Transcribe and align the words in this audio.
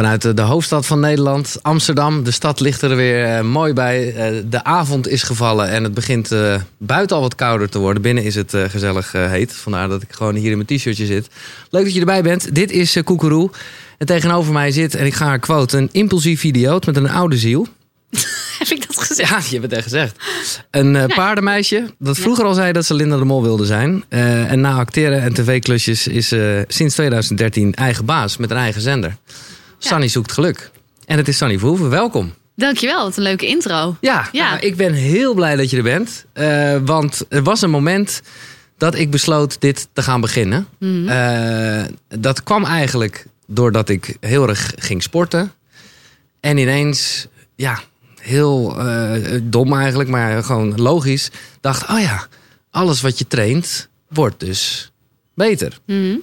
Vanuit 0.00 0.22
de, 0.22 0.34
de 0.34 0.42
hoofdstad 0.42 0.86
van 0.86 1.00
Nederland, 1.00 1.58
Amsterdam. 1.62 2.24
De 2.24 2.30
stad 2.30 2.60
ligt 2.60 2.82
er 2.82 2.96
weer 2.96 3.24
eh, 3.24 3.40
mooi 3.40 3.72
bij. 3.72 4.14
Eh, 4.14 4.42
de 4.46 4.64
avond 4.64 5.08
is 5.08 5.22
gevallen 5.22 5.68
en 5.68 5.84
het 5.84 5.94
begint 5.94 6.32
eh, 6.32 6.60
buiten 6.78 7.16
al 7.16 7.22
wat 7.22 7.34
kouder 7.34 7.68
te 7.68 7.78
worden. 7.78 8.02
Binnen 8.02 8.24
is 8.24 8.34
het 8.34 8.54
eh, 8.54 8.64
gezellig 8.68 9.14
eh, 9.14 9.30
heet. 9.30 9.52
Vandaar 9.52 9.88
dat 9.88 10.02
ik 10.02 10.12
gewoon 10.12 10.34
hier 10.34 10.50
in 10.50 10.56
mijn 10.56 10.78
t-shirtje 10.78 11.06
zit. 11.06 11.28
Leuk 11.70 11.84
dat 11.84 11.94
je 11.94 12.00
erbij 12.00 12.22
bent. 12.22 12.54
Dit 12.54 12.70
is 12.70 12.96
Koekeroe. 13.04 13.50
En 13.98 14.06
tegenover 14.06 14.52
mij 14.52 14.70
zit, 14.70 14.94
en 14.94 15.06
ik 15.06 15.14
ga 15.14 15.26
haar 15.26 15.38
quote, 15.38 15.76
een 15.76 15.88
impulsief 15.92 16.44
idioot 16.44 16.86
met 16.86 16.96
een 16.96 17.10
oude 17.10 17.36
ziel. 17.36 17.66
Heb 18.58 18.68
ik 18.68 18.86
dat 18.86 19.06
gezegd? 19.06 19.30
Ja, 19.30 19.36
je 19.36 19.58
hebt 19.58 19.62
het 19.62 19.72
echt 19.72 19.82
gezegd. 19.82 20.16
Een 20.70 20.96
eh, 20.96 21.16
paardenmeisje 21.16 21.94
dat 21.98 22.18
vroeger 22.18 22.44
al 22.44 22.54
zei 22.54 22.72
dat 22.72 22.84
ze 22.84 22.94
Linda 22.94 23.16
de 23.16 23.24
Mol 23.24 23.42
wilde 23.42 23.66
zijn. 23.66 24.04
Eh, 24.08 24.50
en 24.50 24.60
na 24.60 24.74
acteren 24.74 25.22
en 25.22 25.34
tv-klusjes 25.34 26.06
is 26.06 26.28
ze 26.28 26.64
sinds 26.68 26.94
2013 26.94 27.74
eigen 27.74 28.04
baas 28.04 28.36
met 28.36 28.50
een 28.50 28.56
eigen 28.56 28.80
zender. 28.80 29.16
Sunny 29.88 30.08
zoekt 30.08 30.32
geluk. 30.32 30.70
En 31.06 31.16
het 31.16 31.28
is 31.28 31.36
Sunny 31.36 31.58
Verhoeven. 31.58 31.90
Welkom. 31.90 32.34
Dankjewel, 32.56 33.02
wat 33.04 33.16
een 33.16 33.22
leuke 33.22 33.46
intro. 33.46 33.96
Ja, 34.00 34.28
Ja. 34.32 34.48
nou, 34.50 34.60
ik 34.66 34.76
ben 34.76 34.92
heel 34.92 35.34
blij 35.34 35.56
dat 35.56 35.70
je 35.70 35.76
er 35.76 35.82
bent. 35.82 36.24
Eh, 36.32 36.76
want 36.84 37.24
er 37.28 37.42
was 37.42 37.62
een 37.62 37.70
moment 37.70 38.22
dat 38.78 38.94
ik 38.94 39.10
besloot 39.10 39.60
dit 39.60 39.88
te 39.92 40.02
gaan 40.02 40.20
beginnen. 40.20 40.66
Mhm. 40.78 41.08
Eh, 41.08 41.84
dat 42.08 42.42
kwam 42.42 42.64
eigenlijk 42.64 43.26
doordat 43.46 43.88
ik 43.88 44.16
heel 44.20 44.48
erg 44.48 44.72
ging 44.76 45.02
sporten. 45.02 45.52
En 46.40 46.56
ineens, 46.58 47.26
ja, 47.56 47.80
heel 48.20 48.78
eh, 48.78 49.40
dom 49.42 49.74
eigenlijk, 49.74 50.10
maar 50.10 50.44
gewoon 50.44 50.80
logisch. 50.80 51.30
Dacht, 51.60 51.88
oh 51.90 52.00
ja, 52.00 52.26
alles 52.70 53.00
wat 53.00 53.18
je 53.18 53.26
traint 53.26 53.88
wordt 54.08 54.40
dus 54.40 54.90
beter. 55.34 55.78
Mhm. 55.86 56.16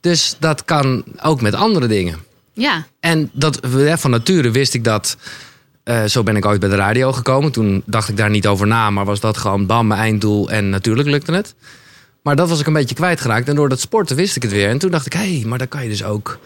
Dus 0.00 0.36
dat 0.38 0.64
kan 0.64 1.04
ook 1.22 1.40
met 1.40 1.54
andere 1.54 1.86
dingen. 1.86 2.28
Ja, 2.52 2.86
En 3.00 3.30
dat, 3.32 3.60
van 3.96 4.10
nature 4.10 4.50
wist 4.50 4.74
ik 4.74 4.84
dat. 4.84 5.16
eh, 5.84 6.04
zo 6.04 6.22
ben 6.22 6.36
ik 6.36 6.46
ooit 6.46 6.60
bij 6.60 6.68
de 6.68 6.76
radio 6.76 7.12
gekomen. 7.12 7.52
Toen 7.52 7.82
dacht 7.86 8.08
ik 8.08 8.16
daar 8.16 8.30
niet 8.30 8.46
over 8.46 8.66
na, 8.66 8.90
maar 8.90 9.04
was 9.04 9.20
dat 9.20 9.36
gewoon 9.36 9.66
bam, 9.66 9.86
mijn 9.86 10.00
einddoel. 10.00 10.50
En 10.50 10.70
natuurlijk 10.70 11.08
lukte 11.08 11.32
het. 11.32 11.54
Maar 12.22 12.36
dat 12.36 12.48
was 12.48 12.60
ik 12.60 12.66
een 12.66 12.72
beetje 12.72 12.94
kwijtgeraakt. 12.94 13.48
En 13.48 13.54
door 13.54 13.68
dat 13.68 13.80
sporten 13.80 14.16
wist 14.16 14.36
ik 14.36 14.42
het 14.42 14.52
weer. 14.52 14.68
En 14.68 14.78
toen 14.78 14.90
dacht 14.90 15.06
ik, 15.06 15.12
hé, 15.12 15.36
hey, 15.38 15.44
maar 15.46 15.58
dan 15.58 15.68
kan 15.68 15.82
je 15.82 15.88
dus 15.88 16.04
ook 16.04 16.38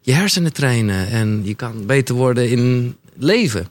je 0.00 0.12
hersenen 0.12 0.52
trainen. 0.52 1.08
En 1.08 1.40
je 1.44 1.54
kan 1.54 1.86
beter 1.86 2.14
worden 2.14 2.50
in 2.50 2.96
leven. 3.16 3.66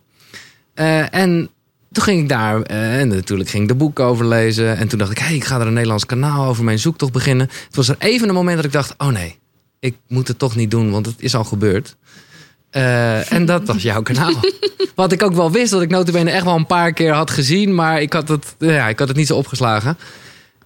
Eh, 0.73 1.13
en 1.13 1.49
toen 1.91 2.03
ging 2.03 2.21
ik 2.21 2.29
daar, 2.29 2.61
eh, 2.61 2.99
en 2.99 3.07
natuurlijk 3.07 3.49
ging 3.49 3.63
ik 3.63 3.69
de 3.69 3.75
boeken 3.75 4.05
over 4.05 4.25
lezen. 4.27 4.77
En 4.77 4.87
toen 4.87 4.99
dacht 4.99 5.11
ik, 5.11 5.17
hé, 5.17 5.25
hey, 5.25 5.35
ik 5.35 5.43
ga 5.43 5.59
er 5.59 5.67
een 5.67 5.73
Nederlands 5.73 6.05
kanaal 6.05 6.47
over 6.47 6.63
mijn 6.63 6.79
zoektocht 6.79 7.11
beginnen. 7.11 7.49
Het 7.65 7.75
was 7.75 7.87
er 7.89 7.95
even 7.99 8.27
een 8.29 8.35
moment 8.35 8.55
dat 8.55 8.65
ik 8.65 8.71
dacht, 8.71 8.93
oh 8.97 9.07
nee, 9.07 9.39
ik 9.81 9.95
moet 10.07 10.27
het 10.27 10.39
toch 10.39 10.55
niet 10.55 10.71
doen, 10.71 10.91
want 10.91 11.05
het 11.05 11.15
is 11.17 11.35
al 11.35 11.43
gebeurd. 11.43 11.95
Eh, 12.69 13.31
en 13.31 13.45
dat 13.45 13.63
was 13.67 13.81
jouw 13.81 14.01
kanaal. 14.01 14.33
Wat 14.95 15.11
ik 15.11 15.23
ook 15.23 15.33
wel 15.33 15.51
wist, 15.51 15.71
dat 15.71 15.81
ik 15.81 15.89
notabene 15.89 16.31
echt 16.31 16.43
wel 16.43 16.55
een 16.55 16.65
paar 16.65 16.93
keer 16.93 17.13
had 17.13 17.31
gezien. 17.31 17.75
Maar 17.75 18.01
ik 18.01 18.13
had 18.13 18.27
het, 18.27 18.55
ja, 18.59 18.87
ik 18.87 18.99
had 18.99 19.07
het 19.07 19.17
niet 19.17 19.27
zo 19.27 19.35
opgeslagen. 19.37 19.97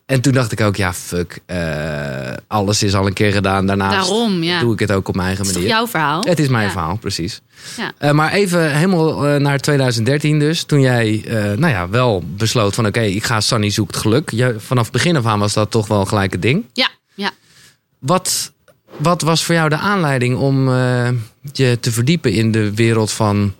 En 0.05 0.21
toen 0.21 0.33
dacht 0.33 0.52
ik 0.52 0.61
ook, 0.61 0.75
ja, 0.75 0.93
fuck. 0.93 1.39
eh, 1.45 2.33
alles 2.47 2.83
is 2.83 2.93
al 2.93 3.08
een 3.08 3.13
keer 3.13 3.31
gedaan. 3.31 3.66
Daarnaast 3.66 3.95
daarom. 4.08 4.43
Ja. 4.43 4.59
doe 4.59 4.73
ik 4.73 4.80
het 4.80 4.91
ook 4.91 5.08
op 5.08 5.16
mijn 5.16 5.27
eigen 5.27 5.45
Het 5.45 5.55
is 5.55 5.61
manier. 5.61 5.75
jouw 5.75 5.88
verhaal? 5.88 6.23
Het 6.23 6.39
is 6.39 6.47
mijn 6.47 6.66
Ja. 6.66 6.71
verhaal, 6.71 6.97
precies. 6.97 7.41
Ja. 7.77 7.91
Eh, 7.97 8.11
maar 8.11 8.31
even 8.31 8.75
helemaal 8.75 9.21
naar 9.39 9.59
2013 9.59 10.39
dus. 10.39 10.63
Toen 10.63 10.81
jij 10.81 11.23
nou 11.58 11.67
ja, 11.67 11.89
wel 11.89 12.23
besloot 12.27 12.75
van 12.75 12.86
oké, 12.86 13.02
ik 13.02 13.23
ga 13.23 13.41
Sunny 13.41 13.69
zoekt 13.69 13.95
geluk. 13.97 14.30
Je, 14.31 14.55
vanaf 14.58 14.91
begin 14.91 15.16
af 15.16 15.25
aan 15.25 15.39
was 15.39 15.53
dat 15.53 15.71
toch 15.71 15.88
wel 15.88 16.05
gelijk 16.05 16.31
het 16.31 16.41
ding. 16.41 16.66
Ja, 16.73 16.88
ja. 17.13 17.31
Wat, 17.99 18.53
wat 18.98 19.22
was 19.22 19.44
voor 19.44 19.56
jou 19.56 19.70
de 19.70 19.78
aanleiding 19.78 20.38
om 20.38 20.70
eh, 20.70 21.10
je 21.54 21.78
te 21.80 21.92
verdiepen 21.92 22.32
in 22.32 22.52
de 22.52 22.74
wereld 22.74 23.12
van, 23.12 23.54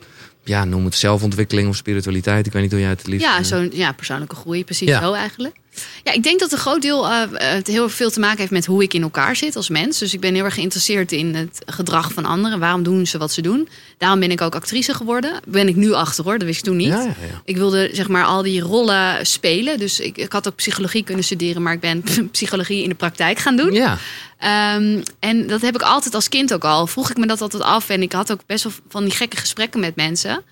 ja, 0.44 0.66
noem 0.66 0.86
het 0.86 0.96
zelfontwikkeling 0.96 1.70
of 1.70 1.76
spiritualiteit? 1.76 2.46
Ik 2.46 2.54
weet 2.54 2.62
niet 2.62 2.72
hoe 2.72 2.80
jij 2.82 2.90
het 2.90 3.08
liefst... 3.08 3.26
Ja, 3.26 3.38
eh, 3.38 3.44
zo'n 3.44 3.70
ja, 3.74 3.92
persoonlijke 3.92 4.36
groei, 4.36 4.64
precies 4.64 4.88
Ja. 4.88 5.02
zo 5.02 5.14
eigenlijk. 5.14 5.56
Ja, 6.04 6.14
ik 6.14 6.24
denk 6.24 6.40
dat 6.40 6.52
een 6.52 6.58
groot 6.58 6.82
deel 6.82 7.08
eh, 7.08 7.22
het 7.34 7.68
heel 7.68 7.90
veel 7.90 8.10
te 8.10 8.20
maken 8.20 8.38
heeft 8.38 8.52
met 8.52 8.66
hoe 8.66 8.84
ik 8.84 8.94
in 8.94 9.02
elkaar 9.02 9.36
zit 9.36 9.56
als 9.56 9.70
mens. 9.70 10.00
Dus 10.00 10.14
ik 10.14 10.20
ben 10.20 10.34
heel 10.34 10.44
erg 10.44 10.54
geïnteresseerd 10.54 11.12
in 11.12 11.36
het 11.36 11.62
gedrag 11.66 12.14
van 12.14 12.26
anderen. 12.26 12.60
Waarom 12.60 12.84
doen 12.84 13.08
ze 13.08 13.18
wat 13.18 13.32
ze 13.32 13.42
doen? 13.42 13.68
Daarom 13.98 14.20
ben 14.20 14.32
ik 14.32 14.42
ook 14.42 14.56
actrice 14.56 14.94
geworden. 14.94 15.40
Ben 15.48 15.68
ik 15.68 15.76
nu 15.76 15.94
achter 15.94 16.24
hoor, 16.24 16.38
dat 16.38 16.48
wist 16.48 16.60
ik 16.60 16.66
toen 16.66 16.78
niet. 16.78 16.88
Ja, 16.88 17.02
ja, 17.02 17.06
ja. 17.06 17.42
Ik 17.46 17.58
wilde 17.58 17.90
zeg 17.94 18.08
maar 18.08 18.26
al 18.26 18.42
die 18.42 18.62
rollen 18.62 19.26
spelen. 19.26 19.80
Dus 19.80 20.00
ik, 20.00 20.18
ik 20.18 20.32
had 20.32 20.48
ook 20.48 20.56
psychologie 20.56 21.04
kunnen 21.04 21.24
studeren, 21.24 21.62
maar 21.62 21.74
ik 21.74 21.80
ben 21.80 22.04
psychologie 22.32 22.84
in 22.84 22.90
de 22.90 22.96
praktijk 22.96 23.40
gaan 23.40 23.56
doen. 23.56 23.74
Ja, 23.74 23.98
Ehm, 24.38 25.02
en 25.20 25.48
dat 25.48 25.62
heb 25.62 25.76
ik 25.76 25.82
altijd 25.82 26.16
als 26.16 26.30
kind 26.30 26.54
ook 26.54 26.64
al. 26.64 26.88
Vroeg 26.88 27.10
ik 27.10 27.18
me 27.18 27.28
dat 27.28 27.42
altijd 27.42 27.64
af. 27.64 27.90
En 27.90 28.02
ik 28.02 28.12
had 28.12 28.32
ook 28.32 28.40
best 28.46 28.64
wel 28.64 28.74
van 28.90 29.04
die 29.04 29.14
gekke 29.14 29.38
gesprekken 29.38 29.80
met 29.80 29.96
mensen. 29.96 30.44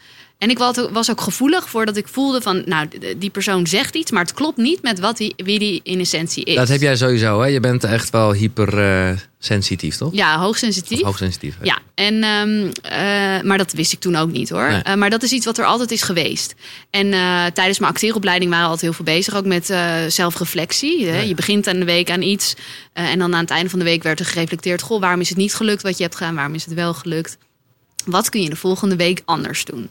En 0.44 0.50
ik 0.50 0.58
was 0.92 1.12
ook, 1.12 1.22
gevoelig 1.22 1.70
voor 1.70 1.86
dat 1.86 1.98
ik 1.98 2.08
voelde 2.08 2.42
van... 2.42 2.64
nou, 2.66 2.88
die 3.18 3.30
persoon 3.30 3.68
zegt 3.68 3.96
iets, 3.96 4.12
maar 4.12 4.22
het 4.22 4.34
klopt 4.34 4.58
niet 4.58 4.82
met 4.82 5.00
wat 5.00 5.18
die, 5.18 5.34
wie 5.38 5.60
die 5.60 5.80
in 5.84 6.00
essentie 6.00 6.44
is. 6.44 6.56
dat 6.56 6.68
heb 6.68 6.82
jij 6.82 6.96
sowieso. 6.96 7.42
Hè? 7.42 7.48
Je 7.48 7.60
bent 7.60 7.84
echt 7.84 8.10
wel 8.10 8.34
hyper 8.34 8.80
eh, 8.80 9.18
sensitief, 9.40 9.98
toch? 9.98 10.14
Ja, 10.14 10.40
hoogsensitief. 10.40 11.00
Of 11.00 11.06
hoogsensitief. 11.06 11.56
hè? 11.60 11.66
Ja, 11.66 11.80
en, 11.96 12.24
ehm, 12.24 12.72
eh, 12.82 13.44
maar 13.44 13.58
dat 13.58 13.72
wist 13.72 13.94
ik 13.94 14.00
toen 14.00 14.16
ook 14.16 14.32
niet 14.32 14.50
hoor. 14.50 14.70
Nee. 14.70 14.82
Eh, 14.82 14.96
maar 14.96 15.10
dat 15.10 15.24
is 15.24 15.32
iets 15.32 15.46
wat 15.46 15.58
er 15.58 15.66
altijd 15.66 15.92
is 15.92 16.02
geweest. 16.02 16.56
En 16.90 17.10
tijdens 17.54 17.80
mijn 17.80 17.92
acteeropleiding 17.92 18.50
waren 18.52 18.66
we 18.66 18.72
altijd 18.72 18.94
heel 18.96 19.04
veel 19.04 19.16
bezig. 19.16 19.36
Ook 19.36 19.46
met 19.46 19.74
zelfreflectie. 20.08 21.06
hè. 21.06 21.16
Ja. 21.16 21.22
Je 21.22 21.36
begint 21.36 21.68
aan 21.68 21.80
de 21.80 21.86
week 21.86 22.10
aan 22.10 22.22
iets. 22.22 22.56
en 22.94 23.20
dan 23.20 23.34
aan 23.34 23.42
het 23.42 23.52
einde 23.52 23.70
van 23.70 23.80
de 23.80 23.86
week 23.86 24.04
werd 24.04 24.20
er 24.20 24.26
gereflecteerd. 24.26 24.82
Goh, 24.82 25.00
waarom 25.00 25.20
is 25.20 25.30
het 25.30 25.38
niet 25.38 25.56
gelukt 25.56 25.82
wat 25.82 25.98
je 25.98 26.04
hebt 26.04 26.16
gedaan? 26.16 26.36
Waarom 26.36 26.54
is 26.54 26.66
het 26.66 26.74
wel 26.74 26.94
gelukt? 26.94 27.38
Wat 28.06 28.30
kun 28.30 28.42
je 28.42 28.50
de 28.50 28.56
volgende 28.56 28.96
week 28.96 29.22
anders 29.26 29.66
doen? 29.66 29.90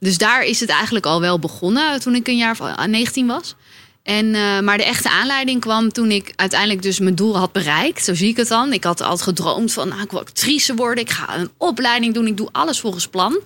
Dus 0.00 0.18
daar 0.18 0.42
is 0.44 0.60
het 0.60 0.68
eigenlijk 0.68 1.06
al 1.06 1.20
wel 1.20 1.38
begonnen 1.38 2.00
toen 2.00 2.14
ik 2.14 2.28
een 2.28 2.36
jaar 2.36 2.56
of 2.60 2.86
19 2.86 3.26
was. 3.26 3.54
En, 4.02 4.34
eh, 4.34 4.60
maar 4.60 4.76
de 4.76 4.84
echte 4.84 5.10
aanleiding 5.10 5.60
kwam 5.60 5.92
toen 5.92 6.10
ik 6.10 6.32
uiteindelijk 6.36 6.82
dus 6.82 6.98
mijn 6.98 7.14
doel 7.14 7.36
had 7.38 7.52
bereikt. 7.52 8.04
Zo 8.04 8.14
zie 8.14 8.28
ik 8.28 8.36
het 8.36 8.48
dan. 8.48 8.72
Ik 8.72 8.84
had 8.84 9.00
altijd 9.00 9.22
gedroomd 9.22 9.72
van 9.72 9.88
nou, 9.88 10.02
ik 10.02 10.10
wil 10.10 10.20
actrice 10.20 10.74
worden. 10.74 11.04
Ik 11.04 11.10
ga 11.10 11.36
een 11.38 11.50
opleiding 11.56 12.14
doen. 12.14 12.26
Ik 12.26 12.36
doe 12.36 12.48
alles 12.52 12.80
volgens 12.80 13.06
plan. 13.08 13.40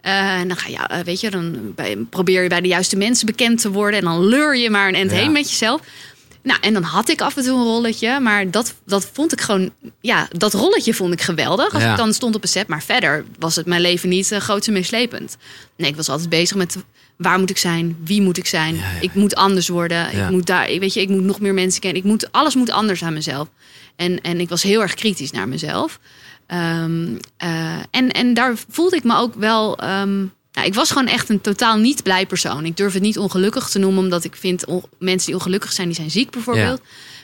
Eh, 0.00 0.34
en 0.40 0.48
dan 0.48 0.56
ga 0.56 0.68
je, 0.68 0.76
eh, 0.76 0.98
weet 1.04 1.20
je, 1.20 1.30
dan 1.30 1.72
bij- 1.74 1.96
probeer 2.10 2.42
je 2.42 2.48
bij 2.48 2.60
de 2.60 2.68
juiste 2.68 2.96
mensen 2.96 3.26
bekend 3.26 3.60
te 3.60 3.70
worden. 3.70 3.98
En 3.98 4.04
dan 4.04 4.24
leur 4.28 4.56
je 4.56 4.70
maar 4.70 4.88
een 4.88 4.94
end 4.94 5.10
Ja. 5.10 5.16
heen 5.16 5.32
met 5.32 5.50
jezelf. 5.50 5.80
Nou, 6.46 6.58
en 6.60 6.72
dan 6.72 6.82
had 6.82 7.08
ik 7.08 7.20
af 7.20 7.36
en 7.36 7.44
toe 7.44 7.58
een 7.58 7.64
rolletje. 7.64 8.20
Maar 8.20 8.50
dat, 8.50 8.74
dat 8.84 9.10
vond 9.12 9.32
ik 9.32 9.40
gewoon... 9.40 9.70
Ja, 10.00 10.28
dat 10.30 10.54
rolletje 10.54 10.94
vond 10.94 11.12
ik 11.12 11.20
geweldig. 11.20 11.74
Als 11.74 11.82
Ja. 11.82 11.90
ik 11.90 11.96
dan 11.96 12.12
stond 12.14 12.34
op 12.34 12.42
een 12.42 12.48
set. 12.48 12.68
Maar 12.68 12.82
verder 12.82 13.24
was 13.38 13.56
het 13.56 13.66
mijn 13.66 13.80
leven 13.80 14.08
niet 14.08 14.30
uh, 14.30 14.38
groots 14.38 14.66
en 14.66 14.72
meeslepend. 14.72 15.36
Nee, 15.76 15.90
ik 15.90 15.96
was 15.96 16.08
altijd 16.08 16.28
bezig 16.28 16.56
met... 16.56 16.76
Waar 17.16 17.38
moet 17.38 17.50
ik 17.50 17.58
zijn? 17.58 17.96
Wie 18.04 18.22
moet 18.22 18.36
ik 18.38 18.46
zijn? 18.46 18.74
Ja, 18.74 18.80
ja. 18.80 19.00
Ik 19.00 19.14
moet 19.14 19.34
anders 19.34 19.68
worden. 19.68 20.12
Ik 20.12 20.30
moet 20.30 20.46
daar, 20.46 20.66
weet 20.66 20.94
je, 20.94 21.00
ik 21.00 21.08
moet 21.08 21.22
nog 21.22 21.40
meer 21.40 21.54
mensen 21.54 21.80
kennen. 21.80 22.02
Ik 22.02 22.08
moet, 22.08 22.32
alles 22.32 22.54
moet 22.54 22.70
anders 22.70 23.02
aan 23.02 23.12
mezelf. 23.12 23.48
En, 23.96 24.20
en 24.20 24.40
ik 24.40 24.48
was 24.48 24.62
heel 24.62 24.80
erg 24.82 24.94
kritisch 24.94 25.30
naar 25.30 25.48
mezelf. 25.48 25.98
Ehm, 26.46 27.06
eh, 27.36 27.76
en, 27.90 28.10
en 28.10 28.34
daar 28.34 28.54
voelde 28.68 28.96
ik 28.96 29.04
me 29.04 29.16
ook 29.16 29.34
wel. 29.34 29.78
ehm, 29.78 30.24
nou, 30.56 30.68
ik 30.68 30.74
was 30.74 30.90
gewoon 30.90 31.06
echt 31.06 31.28
een 31.28 31.40
totaal 31.40 31.76
niet 31.76 32.02
blij 32.02 32.26
persoon. 32.26 32.64
Ik 32.64 32.76
durf 32.76 32.92
het 32.92 33.02
niet 33.02 33.18
ongelukkig 33.18 33.68
te 33.68 33.78
noemen, 33.78 34.02
omdat 34.02 34.24
ik 34.24 34.36
vind 34.36 34.64
mensen 34.98 35.26
die 35.26 35.34
ongelukkig 35.34 35.72
zijn, 35.72 35.86
die 35.86 35.96
zijn 35.96 36.10
ziek 36.10 36.30
bijvoorbeeld. 36.30 36.80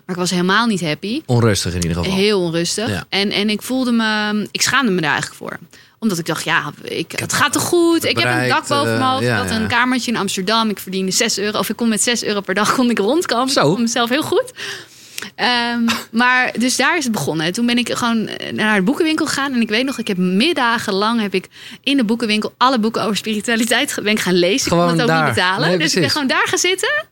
Maar 0.06 0.14
ik 0.14 0.20
was 0.20 0.30
helemaal 0.30 0.66
niet 0.66 0.80
happy. 0.80 1.22
Onrustig 1.26 1.74
in 1.74 1.82
ieder 1.82 1.96
geval. 1.96 2.12
Heel 2.12 2.40
onrustig. 2.40 2.88
Ja. 2.88 3.04
En, 3.08 3.30
en 3.30 3.50
ik 3.50 3.62
voelde 3.62 3.92
me, 3.92 4.48
ik 4.50 4.62
schaamde 4.62 4.92
me 4.92 5.00
daar 5.00 5.10
eigenlijk 5.10 5.40
voor. 5.40 5.58
Omdat 5.98 6.18
ik 6.18 6.26
dacht, 6.26 6.44
ja, 6.44 6.72
ik, 6.82 7.12
het 7.16 7.32
gaat 7.32 7.52
toch 7.52 7.62
goed. 7.62 8.04
Ik 8.04 8.18
heb 8.18 8.42
een 8.42 8.48
dak 8.48 8.66
boven 8.66 8.88
mijn 8.88 9.00
eh, 9.00 9.10
hoofd. 9.10 9.24
ja, 9.24 9.42
ik 9.42 9.48
had 9.48 9.58
een 9.58 9.68
kamertje 9.68 10.10
in 10.10 10.16
Amsterdam. 10.16 10.68
Ik 10.68 10.78
verdiende 10.78 11.12
6 11.12 11.38
euro. 11.38 11.58
Of 11.58 11.68
ik 11.68 11.76
kon 11.76 11.88
met 11.88 12.02
6 12.02 12.24
euro 12.24 12.40
per 12.40 12.54
dag 12.54 12.74
kon 12.74 12.90
ik 12.90 12.98
rondkomen. 12.98 13.52
Zo. 13.52 13.72
Ik 13.72 13.78
mezelf 13.78 14.08
heel 14.08 14.22
goed. 14.22 14.52
Ehm, 15.34 15.84
maar 16.10 16.52
dus 16.58 16.76
daar 16.76 16.96
is 16.96 17.04
het 17.04 17.12
begonnen. 17.12 17.52
Toen 17.52 17.66
ben 17.66 17.78
ik 17.78 17.92
gewoon 17.92 18.26
eh, 18.26 18.52
naar 18.52 18.76
de 18.76 18.82
boekenwinkel 18.82 19.26
gegaan. 19.26 19.52
En 19.52 19.60
ik 19.60 19.68
weet 19.68 19.84
nog, 19.84 19.98
ik 19.98 20.08
heb 20.08 20.16
middagen 20.16 20.92
lang 20.92 21.20
heb 21.20 21.34
ik 21.34 21.48
in 21.82 21.96
de 21.96 22.04
boekenwinkel 22.04 22.54
alle 22.56 22.78
boeken 22.78 23.02
over 23.02 23.16
spiritualiteit 23.16 23.94
ben 24.02 24.12
ik 24.12 24.20
gaan 24.20 24.34
lezen. 24.34 24.72
ik 24.72 24.78
kon 24.78 24.88
het 24.88 25.00
ook 25.00 25.06
daar. 25.06 25.24
niet 25.24 25.34
betalen. 25.34 25.68
Nee, 25.68 25.78
dus 25.78 25.94
ik 25.94 26.00
ben 26.00 26.10
gewoon 26.10 26.26
daar 26.26 26.46
gaan 26.48 26.58
zitten. 26.58 27.04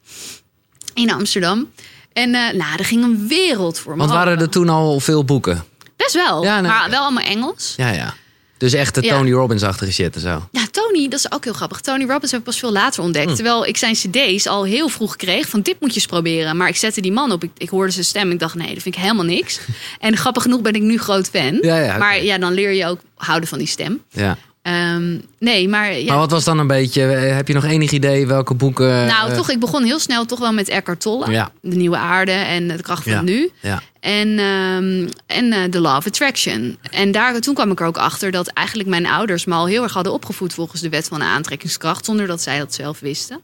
In 0.94 1.12
Amsterdam. 1.12 1.70
En 2.12 2.34
eh, 2.34 2.54
nou, 2.54 2.76
er 2.76 2.84
ging 2.84 3.04
een 3.04 3.28
wereld 3.28 3.78
voor 3.78 3.92
me 3.92 3.98
Want 3.98 4.10
waren 4.10 4.40
er 4.40 4.48
toen 4.48 4.68
al 4.68 5.00
veel 5.00 5.24
boeken? 5.24 5.64
Best 5.96 6.14
wel. 6.14 6.44
Ja, 6.44 6.60
nee, 6.60 6.70
maar 6.70 6.90
wel 6.90 7.02
allemaal 7.02 7.24
Engels. 7.24 7.74
Ja, 7.76 7.90
ja. 7.90 8.14
Dus 8.60 8.72
echt 8.72 8.94
de 8.94 9.02
Ja. 9.02 9.16
Tony 9.16 9.32
Robbins-achtige 9.32 9.92
shit 9.92 10.14
en 10.14 10.20
zo. 10.20 10.48
Ja, 10.50 10.66
Tony, 10.70 11.08
dat 11.08 11.18
is 11.18 11.32
ook 11.32 11.44
heel 11.44 11.52
grappig. 11.52 11.80
Tony 11.80 12.04
Robbins 12.06 12.30
heb 12.30 12.40
ik 12.40 12.46
pas 12.46 12.58
veel 12.58 12.72
later 12.72 13.02
ontdekt. 13.02 13.28
Hm. 13.28 13.34
Terwijl 13.34 13.66
ik 13.66 13.76
zijn 13.76 13.94
cd's 13.94 14.46
al 14.46 14.64
heel 14.64 14.88
vroeg 14.88 15.16
kreeg 15.16 15.48
van 15.48 15.60
dit 15.60 15.76
moet 15.80 15.88
je 15.90 15.94
eens 16.00 16.06
proberen. 16.06 16.56
Maar 16.56 16.68
ik 16.68 16.76
zette 16.76 17.00
die 17.00 17.12
man 17.12 17.32
op. 17.32 17.42
Ik, 17.44 17.50
ik 17.56 17.68
hoorde 17.68 17.92
zijn 17.92 18.04
stem. 18.04 18.30
Ik 18.30 18.38
dacht 18.38 18.54
nee, 18.54 18.74
dat 18.74 18.82
vind 18.82 18.94
ik 18.94 19.00
helemaal 19.00 19.24
niks. 19.24 19.60
en 20.00 20.16
grappig 20.16 20.42
genoeg 20.42 20.60
ben 20.60 20.72
ik 20.74 20.82
nu 20.82 20.98
groot 20.98 21.28
fan. 21.28 21.58
Ja, 21.62 21.76
ja. 21.78 21.96
Maar 21.98 22.22
ja, 22.24 22.38
dan 22.38 22.52
leer 22.52 22.70
je 22.72 22.86
ook 22.86 23.00
houden 23.16 23.48
van 23.48 23.58
die 23.58 23.66
stem. 23.66 24.00
Ja. 24.10 24.36
Ehm, 24.62 25.16
nee, 25.38 25.68
maar 25.68 25.98
ja. 25.98 26.06
Maar 26.08 26.18
wat 26.18 26.30
was 26.30 26.44
dan 26.44 26.58
een 26.58 26.66
beetje... 26.66 27.02
eh, 27.02 27.34
Heb 27.36 27.48
je 27.48 27.54
nog 27.54 27.64
enig 27.64 27.90
idee 27.90 28.26
welke 28.26 28.54
boeken... 28.54 29.06
nou, 29.06 29.30
eh, 29.30 29.36
toch, 29.36 29.50
ik 29.50 29.60
begon 29.60 29.84
heel 29.84 29.98
snel 29.98 30.24
toch 30.24 30.38
wel 30.38 30.52
met 30.52 30.68
Eckhart 30.68 31.00
Tolle. 31.00 31.30
Ja. 31.30 31.50
De 31.62 31.76
Nieuwe 31.76 31.96
Aarde 31.96 32.32
en 32.32 32.68
de 32.68 32.82
kracht 32.82 33.02
van 33.02 33.12
Ja. 33.12 33.20
nu. 33.20 33.50
Ja. 33.60 33.82
En, 34.00 34.38
ehm, 34.38 35.08
en 35.26 35.70
The 35.70 35.80
Law 35.80 35.96
of 35.96 36.06
Attraction. 36.06 36.78
En 36.90 37.12
daar, 37.12 37.40
toen 37.40 37.54
kwam 37.54 37.70
ik 37.70 37.80
er 37.80 37.86
ook 37.86 37.98
achter 37.98 38.30
dat 38.30 38.48
eigenlijk 38.48 38.88
mijn 38.88 39.06
ouders 39.06 39.44
me 39.44 39.54
al 39.54 39.66
heel 39.66 39.82
erg 39.82 39.92
hadden 39.92 40.12
opgevoed 40.12 40.54
volgens 40.54 40.80
de 40.80 40.88
wet 40.88 41.08
van 41.08 41.18
de 41.18 41.24
aantrekkingskracht, 41.24 42.04
zonder 42.04 42.26
dat 42.26 42.42
zij 42.42 42.58
dat 42.58 42.74
zelf 42.74 43.00
wisten. 43.00 43.40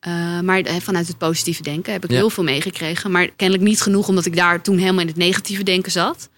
Eh, 0.00 0.40
maar 0.40 0.60
eh, 0.60 0.76
vanuit 0.80 1.08
het 1.08 1.18
positieve 1.18 1.62
denken 1.62 1.92
heb 1.92 2.04
ik 2.04 2.10
Ja. 2.10 2.16
heel 2.16 2.30
veel 2.30 2.44
meegekregen. 2.44 3.10
Maar 3.10 3.28
kennelijk 3.36 3.68
niet 3.68 3.80
genoeg, 3.80 4.08
omdat 4.08 4.26
ik 4.26 4.36
daar 4.36 4.62
toen 4.62 4.78
helemaal 4.78 5.00
in 5.00 5.06
het 5.06 5.16
negatieve 5.16 5.62
denken 5.62 5.92
zat. 5.92 6.28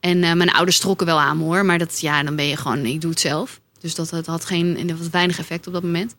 En 0.00 0.18
mijn 0.18 0.50
ouders 0.50 0.78
trokken 0.78 1.06
wel 1.06 1.20
aan 1.20 1.36
me 1.38 1.44
hoor. 1.44 1.64
Maar 1.64 1.78
dat, 1.78 2.00
ja, 2.00 2.22
dan 2.22 2.36
ben 2.36 2.46
je 2.46 2.56
gewoon, 2.56 2.84
ik 2.86 3.00
doe 3.00 3.10
het 3.10 3.20
zelf. 3.20 3.60
Dus 3.80 3.94
dat, 3.94 4.10
dat 4.10 4.26
had 4.26 4.44
geen, 4.44 4.86
dat 4.86 4.98
had 4.98 5.08
weinig 5.10 5.38
effect 5.38 5.66
op 5.66 5.72
dat 5.72 5.82
moment. 5.82 6.14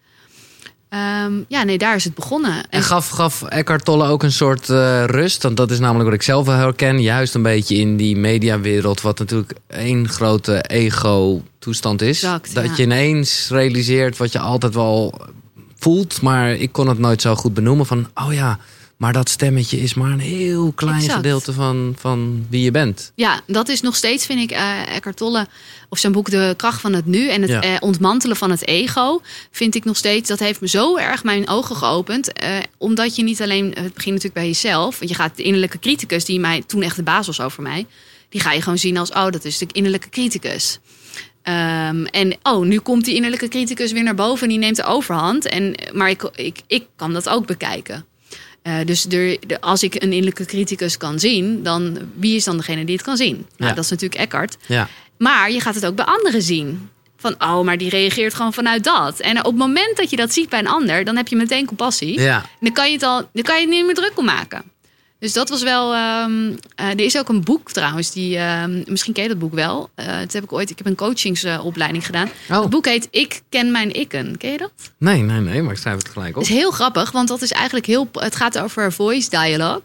Ehm, 0.91 1.33
ja, 1.47 1.63
nee, 1.63 1.77
daar 1.77 1.95
is 1.95 2.03
het 2.03 2.13
begonnen. 2.13 2.53
En, 2.53 2.65
En 2.69 2.83
gaf, 2.83 3.09
gaf 3.09 3.43
Eckhart 3.43 3.85
Tolle 3.85 4.07
ook 4.07 4.23
een 4.23 4.31
soort 4.31 4.69
eh, 4.69 5.03
rust? 5.05 5.43
Want 5.43 5.57
dat 5.57 5.71
is 5.71 5.79
namelijk 5.79 6.05
wat 6.05 6.13
ik 6.13 6.21
zelf 6.21 6.45
wel 6.45 6.55
herken. 6.55 7.01
Juist 7.01 7.35
een 7.35 7.41
beetje 7.41 7.75
in 7.75 7.97
die 7.97 8.17
mediawereld, 8.17 9.01
wat 9.01 9.19
natuurlijk 9.19 9.53
één 9.67 10.09
grote 10.09 10.61
ego-toestand 10.61 12.01
is. 12.01 12.23
Exact, 12.23 12.53
dat 12.55 12.65
ja. 12.65 12.73
je 12.75 12.83
ineens 12.83 13.49
realiseert 13.49 14.17
wat 14.17 14.31
je 14.31 14.39
altijd 14.39 14.73
wel 14.73 15.13
voelt, 15.75 16.21
maar 16.21 16.51
ik 16.51 16.71
kon 16.71 16.87
het 16.87 16.99
nooit 16.99 17.21
zo 17.21 17.35
goed 17.35 17.53
benoemen. 17.53 17.85
Van, 17.85 18.07
oh 18.13 18.33
ja, 18.33 18.59
maar 19.01 19.13
dat 19.13 19.29
stemmetje 19.29 19.79
is 19.79 19.93
maar 19.93 20.11
een 20.11 20.19
heel 20.19 20.71
klein 20.71 20.95
Exact. 20.95 21.13
gedeelte 21.13 21.53
van, 21.53 21.95
van 21.99 22.45
wie 22.49 22.63
je 22.63 22.71
bent. 22.71 23.11
ja, 23.15 23.41
dat 23.47 23.69
is 23.69 23.81
nog 23.81 23.95
steeds, 23.95 24.25
vind 24.25 24.39
ik, 24.39 24.51
eh 24.51 24.95
Eckhart 24.95 25.17
Tolle... 25.17 25.47
of 25.89 25.97
zijn 25.99 26.11
boek 26.11 26.29
De 26.29 26.53
Kracht 26.57 26.81
van 26.81 26.93
het 26.93 27.05
Nu... 27.05 27.29
en 27.29 27.41
het 27.41 27.49
Ja. 27.51 27.61
eh, 27.61 27.75
ontmantelen 27.79 28.35
van 28.35 28.51
het 28.51 28.67
ego... 28.67 29.21
vind 29.51 29.75
ik 29.75 29.85
nog 29.85 29.97
steeds, 29.97 30.29
dat 30.29 30.39
heeft 30.39 30.61
me 30.61 30.67
zo 30.67 30.97
erg 30.97 31.23
mijn 31.23 31.47
ogen 31.49 31.75
geopend. 31.75 32.33
eh, 32.33 32.57
omdat 32.77 33.15
je 33.15 33.23
niet 33.23 33.41
alleen... 33.41 33.65
Het 33.65 33.93
begint 33.93 34.05
natuurlijk 34.15 34.33
bij 34.33 34.45
jezelf. 34.47 34.99
Want 34.99 35.11
je 35.11 35.17
gaat 35.17 35.37
de 35.37 35.43
innerlijke 35.43 35.79
criticus... 35.79 36.25
die 36.25 36.39
mij 36.39 36.63
toen 36.67 36.81
echt 36.81 36.95
de 36.95 37.03
baas 37.03 37.27
was 37.27 37.41
over 37.41 37.61
mij... 37.63 37.85
die 38.29 38.41
ga 38.41 38.51
je 38.51 38.61
gewoon 38.61 38.77
zien 38.77 38.97
als... 38.97 39.09
oh, 39.09 39.29
dat 39.29 39.45
is 39.45 39.57
de 39.57 39.67
innerlijke 39.71 40.09
criticus. 40.09 40.79
Ehm, 41.43 42.05
en 42.05 42.37
oh, 42.43 42.65
nu 42.65 42.79
komt 42.79 43.05
die 43.05 43.15
innerlijke 43.15 43.47
criticus 43.47 43.91
weer 43.91 44.03
naar 44.03 44.15
boven 44.15 44.43
en 44.43 44.49
die 44.49 44.57
neemt 44.59 44.75
de 44.75 44.83
overhand. 44.83 45.45
En, 45.45 45.75
maar 45.93 46.09
ik, 46.09 46.29
ik, 46.35 46.59
ik 46.67 46.85
kan 46.95 47.13
dat 47.13 47.29
ook 47.29 47.45
bekijken. 47.45 48.05
Eh, 48.61 48.75
dus 48.85 49.05
er, 49.05 49.37
de- 49.47 49.61
als 49.61 49.83
ik 49.83 49.93
een 49.95 50.01
innerlijke 50.11 50.45
criticus 50.45 50.97
kan 50.97 51.19
zien, 51.19 51.63
dan 51.63 51.97
wie 52.15 52.35
is 52.35 52.43
dan 52.43 52.57
degene 52.57 52.85
die 52.85 52.95
het 52.95 53.03
kan 53.05 53.17
zien? 53.17 53.35
Nou, 53.35 53.69
Ja. 53.69 53.73
Dat 53.73 53.83
is 53.83 53.89
natuurlijk 53.89 54.21
Eckhart. 54.21 54.57
Ja, 54.67 54.87
Maar 55.17 55.51
je 55.51 55.59
gaat 55.61 55.75
het 55.75 55.85
ook 55.85 55.95
bij 55.95 56.05
anderen 56.05 56.41
zien. 56.41 56.89
Van, 57.17 57.35
oh, 57.39 57.61
maar 57.61 57.77
die 57.77 57.89
reageert 57.89 58.33
gewoon 58.33 58.53
vanuit 58.53 58.83
dat. 58.83 59.19
En 59.19 59.37
op 59.39 59.45
het 59.45 59.55
moment 59.55 59.97
dat 59.97 60.09
je 60.09 60.15
dat 60.15 60.33
ziet 60.33 60.49
bij 60.49 60.59
een 60.59 60.67
ander, 60.67 61.03
dan 61.03 61.15
heb 61.15 61.27
je 61.27 61.35
meteen 61.35 61.65
compassie. 61.65 62.19
ja. 62.19 62.37
En 62.37 62.43
Dan 62.59 62.73
kan 62.73 62.87
je 62.87 62.93
het 62.93 63.03
al, 63.03 63.29
dan 63.33 63.43
kan 63.43 63.55
je 63.55 63.61
het 63.61 63.69
niet 63.69 63.85
meer 63.85 63.95
druk 63.95 64.11
om 64.15 64.25
maken. 64.25 64.61
Dus 65.21 65.33
dat 65.33 65.49
was 65.49 65.63
wel. 65.63 65.93
ehm, 65.93 66.51
eh, 66.75 66.89
er 66.89 66.99
is 66.99 67.17
ook 67.17 67.29
een 67.29 67.43
boek 67.43 67.71
trouwens, 67.71 68.11
die 68.11 68.37
ehm, 68.37 68.83
misschien 68.85 69.13
ken 69.13 69.23
je 69.23 69.29
dat 69.29 69.39
boek 69.39 69.53
wel. 69.53 69.89
Eh 69.95 70.19
dat 70.19 70.33
heb 70.33 70.43
ik 70.43 70.53
ooit. 70.53 70.69
Ik 70.69 70.77
heb 70.77 70.87
een 70.87 70.95
coachingsopleiding 70.95 72.05
gedaan. 72.05 72.29
Oh. 72.49 72.61
Het 72.61 72.69
boek 72.69 72.85
heet 72.85 73.07
Ik 73.11 73.41
ken 73.49 73.71
mijn 73.71 73.91
ikken. 73.93 74.37
Ken 74.37 74.51
je 74.51 74.57
dat? 74.57 74.71
Nee, 74.97 75.21
nee, 75.21 75.39
nee, 75.39 75.61
maar 75.61 75.73
ik 75.73 75.79
schrijf 75.79 75.97
het 75.97 76.09
gelijk 76.09 76.35
op. 76.35 76.41
Het 76.41 76.51
is 76.51 76.57
heel 76.57 76.71
grappig, 76.71 77.11
want 77.11 77.27
dat 77.27 77.41
is 77.41 77.51
eigenlijk 77.51 77.85
heel. 77.85 78.09
Het 78.13 78.35
gaat 78.35 78.59
over 78.59 78.93
voice 78.93 79.29
dialogue. 79.29 79.81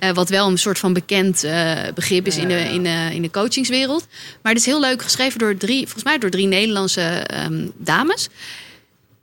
Eh, 0.00 0.10
wat 0.10 0.28
wel 0.28 0.48
een 0.48 0.58
soort 0.58 0.78
van 0.78 0.92
bekend 0.92 1.46
begrip 1.94 2.26
is 2.26 2.36
in, 2.36 2.48
de, 2.48 2.60
in, 2.60 2.82
de, 2.82 3.08
in 3.12 3.22
de 3.22 3.30
coachingswereld. 3.30 4.06
Maar 4.42 4.52
het 4.52 4.60
is 4.60 4.66
heel 4.66 4.80
leuk 4.80 5.02
geschreven 5.02 5.38
door 5.38 5.56
drie, 5.56 5.82
volgens 5.82 6.04
mij 6.04 6.18
door 6.18 6.30
drie 6.30 6.46
Nederlandse 6.46 7.00
ehm, 7.00 7.66
dames. 7.76 8.28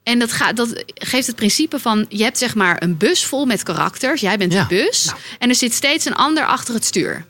En 0.04 0.20
dat, 0.20 0.32
gaat, 0.32 0.56
dat 0.56 0.84
geeft 0.94 1.28
het 1.28 1.36
principe 1.36 1.80
van: 1.80 2.06
je 2.10 2.24
hebt 2.24 2.38
zeg 2.38 2.56
maar 2.56 2.84
een 2.84 2.98
bus 2.98 3.26
vol 3.26 3.46
met 3.46 3.64
karakters. 3.64 4.22
Jij 4.22 4.38
bent 4.38 4.54
Ja. 4.54 4.62
de 4.62 4.76
bus. 4.76 5.06
Nou. 5.06 5.18
En 5.40 5.50
er 5.50 5.56
zit 5.56 5.74
steeds 5.74 6.06
een 6.06 6.16
ander 6.16 6.46
achter 6.46 6.74
het 6.74 6.86
stuur. 6.86 7.26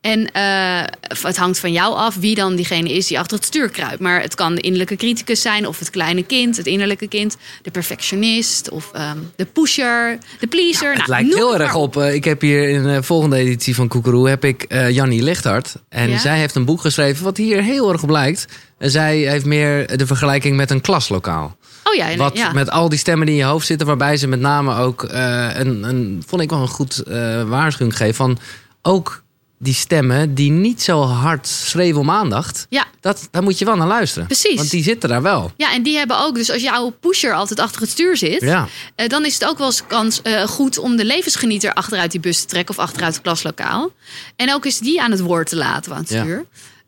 En 0.00 0.32
eh, 0.32 0.82
het 1.24 1.36
hangt 1.36 1.58
van 1.58 1.72
jou 1.72 1.94
af 1.94 2.16
wie 2.16 2.34
dan 2.34 2.56
diegene 2.56 2.92
is 2.92 3.06
die 3.06 3.18
achter 3.18 3.36
het 3.36 3.46
stuur 3.46 3.68
kruipt. 3.68 4.00
Maar 4.00 4.20
het 4.20 4.34
kan 4.34 4.54
de 4.54 4.60
innerlijke 4.60 4.96
criticus 4.96 5.40
zijn, 5.42 5.66
of 5.66 5.78
het 5.78 5.90
kleine 5.90 6.22
kind, 6.24 6.56
het 6.56 6.66
innerlijke 6.66 7.08
kind, 7.08 7.36
de 7.62 7.70
perfectionist, 7.70 8.70
of 8.70 8.90
ehm, 8.92 9.18
de 9.36 9.44
pusher, 9.44 10.18
de 10.40 10.46
pleaser. 10.46 10.88
Het 10.88 10.96
Nou, 11.06 11.10
lijkt 11.10 11.34
heel 11.34 11.58
erg 11.60 11.74
op. 11.74 11.96
eh, 11.96 12.14
ik 12.14 12.24
heb 12.24 12.40
hier 12.40 12.68
in 12.68 12.82
de 12.82 13.02
volgende 13.02 13.36
editie 13.36 13.74
van 13.74 13.88
Koekeroe 13.88 14.28
heb 14.28 14.44
ik 14.44 14.62
eh 14.62 14.90
Jannie 14.90 15.22
Lichthart. 15.22 15.74
En 15.88 16.10
Ja? 16.10 16.18
zij 16.18 16.38
heeft 16.38 16.54
een 16.54 16.64
boek 16.64 16.80
geschreven 16.80 17.24
wat 17.24 17.36
hier 17.36 17.62
heel 17.62 17.92
erg 17.92 18.02
op 18.02 18.10
lijkt. 18.10 18.44
Zij 18.78 19.16
heeft 19.16 19.44
meer 19.44 19.96
de 19.96 20.06
vergelijking 20.06 20.56
met 20.56 20.70
een 20.70 20.80
klaslokaal. 20.80 21.56
Oh 21.84 21.94
ja, 21.94 22.16
Wat 22.16 22.36
ja. 22.36 22.52
met 22.52 22.70
al 22.70 22.88
die 22.88 22.98
stemmen 22.98 23.26
die 23.26 23.34
in 23.34 23.40
je 23.40 23.46
hoofd 23.46 23.66
zitten, 23.66 23.86
waarbij 23.86 24.16
ze 24.16 24.26
met 24.26 24.40
name 24.40 24.76
ook 24.76 25.02
eh, 25.04 25.48
een, 25.58 25.82
een, 25.82 26.22
vond 26.26 26.42
ik 26.42 26.50
wel 26.50 26.60
een 26.60 26.68
goed 26.68 27.02
eh, 27.02 27.42
waarschuwing 27.42 27.96
geeft 27.96 28.16
van 28.16 28.38
ook 28.82 29.22
die 29.58 29.74
stemmen 29.74 30.34
die 30.34 30.50
niet 30.50 30.82
zo 30.82 31.02
hard 31.02 31.46
schreeuwen 31.48 32.00
om 32.00 32.10
aandacht. 32.10 32.66
ja. 32.68 32.84
Dat, 33.00 33.28
daar 33.30 33.42
moet 33.42 33.58
je 33.58 33.64
wel 33.64 33.76
naar 33.76 33.86
luisteren. 33.86 34.26
Precies. 34.26 34.56
Want 34.56 34.70
die 34.70 34.82
zitten 34.82 35.08
daar 35.08 35.22
wel. 35.22 35.52
Ja, 35.56 35.72
en 35.72 35.82
die 35.82 35.96
hebben 35.96 36.18
ook, 36.20 36.34
dus 36.34 36.50
als 36.50 36.62
jouw 36.62 36.90
pusher 37.00 37.34
altijd 37.34 37.60
achter 37.60 37.80
het 37.80 37.90
stuur 37.90 38.16
zit, 38.16 38.40
Ja. 38.40 38.68
eh, 38.94 39.08
dan 39.08 39.24
is 39.24 39.34
het 39.34 39.44
ook 39.48 39.58
wel 39.58 39.66
eens 39.66 39.86
kans, 39.86 40.20
goed 40.46 40.78
om 40.78 40.96
de 40.96 41.04
levensgenieter 41.04 41.72
achteruit 41.72 42.10
die 42.10 42.20
bus 42.20 42.40
te 42.40 42.46
trekken 42.46 42.74
of 42.78 42.84
achteruit 42.84 43.14
het 43.14 43.22
klaslokaal. 43.22 43.90
En 44.36 44.54
ook 44.54 44.64
eens 44.64 44.78
die 44.78 45.02
aan 45.02 45.10
het 45.10 45.20
woord 45.20 45.48
te 45.48 45.56
laten 45.56 45.92
aan 45.92 46.00
het 46.00 46.10
Ja. 46.10 46.42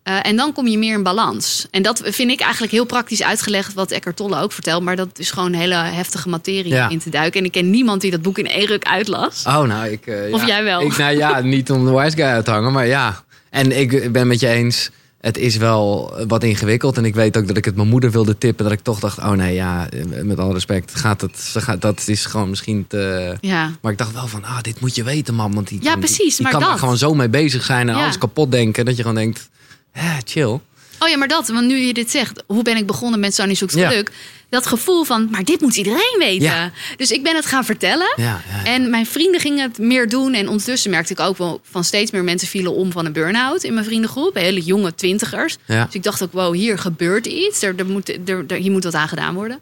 Eh, 0.06 0.18
en 0.22 0.36
dan 0.36 0.52
kom 0.52 0.66
je 0.66 0.78
meer 0.78 0.94
in 0.94 1.02
balans. 1.02 1.66
En 1.70 1.82
dat 1.82 2.00
vind 2.04 2.30
ik 2.30 2.40
eigenlijk 2.40 2.72
heel 2.72 2.84
praktisch 2.84 3.22
uitgelegd, 3.22 3.74
wat 3.74 3.90
Eckhart 3.90 4.16
Tolle 4.16 4.40
ook 4.40 4.52
vertelt. 4.52 4.82
Maar 4.82 4.96
dat 4.96 5.18
is 5.18 5.30
gewoon 5.30 5.52
hele 5.52 5.74
heftige 5.74 6.28
materie 6.28 6.72
Ja. 6.72 6.88
in 6.88 6.98
te 6.98 7.10
duiken. 7.10 7.40
En 7.40 7.46
ik 7.46 7.52
ken 7.52 7.70
niemand 7.70 8.00
die 8.00 8.10
dat 8.10 8.22
boek 8.22 8.38
in 8.38 8.46
één 8.46 8.66
ruk 8.66 8.84
uitlas. 8.84 9.42
Oh, 9.46 9.62
nou, 9.62 9.88
ik. 9.88 10.06
eh, 10.06 10.32
Of 10.32 10.40
ja. 10.40 10.46
jij 10.46 10.64
wel? 10.64 10.80
Ik, 10.80 10.96
nou 10.96 11.16
ja, 11.16 11.40
niet 11.56 11.70
om 11.70 11.84
de 11.84 11.90
wise 11.90 12.16
guy 12.16 12.24
uit 12.24 12.44
te 12.44 12.50
hangen, 12.50 12.72
maar 12.72 12.86
ja. 12.86 13.24
En 13.50 13.78
ik 13.78 14.12
ben 14.12 14.26
met 14.26 14.40
je 14.40 14.48
eens. 14.48 14.90
Het 15.20 15.38
is 15.38 15.56
wel 15.56 16.14
wat 16.28 16.42
ingewikkeld. 16.44 16.96
En 16.96 17.04
ik 17.04 17.14
weet 17.14 17.36
ook 17.36 17.46
dat 17.46 17.56
ik 17.56 17.64
het 17.64 17.76
mijn 17.76 17.88
moeder 17.88 18.10
wilde 18.10 18.38
tippen. 18.38 18.64
Dat 18.64 18.72
ik 18.74 18.80
toch 18.80 18.98
dacht: 19.00 19.18
oh 19.18 19.30
nee, 19.30 19.54
ja, 19.54 19.88
met 20.22 20.38
alle 20.38 20.52
respect. 20.52 20.94
Gaat 20.94 21.20
het, 21.20 21.38
ze 21.40 21.60
gaat, 21.60 21.80
dat 21.80 22.02
is 22.06 22.24
gewoon 22.26 22.48
misschien 22.50 22.84
te. 22.88 23.36
Ja. 23.40 23.70
Maar 23.80 23.92
ik 23.92 23.98
dacht 23.98 24.12
wel 24.12 24.26
van: 24.26 24.44
ah, 24.44 24.60
dit 24.62 24.80
moet 24.80 24.94
je 24.94 25.02
weten, 25.02 25.34
man. 25.34 25.54
Want 25.54 25.68
die, 25.68 25.78
Ja, 25.82 25.96
precies, 25.96 26.34
Die 26.34 26.42
maar 26.42 26.50
kan 26.52 26.60
dat. 26.60 26.70
daar 26.70 26.78
gewoon 26.78 26.96
zo 26.96 27.14
mee 27.14 27.28
bezig 27.28 27.64
zijn 27.64 27.88
en 27.88 27.96
Ja. 27.96 28.02
alles 28.02 28.18
kapot 28.18 28.50
denken. 28.52 28.84
Dat 28.84 28.96
je 28.96 29.02
gewoon 29.02 29.16
denkt: 29.16 29.48
hè, 29.98 30.18
chill. 30.24 30.60
Oh 30.98 31.08
ja, 31.08 31.16
maar 31.16 31.28
dat, 31.28 31.48
want 31.48 31.66
nu 31.66 31.76
je 31.76 31.92
dit 31.94 32.10
zegt, 32.10 32.42
hoe 32.46 32.62
ben 32.62 32.76
ik 32.76 32.86
begonnen 32.86 33.20
met 33.20 33.34
Sonny 33.34 33.54
Zoekt 33.54 33.74
Ja. 33.74 33.88
Geluk? 33.88 34.10
Dat 34.48 34.66
gevoel 34.66 35.04
van, 35.04 35.28
maar 35.30 35.44
dit 35.44 35.60
moet 35.60 35.76
iedereen 35.76 36.16
weten. 36.18 36.46
Ja. 36.46 36.70
Dus 36.96 37.10
ik 37.10 37.22
ben 37.22 37.34
het 37.36 37.46
gaan 37.46 37.64
vertellen. 37.64 38.12
Ja, 38.16 38.24
ja, 38.24 38.40
ja. 38.64 38.64
En 38.64 38.90
mijn 38.90 39.06
vrienden 39.06 39.40
gingen 39.40 39.68
het 39.68 39.78
meer 39.78 40.08
doen. 40.08 40.34
En 40.34 40.48
ondertussen 40.48 40.90
merkte 40.90 41.12
ik 41.12 41.20
ook 41.20 41.38
wel 41.38 41.60
van 41.70 41.84
steeds 41.84 42.10
meer 42.10 42.24
mensen 42.24 42.48
vielen 42.48 42.72
om 42.74 42.92
van 42.92 43.06
een 43.06 43.12
burn-out 43.12 43.62
in 43.64 43.72
mijn 43.74 43.84
vriendengroep. 43.86 44.34
Hele 44.34 44.60
jonge 44.60 44.94
twintigers. 44.94 45.56
Ja. 45.64 45.84
Dus 45.84 45.94
ik 45.94 46.02
dacht 46.02 46.22
ook, 46.22 46.32
wow, 46.32 46.54
hier 46.54 46.78
gebeurt 46.78 47.26
iets. 47.26 47.62
Er, 47.62 47.74
er 47.76 47.86
moet, 47.86 48.08
er, 48.28 48.44
er- 48.48 48.56
hier 48.56 48.70
moet 48.70 48.84
wat 48.84 48.94
aan 48.94 49.08
gedaan 49.08 49.34
worden. 49.34 49.60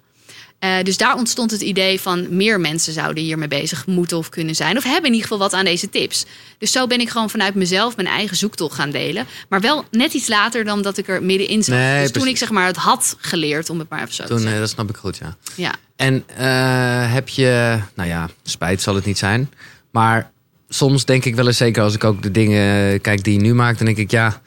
Eh, 0.64 0.82
dus 0.82 0.96
daar 0.96 1.16
ontstond 1.16 1.50
het 1.50 1.60
idee 1.60 2.00
van 2.00 2.36
meer 2.36 2.60
mensen 2.60 2.92
zouden 2.92 3.22
hiermee 3.24 3.48
bezig 3.48 3.86
moeten 3.86 4.16
of 4.16 4.28
kunnen 4.28 4.54
zijn. 4.54 4.76
Of 4.76 4.82
hebben 4.84 5.04
in 5.04 5.12
ieder 5.12 5.22
geval 5.22 5.38
wat 5.38 5.52
aan 5.52 5.64
deze 5.64 5.88
tips. 5.90 6.24
Dus 6.58 6.72
zo 6.72 6.86
ben 6.86 7.00
ik 7.00 7.08
gewoon 7.10 7.30
vanuit 7.30 7.54
mezelf 7.54 7.96
mijn 7.96 8.08
eigen 8.08 8.36
zoektocht 8.36 8.74
gaan 8.74 8.90
delen. 8.90 9.26
Maar 9.48 9.60
wel 9.60 9.84
net 9.90 10.12
iets 10.12 10.28
later 10.28 10.64
dan 10.64 10.82
dat 10.82 10.98
ik 10.98 11.08
er 11.08 11.22
middenin 11.22 11.62
zat. 11.64 11.74
Nee, 11.74 12.02
dus 12.02 12.10
toen 12.10 12.26
ik 12.26 12.36
zeg 12.36 12.50
maar 12.50 12.66
het 12.66 12.76
had 12.76 13.16
geleerd, 13.18 13.70
om 13.70 13.78
het 13.78 13.88
maar 13.88 14.02
even 14.02 14.14
zo 14.14 14.22
te 14.22 14.28
Toen, 14.28 14.38
zeggen. 14.38 14.56
eh, 14.56 14.62
dat 14.62 14.70
snap 14.70 14.90
ik 14.90 14.96
goed, 14.96 15.16
ja. 15.16 15.36
Ja. 15.56 15.74
En 15.96 16.24
eh, 16.36 17.12
heb 17.12 17.28
je, 17.28 17.78
nou 17.94 18.08
ja, 18.08 18.28
spijt 18.42 18.82
zal 18.82 18.94
het 18.94 19.04
niet 19.04 19.18
zijn. 19.18 19.50
Maar 19.90 20.30
soms 20.68 21.04
denk 21.04 21.24
ik 21.24 21.34
wel 21.34 21.46
eens, 21.46 21.56
zeker 21.56 21.82
als 21.82 21.94
ik 21.94 22.04
ook 22.04 22.22
de 22.22 22.30
dingen 22.30 23.00
kijk 23.00 23.24
die 23.24 23.34
je 23.34 23.40
nu 23.40 23.54
maakt, 23.54 23.76
dan 23.76 23.86
denk 23.86 23.98
ik, 23.98 24.10
ja, 24.10 24.40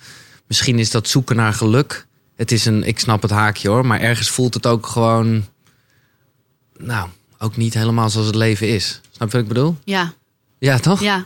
misschien 0.47 0.79
is 0.79 0.91
dat 0.91 1.07
zoeken 1.07 1.35
naar 1.35 1.53
geluk. 1.53 2.05
Het 2.35 2.51
is 2.51 2.65
een, 2.65 2.83
ik 2.83 2.99
snap 2.99 3.21
het 3.21 3.31
haakje 3.31 3.69
hoor, 3.69 3.85
maar 3.85 3.99
ergens 3.99 4.29
voelt 4.29 4.53
het 4.53 4.65
ook 4.65 4.87
gewoon, 4.87 5.45
nou, 6.77 7.07
ook 7.39 7.57
niet 7.57 7.73
helemaal 7.73 8.09
zoals 8.09 8.27
het 8.27 8.35
leven 8.35 8.67
is. 8.67 9.01
Snap 9.15 9.27
je 9.31 9.33
wat 9.37 9.41
ik 9.41 9.53
bedoel? 9.53 9.77
ja. 9.83 10.13
Ja, 10.59 10.79
toch? 10.79 11.01
Ja. 11.01 11.25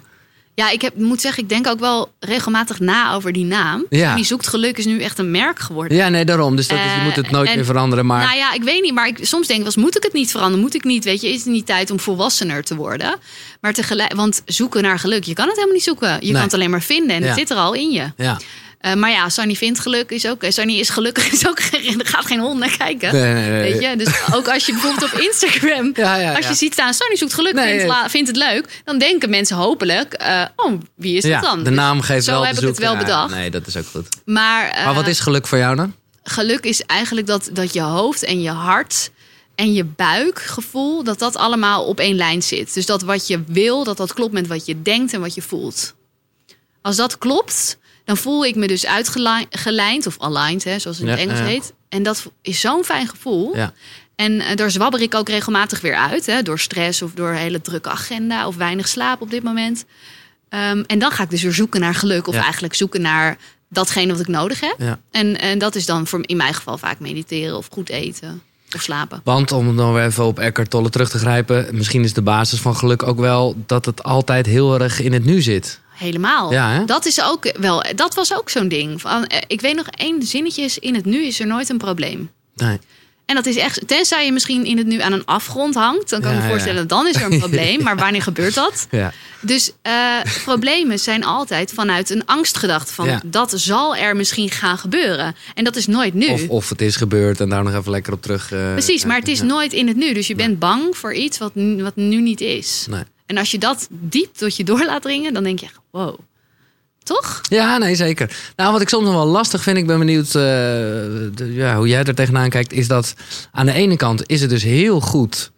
Ja, 0.56 0.70
ik 0.70 0.82
heb, 0.82 0.96
moet 0.98 1.22
zeggen, 1.22 1.44
ik 1.44 1.50
denk 1.50 1.68
ook 1.68 1.80
wel 1.80 2.12
regelmatig 2.20 2.80
na 2.80 3.14
over 3.14 3.32
die 3.34 3.46
naam. 3.46 3.86
Ja. 3.90 4.16
Die 4.16 4.24
zoekt 4.24 4.48
geluk 4.48 4.78
is 4.78 4.86
nu 4.86 5.02
echt 5.02 5.18
een 5.20 5.32
merk 5.32 5.60
geworden. 5.60 5.98
Ja, 5.98 6.10
nee, 6.10 6.26
daarom. 6.26 6.56
Dus 6.56 6.68
dat 6.68 6.78
is, 6.78 6.84
je 6.84 6.90
Eh, 6.90 7.04
moet 7.04 7.16
het 7.16 7.32
nooit 7.32 7.50
en- 7.50 7.56
meer 7.56 7.66
veranderen. 7.66 8.06
Maar 8.06 8.24
Nou 8.26 8.38
ja, 8.38 8.54
ik 8.54 8.64
weet 8.64 8.82
niet, 8.82 8.94
maar 8.94 9.08
ik, 9.08 9.18
soms 9.26 9.48
denk 9.48 9.60
ik 9.68 9.74
wel 9.74 9.84
moet 9.84 9.98
ik 9.98 10.04
het 10.04 10.14
niet 10.14 10.32
veranderen? 10.32 10.62
Moet 10.62 10.74
ik 10.76 10.84
niet, 10.84 11.04
weet 11.04 11.22
je, 11.22 11.30
is 11.30 11.44
het 11.44 11.54
niet 11.54 11.66
tijd 11.66 11.92
om 11.92 12.00
volwassener 12.00 12.64
te 12.64 12.76
worden? 12.76 13.16
Maar 13.62 13.74
tegelijk, 13.74 14.14
want 14.14 14.42
zoeken 14.46 14.82
naar 14.84 15.00
geluk, 15.00 15.24
je 15.24 15.34
kan 15.34 15.46
het 15.46 15.56
helemaal 15.56 15.76
niet 15.76 15.84
zoeken. 15.86 16.10
Je 16.14 16.20
Nee. 16.22 16.32
kan 16.32 16.42
het 16.42 16.54
alleen 16.54 16.70
maar 16.70 16.82
vinden 16.82 17.16
en 17.16 17.22
Ja. 17.22 17.28
het 17.28 17.38
zit 17.38 17.50
er 17.50 17.58
al 17.58 17.74
in 17.74 17.92
je. 17.92 18.12
ja. 18.18 18.40
Eh, 18.82 18.94
maar 18.94 19.12
ja, 19.12 19.30
Sunny 19.30 19.56
vindt 19.56 19.80
geluk 19.80 20.12
is 20.12 20.28
ook, 20.28 20.44
Sunny 20.48 20.80
is 20.80 20.90
gelukkig 20.90 21.32
is 21.32 21.48
ook, 21.48 21.60
er 21.60 22.06
gaat 22.06 22.26
geen 22.26 22.40
hond 22.40 22.60
naar 22.60 22.78
kijken. 22.78 23.14
Nee, 23.14 23.34
nee, 23.34 23.50
nee. 23.50 23.72
Weet 23.72 23.82
je, 23.82 23.96
dus 23.96 24.08
ook 24.34 24.48
als 24.48 24.66
je 24.66 24.72
bijvoorbeeld 24.72 25.14
op 25.14 25.20
Instagram, 25.20 25.92
Ja, 26.06 26.16
ja, 26.16 26.34
als 26.36 26.48
je 26.48 26.54
ziet 26.54 26.74
staan, 26.74 26.94
Sunny 26.94 27.16
zoekt 27.16 27.34
geluk, 27.34 27.60
vindt, 27.60 27.96
vindt 28.08 28.28
het 28.28 28.38
leuk, 28.38 28.82
dan 28.84 28.98
denken 28.98 29.30
mensen 29.30 29.56
hopelijk, 29.56 30.14
eh, 30.14 30.44
oh, 30.56 30.82
wie 30.96 31.18
is 31.18 31.24
dat 31.24 31.42
dan? 31.42 31.64
de 31.64 31.70
naam 31.70 32.02
geeft 32.02 32.26
Zo 32.26 32.32
wel 32.32 32.46
heb 32.46 32.56
te 32.56 32.62
ik 32.62 32.68
het 32.68 32.78
wel 32.80 32.98
bedacht. 32.98 33.34
nee, 33.34 33.50
dat 33.52 33.68
is 33.68 33.78
ook 33.78 33.86
goed. 33.86 34.08
Maar, 34.26 34.70
eh, 34.70 34.86
Maar 34.86 34.94
wat 34.94 35.08
is 35.08 35.20
geluk 35.20 35.48
voor 35.48 35.58
jou 35.58 35.76
dan? 35.76 35.96
geluk 36.24 36.64
is 36.66 36.82
eigenlijk 36.82 37.28
dat, 37.28 37.50
dat 37.54 37.74
je 37.74 37.82
hoofd 37.82 38.24
en 38.24 38.42
je 38.42 38.50
hart 38.50 39.10
en 39.56 39.74
je 39.74 39.84
buikgevoel, 39.84 41.04
dat 41.04 41.20
dat 41.20 41.36
allemaal 41.36 41.86
op 41.86 42.00
één 42.00 42.16
lijn 42.16 42.42
zit. 42.44 42.74
Dus 42.74 42.86
dat 42.86 43.02
wat 43.02 43.28
je 43.28 43.44
wil, 43.48 43.84
dat 43.84 43.98
dat 43.98 44.14
klopt 44.14 44.34
met 44.34 44.48
wat 44.48 44.66
je 44.66 44.82
denkt 44.82 45.14
en 45.14 45.20
wat 45.22 45.34
je 45.36 45.42
voelt. 45.42 45.94
Als 46.82 46.96
dat 46.96 47.18
klopt, 47.18 47.78
dan 48.14 48.24
voel 48.24 48.46
ik 48.46 48.56
me 48.56 48.68
dus 48.68 48.86
uitgelijnd 48.86 50.08
of 50.08 50.20
aligned, 50.20 50.64
hè, 50.64 50.80
zoals 50.80 50.98
het 50.98 51.06
in 51.08 51.12
het 51.12 51.22
Engels 51.22 51.40
heet. 51.40 51.74
En 51.90 52.04
dat 52.04 52.32
is 52.42 52.60
zo'n 52.60 52.84
fijn 52.84 53.08
gevoel. 53.08 53.56
Ja. 53.56 53.74
En 54.16 54.40
eh, 54.42 54.56
daar 54.56 54.72
zwabber 54.72 55.02
ik 55.02 55.16
ook 55.16 55.30
regelmatig 55.30 55.82
weer 55.82 55.96
uit. 55.96 56.26
Hè, 56.26 56.42
door 56.42 56.60
stress 56.60 57.02
of 57.02 57.12
door 57.14 57.30
een 57.30 57.36
hele 57.36 57.62
drukke 57.62 57.90
agenda 57.90 58.48
of 58.48 58.56
weinig 58.56 58.88
slaap 58.88 59.22
op 59.22 59.30
dit 59.30 59.44
moment. 59.44 59.86
Ehm, 60.50 60.84
en 60.88 61.00
dan 61.00 61.12
ga 61.12 61.24
ik 61.24 61.30
dus 61.30 61.42
weer 61.42 61.54
zoeken 61.54 61.80
naar 61.80 61.96
geluk. 61.96 62.28
Of 62.28 62.34
Ja. 62.36 62.42
eigenlijk 62.44 62.74
zoeken 62.74 63.02
naar 63.02 63.38
datgene 63.70 64.12
wat 64.12 64.22
ik 64.22 64.28
nodig 64.28 64.60
heb. 64.60 64.76
Ja. 64.78 65.00
En, 65.12 65.40
en 65.40 65.60
dat 65.60 65.76
is 65.76 65.86
dan 65.86 66.08
voor, 66.08 66.20
in 66.22 66.38
mijn 66.38 66.54
geval 66.54 66.78
vaak 66.78 67.00
mediteren 67.00 67.58
of 67.58 67.68
goed 67.72 67.90
eten 67.90 68.42
of 68.76 68.82
slapen. 68.82 69.22
Want 69.24 69.52
om 69.52 69.78
dan 69.78 69.94
weer 69.94 70.06
even 70.06 70.26
op 70.26 70.40
Eckhart 70.40 70.70
Tolle 70.70 70.90
terug 70.90 71.10
te 71.10 71.18
grijpen, 71.18 71.68
misschien 71.72 72.04
is 72.04 72.14
de 72.14 72.22
basis 72.22 72.60
van 72.60 72.76
geluk 72.76 73.04
ook 73.04 73.20
wel 73.20 73.56
dat 73.66 73.86
het 73.86 74.04
altijd 74.04 74.46
heel 74.46 74.80
erg 74.80 75.00
in 75.02 75.14
het 75.14 75.26
nu 75.26 75.42
zit. 75.42 75.80
Helemaal. 76.02 76.52
Ja, 76.52 76.72
hè? 76.72 76.86
Dat 76.86 77.06
is 77.06 77.22
ook 77.22 77.52
wel. 77.60 77.84
Dat 77.96 78.16
was 78.16 78.34
ook 78.38 78.50
zo'n 78.50 78.68
ding. 78.68 79.02
Van, 79.02 79.26
eh, 79.26 79.38
ik 79.48 79.62
weet 79.62 79.76
nog 79.76 79.88
één 79.88 80.24
zinnetje 80.24 80.64
is 80.64 80.78
in 80.80 80.96
het 80.96 81.06
nu 81.06 81.24
is 81.26 81.40
er 81.40 81.48
nooit 81.48 81.70
een 81.70 81.78
probleem. 81.78 82.32
Nee. 82.56 82.80
En 83.26 83.36
dat 83.38 83.46
is 83.46 83.56
echt, 83.56 83.88
tenzij 83.88 84.26
je 84.26 84.32
misschien 84.32 84.66
in 84.66 84.78
het 84.78 84.88
nu 84.88 85.02
aan 85.02 85.12
een 85.14 85.26
afgrond 85.26 85.76
hangt, 85.76 86.10
dan 86.10 86.22
kan 86.22 86.30
ik 86.32 86.36
Ja, 86.38 86.42
me 86.44 86.48
ja. 86.48 86.54
voorstellen, 86.54 86.88
dan 86.88 87.08
is 87.08 87.16
er 87.16 87.32
een 87.32 87.40
probleem. 87.46 87.84
Maar 87.84 87.96
wanneer 87.98 88.22
gebeurt 88.22 88.54
dat? 88.54 88.88
Ja. 88.92 89.14
Dus 89.42 89.72
eh, 89.82 89.94
problemen 90.44 91.00
zijn 91.00 91.24
altijd 91.26 91.72
vanuit 91.74 92.10
een 92.10 92.26
angstgedachte 92.26 92.94
van 92.94 93.22
dat 93.26 93.54
zal 93.56 93.96
er 93.96 94.16
misschien 94.16 94.50
gaan 94.52 94.78
gebeuren. 94.78 95.36
En 95.56 95.64
dat 95.64 95.76
is 95.76 95.88
nooit 95.88 96.14
nu. 96.14 96.28
Of, 96.28 96.48
of 96.50 96.70
het 96.70 96.82
is 96.82 96.96
gebeurd 96.96 97.40
en 97.40 97.50
daar 97.50 97.64
nog 97.64 97.76
even 97.76 97.92
lekker 97.92 98.14
op 98.14 98.22
terug. 98.22 98.52
eh, 98.52 98.72
Precies, 98.72 99.06
maar 99.06 99.18
het 99.18 99.28
is 99.28 99.42
nooit 99.42 99.74
in 99.74 99.88
het 99.88 99.98
nu. 99.98 100.14
Dus 100.14 100.28
je 100.28 100.36
bent 100.36 100.60
bang 100.60 100.98
voor 100.98 101.14
iets 101.14 101.38
wat, 101.38 101.56
nu- 101.56 101.84
wat 101.84 101.96
nu 101.96 102.22
niet 102.22 102.42
is. 102.42 102.86
Nee. 102.90 103.04
En 103.26 103.38
als 103.38 103.52
je 103.52 103.58
dat 103.58 103.88
diep 103.90 104.34
tot 104.36 104.56
je 104.56 104.64
door 104.64 104.86
laat 104.86 105.02
dringen, 105.02 105.34
dan 105.34 105.44
denk 105.44 105.60
je, 105.60 105.68
wow. 105.92 106.18
Toch? 107.04 107.42
Ja, 107.50 107.78
nee, 107.78 107.96
zeker. 107.96 108.38
Nou, 108.56 108.72
wat 108.72 108.82
ik 108.82 108.90
soms 108.90 109.06
nog 109.06 109.14
wel 109.14 109.26
lastig 109.26 109.64
vind, 109.64 109.78
ik 109.78 109.88
ben 109.88 110.00
benieuwd 110.00 110.26
eh, 110.28 110.34
de- 110.34 111.52
ja, 111.54 111.76
hoe 111.78 111.88
jij 111.88 112.04
er 112.04 112.16
tegenaan 112.16 112.50
kijkt, 112.50 112.74
is 112.74 112.88
dat 112.88 113.14
aan 113.52 113.66
de 113.66 113.72
ene 113.74 113.96
kant 113.96 114.24
is 114.30 114.42
het 114.42 114.50
dus 114.50 114.64
heel 114.64 115.00
goed 115.00 115.52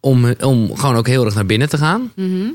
om, 0.00 0.34
om 0.40 0.76
gewoon 0.76 0.96
ook 0.96 1.06
heel 1.06 1.24
erg 1.24 1.34
naar 1.34 1.46
binnen 1.46 1.68
te 1.68 1.78
gaan. 1.78 2.12
Mhm. 2.16 2.48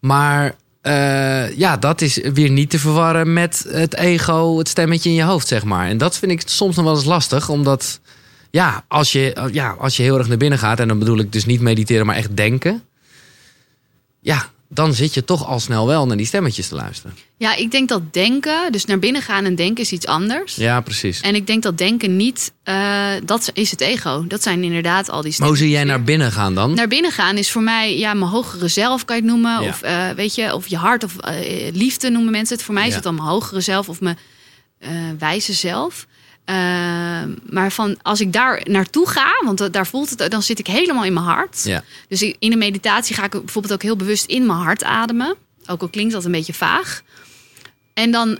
Maar 0.00 0.54
eh, 0.80 1.56
ja, 1.58 1.76
dat 1.76 2.00
is 2.00 2.16
weer 2.16 2.50
niet 2.50 2.70
te 2.70 2.78
verwarren 2.78 3.32
met 3.32 3.64
het 3.68 3.94
ego, 3.94 4.58
het 4.58 4.68
stemmetje 4.68 5.08
in 5.08 5.14
je 5.14 5.22
hoofd, 5.22 5.48
zeg 5.48 5.64
maar. 5.64 5.88
En 5.88 5.98
dat 5.98 6.18
vind 6.18 6.32
ik 6.32 6.42
soms 6.44 6.76
nog 6.76 6.84
wel 6.84 6.94
eens 6.94 7.04
lastig, 7.04 7.48
omdat 7.48 8.00
ja, 8.50 8.84
als 8.88 9.12
je, 9.12 9.48
ja, 9.52 9.70
als 9.78 9.96
je 9.96 10.02
heel 10.02 10.18
erg 10.18 10.28
naar 10.28 10.36
binnen 10.36 10.58
gaat, 10.58 10.80
en 10.80 10.88
dan 10.88 10.98
bedoel 10.98 11.18
ik 11.18 11.32
dus 11.32 11.46
niet 11.46 11.60
mediteren, 11.60 12.06
maar 12.06 12.16
echt 12.16 12.36
denken. 12.36 12.82
Ja, 14.20 14.50
dan 14.74 14.94
zit 14.94 15.14
je 15.14 15.24
toch 15.24 15.46
al 15.46 15.60
snel 15.60 15.86
wel 15.86 16.06
naar 16.06 16.16
die 16.16 16.26
stemmetjes 16.26 16.68
te 16.68 16.74
luisteren. 16.74 17.16
Ja, 17.36 17.56
ik 17.56 17.70
denk 17.70 17.88
dat 17.88 18.12
denken, 18.12 18.72
dus 18.72 18.84
naar 18.84 18.98
binnen 18.98 19.22
gaan 19.22 19.44
en 19.44 19.54
denken 19.54 19.84
is 19.84 19.92
iets 19.92 20.06
anders. 20.06 20.54
Ja, 20.54 20.80
precies. 20.80 21.20
En 21.20 21.34
ik 21.34 21.46
denk 21.46 21.62
dat 21.62 21.78
denken 21.78 22.16
niet, 22.16 22.52
eh, 22.62 23.10
dat 23.24 23.50
is 23.52 23.70
het 23.70 23.80
ego. 23.80 24.24
Dat 24.26 24.42
zijn 24.42 24.64
inderdaad 24.64 25.10
al 25.10 25.22
die 25.22 25.34
Maar 25.38 25.48
hoe 25.48 25.56
stemmen. 25.56 25.56
zie 25.56 25.68
jij 25.68 25.84
naar 25.84 26.02
binnen 26.02 26.32
gaan 26.32 26.54
dan? 26.54 26.74
Naar 26.74 26.88
binnen 26.88 27.12
gaan 27.12 27.36
is 27.36 27.50
voor 27.50 27.62
mij 27.62 27.98
ja, 27.98 28.14
mijn 28.14 28.30
hogere 28.30 28.68
zelf, 28.68 29.04
kan 29.04 29.16
je 29.16 29.22
het 29.22 29.30
noemen. 29.30 29.62
Ja. 29.62 29.68
Of 29.68 29.82
eh, 29.82 30.10
weet 30.10 30.34
je, 30.34 30.54
of 30.54 30.66
je 30.66 30.76
hart 30.76 31.04
of 31.04 31.18
eh, 31.18 31.72
liefde 31.72 32.10
noemen 32.10 32.30
mensen 32.30 32.56
het. 32.56 32.64
Voor 32.64 32.74
mij 32.74 32.86
is 32.86 32.94
het 32.94 33.02
dan 33.02 33.14
mijn 33.14 33.28
hogere 33.28 33.60
zelf 33.60 33.88
of 33.88 34.00
mijn 34.00 34.18
wijze 35.18 35.52
zelf. 35.52 36.06
Eh, 36.44 36.54
maar 37.50 37.72
van 37.72 38.02
als 38.02 38.20
ik 38.20 38.32
daar 38.32 38.60
naartoe 38.64 39.08
ga, 39.08 39.30
want 39.44 39.58
da- 39.58 39.68
daar 39.68 39.86
voelt 39.86 40.10
het, 40.10 40.30
dan 40.30 40.42
zit 40.42 40.58
ik 40.58 40.66
helemaal 40.66 41.04
in 41.04 41.12
mijn 41.12 41.26
hart. 41.26 41.64
Ja. 41.64 41.82
Dus 42.08 42.22
in 42.22 42.50
de 42.50 42.56
meditatie 42.56 43.14
ga 43.14 43.24
ik 43.24 43.30
bijvoorbeeld 43.30 43.74
ook 43.74 43.82
heel 43.82 43.96
bewust 43.96 44.24
in 44.26 44.46
mijn 44.46 44.58
hart 44.58 44.84
ademen. 44.84 45.36
Ook 45.66 45.80
al 45.80 45.88
klinkt 45.88 46.12
dat 46.12 46.24
een 46.24 46.32
beetje 46.32 46.54
vaag. 46.54 47.02
En 47.94 48.10
dan, 48.10 48.38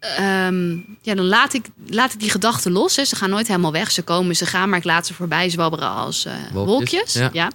ehm, 0.00 0.70
ja, 1.02 1.14
dan 1.14 1.24
laat, 1.26 1.52
ik, 1.54 1.66
laat 1.86 2.12
ik 2.12 2.20
die 2.20 2.30
gedachten 2.30 2.72
los. 2.72 2.96
Hè. 2.96 3.04
Ze 3.04 3.16
gaan 3.16 3.30
nooit 3.30 3.46
helemaal 3.46 3.72
weg. 3.72 3.90
Ze 3.90 4.02
komen, 4.02 4.36
ze 4.36 4.46
gaan, 4.46 4.68
maar 4.68 4.78
ik 4.78 4.84
laat 4.84 5.06
ze 5.06 5.14
voorbij 5.14 5.50
zwabberen 5.50 5.88
als 5.90 6.24
eh, 6.24 6.32
Wolkjes, 6.52 6.90
wolkjes. 6.90 7.12
ja. 7.14 7.30
Ja. 7.32 7.50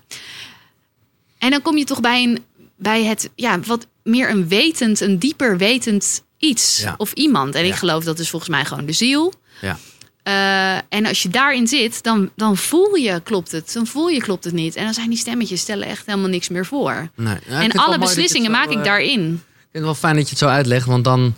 En 1.38 1.50
dan 1.52 1.62
kom 1.62 1.78
je 1.78 1.84
toch 1.86 2.00
bij, 2.00 2.24
een, 2.24 2.44
bij 2.76 3.04
het, 3.04 3.30
ja, 3.36 3.60
wat 3.60 3.88
meer 4.04 4.30
een 4.30 4.48
wetend, 4.48 5.00
een 5.00 5.20
dieper 5.20 5.58
wetend 5.58 6.24
iets 6.38 6.82
Ja. 6.82 6.94
of 6.98 7.12
iemand. 7.14 7.56
En 7.56 7.66
ik 7.66 7.76
geloof 7.76 8.04
dat 8.04 8.20
is 8.20 8.30
volgens 8.30 8.52
mij 8.52 8.66
gewoon 8.66 8.86
de 8.86 8.92
ziel. 8.92 9.34
Ja. 9.62 9.78
Eh, 10.24 10.82
en 10.90 11.06
als 11.06 11.24
je 11.24 11.30
daarin 11.30 11.68
zit, 11.68 12.04
dan, 12.04 12.32
dan 12.36 12.58
voel 12.58 12.96
je, 12.96 13.22
klopt 13.24 13.52
het? 13.52 13.74
Dan 13.74 13.88
voel 13.88 14.08
je, 14.08 14.22
klopt 14.22 14.44
het 14.44 14.54
niet? 14.54 14.76
En 14.76 14.84
dan 14.84 14.94
zijn 14.94 15.10
die 15.10 15.18
stemmetjes 15.18 15.62
stellen 15.62 15.88
echt 15.88 16.06
helemaal 16.06 16.30
niks 16.30 16.50
meer 16.50 16.66
voor. 16.66 17.10
Nee. 17.16 17.38
Ja, 17.48 17.62
en 17.62 17.72
alle 17.72 18.00
beslissingen 18.00 18.52
maak 18.52 18.70
ik 18.70 18.78
eh, 18.78 18.84
daarin. 18.84 19.22
Ik 19.22 19.68
vind 19.72 19.72
het 19.72 19.84
wel 19.84 19.96
fijn 19.96 20.16
dat 20.16 20.24
je 20.24 20.30
het 20.30 20.40
zo 20.40 20.48
uitlegt, 20.48 20.86
want 20.86 21.04
dan 21.04 21.36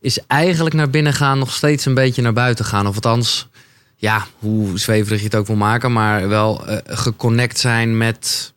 is 0.00 0.18
eigenlijk 0.26 0.74
naar 0.74 0.90
binnen 0.90 1.12
gaan 1.12 1.38
nog 1.38 1.52
steeds 1.52 1.84
een 1.84 1.94
beetje 1.94 2.22
naar 2.22 2.32
buiten 2.32 2.64
gaan. 2.64 2.86
Of 2.86 2.94
althans, 2.94 3.48
ja, 3.96 4.26
hoe 4.38 4.78
zweverig 4.78 5.18
je 5.18 5.24
het 5.24 5.34
ook 5.34 5.46
wil 5.46 5.56
maken, 5.56 5.92
maar 5.92 6.28
wel 6.28 6.66
eh, 6.66 6.78
geconnect 6.84 7.58
zijn 7.58 7.96
met 7.96 8.52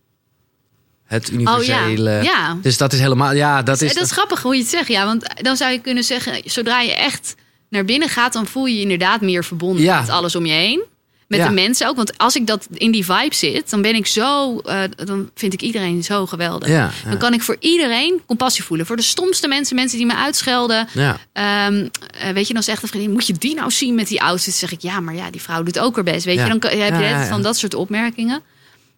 het 1.05 1.29
universele. 1.29 2.17
Oh 2.17 2.23
ja. 2.23 2.57
Dus 2.61 2.77
dat 2.77 2.93
is 2.93 2.99
helemaal, 2.99 3.33
ja, 3.33 3.61
dat 3.61 3.81
is. 3.81 3.93
dat 3.93 4.03
is 4.03 4.11
grappig 4.11 4.41
hoe 4.41 4.55
je 4.55 4.61
het 4.61 4.69
zegt. 4.69 4.87
Ja, 4.87 5.05
want 5.05 5.43
dan 5.43 5.57
zou 5.57 5.71
je 5.71 5.79
kunnen 5.79 6.03
zeggen, 6.03 6.41
zodra 6.45 6.81
je 6.81 6.95
echt 6.95 7.35
naar 7.69 7.86
binnen 7.86 8.09
gaat, 8.09 8.33
dan 8.33 8.45
voel 8.47 8.65
je 8.65 8.75
je 8.75 8.81
inderdaad 8.81 9.21
meer 9.21 9.43
verbonden 9.43 9.83
Ja. 9.83 10.00
met 10.00 10.09
alles 10.09 10.36
om 10.36 10.45
je 10.45 10.53
heen. 10.53 10.83
Met 11.27 11.39
Ja. 11.39 11.47
de 11.47 11.53
mensen 11.53 11.88
ook. 11.88 11.95
Want 11.95 12.17
als 12.17 12.36
ik 12.36 12.47
dat 12.47 12.67
in 12.74 12.91
die 12.91 13.05
vibe 13.05 13.36
zit, 13.36 13.69
dan 13.69 13.81
ben 13.81 13.95
ik 13.95 14.07
zo. 14.07 14.57
eh, 14.59 14.81
dan 14.95 15.29
vind 15.36 15.53
ik 15.53 15.62
iedereen 15.62 16.03
zo 16.03 16.25
geweldig. 16.25 16.69
Ja. 16.69 16.91
Dan 17.09 17.17
kan 17.17 17.33
ik 17.33 17.41
voor 17.41 17.55
iedereen 17.59 18.21
compassie 18.25 18.63
voelen. 18.63 18.86
Voor 18.86 18.95
de 18.95 19.01
stomste 19.01 19.47
mensen, 19.47 19.75
mensen 19.75 19.97
die 19.97 20.07
me 20.07 20.15
uitschelden. 20.15 20.88
Ehm, 21.33 21.88
eh, 22.19 22.29
weet 22.33 22.47
je, 22.47 22.53
dan 22.53 22.63
zegt 22.63 22.81
een 22.83 22.88
vriendin: 22.88 23.12
Moet 23.12 23.27
je 23.27 23.33
die 23.33 23.55
nou 23.55 23.71
zien 23.71 23.95
met 23.95 24.07
die 24.07 24.21
outfit? 24.21 24.45
Dan 24.59 24.69
zeg 24.69 24.71
ik 24.71 24.81
ja, 24.81 25.00
maar 25.00 25.15
ja, 25.15 25.31
die 25.31 25.41
vrouw 25.41 25.63
doet 25.63 25.79
ook 25.79 25.95
haar 25.95 26.03
best. 26.03 26.25
Weet 26.25 26.39
je, 26.39 26.47
dan 26.59 26.71
heb 26.79 27.00
je 27.00 27.25
van 27.29 27.41
dat 27.41 27.57
soort 27.57 27.74
opmerkingen. 27.74 28.41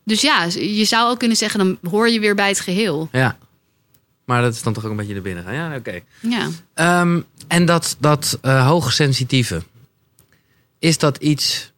Dus 0.03 0.21
ja, 0.21 0.43
je 0.59 0.85
zou 0.85 1.09
ook 1.09 1.19
kunnen 1.19 1.37
zeggen: 1.37 1.59
dan 1.59 1.91
hoor 1.91 2.09
je 2.09 2.19
weer 2.19 2.35
bij 2.35 2.47
het 2.47 2.59
geheel. 2.59 3.09
ja. 3.11 3.37
Maar 4.25 4.41
dat 4.41 4.53
is 4.53 4.63
dan 4.63 4.73
toch 4.73 4.83
ook 4.85 4.91
een 4.91 4.97
beetje 4.97 5.13
naar 5.13 5.21
binnen 5.21 5.43
gaan. 5.43 5.53
Ja, 5.53 5.75
oké. 5.75 5.99
Ja. 6.19 6.47
Ehm, 6.73 7.21
en 7.49 7.65
dat, 7.65 7.95
dat 7.99 8.37
eh 8.41 8.67
hoogsensitieve, 8.67 9.61
is 10.79 10.97
dat 10.97 11.17
iets... 11.17 11.71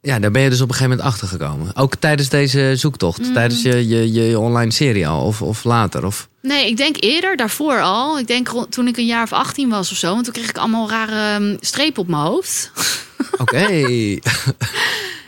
Ja, 0.00 0.18
daar 0.18 0.30
ben 0.30 0.42
je 0.42 0.50
dus 0.50 0.60
op 0.60 0.68
een 0.68 0.74
gegeven 0.74 0.96
moment 0.96 1.14
achter 1.14 1.28
gekomen. 1.28 1.76
Ook 1.76 1.94
tijdens 1.94 2.28
deze 2.28 2.72
zoektocht, 2.76 3.18
Mm. 3.18 3.32
tijdens 3.32 3.62
je, 3.62 3.88
je, 3.88 4.12
je 4.12 4.38
online 4.38 4.70
serie 4.72 5.08
al, 5.08 5.24
of, 5.26 5.42
of 5.42 5.64
later. 5.64 6.04
Of... 6.06 6.28
Nee, 6.42 6.66
ik 6.68 6.76
denk 6.76 6.96
eerder, 7.00 7.36
daarvoor 7.36 7.80
al. 7.80 8.18
Ik 8.18 8.26
denk 8.26 8.48
toen 8.68 8.88
ik 8.88 8.96
een 8.96 9.06
jaar 9.06 9.22
of 9.22 9.32
18 9.32 9.68
was 9.68 9.90
of 9.90 9.96
zo. 9.96 10.12
Want 10.12 10.24
toen 10.24 10.32
kreeg 10.32 10.48
ik 10.48 10.58
allemaal 10.58 10.88
rare 10.90 11.44
um, 11.44 11.56
strepen 11.60 12.02
op 12.02 12.08
mijn 12.08 12.22
hoofd. 12.22 12.70
Oké. 13.42 13.66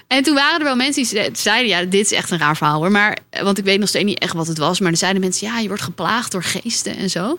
En 0.09 0.23
toen 0.23 0.35
waren 0.35 0.59
er 0.59 0.65
wel 0.65 0.77
mensen 0.77 1.03
die 1.03 1.11
ze- 1.11 1.31
zeiden: 1.33 1.69
Ja, 1.69 1.83
dit 1.85 2.05
is 2.05 2.13
echt 2.13 2.31
een 2.31 2.39
raar 2.39 2.57
verhaal 2.57 2.79
hoor. 2.81 2.91
Maar, 2.91 3.19
eh, 3.31 3.43
want 3.43 3.59
ik 3.59 3.65
weet 3.65 3.79
nog 3.79 3.89
steeds 3.89 4.05
niet 4.05 4.19
echt 4.19 4.33
wat 4.35 4.47
het 4.47 4.59
was. 4.59 4.81
Maar 4.81 4.91
er 4.91 4.97
zeiden 4.97 5.21
mensen: 5.21 5.47
Ja, 5.47 5.59
je 5.59 5.69
wordt 5.69 5.83
geplaagd 5.83 6.33
door 6.33 6.43
geesten 6.43 6.97
en 6.97 7.11
zo. 7.11 7.39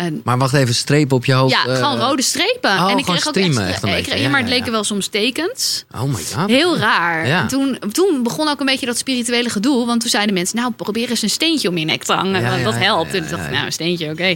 En, 0.00 0.20
maar 0.24 0.38
wacht 0.38 0.54
even, 0.54 0.74
strepen 0.74 1.16
op 1.16 1.24
je 1.24 1.32
hoofd. 1.32 1.54
ja, 1.54 1.66
eh, 1.66 1.74
gewoon 1.74 1.98
rode 1.98 2.22
strepen. 2.22 2.70
oh, 2.70 2.90
en 2.90 2.98
ik 2.98 3.04
gewoon 3.04 3.20
kreeg 3.20 3.26
ook 3.26 3.58
echt, 3.68 3.84
ik 3.84 4.02
kreeg, 4.04 4.20
Ja, 4.20 4.28
maar 4.28 4.38
ja, 4.38 4.44
het 4.44 4.48
leken 4.48 4.64
ja. 4.64 4.70
wel 4.70 4.84
soms 4.84 5.06
tekens. 5.06 5.84
Oh 5.94 6.02
my 6.02 6.22
god. 6.34 6.48
Heel 6.48 6.78
raar. 6.78 7.26
Ja. 7.26 7.40
En 7.40 7.48
toen, 7.48 7.78
toen 7.92 8.22
begon 8.22 8.48
ook 8.48 8.60
een 8.60 8.66
beetje 8.66 8.86
dat 8.86 8.98
spirituele 8.98 9.50
gedoe. 9.50 9.86
Want 9.86 10.00
toen 10.00 10.10
zeiden 10.10 10.34
mensen, 10.34 10.56
nou 10.56 10.72
probeer 10.72 11.10
eens 11.10 11.22
een 11.22 11.30
steentje 11.30 11.68
om 11.68 11.78
je 11.78 11.84
nek 11.84 12.04
te 12.04 12.12
hangen. 12.12 12.64
Dat 12.64 12.74
helpt. 12.74 13.14
en 13.14 13.22
ik 13.24 13.30
dacht, 13.30 13.50
nou 13.50 13.66
een 13.66 13.72
steentje, 13.72 14.10
oké. 14.10 14.28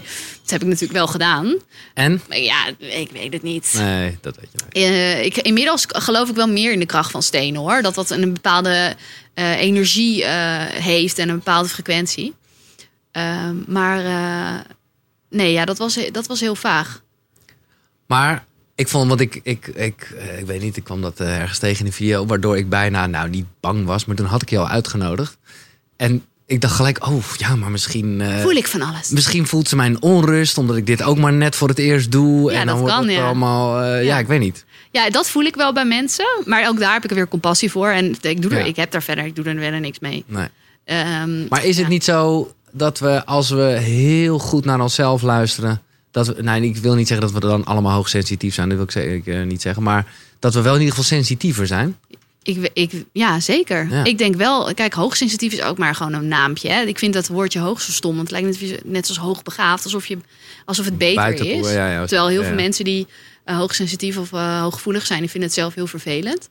Dat 0.43 0.51
heb 0.51 0.63
ik 0.63 0.69
natuurlijk 0.69 0.93
wel 0.93 1.07
gedaan. 1.07 1.55
En? 1.95 2.21
Maar 2.29 2.39
ja, 2.39 2.67
ik 2.79 3.11
weet 3.13 3.33
het 3.33 3.43
niet. 3.43 3.75
Nee, 3.77 4.19
dat 4.21 4.37
weet 4.37 4.49
je 4.53 4.59
niet. 4.65 4.85
Eh, 4.85 5.25
ik, 5.25 5.37
inmiddels 5.37 5.85
geloof 5.89 6.29
ik 6.29 6.35
wel 6.35 6.49
meer 6.49 6.73
in 6.73 6.79
de 6.79 6.87
kracht 6.87 7.11
van 7.11 7.23
stenen 7.23 7.61
hoor. 7.61 7.83
Dat 7.83 7.95
dat 7.95 8.11
een 8.11 8.33
bepaalde 8.33 8.97
eh, 9.35 9.61
energie 9.61 10.25
heeft 10.25 11.19
en 11.19 11.29
een 11.29 11.37
bepaalde 11.37 11.69
frequentie. 11.69 12.35
Ehm, 13.13 13.57
maar 13.67 14.03
nee, 15.35 15.53
ja, 15.53 15.65
dat 15.65 15.79
was, 15.79 15.99
dat 16.13 16.27
was 16.27 16.41
heel 16.41 16.55
vaag. 16.57 17.03
Maar 18.07 18.45
ik 18.75 18.89
vond, 18.89 19.09
want 19.09 19.21
ik, 19.21 19.41
ik, 19.43 19.67
ik, 19.67 20.15
eh, 20.19 20.39
ik 20.39 20.47
weet 20.47 20.61
niet, 20.63 20.77
ik 20.77 20.85
kwam 20.85 21.01
dat 21.03 21.21
eh, 21.21 21.41
ergens 21.41 21.59
tegen 21.59 21.79
in 21.79 21.91
de 21.91 21.97
video, 21.97 22.27
waardoor 22.27 22.57
ik 22.57 22.69
bijna, 22.69 23.07
nou 23.07 23.29
niet 23.29 23.47
bang 23.61 23.87
was, 23.87 24.05
maar 24.05 24.17
toen 24.17 24.27
had 24.27 24.43
ik 24.43 24.51
je 24.51 24.59
al 24.59 24.69
uitgenodigd. 24.69 25.39
En 25.97 26.25
ik 26.47 26.61
dacht 26.61 26.75
gelijk, 26.75 27.07
oh 27.07 27.25
ja, 27.37 27.57
maar 27.57 27.71
misschien... 27.71 28.21
eh, 28.21 28.41
Voel 28.41 28.51
ik 28.53 28.67
van 28.67 28.83
alles. 28.83 29.09
Misschien 29.11 29.47
voelt 29.47 29.69
ze 29.69 29.77
mijn 29.77 30.03
onrust, 30.03 30.59
omdat 30.59 30.77
ik 30.77 30.87
dit 30.87 31.03
ook 31.03 31.19
maar 31.19 31.33
net 31.33 31.57
voor 31.57 31.69
het 31.69 31.79
eerst 31.79 32.11
doe. 32.13 32.53
Ja, 32.53 32.61
en 32.61 32.67
dan 32.67 32.77
dat 32.77 32.79
wordt 32.79 32.95
kan, 32.95 33.05
het 33.05 33.17
ja. 33.17 33.25
allemaal, 33.25 33.83
ja. 33.85 33.95
Ja. 33.97 34.19
ik 34.19 34.27
weet 34.27 34.41
niet. 34.41 34.65
Ja, 34.91 35.11
dat 35.11 35.31
voel 35.31 35.43
ik 35.45 35.55
wel 35.55 35.73
bij 35.73 35.85
mensen. 35.85 36.27
Maar 36.45 36.69
ook 36.69 36.79
daar 36.79 36.93
heb 36.93 37.05
ik 37.05 37.11
er 37.11 37.17
weer 37.17 37.29
compassie 37.29 37.71
voor. 37.71 37.89
En 37.89 38.17
ik, 38.21 38.43
doe 38.43 38.51
er, 38.55 38.67
ik 38.67 38.77
heb 38.77 38.91
daar 38.91 39.03
verder, 39.03 39.25
ik 39.25 39.37
doe 39.37 39.45
er 39.45 39.57
verder 39.59 39.81
niks 39.81 39.99
mee. 39.99 40.25
Nee. 40.27 40.49
Ehm, 40.85 41.49
Maar 41.49 41.65
is 41.65 41.77
het 41.77 41.89
niet 41.89 42.05
zo 42.05 42.53
dat 42.77 42.99
we, 42.99 43.25
als 43.25 43.51
we 43.51 43.63
heel 43.63 44.39
goed 44.39 44.65
naar 44.65 44.81
onszelf 44.81 45.23
luisteren, 45.23 45.83
dat 46.11 46.27
we, 46.27 46.43
nee, 46.43 46.63
ik 46.63 46.77
wil 46.77 46.95
niet 46.95 47.09
zeggen 47.09 47.27
dat 47.27 47.43
we 47.43 47.49
dan 47.49 47.65
allemaal 47.65 47.97
hoogsensitief 47.97 48.55
zijn, 48.55 48.69
dat 48.69 48.77
wil 48.77 48.87
ik 48.87 48.93
zeker 48.93 49.41
eh, 49.41 49.47
niet 49.47 49.63
zeggen, 49.63 49.83
maar 49.83 50.07
dat 50.39 50.55
we 50.55 50.61
wel 50.61 50.75
in 50.75 50.81
ieder 50.81 50.95
geval 50.95 51.09
sensitiever 51.09 51.67
zijn? 51.67 51.97
Ik, 52.43 52.71
ik, 52.73 53.05
ja, 53.13 53.41
zeker. 53.41 53.89
Ja. 53.91 54.05
Ik 54.05 54.19
denk 54.19 54.35
wel, 54.35 54.75
kijk, 54.75 54.93
hoogsensitief 54.93 55.53
is 55.53 55.63
ook 55.63 55.79
maar 55.79 55.95
gewoon 55.95 56.13
een 56.13 56.29
naampje. 56.29 56.69
Hè? 56.69 56.83
Ik 56.83 56.99
vind 56.99 57.15
dat 57.15 57.27
woordje 57.27 57.59
hoog 57.59 57.81
zo 57.81 57.93
stom. 57.93 58.17
Want 58.17 58.31
het 58.31 58.41
lijkt 58.41 58.61
net, 58.61 58.85
net 58.85 59.07
zoals 59.07 59.21
hoogbegaafd, 59.21 59.85
alsof, 59.85 60.07
je, 60.07 60.19
alsof 60.65 60.85
het 60.85 60.99
beter 60.99 61.47
is. 61.47 61.73
ja, 61.73 61.91
ja, 61.91 62.07
Terwijl 62.07 62.29
heel 62.29 62.45
veel 62.45 62.55
mensen 62.55 62.85
die 62.85 63.07
eh, 63.45 63.57
hoogsensitief 63.57 64.17
of 64.17 64.33
eh, 64.33 64.61
hooggevoelig 64.61 65.07
zijn, 65.07 65.21
die 65.21 65.31
vinden 65.31 65.49
het 65.49 65.59
zelf 65.59 65.75
heel 65.75 65.87
vervelend. 65.87 66.49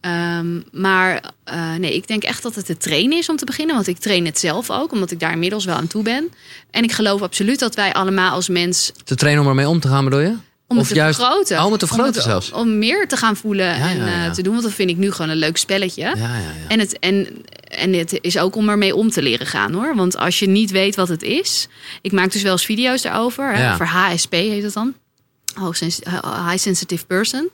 Ehm, 0.00 0.60
maar 0.72 1.22
eh, 1.44 1.74
nee, 1.74 1.94
ik 1.94 2.06
denk 2.08 2.22
echt 2.22 2.42
dat 2.42 2.54
het 2.54 2.66
te 2.66 2.76
trainen 2.76 3.18
is 3.18 3.28
om 3.28 3.36
te 3.36 3.44
beginnen. 3.44 3.74
Want 3.74 3.86
ik 3.86 3.98
train 3.98 4.26
het 4.26 4.38
zelf 4.38 4.70
ook, 4.70 4.92
omdat 4.92 5.10
ik 5.10 5.20
daar 5.20 5.32
inmiddels 5.32 5.64
wel 5.64 5.76
aan 5.76 5.86
toe 5.86 6.02
ben. 6.02 6.32
En 6.70 6.82
ik 6.84 6.92
geloof 6.92 7.22
absoluut 7.22 7.58
dat 7.58 7.74
wij 7.74 7.92
allemaal 7.92 8.30
als 8.30 8.48
mens 8.48 8.92
Te 9.04 9.14
trainen 9.14 9.42
om 9.42 9.48
ermee 9.48 9.68
om 9.68 9.80
te 9.80 9.88
gaan, 9.88 10.04
bedoel 10.04 10.20
je? 10.20 10.34
om 10.66 10.76
Of 10.78 10.82
het 10.84 10.88
te 10.88 11.00
juist- 11.00 11.18
vergroten. 11.20 11.58
Oh, 11.58 11.64
om 11.64 11.70
het 11.70 11.80
te 11.80 11.86
vergroten 11.86 12.22
om 12.22 12.28
zelfs. 12.28 12.52
Om 12.52 12.78
meer 12.78 13.08
te 13.08 13.16
gaan 13.16 13.36
voelen 13.36 13.66
Ja, 13.66 13.88
en 13.88 13.96
ja, 13.96 14.24
eh, 14.26 14.30
te 14.32 14.42
doen. 14.42 14.52
Want 14.52 14.64
dat 14.64 14.74
vind 14.74 14.90
ik 14.90 14.96
nu 14.96 15.10
gewoon 15.12 15.30
een 15.30 15.36
leuk 15.36 15.56
spelletje. 15.56 16.02
Ja, 16.02 16.14
ja, 16.14 16.34
ja. 16.36 16.68
En, 16.68 16.78
het, 16.78 16.98
en, 16.98 17.26
en 17.68 17.92
het 17.92 18.18
is 18.20 18.38
ook 18.38 18.56
om 18.56 18.68
ermee 18.68 18.94
om 18.96 19.10
te 19.10 19.22
leren 19.22 19.46
gaan 19.46 19.72
hoor. 19.72 19.94
Want 19.96 20.16
als 20.16 20.38
je 20.38 20.46
niet 20.48 20.70
weet 20.70 20.96
wat 20.96 21.08
het 21.08 21.22
is. 21.22 21.68
Ik 22.02 22.12
maak 22.12 22.32
dus 22.32 22.42
wel 22.42 22.52
eens 22.52 22.64
video's 22.64 23.02
daarover. 23.02 23.52
Hè. 23.54 23.72
Over 23.72 23.86
HSP 23.86 24.32
heet 24.32 24.62
het 24.62 24.72
dan. 24.72 24.94
Hoogsens- 25.54 26.00
High 26.46 26.56
Sensitive 26.58 27.06
Person. 27.06 27.50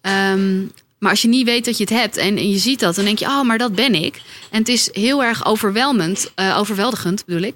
Ehm, 0.00 0.62
maar 1.00 1.10
als 1.10 1.22
je 1.22 1.28
niet 1.28 1.46
weet 1.46 1.64
dat 1.64 1.76
je 1.76 1.84
het 1.84 1.92
hebt 1.92 2.16
en, 2.16 2.36
en 2.36 2.50
je 2.50 2.58
ziet 2.58 2.80
dat, 2.80 2.94
dan 2.94 3.04
denk 3.04 3.18
je, 3.18 3.24
oh, 3.26 3.42
maar 3.42 3.58
dat 3.58 3.74
ben 3.74 3.94
ik. 3.94 4.20
En 4.50 4.58
het 4.58 4.68
is 4.68 4.88
heel 4.92 5.22
erg 5.24 5.44
overweldigend, 5.46 6.30
eh, 6.34 6.58
overweldigend 6.58 7.24
bedoel 7.24 7.42
ik. 7.42 7.54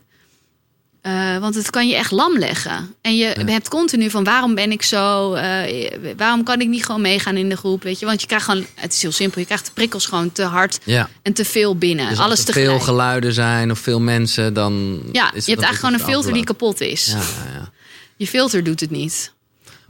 Eh, 1.01 1.39
want 1.39 1.55
het 1.55 1.71
kan 1.71 1.89
je 1.89 1.95
echt 1.95 2.11
lam 2.11 2.39
leggen. 2.39 2.95
En 3.01 3.17
je 3.17 3.27
hebt 3.47 3.69
continu 3.69 4.11
van 4.11 4.25
waarom 4.25 4.55
ben 4.55 4.73
ik 4.73 4.83
zo? 4.83 5.35
eh, 5.35 5.91
waarom 6.17 6.43
kan 6.43 6.61
ik 6.61 6.69
niet 6.69 6.85
gewoon 6.85 7.01
meegaan 7.01 7.37
in 7.37 7.49
de 7.49 7.57
groep? 7.57 7.83
Weet 7.83 7.99
je, 7.99 8.07
want 8.07 8.21
je 8.21 8.27
krijgt 8.27 8.45
gewoon, 8.45 8.67
het 8.75 8.93
is 8.93 9.03
heel 9.03 9.13
simpel, 9.13 9.41
je 9.41 9.47
krijgt 9.47 9.67
de 9.67 9.73
prikkels 9.73 10.07
gewoon 10.07 10.33
te 10.33 10.43
hard 10.43 10.79
ja. 10.85 11.09
en 11.23 11.33
te 11.33 11.45
veel 11.45 11.77
binnen. 11.77 12.09
Dus 12.09 12.19
Alles 12.19 12.31
als 12.31 12.39
er 12.39 12.45
tegelijk. 12.45 12.71
veel 12.71 12.81
geluiden 12.81 13.33
zijn 13.33 13.71
of 13.71 13.79
veel 13.79 14.01
mensen, 14.01 14.55
dan. 14.55 15.03
ja, 15.13 15.33
is 15.35 15.45
je 15.45 15.51
hebt 15.53 15.65
eigenlijk 15.65 15.77
gewoon 15.77 15.95
een 15.95 16.15
filter 16.15 16.33
die 16.33 16.45
kapot 16.45 16.81
is. 16.81 17.07
Ja. 17.07 17.71
Je 18.17 18.27
filter 18.27 18.65
doet 18.65 18.81
het 18.81 18.91
niet. 18.91 19.33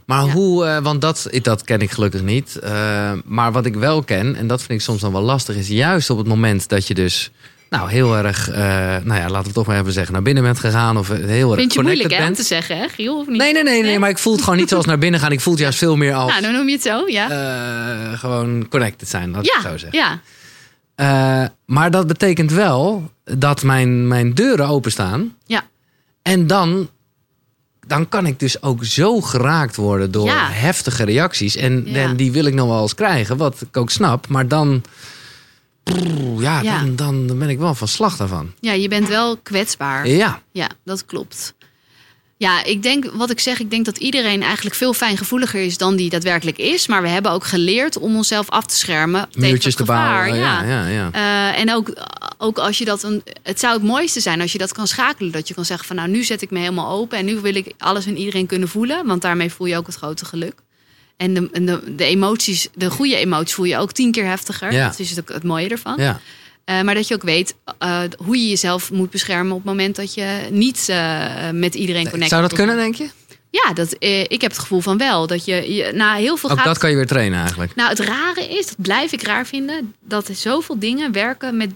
Maar 0.05 0.25
Ja. 0.25 0.31
hoe, 0.31 0.65
eh, 0.65 0.77
want 0.83 1.01
dat, 1.01 1.27
dat 1.41 1.63
ken 1.63 1.81
ik 1.81 1.91
gelukkig 1.91 2.21
niet. 2.21 2.55
Eh, 2.59 3.11
maar 3.25 3.51
wat 3.51 3.65
ik 3.65 3.75
wel 3.75 4.03
ken, 4.03 4.35
en 4.35 4.47
dat 4.47 4.59
vind 4.59 4.71
ik 4.79 4.81
soms 4.85 5.01
dan 5.01 5.11
wel 5.11 5.21
lastig, 5.21 5.55
is 5.55 5.67
juist 5.67 6.09
op 6.09 6.17
het 6.17 6.27
moment 6.27 6.69
dat 6.69 6.87
je 6.87 6.93
dus. 6.93 7.31
Nou, 7.69 7.89
heel 7.89 8.17
erg, 8.17 8.49
eh, 8.49 8.57
nou 9.03 9.19
ja, 9.21 9.29
laten 9.29 9.47
we 9.47 9.53
toch 9.53 9.65
maar 9.67 9.79
even 9.79 9.91
zeggen, 9.93 10.13
naar 10.13 10.21
binnen 10.21 10.43
bent 10.43 10.59
gegaan. 10.59 10.97
Of 10.97 11.07
heel 11.07 11.49
erg 11.49 11.59
Vind 11.59 11.73
je 11.73 11.79
connected 11.79 11.83
moeilijk 11.83 12.11
hè, 12.11 12.17
om 12.17 12.23
bent. 12.23 12.35
te 12.35 12.43
zeggen, 12.43 12.77
hè, 12.77 12.87
Giel? 12.89 13.19
Of 13.19 13.27
niet? 13.27 13.37
Nee, 13.37 13.53
nee, 13.53 13.63
nee, 13.63 13.81
nee, 13.81 13.99
maar 13.99 14.09
ik 14.09 14.17
voel 14.17 14.33
het 14.33 14.43
gewoon 14.43 14.59
niet 14.59 14.69
zoals 14.69 14.85
naar 14.85 14.97
binnen 14.97 15.19
gaan. 15.19 15.31
Ik 15.31 15.39
voel 15.41 15.53
het 15.53 15.61
juist 15.61 15.77
veel 15.77 15.95
meer 15.95 16.13
als 16.13 16.29
Nou, 16.31 16.41
dan 16.43 16.53
noem 16.53 16.67
je 16.67 16.73
het 16.73 16.81
zo, 16.83 17.07
ja. 17.07 17.29
eh, 17.29 18.19
gewoon 18.19 18.67
connected 18.69 19.07
zijn, 19.09 19.31
laat 19.31 19.45
ik 19.45 19.51
het 19.53 19.61
zo 19.61 19.69
ja, 19.69 19.77
zeggen. 19.77 19.99
ja. 19.99 20.19
Eh, 20.95 21.47
maar 21.65 21.91
dat 21.91 22.07
betekent 22.07 22.51
wel 22.51 23.11
dat 23.23 23.63
mijn, 23.63 24.07
mijn 24.07 24.33
deuren 24.33 24.67
openstaan. 24.67 25.35
Ja. 25.45 25.63
En 26.21 26.47
dan, 26.47 26.89
dan 27.87 28.09
kan 28.09 28.25
ik 28.25 28.39
dus 28.39 28.61
ook 28.61 28.83
zo 28.85 29.21
geraakt 29.21 29.75
worden 29.75 30.11
door 30.11 30.25
Ja. 30.25 30.49
heftige 30.49 31.03
reacties. 31.03 31.55
En, 31.55 31.83
Ja. 31.85 31.95
en 31.95 32.15
die 32.15 32.31
wil 32.31 32.45
ik 32.45 32.53
nog 32.53 32.67
wel 32.67 32.81
eens 32.81 32.95
krijgen, 32.95 33.37
wat 33.37 33.61
ik 33.61 33.77
ook 33.77 33.89
snap. 33.89 34.27
Maar 34.27 34.47
dan, 34.47 34.83
ja, 36.37 36.61
Ja. 36.61 36.83
Dan, 36.95 37.25
dan 37.25 37.39
ben 37.39 37.49
ik 37.49 37.57
wel 37.57 37.75
van 37.75 37.87
slag 37.87 38.17
daarvan. 38.17 38.51
ja, 38.59 38.71
je 38.73 38.87
bent 38.87 39.07
wel 39.07 39.37
kwetsbaar. 39.37 40.07
Ja, 40.07 40.41
Ja, 40.51 40.69
dat 40.83 41.05
klopt. 41.05 41.53
Ja, 42.45 42.63
ik 42.63 42.83
denk, 42.83 43.05
wat 43.13 43.29
ik 43.29 43.39
zeg, 43.39 43.59
ik 43.59 43.69
denk 43.69 43.85
dat 43.85 43.97
iedereen 43.97 44.43
eigenlijk 44.43 44.75
veel 44.75 44.93
fijngevoeliger 44.93 45.61
is 45.61 45.77
dan 45.77 45.95
die 45.95 46.09
daadwerkelijk 46.09 46.57
is. 46.57 46.87
Maar 46.87 47.01
we 47.01 47.07
hebben 47.07 47.31
ook 47.31 47.45
geleerd 47.45 47.97
om 47.97 48.15
onszelf 48.15 48.49
af 48.49 48.65
te 48.65 48.75
schermen 48.75 49.27
tegen 49.31 49.63
het 49.63 49.75
gevaar. 49.75 50.35
Ja, 50.35 50.63
ja. 50.63 50.63
ja, 50.63 50.87
ja. 50.87 51.09
Eh, 51.11 51.59
en 51.59 51.73
ook, 51.73 51.93
ook 52.37 52.57
als 52.57 52.77
je 52.77 52.85
dat 52.85 53.03
een. 53.03 53.23
Het 53.43 53.59
zou 53.59 53.73
het 53.73 53.83
mooiste 53.83 54.19
zijn 54.19 54.41
als 54.41 54.51
je 54.51 54.57
dat 54.57 54.73
kan 54.73 54.87
schakelen. 54.87 55.31
Dat 55.31 55.47
je 55.47 55.53
kan 55.53 55.65
zeggen 55.65 55.87
van 55.87 55.95
nou, 55.95 56.09
nu 56.09 56.23
zet 56.23 56.41
ik 56.41 56.51
me 56.51 56.59
helemaal 56.59 56.91
open. 56.91 57.17
En 57.17 57.25
nu 57.25 57.39
wil 57.39 57.55
ik 57.55 57.73
alles 57.77 58.05
en 58.05 58.17
iedereen 58.17 58.45
kunnen 58.45 58.67
voelen. 58.67 59.05
Want 59.05 59.21
daarmee 59.21 59.51
voel 59.51 59.67
je 59.67 59.77
ook 59.77 59.87
het 59.87 59.95
grote 59.95 60.25
geluk. 60.25 60.53
En 61.17 61.33
de, 61.33 61.49
de, 61.51 61.95
de 61.95 62.05
emoties, 62.05 62.67
de 62.73 62.89
goede 62.89 63.15
emoties 63.15 63.53
voel 63.53 63.65
je 63.65 63.77
ook 63.77 63.91
tien 63.91 64.11
keer 64.11 64.25
heftiger. 64.25 64.71
Ja. 64.71 64.87
Dat 64.87 64.99
is 64.99 65.09
het, 65.09 65.19
ook 65.19 65.29
het 65.29 65.43
mooie 65.43 65.69
ervan. 65.69 65.95
ja. 65.97 66.19
Eh, 66.65 66.81
maar 66.81 66.95
dat 66.95 67.07
je 67.07 67.13
ook 67.13 67.23
weet 67.23 67.55
eh, 67.77 68.01
hoe 68.17 68.37
je 68.37 68.49
jezelf 68.49 68.91
moet 68.91 69.09
beschermen 69.09 69.51
op 69.51 69.57
het 69.57 69.65
moment 69.67 69.95
dat 69.95 70.13
je 70.13 70.47
niet 70.51 70.89
eh, 70.89 71.49
met 71.51 71.75
iedereen 71.75 72.09
connect. 72.09 72.29
Zou 72.29 72.41
dat 72.41 72.53
kunnen, 72.53 72.75
denk 72.75 72.95
je? 72.95 73.09
Ja, 73.49 73.73
dat, 73.73 73.95
ik 73.99 74.41
heb 74.41 74.51
het 74.51 74.59
gevoel 74.59 74.79
van 74.79 74.97
wel. 74.97 75.27
Dat 75.27 75.45
je, 75.45 75.73
je 75.73 75.91
na 75.93 76.15
heel 76.15 76.37
veel 76.37 76.49
Ook 76.49 76.57
gaat. 76.57 76.65
dat 76.65 76.77
kan 76.77 76.89
je 76.89 76.95
weer 76.95 77.07
trainen 77.07 77.39
eigenlijk. 77.39 77.75
Nou, 77.75 77.89
het 77.89 77.99
rare 77.99 78.47
is, 78.47 78.67
dat 78.67 78.81
blijf 78.81 79.11
ik 79.11 79.21
raar 79.21 79.45
vinden, 79.45 79.93
dat 79.99 80.29
zoveel 80.33 80.79
dingen 80.79 81.11
werken 81.11 81.57
met, 81.57 81.69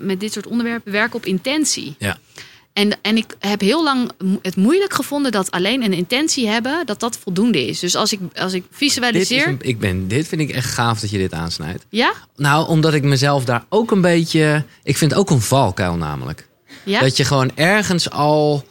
met 0.00 0.20
dit 0.20 0.32
soort 0.32 0.46
onderwerpen, 0.46 0.92
werken 0.92 1.16
op 1.16 1.26
intentie. 1.26 1.94
Ja. 1.98 2.18
En, 2.72 2.98
en 3.02 3.16
ik 3.16 3.36
heb 3.38 3.60
heel 3.60 3.84
lang 3.84 4.10
het 4.42 4.56
moeilijk 4.56 4.94
gevonden 4.94 5.32
dat 5.32 5.50
alleen 5.50 5.82
een 5.82 5.92
intentie 5.92 6.48
hebben, 6.48 6.86
dat 6.86 7.00
dat 7.00 7.18
voldoende 7.18 7.66
is. 7.66 7.78
Dus 7.78 7.96
als 7.96 8.12
ik, 8.12 8.20
als 8.34 8.52
ik 8.52 8.62
Dit, 8.62 8.70
is 8.70 8.76
visualiseer. 8.76 9.48
een, 9.48 9.58
ik 9.60 9.78
ben, 9.78 10.08
dit 10.08 10.28
vind 10.28 10.40
ik 10.40 10.50
echt 10.50 10.70
gaaf 10.70 11.00
dat 11.00 11.10
je 11.10 11.18
dit 11.18 11.32
aansnijdt. 11.32 11.86
Ja? 11.88 12.12
Nou, 12.36 12.68
omdat 12.68 12.94
ik 12.94 13.02
mezelf 13.02 13.44
daar 13.44 13.64
ook 13.68 13.90
een 13.90 14.00
beetje... 14.00 14.64
Ik 14.82 14.96
vind 14.96 15.10
het 15.10 15.20
ook 15.20 15.30
een 15.30 15.40
valkuil 15.40 15.96
namelijk. 15.96 16.48
Ja? 16.84 17.00
Dat 17.00 17.16
je 17.16 17.24
gewoon 17.24 17.50
ergens 17.54 18.10
al. 18.10 18.64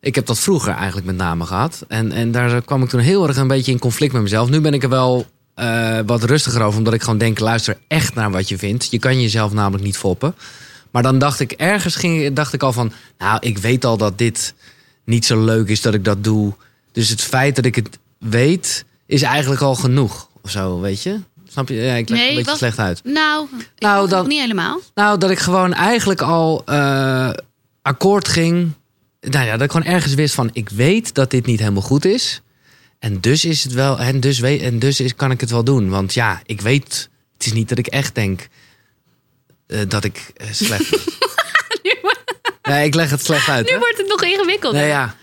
Ik 0.00 0.14
heb 0.14 0.26
dat 0.26 0.38
vroeger 0.38 0.72
eigenlijk 0.72 1.06
met 1.06 1.16
name 1.16 1.44
gehad. 1.44 1.84
En, 1.88 2.12
en 2.12 2.32
daar 2.32 2.62
kwam 2.62 2.82
ik 2.82 2.88
toen 2.88 3.00
heel 3.00 3.28
erg 3.28 3.36
een 3.36 3.48
beetje 3.48 3.72
in 3.72 3.78
conflict 3.78 4.12
met 4.12 4.22
mezelf. 4.22 4.48
Nu 4.48 4.60
ben 4.60 4.74
ik 4.74 4.82
er 4.82 4.88
wel 4.88 5.26
eh, 5.54 5.98
wat 6.06 6.22
rustiger 6.24 6.62
over. 6.62 6.78
Omdat 6.78 6.94
ik 6.94 7.02
gewoon 7.02 7.18
denk, 7.18 7.38
luister 7.38 7.76
echt 7.88 8.14
naar 8.14 8.30
wat 8.30 8.48
je 8.48 8.58
vindt. 8.58 8.90
Je 8.90 8.98
kan 8.98 9.20
jezelf 9.20 9.52
namelijk 9.52 9.84
niet 9.84 9.96
foppen. 9.96 10.34
Maar 10.94 11.02
dan 11.02 11.18
dacht 11.18 11.40
ik, 11.40 11.52
ergens 11.52 11.96
ging, 11.96 12.32
dacht 12.32 12.52
ik 12.52 12.62
al 12.62 12.72
van... 12.72 12.92
Nou, 13.18 13.36
ik 13.40 13.58
weet 13.58 13.84
al 13.84 13.96
dat 13.96 14.18
dit 14.18 14.54
niet 15.04 15.24
zo 15.24 15.44
leuk 15.44 15.68
is 15.68 15.80
dat 15.80 15.94
ik 15.94 16.04
dat 16.04 16.24
doe. 16.24 16.52
Dus 16.92 17.08
het 17.08 17.20
feit 17.20 17.56
dat 17.56 17.64
ik 17.64 17.74
het 17.74 17.98
weet, 18.18 18.84
is 19.06 19.22
eigenlijk 19.22 19.60
al 19.60 19.74
genoeg. 19.74 20.28
Of 20.42 20.50
zo, 20.50 20.80
weet 20.80 21.02
je? 21.02 21.20
Snap 21.48 21.68
je? 21.68 21.74
Ja, 21.74 21.94
ik 21.94 22.08
leg 22.08 22.18
het 22.18 22.28
Nee, 22.28 22.28
een 22.30 22.36
beetje 22.36 22.56
slecht 22.56 22.78
uit. 22.78 23.00
Nou, 23.04 23.44
ik 23.44 23.50
Nou, 23.78 23.96
nou 23.96 24.08
dan- 24.08 24.28
niet 24.28 24.40
helemaal. 24.40 24.80
Nou, 24.94 25.18
dat 25.18 25.30
ik 25.30 25.38
gewoon 25.38 25.72
eigenlijk 25.72 26.20
al 26.20 26.62
eh, 26.64 27.30
akkoord 27.82 28.28
ging. 28.28 28.72
Nou 29.20 29.44
ja, 29.46 29.52
dat 29.52 29.62
ik 29.62 29.70
gewoon 29.70 29.92
ergens 29.92 30.14
wist 30.14 30.34
van... 30.34 30.50
ik 30.52 30.68
weet 30.68 31.14
dat 31.14 31.30
dit 31.30 31.46
niet 31.46 31.58
helemaal 31.58 31.82
goed 31.82 32.04
is. 32.04 32.42
En 32.98 33.20
dus 33.20 33.44
is 33.44 33.62
het 33.62 33.72
wel... 33.72 33.98
En 33.98 34.20
dus, 34.20 34.38
weet, 34.38 34.62
en 34.62 34.78
dus 34.78 35.00
is, 35.00 35.14
kan 35.14 35.30
ik 35.30 35.40
het 35.40 35.50
wel 35.50 35.64
doen. 35.64 35.88
Want 35.88 36.14
ja, 36.14 36.40
ik 36.46 36.60
weet... 36.60 37.08
Het 37.36 37.46
is 37.46 37.52
niet 37.52 37.68
dat 37.68 37.78
ik 37.78 37.86
echt 37.86 38.14
denk... 38.14 38.48
eh, 39.66 39.80
dat 39.88 40.04
ik 40.04 40.32
eh, 40.36 40.46
slecht 40.52 40.90
ben. 40.90 41.00
Nee, 42.62 42.86
ik 42.86 42.94
leg 42.94 43.10
het 43.10 43.24
slecht 43.24 43.48
uit, 43.48 43.66
Nu 43.66 43.72
hè? 43.72 43.78
wordt 43.78 43.96
het 43.96 44.08
nog 44.08 44.22
ingewikkelder. 44.22 44.80
Nee, 44.80 44.88
ja. 44.88 45.14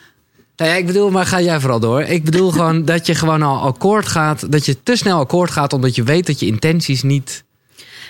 Nee, 0.55 0.69
ja, 0.69 0.75
ik 0.75 0.85
bedoel, 0.85 1.09
maar 1.09 1.25
ga 1.25 1.41
jij 1.41 1.59
vooral 1.59 1.79
door. 1.79 2.01
Ik 2.01 2.23
bedoel 2.23 2.51
gewoon 2.57 2.85
dat 2.85 3.05
je 3.05 3.15
gewoon 3.15 3.41
al 3.41 3.61
akkoord 3.61 4.07
gaat... 4.07 4.51
dat 4.51 4.65
je 4.65 4.83
te 4.83 4.95
snel 4.95 5.19
akkoord 5.19 5.51
gaat... 5.51 5.73
omdat 5.73 5.95
je 5.95 6.03
weet 6.03 6.25
dat 6.25 6.39
je 6.39 6.45
intenties 6.45 7.01
niet... 7.03 7.43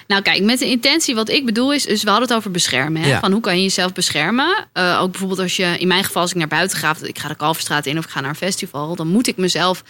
Nou 0.07 0.23
kijk, 0.23 0.43
met 0.43 0.59
de 0.59 0.65
intentie 0.65 1.15
wat 1.15 1.29
ik 1.29 1.45
bedoel 1.45 1.73
is, 1.73 1.85
dus 1.85 2.03
we 2.03 2.09
hadden 2.09 2.27
het 2.27 2.37
over 2.37 2.51
beschermen. 2.51 3.01
Hè? 3.01 3.07
Ja. 3.07 3.19
Van 3.19 3.31
hoe 3.31 3.41
kan 3.41 3.55
je 3.55 3.63
jezelf 3.63 3.93
beschermen? 3.93 4.67
Eh, 4.73 4.99
ook 5.01 5.11
bijvoorbeeld 5.11 5.39
als 5.39 5.55
je, 5.55 5.75
in 5.77 5.87
mijn 5.87 6.03
geval 6.03 6.21
als 6.21 6.31
ik 6.31 6.37
naar 6.37 6.47
buiten 6.47 6.77
ga, 6.77 6.95
ik 7.01 7.19
ga 7.19 7.27
de 7.27 7.35
Kalverstraat 7.35 7.85
in 7.85 7.97
of 7.97 8.03
ik 8.03 8.09
ga 8.09 8.19
naar 8.19 8.29
een 8.29 8.35
festival, 8.35 8.95
dan 8.95 9.07
moet 9.07 9.27
ik 9.27 9.37
mezelf 9.37 9.83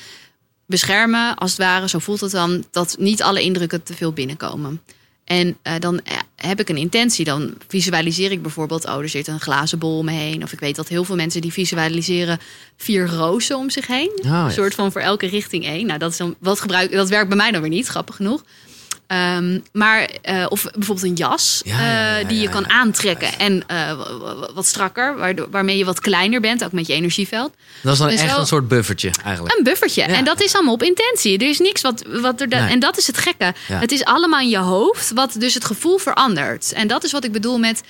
beschermen, 0.66 1.36
als 1.36 1.52
het 1.52 1.60
ware. 1.60 1.90
Zo 1.90 2.00
voelt 2.00 2.22
het 2.22 2.32
dan, 2.32 2.66
dat 2.72 2.96
niet 3.00 3.24
alle 3.24 3.42
indrukken 3.42 3.84
te 3.84 3.94
veel 3.94 4.12
binnenkomen. 4.12 4.82
En 5.32 5.58
eh, 5.62 5.74
dan 5.80 6.02
eh, 6.04 6.18
heb 6.36 6.60
ik 6.60 6.70
een 6.70 6.78
intentie. 6.78 7.26
Dan 7.26 7.54
visualiseer 7.68 8.32
ik 8.32 8.42
bijvoorbeeld, 8.42 8.86
oh, 8.86 9.00
er 9.00 9.10
zit 9.10 9.28
een 9.28 9.40
glazen 9.40 9.80
bol 9.80 9.98
om 9.98 10.06
me 10.06 10.12
heen. 10.12 10.44
Of 10.44 10.52
ik 10.52 10.60
weet 10.60 10.76
dat 10.76 10.88
heel 10.88 11.04
veel 11.04 11.16
mensen 11.16 11.42
die 11.42 11.54
visualiseren 11.54 12.40
vier 12.78 13.08
rozen 13.08 13.58
om 13.58 13.70
zich 13.70 13.88
heen. 13.88 14.20
ja. 14.24 14.46
Een 14.46 14.52
soort 14.52 14.76
van 14.76 14.92
voor 14.92 15.02
elke 15.02 15.28
richting 15.28 15.66
één. 15.66 15.86
Nou, 15.86 16.00
dat, 16.00 16.12
is 16.12 16.18
dan, 16.18 16.36
wat 16.40 16.60
gebruik, 16.60 16.92
dat 16.92 17.10
werkt 17.10 17.28
bij 17.28 17.38
mij 17.38 17.52
dan 17.52 17.62
weer 17.62 17.70
niet, 17.70 17.88
grappig 17.88 18.16
genoeg. 18.16 18.44
Ehm, 19.12 19.60
maar, 19.72 20.10
eh, 20.22 20.46
of 20.50 20.64
bijvoorbeeld 20.74 21.08
een 21.08 21.16
jas 21.16 21.62
Ja, 21.66 21.80
ja, 21.82 21.92
ja, 21.92 22.20
eh, 22.20 22.28
die 22.28 22.40
je 22.42 22.50
kan 22.50 22.70
aantrekken. 22.70 23.40
En 23.40 23.64
eh, 23.68 23.92
wat 24.54 24.66
strakker, 24.66 25.18
waardoor, 25.18 25.48
waarmee 25.50 25.78
je 25.78 25.86
wat 25.86 26.00
kleiner 26.00 26.42
bent, 26.42 26.64
ook 26.64 26.72
met 26.72 26.88
je 26.88 26.94
energieveld. 26.94 27.54
Dat 27.82 27.94
is 27.94 28.00
dan 28.00 28.08
Dus 28.10 28.20
echt 28.22 28.30
wel- 28.32 28.40
een 28.40 28.46
soort 28.48 28.68
buffertje 28.68 29.12
eigenlijk. 29.24 29.58
Een 29.58 29.64
buffertje. 29.64 30.02
En 30.02 30.24
dat 30.24 30.42
is 30.42 30.54
allemaal 30.54 30.74
op 30.74 30.84
intentie. 30.84 31.38
Er 31.38 31.50
is 31.50 31.60
niks 31.60 31.82
wat, 31.82 32.04
wat 32.22 32.42
er. 32.42 32.48
Nee. 32.48 32.60
En 32.70 32.80
dat 32.80 32.98
is 32.98 33.08
het 33.08 33.18
gekke. 33.18 33.54
Het 33.74 33.92
is 33.92 34.04
allemaal 34.04 34.40
in 34.40 34.50
je 34.50 34.58
hoofd, 34.58 35.12
wat 35.14 35.36
dus 35.38 35.54
het 35.54 35.66
gevoel 35.66 35.98
verandert. 35.98 36.72
En 36.74 36.88
dat 36.88 37.04
is 37.04 37.12
wat 37.12 37.24
ik 37.24 37.32
bedoel 37.32 37.58
met. 37.60 37.82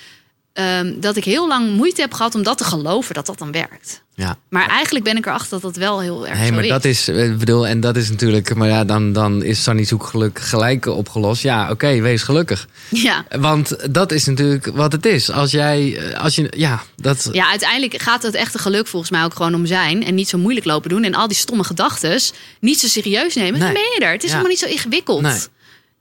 Ehm, 0.52 1.00
dat 1.00 1.16
ik 1.16 1.24
heel 1.24 1.48
lang 1.48 1.76
moeite 1.76 2.00
heb 2.00 2.14
gehad 2.14 2.34
om 2.34 2.42
dat 2.42 2.58
te 2.58 2.64
geloven 2.64 3.14
dat 3.14 3.26
dat 3.26 3.38
dan 3.38 3.52
werkt. 3.52 4.02
Ja. 4.14 4.36
Maar 4.48 4.68
eigenlijk 4.68 5.04
ben 5.04 5.16
ik 5.16 5.26
erachter 5.26 5.50
dat 5.50 5.62
dat 5.62 5.76
wel 5.76 6.00
heel 6.00 6.26
erg 6.26 6.38
Nee, 6.38 6.48
zo 6.48 6.54
maar 6.54 6.64
is. 6.64 6.70
dat 6.70 6.84
is, 6.84 7.08
eh, 7.08 7.24
ik 7.30 7.38
bedoel, 7.38 7.66
en 7.66 7.80
dat 7.80 7.96
is 7.96 8.10
natuurlijk, 8.10 8.54
maar 8.54 8.68
ja, 8.68 8.84
dan, 8.84 9.12
dan 9.12 9.42
is 9.42 9.62
Sunny 9.62 9.84
zoekgeluk 9.84 10.38
gelijk 10.38 10.86
opgelost. 10.86 11.42
Ja, 11.42 11.70
oké, 11.70 12.00
wees 12.00 12.22
gelukkig. 12.22 12.66
Ja. 12.90 13.24
Want 13.40 13.94
dat 13.94 14.12
is 14.12 14.26
natuurlijk 14.26 14.66
wat 14.66 14.92
het 14.92 15.06
is. 15.06 15.30
Als 15.30 15.50
jij, 15.50 15.96
eh, 15.96 16.20
als 16.20 16.34
je, 16.34 16.52
ja, 16.56 16.82
dat, 16.96 17.28
Ja, 17.32 17.50
uiteindelijk 17.50 18.02
gaat 18.02 18.22
het 18.22 18.34
echte 18.34 18.58
geluk 18.58 18.86
volgens 18.86 19.10
mij 19.10 19.24
ook 19.24 19.34
gewoon 19.34 19.54
om 19.54 19.66
zijn. 19.66 20.04
En 20.04 20.14
niet 20.14 20.28
zo 20.28 20.38
moeilijk 20.38 20.66
lopen 20.66 20.90
doen. 20.90 21.04
En 21.04 21.14
al 21.14 21.28
die 21.28 21.36
stomme 21.36 21.64
gedachten 21.64 22.20
niet 22.60 22.80
zo 22.80 22.86
serieus 22.86 23.34
nemen. 23.34 23.52
Nee. 23.52 23.60
Dan 23.60 23.72
ben 23.72 23.92
je 23.94 24.00
er. 24.00 24.12
Het 24.12 24.22
is 24.22 24.28
helemaal 24.30 24.50
niet 24.50 24.58
zo 24.58 24.66
ingewikkeld. 24.66 25.20
Nee. 25.22 25.40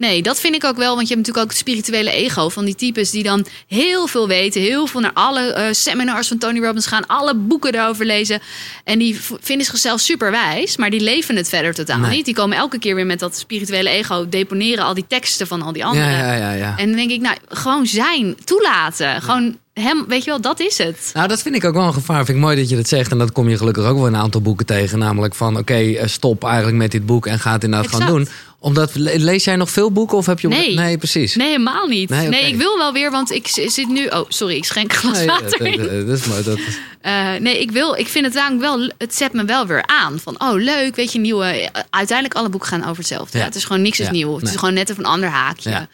Nee, 0.02 0.22
dat 0.22 0.40
vind 0.40 0.56
ik 0.56 0.64
ook 0.64 0.78
wel. 0.78 0.96
Want 0.96 1.08
je 1.08 1.14
hebt 1.14 1.28
natuurlijk 1.28 1.44
ook 1.46 1.50
het 1.50 1.60
spirituele 1.60 2.12
ego 2.12 2.50
van 2.50 2.66
die 2.66 2.76
types 2.76 3.10
die 3.12 3.24
dan 3.24 3.46
heel 3.68 4.08
veel 4.08 4.28
weten. 4.28 4.62
Heel 4.62 4.88
veel 4.88 5.02
naar 5.02 5.14
alle 5.14 5.52
eh, 5.54 5.74
seminars 5.74 6.28
van 6.28 6.38
Tony 6.38 6.60
Robbins 6.60 6.86
gaan. 6.86 7.08
Alle 7.08 7.36
boeken 7.36 7.74
erover 7.76 8.06
lezen. 8.06 8.40
En 8.84 9.00
die 9.00 9.20
vinden 9.42 9.66
zichzelf 9.66 10.00
super 10.00 10.32
wijs. 10.32 10.78
Maar 10.78 10.90
die 10.90 11.02
leven 11.02 11.36
het 11.36 11.50
verder 11.50 11.74
totaal 11.74 12.00
Nee. 12.00 12.16
niet. 12.16 12.26
Die 12.26 12.34
komen 12.34 12.58
elke 12.58 12.80
keer 12.80 12.96
weer 12.96 13.06
met 13.06 13.20
dat 13.20 13.38
spirituele 13.38 13.90
ego. 13.90 14.30
Deponeren 14.30 14.84
al 14.86 14.94
die 14.94 15.06
teksten 15.08 15.48
van 15.48 15.62
al 15.62 15.72
die 15.74 15.86
anderen. 15.86 16.10
Ja, 16.12 16.34
ja, 16.34 16.34
ja, 16.34 16.52
ja. 16.52 16.74
En 16.78 16.88
dan 16.88 16.96
denk 16.96 17.12
ik, 17.12 17.22
nou, 17.22 17.36
gewoon 17.50 17.86
zijn. 17.88 18.36
Toelaten. 18.44 19.22
Gewoon 19.22 19.58
hem, 19.74 20.06
weet 20.08 20.24
je 20.24 20.30
wel, 20.30 20.42
dat 20.42 20.60
is 20.60 20.78
het. 20.78 21.10
Nou, 21.14 21.28
dat 21.28 21.42
vind 21.42 21.56
ik 21.56 21.64
ook 21.66 21.74
wel 21.74 21.84
een 21.88 21.94
gevaar. 21.94 22.26
Vind 22.26 22.38
ik 22.38 22.44
mooi 22.44 22.56
dat 22.56 22.70
je 22.70 22.76
dat 22.76 22.88
zegt. 22.88 23.12
En 23.12 23.18
dat 23.18 23.32
kom 23.32 23.50
je 23.50 23.58
gelukkig 23.58 23.86
ook 23.86 23.98
wel 23.98 24.08
een 24.08 24.16
aantal 24.16 24.42
boeken 24.42 24.66
tegen. 24.66 25.00
Namelijk 25.00 25.36
van, 25.36 25.58
oké, 25.58 25.74
eh, 25.74 26.08
stop 26.08 26.44
eigenlijk 26.44 26.78
met 26.78 26.92
dit 26.92 27.06
boek 27.06 27.26
en 27.26 27.40
ga 27.40 27.52
het 27.52 27.64
inderdaad 27.64 27.88
Exact. 27.88 28.04
gewoon 28.04 28.24
doen. 28.24 28.34
Omdat, 28.63 28.95
le- 28.95 29.15
lees 29.17 29.43
jij 29.43 29.56
nog 29.56 29.69
veel 29.69 29.91
boeken 29.91 30.17
of 30.17 30.26
heb 30.26 30.39
je... 30.39 30.47
Nee. 30.47 30.74
Nee, 30.76 30.97
precies. 30.97 31.36
Nee, 31.36 31.47
helemaal 31.47 31.88
niet. 31.88 32.10
Nee, 32.10 32.47
ik 32.47 32.56
wil 32.56 32.78
wel 32.78 32.93
weer, 32.93 33.12
want 33.12 33.32
ik 33.32 33.47
zit 33.47 33.88
nu... 33.88 34.08
Oh, 34.08 34.26
sorry, 34.28 34.56
ik 34.56 34.65
schenk 34.65 34.93
glas 34.93 35.17
Nee, 35.17 35.28
water 35.28 35.50
dat, 35.50 35.67
in. 35.67 35.78
dat, 35.78 36.08
dat 36.08 36.17
is 36.17 36.26
mooi. 36.26 36.43
Dat, 36.43 36.60
Eh, 37.02 37.34
nee, 37.39 37.60
ik 37.60 37.71
wil. 37.71 37.95
Ik 37.95 38.08
vind 38.08 38.26
het 38.26 38.34
namelijk 38.34 38.62
wel. 38.62 38.89
Het 38.97 39.15
zet 39.15 39.34
me 39.34 39.45
wel 39.45 39.67
weer 39.67 39.84
aan. 39.86 40.19
Van 40.19 40.41
oh, 40.41 40.54
leuk, 40.54 40.95
weet 40.95 41.12
je, 41.12 41.19
nieuwe. 41.19 41.45
eh, 41.45 41.82
Uiteindelijk 41.89 42.38
alle 42.39 42.50
boeken 42.50 42.69
gaan 42.69 42.84
over 42.84 42.97
hetzelfde. 42.97 43.38
Ja. 43.38 43.43
Het 43.43 43.56
is 43.56 43.63
gewoon 43.65 43.82
niks 43.82 44.00
is 44.00 44.10
nieuw. 44.10 44.36
Het 44.36 44.47
is 44.50 44.56
gewoon 44.56 44.74
net 44.74 44.89
even 44.89 45.04
een 45.04 45.10
ander 45.12 45.30
haakje. 45.30 45.88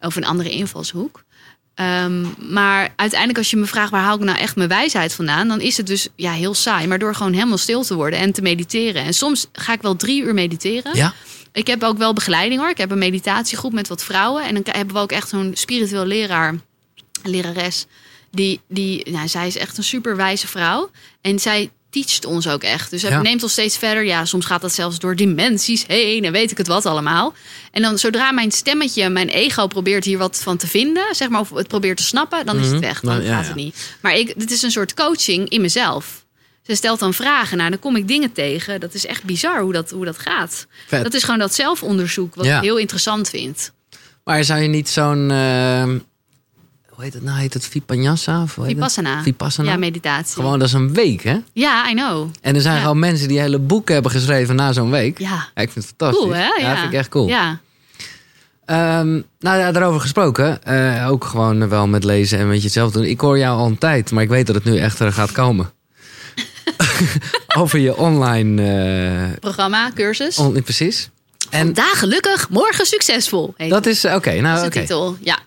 Of 0.00 0.16
een 0.16 0.24
andere 0.24 0.50
invalshoek. 0.50 1.24
Ehm, 1.74 2.24
maar 2.52 2.92
uiteindelijk, 2.96 3.38
als 3.38 3.50
je 3.50 3.56
me 3.56 3.66
vraagt 3.66 3.90
waar 3.90 4.02
haal 4.02 4.16
ik 4.16 4.20
nou 4.24 4.38
echt 4.38 4.56
mijn 4.56 4.68
wijsheid 4.68 5.12
vandaan, 5.14 5.48
dan 5.48 5.60
is 5.60 5.76
het 5.76 5.86
dus 5.86 6.08
ja, 6.16 6.32
heel 6.32 6.54
saai. 6.54 6.86
Maar 6.86 6.98
door 6.98 7.14
gewoon 7.14 7.32
helemaal 7.32 7.58
stil 7.58 7.82
te 7.82 7.94
worden 7.94 8.18
en 8.18 8.32
te 8.32 8.42
mediteren. 8.42 9.02
En 9.04 9.12
soms 9.14 9.46
ga 9.52 9.72
ik 9.72 9.82
wel 9.82 9.96
drie 9.96 10.22
uur 10.22 10.34
mediteren. 10.34 10.96
ja? 10.96 11.14
Ik 11.54 11.66
heb 11.66 11.82
ook 11.82 11.98
wel 11.98 12.12
begeleiding 12.12 12.60
hoor. 12.60 12.70
Ik 12.70 12.78
heb 12.78 12.90
een 12.90 12.98
meditatiegroep 12.98 13.72
met 13.72 13.88
wat 13.88 14.04
vrouwen. 14.04 14.44
En 14.44 14.54
dan 14.54 14.62
hebben 14.70 14.94
we 14.94 15.00
ook 15.00 15.12
echt 15.12 15.28
zo'n 15.28 15.50
spiritueel 15.54 16.04
leraar, 16.06 16.54
lerares. 17.22 17.86
Die, 18.30 18.60
die 18.68 19.10
nou, 19.10 19.28
zij 19.28 19.46
is 19.46 19.56
echt 19.56 19.78
een 19.78 19.84
super 19.84 20.16
wijze 20.16 20.46
vrouw. 20.46 20.90
En 21.20 21.38
zij 21.38 21.70
teacht 21.90 22.24
ons 22.24 22.48
ook 22.48 22.62
echt. 22.62 22.90
Dus 22.90 23.02
Ja. 23.02 23.22
neemt 23.22 23.42
ons 23.42 23.52
steeds 23.52 23.76
verder. 23.78 24.04
Ja, 24.04 24.24
soms 24.24 24.44
gaat 24.46 24.60
dat 24.60 24.72
zelfs 24.72 24.98
door 24.98 25.16
dimensies 25.16 25.84
heen 25.86 26.24
en 26.24 26.32
weet 26.32 26.50
ik 26.50 26.58
het 26.58 26.66
wat 26.66 26.86
allemaal. 26.86 27.34
En 27.70 27.82
dan 27.82 27.98
zodra 27.98 28.32
mijn 28.32 28.52
stemmetje, 28.52 29.08
mijn 29.08 29.28
ego 29.28 29.66
probeert 29.66 30.04
hier 30.04 30.18
wat 30.18 30.40
van 30.42 30.56
te 30.56 30.66
vinden, 30.66 31.14
zeg 31.14 31.28
maar, 31.28 31.40
of 31.40 31.50
het 31.50 31.68
probeert 31.68 31.96
te 31.96 32.02
snappen, 32.02 32.46
dan 32.46 32.56
is 32.56 32.62
het 32.66 32.72
Mhm. 32.74 32.80
weg. 32.84 33.00
Dan 33.00 33.10
Nou, 33.12 33.24
ja, 33.24 33.34
gaat 33.34 33.42
ja. 33.42 33.46
het 33.46 33.56
niet. 33.56 33.96
Maar 34.00 34.14
ik, 34.16 34.34
dit 34.36 34.50
is 34.50 34.62
een 34.62 34.70
soort 34.70 34.94
coaching 34.94 35.48
in 35.48 35.60
mezelf. 35.60 36.23
Ze 36.66 36.74
stelt 36.74 36.98
dan 36.98 37.14
vragen. 37.14 37.56
Nou, 37.56 37.70
dan 37.70 37.78
kom 37.78 37.96
ik 37.96 38.08
dingen 38.08 38.32
tegen. 38.32 38.80
Dat 38.80 38.94
is 38.94 39.06
echt 39.06 39.24
bizar 39.24 39.60
hoe 39.60 39.72
dat, 39.72 39.90
hoe 39.90 40.04
dat 40.04 40.18
gaat. 40.18 40.66
Vet. 40.86 41.02
Dat 41.02 41.14
is 41.14 41.22
gewoon 41.24 41.38
dat 41.38 41.54
zelfonderzoek 41.54 42.34
wat 42.34 42.44
Ja. 42.44 42.56
ik 42.56 42.62
heel 42.62 42.76
interessant 42.78 43.28
vind. 43.28 43.72
Maar 44.24 44.44
zou 44.44 44.60
je 44.60 44.68
niet 44.68 44.88
zo'n... 44.88 45.30
eh, 45.30 45.82
hoe 46.88 47.04
heet 47.04 47.14
het 47.14 47.22
nou? 47.22 47.38
Heet 47.38 47.54
het 47.54 47.66
Vipassana? 47.66 48.42
Of 48.42 48.54
hoe 48.54 48.64
heet 48.64 48.72
het? 48.72 48.82
Vipassana. 48.92 49.22
Vipassana? 49.22 49.70
Ja, 49.70 49.76
meditatie. 49.76 50.34
Gewoon, 50.34 50.58
dat 50.58 50.68
is 50.68 50.74
een 50.74 50.92
week, 50.94 51.22
hè? 51.22 51.36
Ja, 51.52 51.88
I 51.90 51.94
know. 51.94 52.28
En 52.40 52.54
er 52.54 52.60
zijn 52.60 52.74
Ja. 52.74 52.80
gewoon 52.80 52.98
mensen 52.98 53.28
die 53.28 53.40
hele 53.40 53.58
boeken 53.58 53.94
hebben 53.94 54.12
geschreven 54.12 54.54
na 54.56 54.72
zo'n 54.72 54.90
week. 54.90 55.18
Ja. 55.18 55.28
Ja, 55.54 55.62
ik 55.62 55.70
vind 55.70 55.74
het 55.74 55.94
fantastisch. 55.98 56.18
Cool, 56.22 56.34
hè? 56.34 56.46
Ja, 56.66 56.74
vind 56.76 56.92
ik 56.92 56.98
echt 56.98 57.08
cool. 57.08 57.28
Ja. 57.28 57.58
Ehm, 58.64 59.12
nou 59.38 59.58
ja, 59.58 59.72
daarover 59.72 60.00
gesproken. 60.00 60.62
eh, 60.64 61.06
ook 61.10 61.24
gewoon 61.24 61.68
wel 61.68 61.86
met 61.86 62.04
lezen 62.04 62.38
en 62.38 62.48
met 62.48 62.62
jezelf 62.62 62.92
doen. 62.92 63.04
Ik 63.04 63.20
hoor 63.20 63.38
jou 63.38 63.58
al 63.58 63.66
een 63.66 63.78
tijd, 63.78 64.10
maar 64.10 64.22
ik 64.22 64.28
weet 64.28 64.46
dat 64.46 64.54
het 64.54 64.64
nu 64.64 64.78
echt 64.78 64.98
er 64.98 65.12
gaat 65.12 65.32
komen. 65.32 65.70
Over 67.56 67.78
je 67.78 67.96
online... 67.96 68.62
eh, 69.32 69.38
Programma, 69.40 69.90
cursus. 69.94 70.38
on- 70.38 70.62
precies. 70.62 71.08
En 71.50 71.64
Vandaag 71.64 71.98
gelukkig, 71.98 72.48
morgen 72.48 72.86
succesvol. 72.86 73.54
Heet 73.56 73.70
dat 73.70 73.86
is... 73.86 74.04
Oké, 74.04 74.32
dat 74.32 74.40
nou 74.40 74.54
is 74.54 74.60
de 74.60 74.66
oké. 74.66 74.80
titel. 74.80 75.16
Ja. 75.20 75.38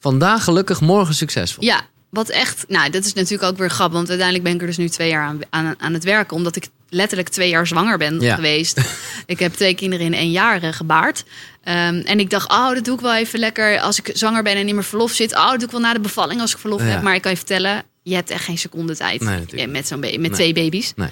Vandaag 0.00 0.44
gelukkig, 0.44 0.80
morgen 0.80 1.14
succesvol. 1.14 1.64
ja, 1.64 1.80
wat 2.10 2.28
echt... 2.28 2.64
Nou, 2.68 2.90
dat 2.90 3.04
is 3.04 3.12
natuurlijk 3.12 3.50
ook 3.50 3.58
weer 3.58 3.70
grappig. 3.70 3.96
Want 3.96 4.08
uiteindelijk 4.08 4.46
ben 4.48 4.54
ik 4.56 4.60
er 4.60 4.66
dus 4.66 4.76
nu 4.76 4.88
twee 4.88 5.08
jaar 5.08 5.22
aan, 5.26 5.40
aan, 5.50 5.74
aan 5.78 5.92
het 5.92 6.04
werken. 6.04 6.36
Omdat 6.36 6.56
ik 6.56 6.68
letterlijk 6.88 7.28
twee 7.28 7.48
jaar 7.48 7.66
zwanger 7.66 7.98
ben 7.98 8.20
Ja. 8.20 8.34
geweest. 8.34 8.80
ik 9.26 9.38
heb 9.38 9.54
twee 9.54 9.74
kinderen 9.74 10.06
in 10.06 10.14
één 10.14 10.30
jaar 10.30 10.62
eh, 10.62 10.72
gebaard. 10.72 11.24
Ehm, 11.62 12.00
en 12.04 12.20
ik 12.20 12.30
dacht, 12.30 12.50
oh, 12.50 12.68
dat 12.74 12.84
doe 12.84 12.94
ik 12.94 13.00
wel 13.00 13.14
even 13.14 13.38
lekker 13.38 13.80
als 13.80 13.98
ik 13.98 14.10
zwanger 14.14 14.42
ben 14.42 14.56
en 14.56 14.68
in 14.68 14.74
mijn 14.74 14.86
verlof 14.86 15.12
zit. 15.12 15.34
Oh, 15.34 15.44
dat 15.50 15.54
doe 15.58 15.64
ik 15.64 15.70
wel 15.70 15.80
na 15.80 15.92
de 15.92 16.00
bevalling 16.00 16.40
als 16.40 16.52
ik 16.52 16.58
verlof 16.58 16.80
Ja. 16.80 16.86
heb. 16.86 17.02
Maar 17.02 17.14
ik 17.14 17.22
kan 17.22 17.30
je 17.30 17.36
vertellen, 17.36 17.82
je 18.08 18.14
hebt 18.14 18.30
echt 18.30 18.44
geen 18.44 18.58
seconde 18.58 18.96
tijd. 18.96 19.20
Nee, 19.20 19.44
Ja, 19.46 19.66
met 19.66 19.86
zo'n 19.86 20.00
baby, 20.00 20.16
met 20.18 20.30
Nee. 20.30 20.52
twee 20.52 20.52
baby's. 20.52 20.92
Nee. 20.96 21.08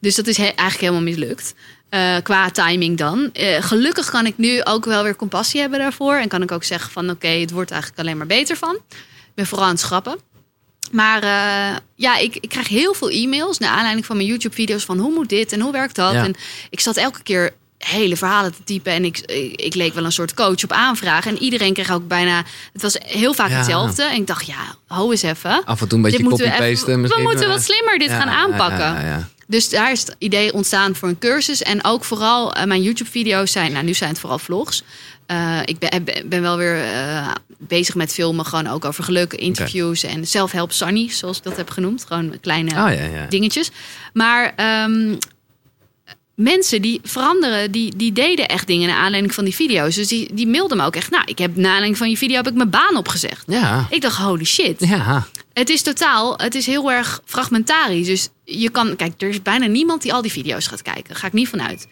Dus 0.00 0.14
dat 0.14 0.26
is 0.26 0.36
he- 0.36 0.42
eigenlijk 0.42 0.80
helemaal 0.80 1.02
mislukt. 1.02 1.54
Eh, 1.88 2.16
qua 2.22 2.50
timing 2.50 2.98
dan. 2.98 3.30
Eh, 3.32 3.62
gelukkig 3.62 4.10
kan 4.10 4.26
ik 4.26 4.38
nu 4.38 4.62
ook 4.64 4.84
wel 4.84 5.02
weer 5.02 5.16
compassie 5.16 5.60
hebben 5.60 5.78
daarvoor. 5.78 6.14
En 6.16 6.28
kan 6.28 6.42
ik 6.42 6.52
ook 6.52 6.64
zeggen 6.64 6.90
van 6.90 7.10
oké, 7.10 7.26
het 7.28 7.50
wordt 7.50 7.70
eigenlijk 7.70 8.00
alleen 8.02 8.16
maar 8.16 8.26
beter 8.26 8.56
van. 8.56 8.74
Ik 8.74 9.34
ben 9.34 9.46
vooral 9.46 9.66
aan 9.66 9.72
het 9.72 9.80
schrappen. 9.80 10.18
Maar 10.92 11.22
eh, 11.22 11.76
ja, 11.94 12.16
ik, 12.16 12.36
ik 12.40 12.48
krijg 12.48 12.68
heel 12.68 12.94
veel 12.94 13.10
e-mails 13.10 13.58
naar 13.58 13.70
aanleiding 13.70 14.06
van 14.06 14.16
mijn 14.16 14.28
YouTube-video's 14.28 14.84
van 14.84 14.98
hoe 14.98 15.12
moet 15.12 15.28
dit 15.28 15.52
en 15.52 15.60
hoe 15.60 15.72
werkt 15.72 15.94
dat. 15.94 16.12
Ja. 16.12 16.24
En 16.24 16.34
ik 16.70 16.80
zat 16.80 16.96
elke 16.96 17.22
keer 17.22 17.54
hele 17.84 18.16
verhalen 18.16 18.52
te 18.54 18.64
typen 18.64 18.92
en 18.92 19.04
ik, 19.04 19.18
ik, 19.18 19.60
ik 19.60 19.74
leek 19.74 19.94
wel 19.94 20.04
een 20.04 20.12
soort 20.12 20.34
coach 20.34 20.62
op 20.64 20.72
aanvraag. 20.72 21.26
En 21.26 21.38
iedereen 21.38 21.72
kreeg 21.72 21.90
ook 21.92 22.08
bijna, 22.08 22.42
het 22.72 22.82
was 22.82 22.96
heel 23.04 23.34
vaak 23.34 23.50
Ja. 23.50 23.56
hetzelfde. 23.56 24.02
En 24.02 24.16
ik 24.16 24.26
dacht, 24.26 24.46
ja, 24.46 24.74
ho 24.86 25.10
eens 25.10 25.22
even. 25.22 25.62
Af 25.64 25.80
en 25.80 25.88
toe 25.88 25.98
een 25.98 26.04
beetje 26.04 26.22
we 26.22 26.28
copy-pasten. 26.28 27.00
misschien, 27.00 27.22
We 27.22 27.28
moeten 27.28 27.48
wat 27.48 27.62
slimmer 27.62 27.98
dit 27.98 28.08
ja, 28.08 28.18
gaan 28.20 28.28
aanpakken. 28.28 29.06
ja. 29.06 29.28
Dus 29.46 29.68
daar 29.68 29.92
is 29.92 30.00
het 30.00 30.16
idee 30.18 30.52
ontstaan 30.52 30.94
voor 30.94 31.08
een 31.08 31.18
cursus. 31.18 31.62
En 31.62 31.84
ook 31.84 32.04
vooral 32.04 32.54
eh, 32.54 32.64
mijn 32.64 32.82
YouTube-video's 32.82 33.52
zijn, 33.52 33.72
nou 33.72 33.84
nu 33.84 33.94
zijn 33.94 34.10
het 34.10 34.18
vooral 34.20 34.38
vlogs. 34.38 34.82
Eh, 35.26 35.58
ik 35.64 35.78
ben, 35.78 36.04
ben- 36.28 36.42
wel 36.42 36.56
weer 36.56 36.84
eh, 36.84 37.28
bezig 37.58 37.94
met 37.94 38.12
filmen, 38.12 38.46
gewoon 38.46 38.66
ook 38.66 38.84
over 38.84 39.04
geluk, 39.04 39.32
interviews 39.32 40.02
en 40.02 40.26
self-help 40.26 40.72
Sunny, 40.72 41.08
zoals 41.10 41.36
ik 41.36 41.42
dat 41.42 41.56
heb 41.56 41.70
genoemd. 41.70 42.04
Gewoon 42.08 42.40
kleine 42.40 42.70
Oh 42.70 42.76
ja, 42.76 42.90
ja. 42.90 43.26
dingetjes. 43.28 43.70
Maar 44.12 44.52
ehm, 44.56 45.14
mensen 46.34 46.82
die 46.82 47.00
veranderen, 47.02 47.70
die, 47.70 47.96
die 47.96 48.12
deden 48.12 48.48
echt 48.48 48.66
dingen 48.66 48.88
naar 48.88 48.98
aanleiding 48.98 49.34
van 49.34 49.44
die 49.44 49.54
video's. 49.54 49.94
Dus 49.94 50.08
die, 50.08 50.34
die 50.34 50.46
mailden 50.46 50.76
me 50.76 50.84
ook 50.84 50.96
echt. 50.96 51.10
Nou, 51.10 51.22
ik 51.26 51.38
heb 51.38 51.56
naar 51.56 51.66
aanleiding 51.66 51.98
van 51.98 52.10
je 52.10 52.16
video 52.16 52.36
heb 52.36 52.46
ik 52.48 52.54
mijn 52.54 52.70
baan 52.70 52.96
opgezegd. 52.96 53.44
Ja, 53.46 53.86
Ik 53.90 54.00
dacht, 54.00 54.16
holy 54.16 54.44
shit. 54.44 54.76
ja. 54.78 55.26
Het 55.52 55.68
is 55.70 55.82
totaal, 55.82 56.34
het 56.36 56.54
is 56.54 56.66
heel 56.66 56.92
erg 56.92 57.20
fragmentarisch. 57.24 58.06
Dus 58.06 58.28
je 58.44 58.70
kan, 58.70 58.96
kijk, 58.96 59.22
er 59.22 59.28
is 59.28 59.42
bijna 59.42 59.66
niemand 59.66 60.02
die 60.02 60.12
al 60.12 60.22
die 60.22 60.30
video's 60.32 60.66
gaat 60.66 60.82
kijken. 60.82 61.04
Daar 61.08 61.16
ga 61.16 61.26
ik 61.26 61.32
niet 61.32 61.48
vanuit. 61.48 61.86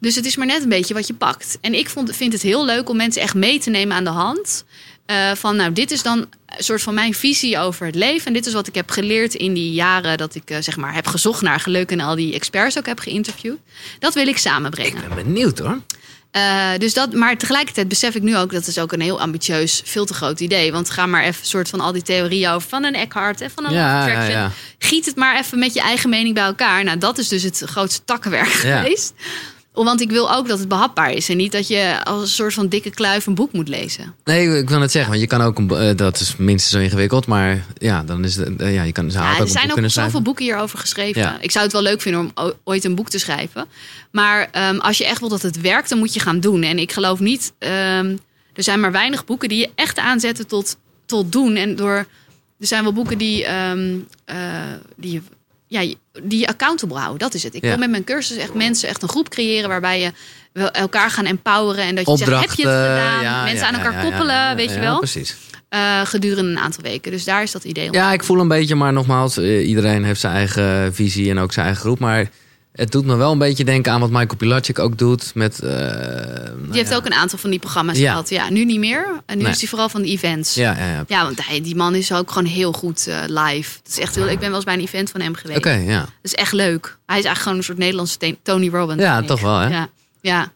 Dus 0.00 0.14
het 0.14 0.26
is 0.26 0.36
maar 0.36 0.46
net 0.46 0.62
een 0.62 0.68
beetje 0.68 0.94
wat 0.94 1.06
je 1.06 1.14
pakt. 1.14 1.58
En 1.60 1.74
ik 1.74 1.88
vond, 1.88 2.16
vind 2.16 2.32
het 2.32 2.42
heel 2.42 2.64
leuk 2.64 2.88
om 2.88 2.96
mensen 2.96 3.22
echt 3.22 3.34
mee 3.34 3.58
te 3.60 3.70
nemen 3.70 3.96
aan 3.96 4.04
de 4.04 4.10
hand. 4.10 4.64
Eh, 5.06 5.32
van, 5.34 5.56
nou, 5.56 5.72
dit 5.72 5.90
is 5.90 6.02
dan 6.02 6.18
een 6.18 6.64
soort 6.64 6.82
van 6.82 6.94
mijn 6.94 7.14
visie 7.14 7.58
over 7.58 7.86
het 7.86 7.94
leven. 7.94 8.26
En 8.26 8.32
dit 8.32 8.46
is 8.46 8.52
wat 8.52 8.66
ik 8.66 8.74
heb 8.74 8.90
geleerd 8.90 9.34
in 9.34 9.54
die 9.54 9.72
jaren 9.72 10.18
dat 10.18 10.34
ik, 10.34 10.50
eh, 10.50 10.56
zeg 10.60 10.76
maar, 10.76 10.94
heb 10.94 11.06
gezocht 11.06 11.42
naar 11.42 11.60
geluk 11.60 11.90
en 11.90 12.00
al 12.00 12.14
die 12.14 12.34
experts 12.34 12.78
ook 12.78 12.86
heb 12.86 13.00
geïnterviewd. 13.00 13.58
Dat 13.98 14.14
wil 14.14 14.26
ik 14.26 14.38
samenbrengen. 14.38 15.02
Ik 15.02 15.14
ben 15.14 15.24
benieuwd 15.24 15.58
hoor. 15.58 15.78
Eh, 16.32 16.70
dus 16.78 16.94
dat, 16.94 17.12
maar 17.12 17.36
tegelijkertijd 17.36 17.88
besef 17.88 18.14
ik 18.14 18.22
nu 18.22 18.36
ook 18.36 18.52
dat 18.52 18.66
is 18.66 18.78
ook 18.78 18.92
een 18.92 19.00
heel 19.00 19.20
ambitieus, 19.20 19.82
veel 19.84 20.04
te 20.04 20.14
groot 20.14 20.40
idee. 20.40 20.72
Want 20.72 20.90
ga 20.90 21.06
maar 21.06 21.22
even 21.22 21.46
soort 21.46 21.68
van 21.68 21.80
al 21.80 21.92
die 21.92 22.02
theorieën 22.02 22.50
over 22.50 22.68
van 22.68 22.84
een 22.84 22.94
Eckhart 22.94 23.40
en 23.40 23.50
van 23.50 23.64
een 23.64 23.72
Ja, 23.72 24.06
ja, 24.06 24.24
ja. 24.24 24.50
Giet 24.78 25.06
het 25.06 25.16
maar 25.16 25.38
even 25.38 25.58
met 25.58 25.74
je 25.74 25.80
eigen 25.80 26.10
mening 26.10 26.34
bij 26.34 26.44
elkaar. 26.44 26.84
Nou, 26.84 26.98
dat 26.98 27.18
is 27.18 27.28
dus 27.28 27.42
het 27.42 27.62
grootste 27.66 28.04
takkenwerk 28.04 28.48
geweest. 28.48 29.12
Want 29.72 30.00
ik 30.00 30.10
wil 30.10 30.34
ook 30.34 30.48
dat 30.48 30.58
het 30.58 30.68
behapbaar 30.68 31.10
is. 31.12 31.28
En 31.28 31.36
niet 31.36 31.52
dat 31.52 31.68
je 31.68 32.04
als 32.04 32.20
een 32.20 32.28
soort 32.28 32.54
van 32.54 32.68
dikke 32.68 32.90
kluif 32.90 33.26
een 33.26 33.34
boek 33.34 33.52
moet 33.52 33.68
lezen. 33.68 34.14
Nee, 34.24 34.58
ik 34.58 34.68
wil 34.68 34.80
het 34.80 34.90
zeggen, 34.90 35.10
want 35.10 35.22
je 35.22 35.28
kan 35.28 35.40
ook 35.40 35.58
een, 35.58 35.70
eh, 35.70 35.96
dat 35.96 36.20
is 36.20 36.36
minstens 36.36 36.72
zo 36.74 36.78
ingewikkeld, 36.80 37.26
maar 37.26 37.64
ja, 37.78 38.02
dan 38.02 38.24
is 38.24 38.36
het, 38.36 38.60
eh, 38.60 38.74
ja, 38.74 38.82
je 38.82 38.92
kan, 38.92 39.10
ze 39.10 39.18
Ja, 39.18 39.38
er 39.38 39.48
zijn 39.48 39.64
ook 39.64 39.70
zoveel 39.74 39.90
schrijven. 39.90 40.22
boeken 40.22 40.44
hierover 40.44 40.78
geschreven. 40.78 41.22
Ja. 41.22 41.38
Ik 41.40 41.50
zou 41.50 41.64
het 41.64 41.72
wel 41.72 41.82
leuk 41.82 42.00
vinden 42.00 42.20
om 42.34 42.52
ooit 42.64 42.84
een 42.84 42.94
boek 42.94 43.08
te 43.08 43.18
schrijven. 43.18 43.66
Maar 44.10 44.48
ehm, 44.52 44.76
als 44.78 44.98
je 44.98 45.06
echt 45.06 45.20
wil 45.20 45.28
dat 45.28 45.42
het 45.42 45.60
werkt, 45.60 45.88
dan 45.88 45.98
moet 45.98 46.14
je 46.14 46.20
gaan 46.20 46.40
doen. 46.40 46.62
En 46.62 46.78
ik 46.78 46.92
geloof 46.92 47.18
niet... 47.20 47.52
ehm, 47.58 48.16
er 48.54 48.62
zijn 48.62 48.80
maar 48.80 48.92
weinig 48.92 49.24
boeken 49.24 49.48
die 49.48 49.58
je 49.58 49.70
echt 49.74 49.98
aanzetten 49.98 50.46
tot, 50.46 50.76
tot 51.06 51.32
doen. 51.32 51.56
En 51.56 51.76
door... 51.76 52.06
Er 52.60 52.68
zijn 52.68 52.82
wel 52.82 52.92
boeken 52.92 53.18
die, 53.18 53.44
ehm, 53.44 53.94
eh, 54.24 54.36
die, 54.96 55.12
je- 55.12 55.22
ja, 55.66 55.94
die 56.22 56.48
accountable 56.48 56.96
houden. 56.98 57.18
Dat 57.18 57.34
is 57.34 57.42
het. 57.42 57.54
Ik 57.54 57.62
Ja. 57.62 57.68
wil 57.68 57.78
met 57.78 57.90
mijn 57.90 58.04
cursus 58.04 58.36
echt 58.36 58.54
mensen 58.54 58.88
echt 58.88 59.02
een 59.02 59.08
groep 59.08 59.28
creëren... 59.28 59.68
waarbij 59.68 60.00
je 60.00 60.12
wel 60.52 60.70
elkaar 60.70 61.10
gaan 61.10 61.24
empoweren. 61.24 61.84
En 61.84 61.94
dat 61.94 62.06
je 62.08 62.16
zegt, 62.16 62.30
heb 62.30 62.40
je 62.40 62.66
het 62.68 62.76
Opdrachten, 62.76 63.10
gedaan? 63.10 63.22
ja, 63.22 63.42
mensen 63.44 63.66
ja, 63.66 63.72
aan 63.72 63.80
elkaar 63.80 64.02
koppelen, 64.02 64.56
weet 64.56 64.68
je 64.68 64.74
ja, 64.74 64.80
wel. 64.80 64.98
precies. 64.98 65.36
Eh, 65.68 66.00
gedurende 66.04 66.50
een 66.50 66.58
aantal 66.58 66.82
weken. 66.82 67.12
Dus 67.12 67.24
daar 67.24 67.42
is 67.42 67.52
dat 67.52 67.64
idee 67.64 67.88
om. 67.88 67.94
Ja, 67.94 68.12
ik 68.12 68.24
voel 68.24 68.40
een 68.40 68.48
beetje, 68.48 68.74
maar 68.74 68.92
nogmaals, 68.92 69.36
eh, 69.36 69.68
iedereen 69.68 70.04
heeft 70.04 70.20
zijn 70.20 70.32
eigen 70.34 70.94
visie 70.94 71.30
en 71.30 71.38
ook 71.38 71.52
zijn 71.52 71.66
eigen 71.66 71.84
groep. 71.84 71.98
Maar 71.98 72.28
het 72.72 72.90
doet 72.92 73.04
me 73.04 73.16
wel 73.16 73.32
een 73.32 73.38
beetje 73.38 73.64
denken 73.64 73.92
aan 73.92 74.00
wat 74.00 74.10
Michael 74.10 74.36
Pilatschik 74.36 74.78
ook 74.78 74.98
doet 74.98 75.34
met... 75.34 75.60
eh, 75.60 75.70
nou 75.70 76.62
Die 76.64 76.72
heeft 76.78 76.90
ja. 76.90 76.96
ook 76.96 77.06
een 77.06 77.14
aantal 77.14 77.38
van 77.38 77.50
die 77.50 77.58
programma's 77.58 77.98
Ja. 77.98 78.10
gehad. 78.10 78.28
Ja, 78.28 78.50
nu 78.50 78.64
niet 78.64 78.78
meer. 78.78 79.06
En 79.26 79.36
nu 79.36 79.42
Nee. 79.42 79.52
is 79.52 79.58
hij 79.60 79.68
vooral 79.68 79.88
van 79.88 80.02
de 80.02 80.08
events. 80.08 80.54
Ja, 80.54 80.76
ja, 80.78 80.86
ja. 80.92 81.04
Ja, 81.06 81.22
want 81.24 81.46
hij, 81.46 81.60
die 81.60 81.76
man 81.76 81.94
is 81.94 82.12
ook 82.12 82.30
gewoon 82.30 82.48
heel 82.48 82.72
goed 82.72 83.06
eh, 83.06 83.18
live. 83.26 83.78
Het 83.82 83.88
is 83.88 83.98
echt 83.98 84.14
heel, 84.14 84.28
ik 84.28 84.38
ben 84.38 84.46
wel 84.48 84.56
eens 84.56 84.64
bij 84.64 84.74
een 84.74 84.80
event 84.80 85.10
van 85.10 85.20
hem 85.20 85.34
geweest. 85.34 85.58
Oké, 85.58 85.72
ja. 85.72 85.98
Dat 86.00 86.08
is 86.22 86.34
echt 86.34 86.52
leuk. 86.52 86.84
Hij 87.06 87.18
is 87.18 87.24
eigenlijk 87.24 87.38
gewoon 87.42 87.56
een 87.58 87.64
soort 87.64 87.78
Nederlandse 87.78 88.36
Tony 88.42 88.68
Robbins. 88.68 89.02
Ja, 89.02 89.22
toch 89.22 89.40
wel, 89.40 89.58
hè? 89.58 89.68
Ja, 89.68 89.88
ja. 90.20 90.52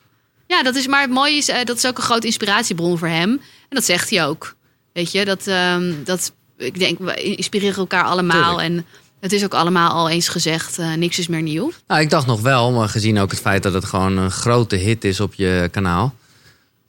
Ja, 0.47 0.63
dat 0.63 0.75
is 0.75 0.87
maar 0.87 1.01
het 1.01 1.11
mooie 1.11 1.37
is, 1.37 1.49
eh, 1.49 1.65
dat 1.65 1.77
is 1.77 1.87
ook 1.87 1.97
een 1.97 2.03
grote 2.05 2.27
inspiratiebron 2.27 2.99
voor 2.99 3.09
hem. 3.09 3.31
En 3.31 3.41
dat 3.69 3.85
zegt 3.85 4.11
hij 4.11 4.27
ook. 4.27 4.55
Weet 4.93 5.13
je, 5.13 5.25
dat, 5.25 5.47
ehm, 5.47 5.93
dat 6.05 6.33
ik 6.59 6.79
denk, 6.79 6.99
we 6.99 7.15
inspireren 7.15 7.77
elkaar 7.77 8.05
allemaal. 8.05 8.61
En 8.61 8.87
het 9.21 9.33
is 9.33 9.45
ook 9.45 9.55
allemaal 9.55 9.91
al 9.91 10.09
eens 10.11 10.29
gezegd, 10.29 10.79
eh, 10.79 10.95
niks 10.95 11.19
is 11.19 11.27
meer 11.27 11.43
nieuw. 11.43 11.73
Nou, 11.87 12.01
ik 12.01 12.11
dacht 12.11 12.27
nog 12.27 12.41
wel, 12.41 12.73
maar 12.73 12.89
gezien 12.89 13.19
ook 13.19 13.31
het 13.31 13.41
feit 13.41 13.63
dat 13.63 13.73
het 13.73 13.85
gewoon 13.85 14.17
een 14.17 14.31
grote 14.31 14.77
hit 14.77 15.05
is 15.05 15.21
op 15.21 15.35
je 15.35 15.69
kanaal. 15.73 16.15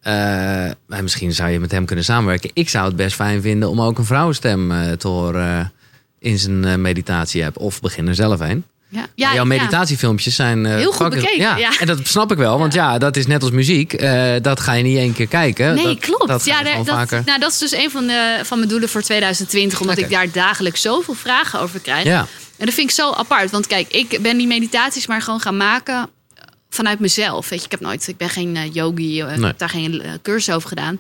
eh, 0.01 0.65
en 0.65 0.75
misschien 1.01 1.33
zou 1.33 1.49
je 1.49 1.59
met 1.59 1.71
hem 1.71 1.85
kunnen 1.85 2.05
samenwerken. 2.05 2.49
Ik 2.53 2.69
zou 2.69 2.85
het 2.87 2.95
best 2.95 3.15
fijn 3.15 3.41
vinden 3.41 3.69
om 3.69 3.81
ook 3.81 3.97
een 3.97 4.05
vrouwenstem 4.05 4.71
eh, 4.71 4.91
te 4.91 5.07
horen 5.07 5.71
in 6.19 6.37
zijn 6.39 6.81
meditatie-app. 6.81 7.57
Of 7.57 7.81
begin 7.81 8.07
er 8.07 8.15
zelf 8.15 8.39
een. 8.39 8.63
Ja, 8.89 9.05
Jouw 9.15 9.33
ja. 9.33 9.43
meditatiefilmpjes 9.43 10.35
zijn... 10.35 10.65
eh, 10.65 10.75
Heel 10.75 10.91
goed 10.91 10.95
fucking- 11.05 11.21
bekeken, 11.21 11.57
ja. 11.57 11.79
En 11.79 11.87
dat 11.87 11.99
snap 12.03 12.31
ik 12.31 12.37
wel, 12.37 12.59
want 12.59 12.73
ja, 12.73 12.97
dat 12.97 13.15
is 13.17 13.27
net 13.27 13.41
als 13.41 13.51
muziek. 13.51 13.93
Eh, 13.93 14.33
dat 14.41 14.59
ga 14.59 14.73
je 14.73 14.83
niet 14.83 14.97
één 14.97 15.13
keer 15.13 15.27
kijken. 15.27 15.73
Nee, 15.75 15.83
dat, 15.85 15.99
klopt. 15.99 16.27
Dat 16.27 16.45
ja, 16.45 16.63
daar- 16.63 16.75
dat, 16.77 16.87
vaker. 16.87 17.21
nou, 17.25 17.39
dat 17.39 17.51
is 17.51 17.57
dus 17.57 17.71
een 17.71 17.91
van, 17.91 18.07
de, 18.07 18.39
van 18.43 18.57
mijn 18.57 18.69
doelen 18.69 18.89
voor 18.89 19.01
2020. 19.01 19.81
Omdat 19.81 19.97
ik 19.97 20.09
daar 20.09 20.31
dagelijks 20.31 20.81
zoveel 20.81 21.13
vragen 21.13 21.59
over 21.59 21.79
krijg. 21.79 22.03
Ja, 22.05 22.19
En 22.57 22.65
dat 22.65 22.73
vind 22.73 22.89
ik 22.89 22.95
zo 22.95 23.11
apart. 23.11 23.51
Want 23.51 23.67
kijk, 23.67 23.87
ik 23.93 24.19
ben 24.21 24.37
die 24.37 24.47
meditaties 24.47 25.07
maar 25.07 25.21
gewoon 25.21 25.39
gaan 25.39 25.57
maken 25.57 26.09
vanuit 26.69 26.99
mezelf. 26.99 27.49
Weet 27.49 27.59
je, 27.59 27.65
ik 27.65 27.71
heb 27.71 27.79
nooit, 27.79 28.07
ik 28.07 28.17
ben 28.17 28.29
geen 28.29 28.55
eh, 28.55 28.73
yogi, 28.73 29.19
ik 29.21 29.35
Nee. 29.37 29.45
heb 29.45 29.57
daar 29.57 29.69
geen 29.69 30.03
cursus 30.21 30.55
over 30.55 30.69
gedaan. 30.69 30.99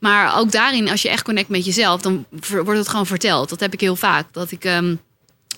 Maar 0.00 0.38
ook 0.38 0.52
daarin, 0.52 0.90
als 0.90 1.02
je 1.02 1.08
echt 1.08 1.22
connect 1.22 1.48
met 1.48 1.64
jezelf, 1.64 2.00
dan 2.00 2.24
wordt 2.48 2.78
het 2.78 2.88
gewoon 2.88 3.06
verteld. 3.06 3.48
Dat 3.48 3.60
heb 3.60 3.72
ik 3.72 3.80
heel 3.80 3.96
vaak. 3.96 4.26
Dat 4.32 4.50
ik 4.50 4.64
ehm, 4.64 4.94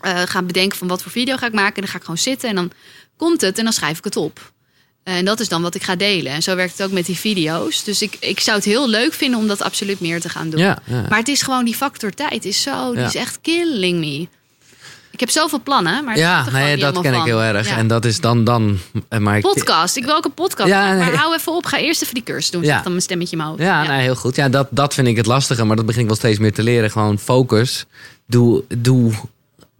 eh, 0.00 0.20
ga 0.24 0.42
bedenken 0.42 0.78
van 0.78 0.88
wat 0.88 1.02
voor 1.02 1.12
video 1.12 1.36
ga 1.36 1.46
ik 1.46 1.52
maken. 1.52 1.74
En 1.74 1.80
dan 1.80 1.90
ga 1.90 1.96
ik 1.96 2.02
gewoon 2.04 2.18
zitten 2.18 2.48
en 2.48 2.54
dan 2.54 2.70
komt 3.16 3.40
het 3.40 3.58
en 3.58 3.64
dan 3.64 3.72
schrijf 3.72 3.98
ik 3.98 4.04
het 4.04 4.16
op. 4.16 4.52
En 5.02 5.24
dat 5.24 5.40
is 5.40 5.48
dan 5.48 5.62
wat 5.62 5.74
ik 5.74 5.82
ga 5.82 5.96
delen. 5.96 6.32
En 6.32 6.42
zo 6.42 6.56
werkt 6.56 6.78
het 6.78 6.86
ook 6.86 6.92
met 6.92 7.06
die 7.06 7.18
video's. 7.18 7.84
Dus 7.84 8.02
ik, 8.02 8.16
ik 8.20 8.40
zou 8.40 8.56
het 8.56 8.66
heel 8.66 8.88
leuk 8.88 9.12
vinden 9.12 9.40
om 9.40 9.46
dat 9.48 9.62
absoluut 9.62 10.00
meer 10.00 10.20
te 10.20 10.28
gaan 10.28 10.50
doen. 10.50 10.60
ja, 10.60 10.78
ja. 10.84 11.04
Maar 11.08 11.18
het 11.18 11.28
is 11.28 11.42
gewoon 11.42 11.64
die 11.64 11.74
factor 11.74 12.10
tijd 12.10 12.44
is 12.44 12.62
zo, 12.62 12.90
die 12.90 13.00
Ja. 13.00 13.06
is 13.06 13.14
echt 13.14 13.38
killing 13.40 13.98
me. 13.98 14.28
Ik 15.10 15.20
heb 15.20 15.30
zoveel 15.30 15.60
plannen, 15.62 16.04
maar 16.04 16.16
ja 16.18 16.50
nee, 16.50 16.76
dat 16.76 17.00
ken 17.00 17.14
ik 17.14 17.22
heel 17.22 17.42
erg. 17.42 17.68
Ja. 17.68 17.76
En 17.76 17.86
dat 17.86 18.04
is 18.04 18.20
dan... 18.20 18.44
dan 18.44 18.78
eh, 19.08 19.18
maar 19.18 19.36
ik, 19.36 19.42
podcast. 19.42 19.96
Ik 19.96 20.04
wil 20.04 20.14
ook 20.16 20.24
een 20.24 20.34
podcast. 20.34 20.68
Ja, 20.68 20.80
maken, 20.80 20.98
nee. 20.98 21.10
Maar 21.10 21.18
hou 21.20 21.34
even 21.34 21.52
op. 21.54 21.66
Ga 21.66 21.78
eerst 21.78 22.02
even 22.02 22.14
die 22.14 22.22
cursus 22.22 22.50
doen. 22.50 22.62
Ja. 22.62 22.74
Zet 22.74 22.82
dan 22.82 22.92
mijn 22.92 23.02
stemmetje 23.04 23.32
in 23.32 23.38
mijn 23.38 23.50
hoofd. 23.50 23.62
Ja, 23.62 23.82
Nee, 23.86 24.00
heel 24.00 24.14
goed. 24.14 24.36
Ja, 24.36 24.48
dat, 24.48 24.66
dat 24.70 24.94
vind 24.94 25.06
ik 25.06 25.16
het 25.16 25.26
lastige, 25.26 25.64
maar 25.64 25.76
dat 25.76 25.86
begin 25.86 26.00
ik 26.00 26.06
wel 26.06 26.16
steeds 26.16 26.38
meer 26.38 26.52
te 26.52 26.62
leren. 26.62 26.90
Gewoon 26.90 27.18
focus. 27.18 27.84
Doe, 28.26 28.64
doe 28.78 29.12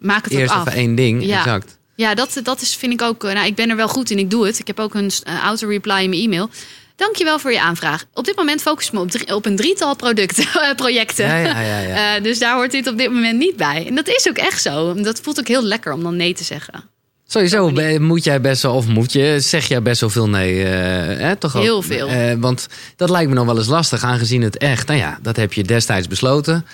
Maak 0.01 0.25
het 0.25 0.33
eerst 0.33 0.53
ook 0.53 0.59
af. 0.61 0.67
even 0.67 0.79
één 0.79 0.95
ding. 0.95 1.25
Ja. 1.25 1.39
Exact. 1.39 1.79
Ja, 1.95 2.15
dat, 2.15 2.41
dat 2.43 2.61
is, 2.61 2.77
vind 2.77 2.93
ik 2.93 3.03
ook. 3.03 3.25
eh, 3.25 3.35
Nou, 3.35 3.47
ik 3.47 3.55
ben 3.55 3.71
er 3.71 3.77
wel 3.77 3.89
goed 3.89 4.11
in. 4.11 4.19
Ik 4.19 4.31
doe 4.31 4.47
het. 4.47 4.59
Ik 4.59 4.67
heb 4.67 4.79
ook 4.81 4.95
een 4.95 5.11
eh, 5.23 5.39
auto-reply 5.43 6.03
in 6.03 6.09
mijn 6.11 6.23
e-mail. 6.23 6.51
Dankjewel 6.97 7.39
voor 7.39 7.53
je 7.53 7.61
aanvraag. 7.61 8.05
Op 8.15 8.25
dit 8.25 8.37
moment 8.37 8.63
focus 8.63 8.87
ik 8.87 8.93
me 8.93 9.01
op, 9.01 9.11
drie- 9.11 9.35
op 9.35 9.47
een 9.47 9.57
drietal 9.57 9.97
producten, 9.97 10.45
eh, 10.63 10.75
projecten. 10.77 11.27
Ja, 11.27 11.61
ja, 11.61 11.79
ja, 11.81 12.21
dus 12.27 12.39
daar 12.39 12.55
hoort 12.55 12.71
dit 12.71 12.89
op 12.89 12.99
dit 12.99 13.13
moment 13.13 13.39
niet 13.39 13.57
bij. 13.57 13.87
En 13.87 13.95
dat 13.95 14.09
is 14.09 14.29
ook 14.29 14.37
echt 14.37 14.63
zo. 14.63 14.95
Dat 14.95 15.21
voelt 15.21 15.39
ook 15.39 15.49
heel 15.49 15.63
lekker 15.63 15.93
om 15.93 16.03
dan 16.03 16.17
nee 16.17 16.35
te 16.35 16.45
zeggen. 16.45 16.85
Sowieso 17.27 17.71
moet 17.99 18.25
jij 18.25 18.41
best 18.41 18.63
wel, 18.63 18.75
of 18.75 18.87
moet 18.87 19.13
je, 19.13 19.37
zeg 19.41 19.69
jij 19.69 19.83
best 19.83 20.01
wel 20.01 20.11
veel 20.11 20.29
nee. 20.29 20.63
eh, 20.65 20.71
hè, 21.19 21.37
toch 21.37 21.57
ook? 21.57 21.63
Heel 21.63 21.83
veel. 21.83 22.37
Want 22.39 22.67
dat 22.97 23.11
lijkt 23.11 23.29
me 23.29 23.35
nog 23.35 23.47
wel 23.47 23.57
eens 23.59 23.67
lastig, 23.67 24.03
aangezien 24.05 24.43
het 24.43 24.57
echt, 24.59 24.87
nou 24.89 24.99
ja, 24.99 25.19
dat 25.23 25.37
heb 25.37 25.53
je 25.53 25.63
destijds 25.63 26.09
besloten. 26.09 26.67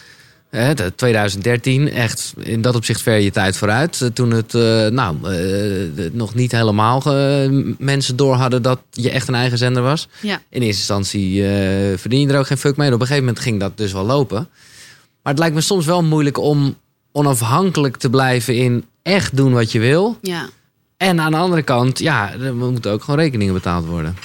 Hè, 0.51 0.75
de 0.75 0.95
2013, 0.95 1.91
echt 1.91 2.35
in 2.39 2.63
dat 2.63 2.75
opzicht 2.75 3.03
ver 3.03 3.19
je 3.19 3.31
tijd 3.31 3.57
vooruit. 3.57 4.01
Eh, 4.01 4.09
Toen 4.09 4.31
het 4.31 4.55
eh, 4.55 4.87
nou, 4.87 5.17
eh, 5.35 6.11
nog 6.13 6.35
niet 6.35 6.53
helemaal 6.53 7.03
mensen 7.79 8.17
door 8.17 8.35
hadden 8.35 8.63
dat 8.63 8.81
je 8.91 9.11
echt 9.11 9.29
een 9.29 9.35
eigen 9.35 9.59
zender 9.59 9.83
was. 9.83 10.09
Ja. 10.21 10.41
In 10.49 10.63
eerste 10.63 10.79
instantie 10.79 11.43
eh, 11.49 11.99
verdien 11.99 12.21
je 12.21 12.29
er 12.33 12.39
ook 12.39 12.47
geen 12.47 12.59
fuck 12.59 12.77
mee. 12.77 12.87
Op 12.89 12.95
een 12.95 13.01
gegeven 13.01 13.25
moment 13.25 13.43
ging 13.43 13.61
dat 13.61 13.77
dus 13.77 13.93
wel 13.93 14.05
lopen. 14.05 14.49
Maar 15.23 15.33
het 15.33 15.39
lijkt 15.39 15.55
me 15.55 15.61
soms 15.61 15.87
wel 15.87 16.03
moeilijk 16.03 16.39
om 16.39 16.77
onafhankelijk 17.13 17.97
te 17.97 18.11
blijven 18.11 18.55
in 18.55 18.85
echt 19.03 19.37
doen 19.37 19.53
wat 19.53 19.73
je 19.73 19.79
wil. 19.79 20.19
Ja. 20.23 20.49
En 20.97 21.21
aan 21.21 21.31
de 21.31 21.37
andere 21.37 21.63
kant, 21.63 21.99
ja, 21.99 22.33
er 22.33 22.55
moeten 22.55 22.91
ook 22.93 23.03
gewoon 23.05 23.21
rekeningen 23.21 23.55
betaald 23.55 23.87
worden. 23.87 24.17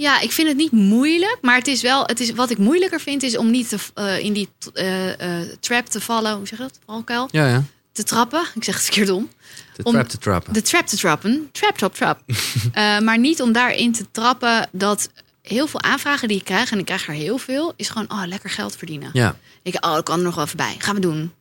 Ja, 0.00 0.20
ik 0.20 0.32
vind 0.32 0.48
het 0.48 0.56
niet 0.56 0.72
moeilijk, 0.72 1.38
maar 1.40 1.56
het 1.56 1.66
is 1.66 1.82
wel, 1.82 2.06
het 2.06 2.20
is, 2.20 2.30
wat 2.30 2.50
ik 2.50 2.58
moeilijker 2.58 3.00
vind 3.00 3.22
is 3.22 3.36
om 3.36 3.50
niet 3.50 3.68
te, 3.68 3.76
eh, 3.94 4.18
in 4.18 4.32
die 4.32 4.48
eh, 4.74 5.40
eh, 5.40 5.48
trap 5.60 5.86
te 5.86 6.00
vallen. 6.00 6.36
Hoe 6.36 6.46
zeg 6.46 6.58
je 6.58 6.64
dat? 6.64 6.78
Valkuil? 6.86 7.28
Ja, 7.30 7.48
ja. 7.48 7.64
Te 7.92 8.02
trappen. 8.02 8.42
Ik 8.54 8.64
zeg 8.64 8.74
het 8.74 8.84
verkeerd 8.84 9.10
om. 9.10 9.28
De 9.76 9.82
Om- 9.82 9.92
trap 9.92 10.08
te 10.08 10.18
trappen. 10.18 10.52
De 10.52 10.62
trap 10.62 10.86
te 10.86 10.96
trappen. 10.96 11.48
Trap, 11.52 11.76
trap, 11.76 11.94
trap. 11.94 12.20
Maar 13.06 13.18
niet 13.18 13.42
om 13.42 13.52
daarin 13.52 13.92
te 13.92 14.06
trappen 14.10 14.68
dat 14.72 15.10
heel 15.42 15.66
veel 15.66 15.82
aanvragen 15.82 16.28
die 16.28 16.36
ik 16.36 16.44
krijg, 16.44 16.70
en 16.70 16.78
ik 16.78 16.84
krijg 16.84 17.06
er 17.06 17.14
heel 17.14 17.38
veel, 17.38 17.72
is 17.76 17.88
gewoon, 17.88 18.10
oh, 18.10 18.22
lekker 18.26 18.50
geld 18.50 18.76
verdienen. 18.76 19.10
Ja, 19.12 19.36
Ik, 19.62 19.84
oh, 19.86 19.98
ik 19.98 20.04
kan 20.04 20.18
er 20.18 20.24
nog 20.24 20.34
wel 20.34 20.44
even 20.44 20.56
bij. 20.56 20.74
Gaan 20.78 20.94
we 20.94 21.00
doen. 21.00 21.32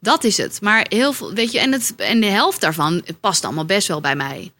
Dat 0.00 0.24
is 0.24 0.36
het. 0.36 0.60
Maar 0.60 0.86
heel 0.88 1.12
veel, 1.12 1.32
weet 1.32 1.52
je, 1.52 1.60
en, 1.60 1.72
het, 1.72 1.94
en 1.96 2.20
de 2.20 2.26
helft 2.26 2.60
daarvan 2.60 3.02
het 3.04 3.20
past 3.20 3.44
allemaal 3.44 3.64
best 3.64 3.88
wel 3.88 4.00
bij 4.00 4.16
mij. 4.16 4.52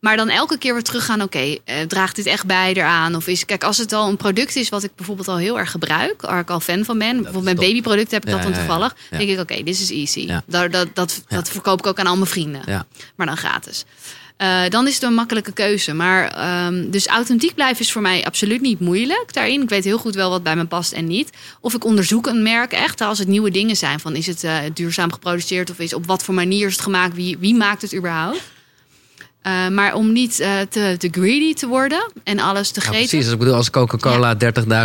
Maar 0.00 0.16
dan 0.16 0.28
elke 0.28 0.58
keer 0.58 0.72
weer 0.72 0.82
teruggaan, 0.82 1.22
oké, 1.22 1.56
eh, 1.64 1.80
draagt 1.88 2.16
dit 2.16 2.26
echt 2.26 2.46
bij 2.46 2.72
eraan? 2.74 3.14
Of 3.14 3.26
is, 3.26 3.44
kijk, 3.44 3.64
als 3.64 3.78
het 3.78 3.92
al 3.92 4.08
een 4.08 4.16
product 4.16 4.56
is 4.56 4.68
wat 4.68 4.82
ik 4.82 4.90
bijvoorbeeld 4.96 5.28
al 5.28 5.36
heel 5.36 5.58
erg 5.58 5.70
gebruik, 5.70 6.20
waar 6.20 6.40
ik 6.40 6.50
al 6.50 6.60
fan 6.60 6.84
van 6.84 6.98
ben, 6.98 7.12
bijvoorbeeld 7.14 7.44
mijn 7.44 7.56
top. 7.56 7.64
babyproduct 7.64 8.10
heb 8.10 8.22
ik 8.22 8.28
Ja, 8.28 8.34
dat 8.34 8.42
dan 8.42 8.52
ja. 8.52 8.58
toevallig, 8.58 8.96
Ja. 9.10 9.18
denk 9.18 9.30
ik, 9.30 9.38
oké, 9.40 9.54
dit 9.62 9.80
is 9.80 9.90
easy. 9.90 10.26
Dat, 10.46 10.72
dat, 10.72 10.88
Ja. 10.94 11.36
dat 11.36 11.50
verkoop 11.50 11.78
ik 11.78 11.86
ook 11.86 11.98
aan 11.98 12.06
al 12.06 12.16
mijn 12.16 12.26
vrienden, 12.26 12.86
maar 13.16 13.26
dan 13.26 13.36
gratis. 13.36 13.84
Eh, 14.36 14.62
dan 14.68 14.86
is 14.86 14.94
het 14.94 15.02
een 15.02 15.14
makkelijke 15.14 15.52
keuze. 15.52 15.92
Maar 15.94 16.28
ehm, 16.28 16.90
dus 16.90 17.06
authentiek 17.06 17.54
blijven 17.54 17.80
is 17.84 17.92
voor 17.92 18.02
mij 18.02 18.24
absoluut 18.24 18.60
niet 18.60 18.80
moeilijk 18.80 19.32
daarin. 19.32 19.62
Ik 19.62 19.68
weet 19.68 19.84
heel 19.84 19.98
goed 19.98 20.14
wel 20.14 20.30
wat 20.30 20.42
bij 20.42 20.56
me 20.56 20.64
past 20.66 20.92
en 20.92 21.06
niet. 21.06 21.30
Of 21.60 21.74
ik 21.74 21.84
onderzoek 21.84 22.26
een 22.26 22.42
merk 22.42 22.72
echt 22.72 23.00
als 23.00 23.18
het 23.18 23.28
nieuwe 23.28 23.50
dingen 23.50 23.76
zijn. 23.76 24.00
Van 24.00 24.14
is 24.16 24.26
het 24.26 24.44
eh, 24.44 24.56
duurzaam 24.74 25.12
geproduceerd 25.12 25.70
of 25.70 25.78
is 25.78 25.94
op 25.94 26.06
wat 26.06 26.22
voor 26.22 26.34
manier 26.34 26.66
is 26.66 26.72
het 26.72 26.82
gemaakt? 26.82 27.14
Wie, 27.14 27.38
wie 27.38 27.54
maakt 27.54 27.82
het 27.82 27.94
überhaupt? 27.94 28.40
Eh, 29.42 29.68
maar 29.68 29.94
om 29.94 30.12
niet 30.12 30.40
eh, 30.40 30.52
te, 30.70 30.94
te 30.98 31.08
greedy 31.12 31.54
te 31.54 31.66
worden 31.66 32.12
en 32.24 32.38
alles 32.40 32.70
te 32.70 32.80
Ja, 32.80 32.86
greten. 32.86 33.06
precies. 33.08 33.24
Dus 33.24 33.32
ik 33.32 33.38
bedoel, 33.38 33.54
als 33.54 33.70
Coca-Cola 33.70 34.34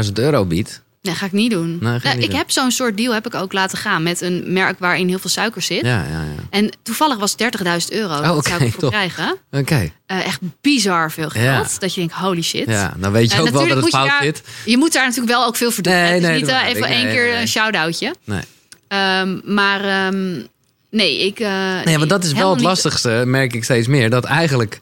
30.000 0.05 0.11
euro 0.13 0.45
biedt. 0.45 0.83
Nee, 1.01 1.15
ga 1.15 1.25
ik 1.25 1.31
niet 1.31 1.51
doen. 1.51 1.77
Nee, 1.81 1.99
ga 1.99 2.09
je 2.09 2.13
Nou, 2.13 2.19
ik 2.19 2.29
doen. 2.29 2.37
heb 2.37 2.51
zo'n 2.51 2.71
soort 2.71 2.97
deal 2.97 3.13
heb 3.13 3.25
ik 3.25 3.35
ook 3.35 3.53
laten 3.53 3.77
gaan 3.77 4.03
met 4.03 4.21
een 4.21 4.43
merk 4.47 4.79
waarin 4.79 5.07
heel 5.07 5.19
veel 5.19 5.29
suiker 5.29 5.61
zit. 5.61 5.81
Ja, 5.81 6.05
ja, 6.11 6.21
ja. 6.23 6.43
En 6.49 6.71
toevallig 6.83 7.17
was 7.17 7.31
het 7.31 7.39
30.000 7.39 7.91
euro. 7.93 8.13
Oh, 8.13 8.21
dat 8.21 8.35
oké, 8.37 8.49
zou 8.49 8.63
ik 8.63 8.75
top. 8.75 8.91
krijgen. 8.91 9.37
Oké. 9.51 9.91
Eh, 10.05 10.25
echt 10.25 10.39
bizar 10.61 11.11
veel 11.11 11.29
geld. 11.29 11.79
Dat 11.79 11.93
je 11.93 11.99
denkt, 11.99 12.15
holy 12.15 12.41
shit. 12.41 12.67
Ja, 12.67 12.93
dan 12.97 13.11
weet 13.11 13.31
je 13.31 13.37
Eh, 13.37 13.43
ook 13.43 13.49
wel 13.49 13.67
dat 13.67 13.77
het 13.77 13.89
fout 13.89 14.07
daar- 14.07 14.23
zit. 14.23 14.41
Je 14.65 14.77
moet 14.77 14.93
daar 14.93 15.05
natuurlijk 15.05 15.35
wel 15.37 15.45
ook 15.45 15.55
veel 15.55 15.71
voor 15.71 15.83
doen. 15.83 15.93
Nee, 15.93 16.19
nee, 16.19 16.35
niet 16.35 16.45
dat 16.49 16.61
eh, 16.61 16.67
even 16.67 16.83
ik. 16.83 16.89
één 16.89 17.09
keer 17.09 17.35
een 17.39 17.47
shout-outje. 17.47 18.15
Nee. 18.23 18.41
Ehm, 18.87 19.39
maar 19.43 19.83
ehm, 19.83 20.41
nee, 20.95 21.25
ik... 21.25 21.39
eh, 21.39 21.83
Nee, 21.83 21.97
want 21.97 22.09
dat 22.09 22.23
is 22.23 22.33
wel 22.33 22.51
het 22.51 22.61
lastigste, 22.61 23.23
merk 23.25 23.53
ik 23.53 23.63
steeds 23.63 23.87
meer. 23.87 24.09
Dat 24.09 24.23
eigenlijk 24.23 24.79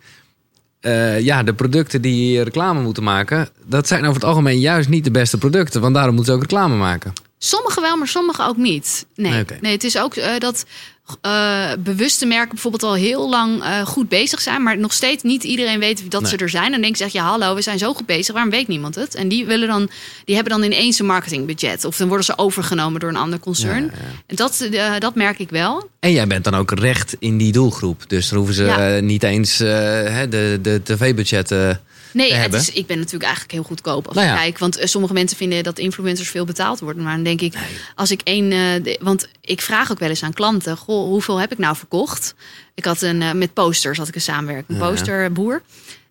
eh, 0.79 1.19
ja, 1.19 1.43
de 1.43 1.53
producten 1.53 2.01
die 2.01 2.41
reclame 2.41 2.81
moeten 2.81 3.03
maken... 3.03 3.49
dat 3.65 3.87
zijn 3.87 4.01
over 4.03 4.13
het 4.15 4.23
algemeen 4.23 4.59
juist 4.59 4.89
niet 4.89 5.03
de 5.03 5.11
beste 5.11 5.37
producten. 5.37 5.81
Want 5.81 5.93
daarom 5.93 6.15
moeten 6.15 6.33
ze 6.33 6.39
ook 6.39 6.45
reclame 6.45 6.75
maken. 6.75 7.13
Sommige 7.45 7.81
wel, 7.81 7.97
maar 7.97 8.07
sommige 8.07 8.43
ook 8.43 8.57
niet. 8.57 9.05
Nee, 9.15 9.43
Nee, 9.61 9.71
het 9.71 9.83
is 9.83 9.97
ook 9.97 10.15
eh, 10.15 10.37
dat 10.39 10.65
eh, 11.21 11.71
bewuste 11.79 12.25
merken 12.25 12.49
bijvoorbeeld 12.49 12.83
al 12.83 12.93
heel 12.93 13.29
lang 13.29 13.63
eh, 13.63 13.85
goed 13.85 14.09
bezig 14.09 14.41
zijn... 14.41 14.63
maar 14.63 14.77
nog 14.77 14.93
steeds 14.93 15.23
niet 15.23 15.43
iedereen 15.43 15.79
weet 15.79 16.11
dat 16.11 16.21
Nee. 16.21 16.29
ze 16.29 16.37
er 16.37 16.49
zijn. 16.49 16.65
En 16.65 16.71
dan 16.71 16.81
denk 16.81 16.95
je, 16.95 17.03
zeg 17.03 17.11
je, 17.11 17.19
hallo, 17.19 17.55
we 17.55 17.61
zijn 17.61 17.77
zo 17.77 17.93
goed 17.93 18.05
bezig. 18.05 18.33
Waarom 18.33 18.51
weet 18.51 18.67
niemand 18.67 18.95
het? 18.95 19.15
En 19.15 19.27
die, 19.27 19.45
willen 19.45 19.67
dan, 19.67 19.89
die 20.25 20.35
hebben 20.35 20.53
dan 20.53 20.63
ineens 20.63 20.99
een 20.99 21.05
marketingbudget. 21.05 21.85
Of 21.85 21.97
dan 21.97 22.07
worden 22.07 22.25
ze 22.25 22.37
overgenomen 22.37 22.99
door 22.99 23.09
een 23.09 23.15
ander 23.15 23.39
concern. 23.39 23.83
Ja, 23.83 23.91
ja. 23.91 24.23
En 24.27 24.35
dat, 24.35 24.67
dat 24.99 25.15
merk 25.15 25.39
ik 25.39 25.49
wel. 25.49 25.89
En 25.99 26.11
jij 26.11 26.27
bent 26.27 26.43
dan 26.43 26.55
ook 26.55 26.71
recht 26.71 27.15
in 27.19 27.37
die 27.37 27.51
doelgroep. 27.51 28.03
Dus 28.09 28.27
dan 28.29 28.37
hoeven 28.37 28.55
ze 28.55 28.63
Ja. 28.63 28.99
niet 28.99 29.23
eens 29.23 29.57
hè, 29.57 30.27
de, 30.29 30.59
de 30.61 30.81
tv-budgetten... 30.83 31.81
Nee, 32.13 32.33
het 32.33 32.53
is, 32.53 32.71
ik 32.71 32.85
ben 32.85 32.97
natuurlijk 32.97 33.23
eigenlijk 33.23 33.53
heel 33.53 33.63
goedkoop 33.63 34.07
als 34.07 34.15
Nou 34.15 34.27
ja. 34.27 34.35
kijk. 34.35 34.57
Want 34.57 34.77
eh, 34.77 34.87
sommige 34.87 35.13
mensen 35.13 35.37
vinden 35.37 35.63
dat 35.63 35.79
influencers 35.79 36.29
veel 36.29 36.45
betaald 36.45 36.79
worden. 36.79 37.03
Maar 37.03 37.15
dan 37.15 37.23
denk 37.23 37.41
ik, 37.41 37.53
als 37.95 38.11
ik 38.11 38.21
één... 38.23 38.51
eh, 38.51 38.97
want 38.99 39.27
ik 39.41 39.61
vraag 39.61 39.91
ook 39.91 39.99
wel 39.99 40.09
eens 40.09 40.23
aan 40.23 40.33
klanten... 40.33 40.77
Goh, 40.77 41.07
hoeveel 41.07 41.39
heb 41.39 41.51
ik 41.51 41.57
nou 41.57 41.75
verkocht? 41.75 42.35
Ik 42.73 42.85
had 42.85 43.01
een... 43.01 43.21
eh, 43.21 43.31
met 43.31 43.53
posters 43.53 43.97
had 43.97 44.07
ik 44.07 44.15
een 44.15 44.21
samenwerking. 44.21 44.81
Een 44.81 44.89
posterboer. 44.89 45.61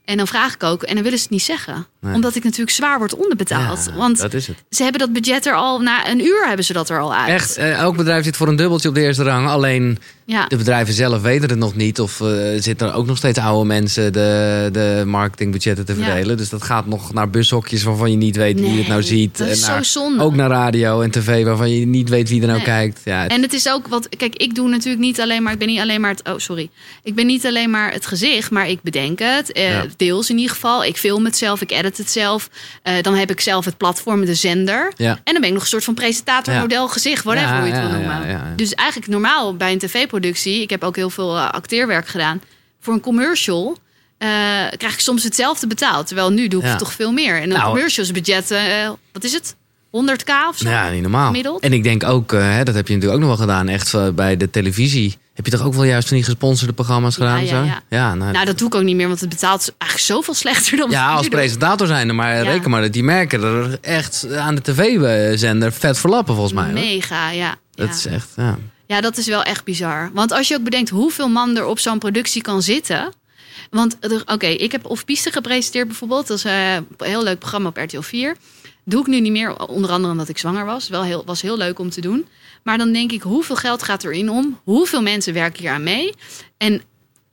En 0.04 0.16
dan 0.16 0.26
vraag 0.26 0.54
ik 0.54 0.62
ook... 0.62 0.82
En 0.82 0.94
dan 0.94 1.02
willen 1.02 1.18
ze 1.18 1.24
het 1.24 1.32
niet 1.32 1.42
zeggen. 1.42 1.86
Nee. 2.02 2.14
Omdat 2.14 2.34
ik 2.34 2.44
natuurlijk 2.44 2.70
zwaar 2.70 2.98
word 2.98 3.14
onderbetaald. 3.14 3.84
Ja, 3.90 3.96
want 3.96 4.18
dat 4.18 4.34
is 4.34 4.46
het. 4.46 4.56
ze 4.70 4.82
hebben 4.82 5.00
dat 5.00 5.12
budget 5.12 5.46
er 5.46 5.54
al... 5.54 5.78
Na 5.80 6.08
een 6.10 6.20
uur 6.20 6.46
hebben 6.46 6.64
ze 6.64 6.72
dat 6.72 6.88
er 6.90 7.00
al 7.00 7.14
uit. 7.14 7.28
Echt, 7.28 7.56
eh, 7.56 7.72
elk 7.78 7.96
bedrijf 7.96 8.24
zit 8.24 8.36
voor 8.36 8.48
een 8.48 8.56
dubbeltje 8.56 8.88
op 8.88 8.94
de 8.94 9.00
eerste 9.00 9.22
rang. 9.22 9.48
Alleen, 9.48 9.98
Ja. 10.24 10.46
De 10.46 10.56
bedrijven 10.56 10.94
zelf 10.94 11.22
weten 11.22 11.48
het 11.50 11.58
nog 11.58 11.74
niet. 11.76 12.00
Of 12.00 12.20
eh, 12.20 12.26
zitten 12.56 12.88
er 12.88 12.94
ook 12.94 13.06
nog 13.06 13.16
steeds 13.16 13.38
oude 13.38 13.66
mensen 13.66 14.12
de, 14.12 14.68
de 14.72 15.02
marketingbudgetten 15.06 15.84
te 15.84 15.94
Ja. 15.98 16.04
verdelen. 16.04 16.36
Dus 16.36 16.48
dat 16.48 16.62
gaat 16.62 16.86
nog 16.86 17.12
naar 17.12 17.30
bushokjes 17.30 17.82
waarvan 17.82 18.10
je 18.10 18.16
niet 18.16 18.36
weet 18.36 18.60
wie 18.60 18.78
het 18.78 18.88
nou 18.88 19.02
ziet. 19.02 19.38
dat 19.38 19.46
is 19.48 19.58
En 19.60 19.64
zo 19.66 19.72
naar- 19.72 19.84
zonde. 19.84 20.22
Ook 20.24 20.34
naar 20.34 20.50
radio 20.50 21.00
en 21.00 21.10
tv 21.10 21.44
waarvan 21.44 21.70
je 21.70 21.86
niet 21.86 22.08
weet 22.08 22.28
wie 22.28 22.40
er 22.40 22.46
nou 22.46 22.58
Nee. 22.58 22.66
kijkt. 22.66 23.00
Ja, 23.04 23.28
En 23.28 23.42
het 23.42 23.52
is 23.52 23.68
ook 23.68 23.86
wat. 23.88 24.08
Kijk, 24.16 24.34
ik 24.36 24.54
doe 24.54 24.68
natuurlijk 24.68 25.02
niet 25.02 25.20
alleen 25.20 25.42
maar. 25.42 25.52
Ik 25.52 25.58
ben 25.58 25.68
niet 25.68 25.80
alleen 25.80 26.00
maar 26.00 26.10
het. 26.10 26.28
Oh, 26.28 26.38
sorry. 26.38 26.70
Ik 27.02 27.14
ben 27.14 27.26
niet 27.26 27.46
alleen 27.46 27.70
maar 27.70 27.92
het 27.92 28.06
gezicht, 28.06 28.50
maar 28.50 28.68
ik 28.68 28.78
bedenk 28.82 29.18
het. 29.18 29.52
eh. 29.52 29.80
Deels 29.96 30.30
in 30.30 30.36
ieder 30.36 30.52
geval. 30.54 30.84
Ik 30.84 30.96
film 30.96 31.24
het 31.24 31.36
zelf, 31.36 31.60
ik 31.60 31.70
edit 31.70 31.91
het 31.98 32.10
zelf. 32.10 32.48
Eh, 32.82 32.94
dan 33.02 33.14
heb 33.14 33.30
ik 33.30 33.40
zelf 33.40 33.64
het 33.64 33.76
platform, 33.76 34.24
de 34.24 34.34
zender. 34.34 34.92
Ja. 34.96 35.10
En 35.24 35.32
dan 35.32 35.34
ben 35.40 35.44
ik 35.44 35.52
nog 35.52 35.62
een 35.62 35.68
soort 35.68 35.84
van 35.84 35.94
presentator, 35.94 36.54
model, 36.54 36.88
gezicht, 36.88 37.24
whatever 37.24 37.48
Ja, 37.50 37.58
hoe 37.58 37.66
je 37.68 37.74
het 37.74 37.90
wil 37.90 37.98
noemen. 38.00 38.56
Dus 38.56 38.74
eigenlijk 38.74 39.10
normaal 39.10 39.56
bij 39.56 39.72
een 39.72 39.78
tv-productie. 39.78 40.62
Ik 40.62 40.70
heb 40.70 40.82
ook 40.84 40.96
heel 40.96 41.10
veel 41.10 41.36
eh, 41.36 41.50
acteerwerk 41.50 42.06
gedaan. 42.08 42.40
Voor 42.80 42.94
een 42.94 43.00
commercial. 43.00 43.76
eh, 44.18 44.28
krijg 44.76 44.92
ik 44.92 45.00
soms 45.00 45.22
hetzelfde 45.24 45.66
betaald. 45.66 46.06
Terwijl 46.06 46.30
nu 46.30 46.48
doe 46.48 46.60
ik 46.60 46.66
Ja. 46.66 46.76
toch 46.76 46.92
veel 46.92 47.12
meer. 47.12 47.36
En 47.36 47.42
een 47.42 47.48
Nou, 47.48 47.64
commercialsbudget, 47.64 48.50
eh 48.50 48.90
wat 49.12 49.24
is 49.24 49.32
het? 49.32 49.56
100k 49.90 50.30
of 50.48 50.56
zo? 50.56 50.68
ja, 50.68 50.90
niet 50.90 51.02
normaal. 51.02 51.26
Gemiddeld? 51.26 51.60
En 51.62 51.72
ik 51.72 51.82
denk 51.82 52.04
ook, 52.04 52.30
hè, 52.32 52.62
dat 52.64 52.74
heb 52.74 52.88
je 52.88 52.94
natuurlijk 52.94 53.22
ook 53.22 53.28
nog 53.28 53.38
wel 53.38 53.46
gedaan. 53.46 53.68
Echt 53.68 54.14
bij 54.14 54.36
de 54.36 54.50
televisie. 54.50 55.16
Heb 55.34 55.44
je 55.44 55.50
toch 55.50 55.62
ook 55.62 55.74
wel 55.74 55.84
juist 55.84 56.08
van 56.08 56.16
die 56.16 56.26
gesponsorde 56.26 56.72
programma's 56.72 57.14
gedaan? 57.14 57.40
ja, 57.40 57.46
zo? 57.46 57.62
ja. 57.64 57.82
ja 57.88 58.14
nou, 58.14 58.32
Nou, 58.32 58.44
dat 58.46 58.58
doe 58.58 58.66
ik 58.68 58.74
ook 58.74 58.82
niet 58.82 58.96
meer, 58.96 59.08
want 59.08 59.20
het 59.20 59.28
betaalt 59.28 59.74
eigenlijk 59.78 60.12
zoveel 60.12 60.34
slechter 60.34 60.76
dan 60.76 60.90
Ja, 60.90 61.12
als 61.12 61.28
presentator 61.28 61.86
zijn 61.86 62.14
maar 62.14 62.34
Ja. 62.36 62.42
reken 62.42 62.70
maar 62.70 62.82
dat 62.82 62.92
die 62.92 63.02
merken 63.04 63.42
er 63.42 63.78
echt 63.80 64.34
aan 64.36 64.54
de 64.54 64.60
tv-zender 64.62 65.72
vet 65.72 65.98
verlappen 65.98 66.34
volgens 66.34 66.54
mij. 66.54 66.64
hoor. 66.64 66.72
Mega, 66.74 67.30
ja. 67.30 67.54
Dat 67.74 67.88
ja. 67.88 67.94
is 67.94 68.06
echt, 68.06 68.28
ja. 68.36 68.58
ja, 68.86 69.00
dat 69.00 69.16
is 69.16 69.26
wel 69.26 69.42
echt 69.42 69.64
bizar. 69.64 70.10
Want 70.12 70.32
als 70.32 70.48
je 70.48 70.54
ook 70.56 70.62
bedenkt 70.64 70.90
hoeveel 70.90 71.28
man 71.28 71.56
er 71.56 71.64
op 71.66 71.78
zo'n 71.78 71.98
productie 71.98 72.42
kan 72.42 72.62
zitten. 72.62 73.12
Want, 73.70 73.96
er- 74.00 74.22
oké, 74.26 74.46
ik 74.46 74.72
heb 74.72 74.86
Off-Piste 74.86 75.30
gepresenteerd 75.32 75.86
bijvoorbeeld. 75.86 76.26
Dat 76.26 76.36
is 76.36 76.44
eh, 76.44 76.74
een 76.74 76.86
heel 76.98 77.22
leuk 77.22 77.38
programma 77.38 77.68
op 77.68 77.76
RTL 77.76 78.00
4. 78.00 78.36
Doe 78.84 79.00
ik 79.00 79.06
nu 79.06 79.20
niet 79.20 79.32
meer, 79.32 79.56
onder 79.68 79.90
andere 79.90 80.12
omdat 80.12 80.28
ik 80.28 80.38
zwanger 80.38 80.64
was. 80.64 80.88
Wel 80.88 81.04
heel, 81.04 81.22
was 81.26 81.42
heel 81.42 81.56
leuk 81.56 81.78
om 81.78 81.90
te 81.90 82.00
doen. 82.00 82.26
Maar 82.62 82.78
dan 82.78 82.92
denk 82.92 83.12
ik, 83.12 83.22
hoeveel 83.22 83.56
geld 83.56 83.82
gaat 83.82 84.04
erin 84.04 84.30
om? 84.30 84.60
Hoeveel 84.64 85.02
mensen 85.02 85.34
werken 85.34 85.60
hier 85.62 85.70
aan 85.70 85.82
mee? 85.82 86.14
En 86.58 86.82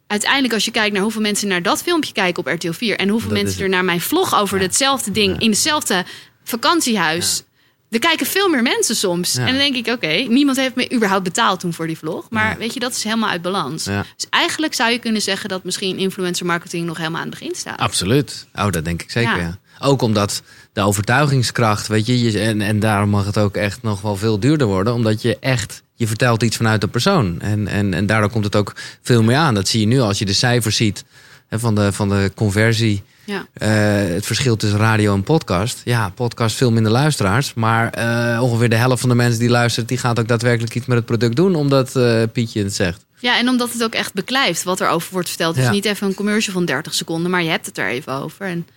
uiteindelijk 0.07 0.53
als 0.53 0.65
je 0.65 0.71
kijkt 0.71 0.93
naar 0.93 1.01
hoeveel 1.01 1.21
mensen 1.21 1.47
naar 1.47 1.61
dat 1.61 1.81
filmpje 1.81 2.13
kijken 2.13 2.45
op 2.45 2.53
RTL 2.53 2.71
4... 2.71 2.97
en 2.97 3.09
hoeveel 3.09 3.29
Dat 3.29 3.41
mensen 3.43 3.63
er 3.63 3.69
naar 3.69 3.85
mijn 3.85 4.01
vlog 4.01 4.35
over 4.35 4.59
hetzelfde 4.59 5.11
ding... 5.11 5.39
in 5.39 5.49
hetzelfde 5.49 6.05
vakantiehuis... 6.43 7.43
Er 7.89 7.99
kijken 7.99 8.25
veel 8.25 8.49
meer 8.49 8.61
mensen 8.61 8.95
soms. 8.95 9.33
Ja. 9.33 9.39
En 9.39 9.47
dan 9.47 9.57
denk 9.57 9.75
ik, 9.75 9.93
oké, 9.93 10.07
niemand 10.07 10.57
heeft 10.57 10.75
me 10.75 10.93
überhaupt 10.93 11.23
betaald 11.23 11.59
toen 11.59 11.73
voor 11.73 11.87
die 11.87 11.97
vlog. 11.97 12.29
Maar 12.29 12.49
Ja. 12.51 12.57
weet 12.57 12.73
je, 12.73 12.79
dat 12.79 12.91
is 12.91 13.03
helemaal 13.03 13.29
uit 13.29 13.41
balans. 13.41 13.83
Ja. 13.83 14.05
Dus 14.15 14.25
eigenlijk 14.29 14.73
zou 14.73 14.91
je 14.91 14.99
kunnen 14.99 15.21
zeggen 15.21 15.49
dat 15.49 15.63
misschien 15.63 15.97
influencer 15.97 16.45
marketing 16.45 16.85
nog 16.85 16.97
helemaal 16.97 17.21
aan 17.21 17.29
het 17.29 17.39
begin 17.39 17.55
staat. 17.55 17.79
Absoluut. 17.79 18.47
Oh, 18.53 18.69
dat 18.69 18.85
denk 18.85 19.01
ik 19.01 19.11
zeker, 19.11 19.37
Ja. 19.37 19.59
Ook 19.79 20.01
omdat 20.01 20.41
de 20.73 20.81
overtuigingskracht, 20.81 21.87
weet 21.87 22.05
je, 22.05 22.21
je 22.21 22.39
en, 22.39 22.61
en 22.61 22.79
daarom 22.79 23.09
mag 23.09 23.25
het 23.25 23.37
ook 23.37 23.55
echt 23.55 23.81
nog 23.81 24.01
wel 24.01 24.15
veel 24.15 24.39
duurder 24.39 24.67
worden. 24.67 24.93
Omdat 24.93 25.21
je 25.21 25.37
echt, 25.39 25.83
je 25.95 26.07
vertelt 26.07 26.43
iets 26.43 26.57
vanuit 26.57 26.81
de 26.81 26.87
persoon. 26.87 27.41
En, 27.41 27.67
en, 27.67 27.93
en 27.93 28.05
daardoor 28.05 28.29
komt 28.29 28.43
het 28.45 28.55
ook 28.55 28.73
veel 29.01 29.23
meer 29.23 29.37
aan. 29.37 29.53
Dat 29.53 29.67
zie 29.67 29.79
je 29.79 29.87
nu 29.87 29.99
als 29.99 30.19
je 30.19 30.25
de 30.25 30.33
cijfers 30.33 30.75
ziet 30.75 31.03
hè, 31.47 31.59
van, 31.59 31.75
de, 31.75 31.91
van 31.91 32.09
de 32.09 32.31
conversie. 32.35 33.03
Ja. 33.25 33.45
Eh, 33.53 34.13
het 34.13 34.25
verschil 34.25 34.55
tussen 34.55 34.79
radio 34.79 35.13
en 35.13 35.23
podcast. 35.23 35.81
Ja, 35.85 36.09
podcast 36.09 36.55
veel 36.55 36.71
minder 36.71 36.91
luisteraars. 36.91 37.53
Maar 37.53 37.89
eh, 37.89 38.41
ongeveer 38.43 38.69
de 38.69 38.75
helft 38.75 38.99
van 38.99 39.09
de 39.09 39.15
mensen 39.15 39.39
die 39.39 39.49
luistert, 39.49 39.87
die 39.87 39.97
gaat 39.97 40.19
ook 40.19 40.27
daadwerkelijk 40.27 40.75
iets 40.75 40.85
met 40.85 40.97
het 40.97 41.05
product 41.05 41.35
doen. 41.35 41.55
Omdat 41.55 41.95
eh, 41.95 42.23
Pietje 42.33 42.63
het 42.63 42.73
zegt. 42.75 43.05
ja, 43.19 43.37
en 43.39 43.49
omdat 43.49 43.71
het 43.73 43.83
ook 43.83 43.93
echt 43.93 44.13
beklijft 44.13 44.63
wat 44.63 44.79
er 44.79 44.87
over 44.89 45.09
wordt 45.11 45.27
verteld. 45.29 45.55
Dus 45.55 45.63
Ja. 45.63 45.71
niet 45.71 45.85
even 45.85 46.07
een 46.07 46.13
commercial 46.13 46.53
van 46.53 46.65
30 46.65 46.93
seconden, 46.93 47.31
maar 47.31 47.43
je 47.43 47.49
hebt 47.49 47.65
het 47.65 47.77
er 47.77 47.89
even 47.89 48.13
over. 48.13 48.45
En, 48.45 48.67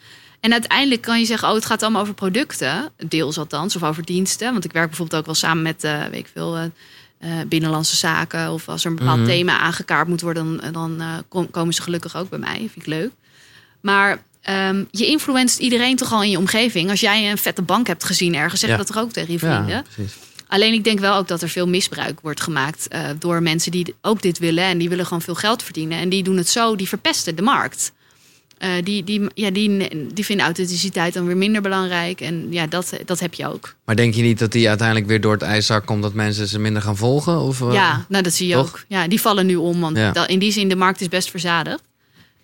en 0.42 0.52
uiteindelijk 0.52 1.00
kan 1.00 1.18
je 1.20 1.24
zeggen, 1.26 1.48
oh, 1.48 1.54
het 1.54 1.64
gaat 1.66 1.82
allemaal 1.82 2.02
over 2.02 2.14
producten. 2.14 2.90
Deels 3.08 3.38
althans, 3.38 3.76
of 3.76 3.82
over 3.82 4.04
diensten. 4.04 4.52
Want 4.52 4.64
ik 4.64 4.72
werk 4.72 4.86
bijvoorbeeld 4.88 5.20
ook 5.20 5.26
wel 5.26 5.34
samen 5.34 5.62
met, 5.62 5.84
eh, 5.84 6.04
weet 6.04 6.18
ik 6.18 6.30
veel... 6.34 6.56
eh, 6.56 6.64
eh, 7.18 7.46
binnenlandse 7.46 7.96
zaken 7.96 8.50
of 8.52 8.68
als 8.68 8.84
er 8.84 8.90
een 8.90 8.96
bepaald 8.96 9.18
Mhm. 9.18 9.26
thema 9.28 9.58
aangekaart 9.58 10.08
moet 10.08 10.20
worden, 10.20 10.60
dan, 10.72 10.98
dan 10.98 11.24
kom- 11.28 11.50
komen 11.50 11.74
ze 11.74 11.82
gelukkig 11.82 12.16
ook 12.16 12.28
bij 12.28 12.38
mij. 12.38 12.56
Vind 12.58 12.76
ik 12.76 12.86
leuk. 12.86 13.10
Maar 13.80 14.22
ehm, 14.42 14.84
je 14.90 15.06
influenced 15.06 15.58
iedereen 15.58 15.96
toch 15.96 16.12
al 16.12 16.22
in 16.22 16.30
je 16.30 16.38
omgeving. 16.38 16.90
Als 16.90 17.00
jij 17.00 17.30
een 17.30 17.38
vette 17.38 17.62
bank 17.62 17.86
hebt 17.86 18.04
gezien 18.04 18.34
ergens, 18.34 18.60
zeg 18.60 18.70
Ja. 18.70 18.76
dat 18.76 18.86
toch 18.86 18.98
ook 18.98 19.12
tegen 19.12 19.32
je 19.32 19.38
vrienden. 19.38 19.68
Ja. 19.68 19.84
Alleen 20.48 20.72
ik 20.72 20.84
denk 20.84 20.98
wel 20.98 21.14
ook 21.16 21.28
dat 21.28 21.42
er 21.42 21.48
veel 21.48 21.68
misbruik 21.68 22.20
wordt 22.20 22.40
gemaakt 22.40 22.88
door 23.18 23.42
mensen 23.42 23.70
die 23.70 23.94
ook 24.00 24.22
dit 24.22 24.38
willen. 24.38 24.64
En 24.64 24.78
die 24.78 24.88
willen 24.88 25.04
gewoon 25.06 25.22
veel 25.22 25.34
geld 25.34 25.62
verdienen. 25.62 25.98
En 25.98 26.08
die 26.08 26.22
doen 26.22 26.36
het 26.36 26.48
zo, 26.48 26.76
die 26.76 26.88
verpesten 26.88 27.36
de 27.36 27.42
markt. 27.42 27.92
Eh, 28.62 28.70
die, 28.84 29.04
die, 29.04 29.20
ja, 29.34 29.50
die, 29.50 29.88
die 30.14 30.24
vinden 30.24 30.44
authenticiteit 30.46 31.14
dan 31.14 31.26
weer 31.26 31.36
minder 31.36 31.62
belangrijk. 31.62 32.20
En 32.20 32.46
ja, 32.50 32.66
dat, 32.66 32.92
dat 33.04 33.20
heb 33.20 33.34
je 33.34 33.52
ook. 33.52 33.74
Maar 33.84 33.96
denk 33.96 34.14
je 34.14 34.22
niet 34.22 34.38
dat 34.38 34.52
die 34.52 34.68
uiteindelijk 34.68 35.06
weer 35.08 35.20
door 35.20 35.32
het 35.32 35.42
ijszak 35.42 35.86
komt 35.86 36.02
dat 36.02 36.14
mensen 36.14 36.48
ze 36.48 36.58
minder 36.58 36.82
gaan 36.82 36.96
volgen? 36.96 37.38
Of, 37.40 37.60
eh, 37.60 37.72
ja, 37.72 38.04
nou 38.08 38.22
dat 38.22 38.32
zie 38.32 38.46
je 38.48 38.54
toch? 38.54 38.66
ook. 38.66 38.84
Ja, 38.88 39.08
die 39.08 39.20
vallen 39.20 39.46
nu 39.46 39.56
om. 39.56 39.80
Want 39.80 39.96
Ja. 39.96 40.12
dat- 40.12 40.28
in 40.28 40.38
die 40.38 40.52
zin, 40.52 40.68
de 40.68 40.76
markt 40.76 41.00
is 41.00 41.08
best 41.08 41.30
verzadigd. 41.30 41.82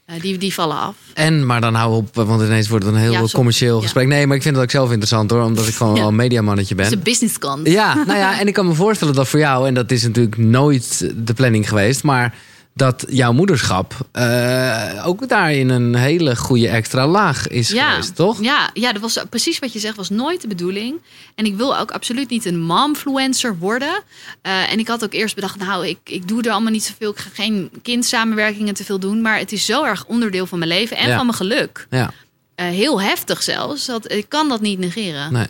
Eh, 0.05 0.21
die, 0.21 0.39
die 0.39 0.55
vallen 0.55 0.77
af. 0.79 0.95
En, 1.15 1.47
maar 1.47 1.61
dan 1.61 1.75
hou 1.75 1.95
op, 1.97 2.15
want 2.15 2.43
ineens 2.43 2.69
wordt 2.69 2.85
het 2.85 2.95
een 2.95 3.01
heel 3.01 3.13
Ja, 3.13 3.23
commercieel 3.33 3.77
Ja. 3.77 3.83
gesprek. 3.83 4.07
Nee, 4.07 4.27
maar 4.27 4.37
ik 4.37 4.43
vind 4.43 4.55
het 4.55 4.65
ook 4.65 4.71
zelf 4.71 4.89
interessant 4.89 5.31
hoor, 5.31 5.43
omdat 5.43 5.67
ik 5.67 5.75
gewoon 5.75 5.95
Ja. 5.95 6.01
wel 6.01 6.09
een 6.09 6.17
mediamannetje 6.17 6.75
Dat 6.75 6.85
is 6.85 6.91
ben. 6.91 6.99
de 6.99 7.05
business 7.11 7.39
kant. 7.39 7.67
Ja, 7.69 7.95
nou 7.95 8.19
ja, 8.19 8.41
en 8.41 8.47
ik 8.47 8.55
kan 8.55 8.67
me 8.67 8.75
voorstellen 8.75 9.15
dat 9.15 9.29
voor 9.29 9.39
jou, 9.39 9.67
en 9.67 9.75
dat 9.75 9.91
is 9.91 10.03
natuurlijk 10.03 10.37
nooit 10.37 11.11
de 11.17 11.35
planning 11.35 11.69
geweest, 11.69 12.03
maar 12.03 12.35
dat 12.79 13.05
jouw 13.09 13.33
moederschap 13.33 13.95
eh, 14.13 15.03
ook 15.07 15.29
daarin 15.29 15.69
een 15.69 15.95
hele 15.95 16.37
goede 16.37 16.69
extra 16.69 17.07
laag 17.07 17.49
is 17.49 17.69
geweest, 17.73 18.15
toch? 18.15 18.43
Ja, 18.43 18.71
ja, 18.75 18.93
dat 18.93 19.03
was 19.03 19.19
precies 19.31 19.59
wat 19.59 19.73
je 19.73 19.79
zegt, 19.79 19.97
was 19.97 20.09
nooit 20.11 20.41
de 20.41 20.49
bedoeling. 20.49 21.01
En 21.35 21.45
ik 21.45 21.57
wil 21.57 21.79
ook 21.79 21.91
absoluut 21.91 22.31
niet 22.31 22.45
een 22.45 22.61
momfluencer 22.61 23.59
worden. 23.59 24.03
Eh, 24.43 24.73
en 24.73 24.79
ik 24.79 24.89
had 24.89 25.05
ook 25.05 25.13
eerst 25.13 25.35
bedacht, 25.35 25.59
nou, 25.59 25.87
ik, 25.87 25.99
ik 26.05 26.29
doe 26.29 26.43
er 26.43 26.51
allemaal 26.51 26.73
niet 26.73 26.85
zoveel. 26.85 27.11
Ik 27.11 27.19
ga 27.19 27.31
geen 27.33 27.71
kindsamenwerkingen 27.83 28.75
te 28.75 28.85
veel 28.85 28.99
doen. 28.99 29.21
Maar 29.23 29.39
het 29.39 29.53
is 29.53 29.65
zo 29.65 29.85
erg 29.85 30.05
onderdeel 30.07 30.47
van 30.47 30.59
mijn 30.59 30.71
leven 30.71 30.97
en 30.97 31.09
Ja. 31.09 31.17
van 31.17 31.27
mijn 31.27 31.39
geluk. 31.39 31.87
Ja, 31.91 32.11
Eh, 32.55 32.67
heel 32.67 33.01
heftig 33.01 33.43
zelfs. 33.43 33.87
Dat, 33.87 34.13
ik 34.13 34.29
kan 34.29 34.49
dat 34.49 34.61
niet 34.61 34.79
negeren. 34.79 35.33
nee. 35.33 35.47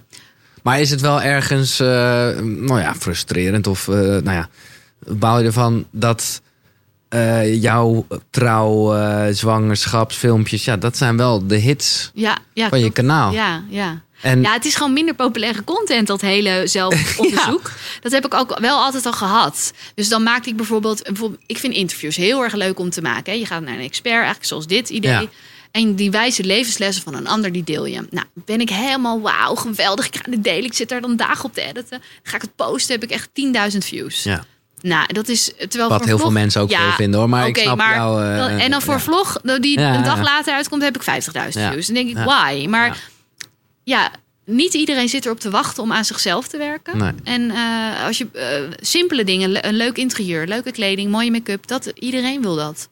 Maar 0.62 0.80
is 0.80 0.90
het 0.90 1.00
wel 1.00 1.22
ergens, 1.22 1.78
nou 1.78 2.80
ja, 2.80 2.94
frustrerend 2.94 3.66
of, 3.66 3.86
nou 3.86 4.30
ja, 4.30 4.48
baal 5.06 5.38
je 5.38 5.44
ervan 5.46 5.86
dat 5.90 6.40
eh, 7.08 7.62
jouw 7.62 8.06
trouw, 8.30 8.94
eh, 8.94 9.26
zwangerschapsfilmpjes, 9.34 10.64
ja, 10.64 10.76
dat 10.76 10.96
zijn 10.96 11.16
wel 11.16 11.46
de 11.46 11.56
hits 11.56 12.10
Ja, 12.14 12.38
ja, 12.52 12.68
van 12.68 12.80
je 12.80 12.92
kanaal. 12.92 13.32
Ja, 13.32 13.62
ja. 13.68 14.02
En 14.20 14.42
Ja, 14.42 14.52
het 14.52 14.64
is 14.64 14.74
gewoon 14.74 14.92
minder 14.92 15.14
populaire 15.14 15.64
content, 15.64 16.06
dat 16.06 16.20
hele 16.20 16.62
zelfonderzoek. 16.66 17.70
Dat 18.00 18.12
heb 18.12 18.26
ik 18.26 18.34
ook 18.34 18.58
wel 18.58 18.78
altijd 18.78 19.06
al 19.06 19.12
gehad. 19.12 19.72
Dus 19.94 20.08
dan 20.08 20.22
maakte 20.22 20.48
ik 20.48 20.56
bijvoorbeeld, 20.56 21.02
bijvoorbeeld... 21.02 21.42
Ik 21.46 21.58
vind 21.58 21.74
interviews 21.74 22.16
heel 22.16 22.42
erg 22.42 22.54
leuk 22.54 22.78
om 22.78 22.90
te 22.90 23.02
maken. 23.02 23.32
hè. 23.32 23.38
Je 23.38 23.46
gaat 23.46 23.62
naar 23.62 23.74
een 23.74 23.80
expert, 23.80 24.14
eigenlijk 24.14 24.44
zoals 24.44 24.66
dit 24.66 24.88
idee. 24.88 25.10
Ja. 25.10 25.26
En 25.70 25.94
die 25.94 26.10
wijze 26.10 26.44
levenslessen 26.44 27.02
van 27.02 27.14
een 27.14 27.26
ander, 27.26 27.52
die 27.52 27.64
deel 27.64 27.86
je. 27.86 28.06
Nou, 28.10 28.26
ben 28.34 28.60
ik 28.60 28.70
helemaal 28.70 29.20
wauw, 29.20 29.54
geweldig. 29.54 30.06
Ik 30.06 30.16
ga 30.16 30.30
het 30.30 30.44
delen. 30.44 30.64
Ik 30.64 30.74
zit 30.74 30.88
daar 30.88 31.00
dan 31.00 31.16
dagen 31.16 31.44
op 31.44 31.54
te 31.54 31.62
editen. 31.62 32.02
Ga 32.22 32.36
ik 32.36 32.42
het 32.42 32.56
posten, 32.56 32.94
heb 32.94 33.02
ik 33.02 33.10
echt 33.10 33.28
10.000 33.72 33.78
views. 33.78 34.22
ja. 34.22 34.44
Nou, 34.82 35.12
dat 35.12 35.28
is... 35.28 35.52
Terwijl 35.68 35.88
Wat 35.88 36.04
heel 36.04 36.18
veel 36.18 36.30
mensen 36.30 36.60
ook 36.60 36.70
Ja, 36.70 36.82
veel 36.82 36.92
vinden 36.92 37.20
hoor. 37.20 37.28
Maar 37.28 37.46
ik 37.48 37.58
snap 37.58 37.76
maar 37.76 37.94
jou. 37.94 38.22
eh, 38.22 38.64
en 38.64 38.70
dan 38.70 38.80
voor 38.80 38.90
ja. 38.92 38.98
een 38.98 39.04
vlog 39.04 39.40
die 39.60 39.78
Ja, 39.80 39.94
een 39.94 40.02
dag 40.04 40.22
later 40.22 40.54
uitkomt, 40.54 40.82
heb 40.82 40.96
ik 40.96 41.02
50.000 41.02 41.60
Ja. 41.60 41.70
views. 41.70 41.86
Dan 41.86 41.94
denk 41.94 42.08
ik, 42.08 42.16
why? 42.16 42.66
Maar 42.68 43.10
Ja. 43.84 44.10
niet 44.44 44.74
iedereen 44.74 45.08
zit 45.08 45.24
erop 45.24 45.40
te 45.40 45.50
wachten 45.50 45.82
om 45.82 45.92
aan 45.92 46.04
zichzelf 46.04 46.48
te 46.48 46.56
werken. 46.56 46.98
Nee. 46.98 47.12
En 47.24 47.50
eh, 47.50 48.04
als 48.06 48.18
je 48.18 48.26
eh, 48.32 48.62
simpele 48.80 49.24
dingen, 49.24 49.66
een 49.66 49.74
leuk 49.76 49.96
interieur, 49.96 50.46
leuke 50.46 50.70
kleding, 50.72 51.10
mooie 51.10 51.30
make-up, 51.30 51.66
dat 51.66 51.86
iedereen 51.94 52.42
wil 52.42 52.56
dat. 52.56 52.88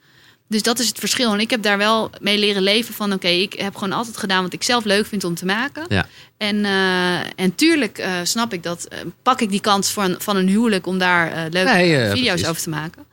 Dus 0.48 0.62
dat 0.62 0.78
is 0.78 0.88
het 0.88 0.98
verschil. 0.98 1.32
En 1.32 1.40
ik 1.40 1.50
heb 1.50 1.62
daar 1.62 1.78
wel 1.78 2.10
mee 2.20 2.38
leren 2.38 2.62
leven 2.62 2.94
van, 2.94 3.12
oké, 3.12 3.28
ik 3.28 3.52
heb 3.52 3.74
gewoon 3.74 3.92
altijd 3.92 4.16
gedaan 4.16 4.42
wat 4.42 4.52
ik 4.52 4.62
zelf 4.62 4.84
leuk 4.84 5.06
vind 5.06 5.24
om 5.24 5.34
te 5.34 5.44
maken. 5.44 5.84
Ja. 5.88 6.06
En, 6.36 6.64
eh, 6.64 7.20
en 7.36 7.54
tuurlijk 7.54 7.98
eh, 7.98 8.10
snap 8.22 8.52
ik 8.52 8.62
dat, 8.62 8.84
eh, 8.84 8.98
pak 9.22 9.40
ik 9.40 9.50
die 9.50 9.60
kans 9.60 9.90
van, 9.90 10.14
van 10.18 10.36
een 10.36 10.48
huwelijk 10.48 10.86
om 10.86 10.98
daar 10.98 11.48
leuke 11.50 11.72
Nee, 11.72 12.10
video's 12.10 12.28
precies. 12.28 12.46
over 12.48 12.62
te 12.62 12.70
maken. 12.70 13.04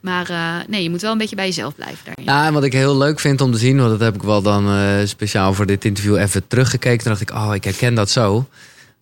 Maar 0.00 0.64
nee, 0.68 0.82
je 0.82 0.90
moet 0.90 1.00
wel 1.00 1.12
een 1.12 1.18
beetje 1.18 1.36
bij 1.36 1.46
jezelf 1.46 1.74
blijven 1.74 2.04
daarin. 2.04 2.24
Ja, 2.24 2.46
en 2.46 2.52
wat 2.52 2.64
ik 2.64 2.72
heel 2.72 2.96
leuk 2.96 3.20
vind 3.20 3.40
om 3.40 3.52
te 3.52 3.58
zien, 3.58 3.78
want 3.78 3.90
dat 3.90 4.00
heb 4.00 4.14
ik 4.14 4.22
wel 4.22 4.42
dan 4.42 4.68
speciaal 5.08 5.54
voor 5.54 5.66
dit 5.66 5.84
interview 5.84 6.16
even 6.16 6.46
teruggekeken. 6.46 6.98
Toen 6.98 7.08
dacht 7.08 7.20
ik, 7.20 7.30
oh, 7.30 7.54
ik 7.54 7.64
herken 7.64 7.94
dat 7.94 8.10
zo. 8.10 8.48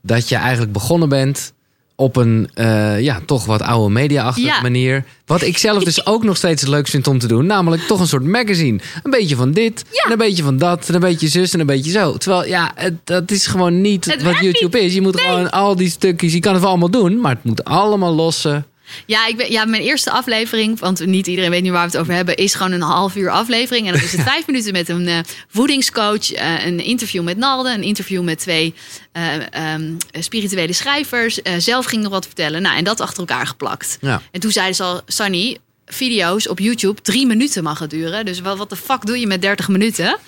Dat 0.01 0.29
je 0.29 0.37
eigenlijk 0.37 0.73
begonnen 0.73 1.09
bent 1.09 1.53
op 1.97 2.17
een 2.17 2.49
eh, 2.55 3.01
ja, 3.01 3.21
toch 3.27 3.45
wat 3.45 3.63
oude 3.63 3.93
media-achtige 3.93 4.47
Ja. 4.47 4.61
manier. 4.61 5.05
Wat 5.27 5.43
ik 5.43 5.59
zelf 5.59 5.85
dus 5.85 6.07
ook 6.07 6.25
nog 6.25 6.37
steeds 6.37 6.61
het 6.61 6.71
leukst 6.71 6.91
vind 6.91 7.07
om 7.07 7.19
te 7.19 7.27
doen. 7.27 7.47
Namelijk 7.47 7.83
toch 7.83 8.01
een 8.01 8.07
soort 8.07 8.25
magazine. 8.25 8.81
Een 9.03 9.11
beetje 9.11 9.37
van 9.37 9.53
dit, 9.53 9.85
en 10.05 10.13
een 10.13 10.19
beetje 10.19 10.43
van 10.43 10.59
dat, 10.59 10.89
en 10.89 10.95
een 10.95 11.01
beetje 11.01 11.29
zus 11.29 11.53
en 11.53 11.61
een 11.61 11.67
beetje 11.67 11.91
zo. 11.91 12.17
Terwijl, 12.17 12.47
ja, 12.47 12.73
het, 12.75 12.95
dat 13.05 13.31
is 13.31 13.47
gewoon 13.47 13.81
niet 13.81 14.05
Het 14.05 14.23
wat 14.23 14.39
YouTube 14.39 14.81
is. 14.81 14.95
Je 14.95 15.01
moet 15.01 15.21
gewoon 15.21 15.51
al 15.51 15.77
die 15.77 15.91
stukjes, 15.91 16.33
je 16.33 16.41
kan 16.41 16.53
het 16.53 16.61
wel 16.61 16.71
allemaal 16.71 16.91
doen, 16.91 17.21
maar 17.21 17.35
het 17.35 17.45
moet 17.45 17.65
allemaal 17.65 18.15
lossen. 18.15 18.67
Ja, 19.07 19.27
ik 19.27 19.37
ben, 19.37 19.51
ja, 19.51 19.65
mijn 19.65 19.83
eerste 19.83 20.11
aflevering, 20.11 20.79
want 20.79 21.07
niet 21.07 21.27
iedereen 21.27 21.51
weet 21.51 21.63
nu 21.63 21.73
waar 21.73 21.85
we 21.87 21.91
het 21.91 22.01
over 22.01 22.15
hebben, 22.15 22.37
is 22.37 22.55
gewoon 22.55 22.73
een 22.73 22.83
half 22.83 23.17
uur 23.17 23.31
aflevering. 23.31 23.87
En 23.87 23.93
dan 23.93 24.03
is 24.03 24.13
het 24.13 24.23
vijf 24.33 24.47
minuten 24.47 24.73
met 24.73 24.89
een 24.89 25.09
eh, 25.09 25.19
voedingscoach, 25.49 26.33
eh, 26.33 26.67
een 26.67 26.81
interview 26.81 27.23
met 27.23 27.37
Nalde, 27.37 27.73
een 27.73 27.83
interview 27.83 28.23
met 28.23 28.39
twee 28.39 28.75
eh, 29.13 29.35
ehm, 29.51 29.93
spirituele 30.13 30.73
schrijvers. 30.73 31.41
Zelf 31.59 31.85
ging 31.87 32.03
nog 32.03 32.13
wat 32.13 32.27
vertellen. 32.27 32.63
Nou, 32.63 32.77
en 32.77 32.85
dat 32.85 33.01
achter 33.01 33.19
elkaar 33.19 33.47
geplakt. 33.47 33.99
Ja. 34.01 34.23
En 34.31 34.41
toen 34.41 34.51
zeiden 34.51 34.75
ze 34.77 34.83
al, 34.83 35.01
Sunny, 35.07 35.59
video's 35.87 36.49
op 36.49 36.59
YouTube 36.59 37.03
drie 37.03 37.27
minuten 37.27 37.63
mag 37.63 37.79
het 37.79 37.91
duren. 37.91 38.25
Dus 38.25 38.41
wat 38.41 38.71
de 38.71 38.77
fuck 38.77 39.07
doe 39.07 39.21
je 39.21 39.27
met 39.27 39.43
30 39.43 39.69
minuten? 39.69 40.19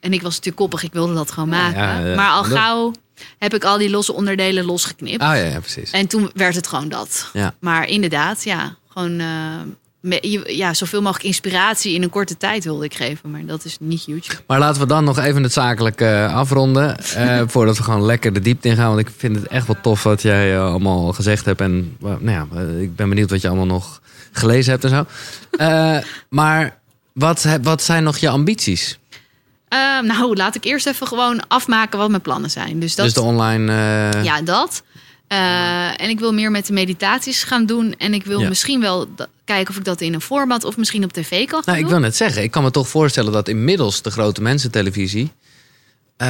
En 0.00 0.12
ik 0.12 0.22
was 0.22 0.30
natuurlijk 0.30 0.56
koppig, 0.56 0.82
ik 0.82 0.92
wilde 0.92 1.14
dat 1.14 1.30
gewoon 1.30 1.48
maken. 1.48 1.80
ja, 1.80 1.98
ja. 1.98 2.14
maar 2.14 2.30
al 2.30 2.44
gauw 2.44 2.92
heb 3.38 3.54
ik 3.54 3.64
al 3.64 3.78
die 3.78 3.90
losse 3.90 4.12
onderdelen 4.12 4.64
losgeknipt. 4.64 5.22
Ah 5.22 5.36
ja, 5.36 5.60
precies. 5.60 5.90
En 5.90 6.06
toen 6.06 6.30
werd 6.34 6.54
het 6.54 6.66
gewoon 6.66 6.88
dat. 6.88 7.30
Ja. 7.32 7.54
Maar 7.60 7.88
inderdaad, 7.88 8.44
ja, 8.44 8.76
gewoon 8.88 9.20
eh, 9.20 10.56
ja, 10.56 10.74
zoveel 10.74 11.02
mogelijk 11.02 11.26
inspiratie 11.26 11.94
in 11.94 12.02
een 12.02 12.10
korte 12.10 12.36
tijd 12.36 12.64
wilde 12.64 12.84
ik 12.84 12.94
geven. 12.94 13.30
Maar 13.30 13.46
dat 13.46 13.64
is 13.64 13.76
niet 13.80 14.04
YouTube. 14.04 14.42
Maar 14.46 14.58
laten 14.58 14.80
we 14.80 14.86
dan 14.86 15.04
nog 15.04 15.18
even 15.18 15.42
het 15.42 15.52
zakelijke 15.52 16.04
eh, 16.04 16.34
afronden. 16.34 16.98
eh, 16.98 17.42
voordat 17.46 17.76
we 17.76 17.82
gewoon 17.82 18.04
lekker 18.04 18.32
de 18.32 18.40
diepte 18.40 18.68
in 18.68 18.76
gaan. 18.76 18.88
Want 18.88 19.00
ik 19.00 19.12
vind 19.16 19.36
het 19.36 19.46
echt 19.46 19.66
wel 19.66 19.76
tof 19.82 20.02
wat 20.02 20.22
jij 20.22 20.60
allemaal 20.60 21.12
gezegd 21.12 21.44
hebt. 21.44 21.60
En 21.60 21.96
nou 22.00 22.30
ja, 22.30 22.46
ik 22.80 22.96
ben 22.96 23.08
benieuwd 23.08 23.30
wat 23.30 23.40
je 23.40 23.48
allemaal 23.48 23.66
nog 23.66 24.00
gelezen 24.32 24.72
hebt 24.72 24.84
en 24.84 24.90
zo. 24.90 25.06
Maar 26.28 26.78
wat, 27.12 27.46
wat 27.62 27.82
zijn 27.82 28.02
nog 28.02 28.16
je 28.16 28.28
ambities? 28.28 28.98
Eh, 29.68 30.00
nou, 30.00 30.36
laat 30.36 30.54
ik 30.54 30.64
eerst 30.64 30.86
even 30.86 31.06
gewoon 31.06 31.48
afmaken 31.48 31.98
wat 31.98 32.08
mijn 32.10 32.22
plannen 32.22 32.50
zijn. 32.50 32.80
Dus 32.80 32.94
dat, 32.94 33.04
dus 33.04 33.14
de 33.14 33.20
online... 33.22 33.72
eh, 34.12 34.24
ja, 34.24 34.42
dat. 34.42 34.82
Eh, 35.26 36.00
en 36.00 36.08
ik 36.08 36.18
wil 36.18 36.32
meer 36.32 36.50
met 36.50 36.66
de 36.66 36.72
meditaties 36.72 37.42
gaan 37.42 37.66
doen. 37.66 37.94
En 37.98 38.14
ik 38.14 38.24
wil 38.24 38.40
Ja. 38.40 38.48
misschien 38.48 38.80
wel 38.80 39.06
kijken 39.44 39.70
of 39.70 39.76
ik 39.78 39.84
dat 39.84 40.00
in 40.00 40.14
een 40.14 40.20
format 40.20 40.64
of 40.64 40.76
misschien 40.76 41.04
op 41.04 41.12
tv 41.12 41.46
kan 41.46 41.62
gaan 41.64 41.74
Nou, 41.74 41.84
ik 41.84 41.90
wil 41.90 41.98
net 41.98 42.16
zeggen, 42.16 42.42
ik 42.42 42.50
kan 42.50 42.62
me 42.62 42.70
toch 42.70 42.88
voorstellen 42.88 43.32
dat 43.32 43.48
inmiddels 43.48 44.02
de 44.02 44.10
grote 44.10 44.42
mensentelevisie... 44.42 45.32
eh 46.16 46.26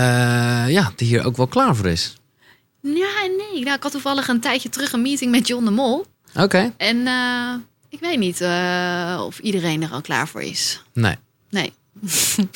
ja, 0.69 0.93
die 0.97 1.09
hier 1.09 1.25
ook 1.25 1.37
wel 1.37 1.47
klaar 1.47 1.77
voor 1.77 1.87
is. 1.87 2.15
Ja 2.83 3.27
nee. 3.53 3.63
Nou, 3.65 3.77
ik 3.77 3.83
had 3.83 3.93
toevallig 3.93 4.29
een 4.29 4.41
tijdje 4.41 4.69
terug 4.69 4.93
een 4.93 5.03
meeting 5.03 5.31
met 5.31 5.47
John 5.47 5.65
de 5.65 5.71
Mol. 5.71 6.07
Oké. 6.35 6.73
En 6.77 7.09
ik 7.89 8.01
weet 8.01 8.19
niet 8.19 8.41
of 9.21 9.39
iedereen 9.39 9.83
er 9.83 9.91
al 9.91 10.01
klaar 10.01 10.29
voor 10.29 10.43
is. 10.43 10.83
Nee. 10.93 11.17
Nee. 11.51 11.73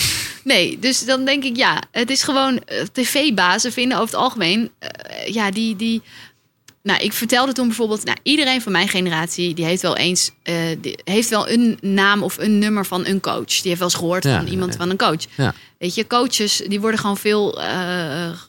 nee, 0.45 0.79
dus 0.79 1.05
dan 1.05 1.25
denk 1.25 1.45
ik, 1.45 1.57
ja, 1.57 1.83
het 1.91 2.11
is 2.11 2.23
gewoon... 2.23 2.59
eh, 2.65 2.83
TV-bazen 2.93 3.73
vinden 3.73 3.99
over 3.99 4.11
het 4.15 4.23
algemeen... 4.25 4.71
eh, 4.79 5.27
ja, 5.35 5.51
die... 5.51 5.77
die 5.77 6.03
nou, 6.83 7.01
ik 7.03 7.13
vertelde 7.13 7.53
toen 7.53 7.67
bijvoorbeeld... 7.67 8.05
Nou, 8.05 8.19
iedereen 8.23 8.63
van 8.63 8.73
mijn 8.73 8.89
generatie, 8.89 9.55
die 9.55 9.65
heeft 9.65 9.83
wel 9.83 9.97
eens... 9.97 10.31
eh, 10.43 10.55
die 10.79 10.99
heeft 11.05 11.29
wel 11.29 11.49
een 11.49 11.79
naam 11.81 12.23
of 12.23 12.39
een 12.39 12.59
nummer 12.59 12.87
van 12.87 13.07
een 13.07 13.21
coach. 13.21 13.45
Die 13.47 13.63
heeft 13.69 13.79
wel 13.79 13.89
eens 13.89 13.99
gehoord 13.99 14.25
Ja, 14.25 14.37
van 14.37 14.47
iemand 14.47 14.73
ja. 14.73 14.79
van 14.79 14.91
een 14.91 14.97
coach. 14.97 15.25
Ja. 15.37 15.55
Weet 15.79 15.95
je, 15.95 16.07
coaches, 16.07 16.63
die 16.69 16.81
worden 16.81 17.01
gewoon 17.01 17.17
veel... 17.17 17.51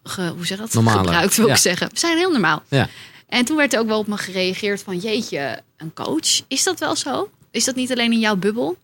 ge- 0.04 0.32
hoe 0.36 0.46
zeg 0.46 0.58
dat? 0.58 0.72
Gebruikt, 1.06 1.36
wil 1.36 1.48
ik 1.48 1.56
zeggen. 1.58 1.88
We 1.94 2.00
zijn 2.00 2.18
heel 2.18 2.32
normaal. 2.32 2.64
Ja. 2.70 2.90
En 3.28 3.46
toen 3.46 3.58
werd 3.58 3.74
er 3.74 3.80
ook 3.80 3.88
wel 3.88 4.00
op 4.00 4.08
me 4.08 4.18
gereageerd 4.18 4.84
van... 4.84 4.98
jeetje, 4.98 5.60
een 5.78 5.94
coach? 5.94 6.42
Is 6.48 6.64
dat 6.64 6.80
wel 6.80 6.96
zo? 6.96 7.30
Is 7.52 7.64
dat 7.64 7.76
niet 7.76 7.92
alleen 7.92 8.12
in 8.12 8.20
jouw 8.20 8.36
bubbel? 8.36 8.78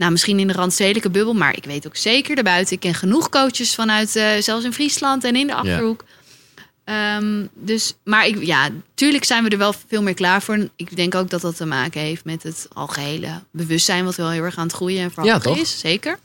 Nou, 0.00 0.12
misschien 0.12 0.38
in 0.38 0.46
de 0.46 0.52
randstedelijke 0.52 1.10
bubbel, 1.10 1.34
maar 1.34 1.56
ik 1.56 1.64
weet 1.64 1.86
ook 1.86 1.96
zeker 1.96 2.34
daarbuiten. 2.34 2.74
Ik 2.74 2.80
ken 2.80 2.94
genoeg 2.94 3.28
coaches 3.28 3.74
vanuit, 3.74 4.16
eh, 4.16 4.28
zelfs 4.38 4.64
in 4.64 4.72
Friesland 4.72 5.24
en 5.24 5.36
in 5.36 5.46
de 5.46 5.54
Achterhoek. 5.54 6.04
Ehm, 6.84 7.46
dus, 7.54 7.94
maar 8.04 8.26
ik, 8.26 8.44
ja, 8.44 8.68
tuurlijk 8.94 9.24
zijn 9.24 9.44
we 9.44 9.50
er 9.50 9.58
wel 9.58 9.74
veel 9.88 10.02
meer 10.02 10.14
klaar 10.14 10.42
voor. 10.42 10.68
Ik 10.76 10.96
denk 10.96 11.14
ook 11.14 11.30
dat 11.30 11.40
dat 11.40 11.56
te 11.56 11.66
maken 11.66 12.00
heeft 12.00 12.24
met 12.24 12.42
het 12.42 12.68
algehele 12.72 13.42
bewustzijn, 13.52 14.04
wat 14.04 14.14
wel 14.14 14.30
heel 14.30 14.42
erg 14.42 14.56
aan 14.56 14.66
het 14.66 14.72
groeien 14.72 15.02
en 15.02 15.10
verhogen 15.10 15.42
toch? 15.42 15.58
is. 15.58 15.78
Zeker. 15.78 16.18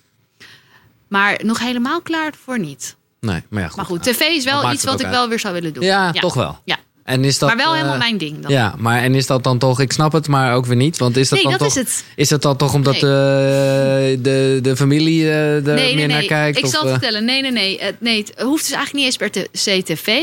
Maar 1.07 1.39
nog 1.43 1.59
helemaal 1.59 2.01
klaar 2.01 2.34
voor 2.43 2.59
niet. 2.59 2.95
Nee, 3.19 3.43
maar 3.49 3.61
ja, 3.61 3.67
goed. 3.67 3.78
Maar 3.78 3.86
goed, 3.86 4.03
tv 4.03 4.19
is 4.19 4.43
wel 4.43 4.71
iets 4.71 4.84
wat 4.84 4.99
ik 4.99 5.05
uit. 5.05 5.15
wel 5.15 5.30
weer 5.30 5.39
zou 5.39 5.53
willen 5.53 5.73
doen. 5.73 5.84
Ja, 5.84 6.11
toch 6.11 6.34
wel. 6.34 6.61
Ja. 6.63 6.78
En 7.05 7.23
is 7.23 7.37
dat, 7.39 7.49
maar 7.49 7.57
wel 7.57 7.71
eh, 7.71 7.75
helemaal 7.75 7.97
mijn 7.97 8.17
ding 8.17 8.39
dan. 8.39 8.51
Ja, 8.51 8.75
maar 8.77 9.01
en 9.01 9.15
is 9.15 9.25
dat 9.25 9.43
dan 9.43 9.57
toch, 9.57 9.79
ik 9.79 9.91
snap 9.91 10.11
het, 10.11 10.27
maar 10.27 10.55
ook 10.55 10.65
weer 10.65 10.75
niet. 10.75 10.97
Want 10.97 11.17
is 11.17 11.29
dat 11.29 11.39
nee, 11.43 11.49
dan 11.49 11.57
dat 11.57 11.73
toch, 11.73 11.83
is 11.83 11.93
het. 11.95 12.03
is 12.15 12.29
dat 12.29 12.41
dan 12.41 12.57
toch 12.57 12.73
omdat 12.73 12.93
Nee. 12.93 13.01
de, 13.01 14.17
de, 14.21 14.59
de 14.61 14.75
familie 14.75 15.23
eh, 15.23 15.55
er 15.55 15.61
Nee, 15.61 15.75
nee, 15.75 15.95
meer 15.95 16.07
naar 16.07 16.23
kijkt? 16.23 16.57
Ik 16.57 16.63
of, 16.63 16.69
zal 16.69 16.79
het 16.81 16.89
eh, 16.89 16.97
vertellen. 16.97 17.25
Nee, 17.25 17.41
nee, 17.41 17.51
nee. 17.51 17.77
Het, 17.79 18.01
nee. 18.01 18.17
Het 18.17 18.41
hoeft 18.41 18.63
dus 18.63 18.71
eigenlijk 18.75 18.93
niet 18.93 19.05
eens 19.05 19.17
per 19.17 19.31
te- 19.31 19.49
se 19.51 19.83
tv. 19.83 20.21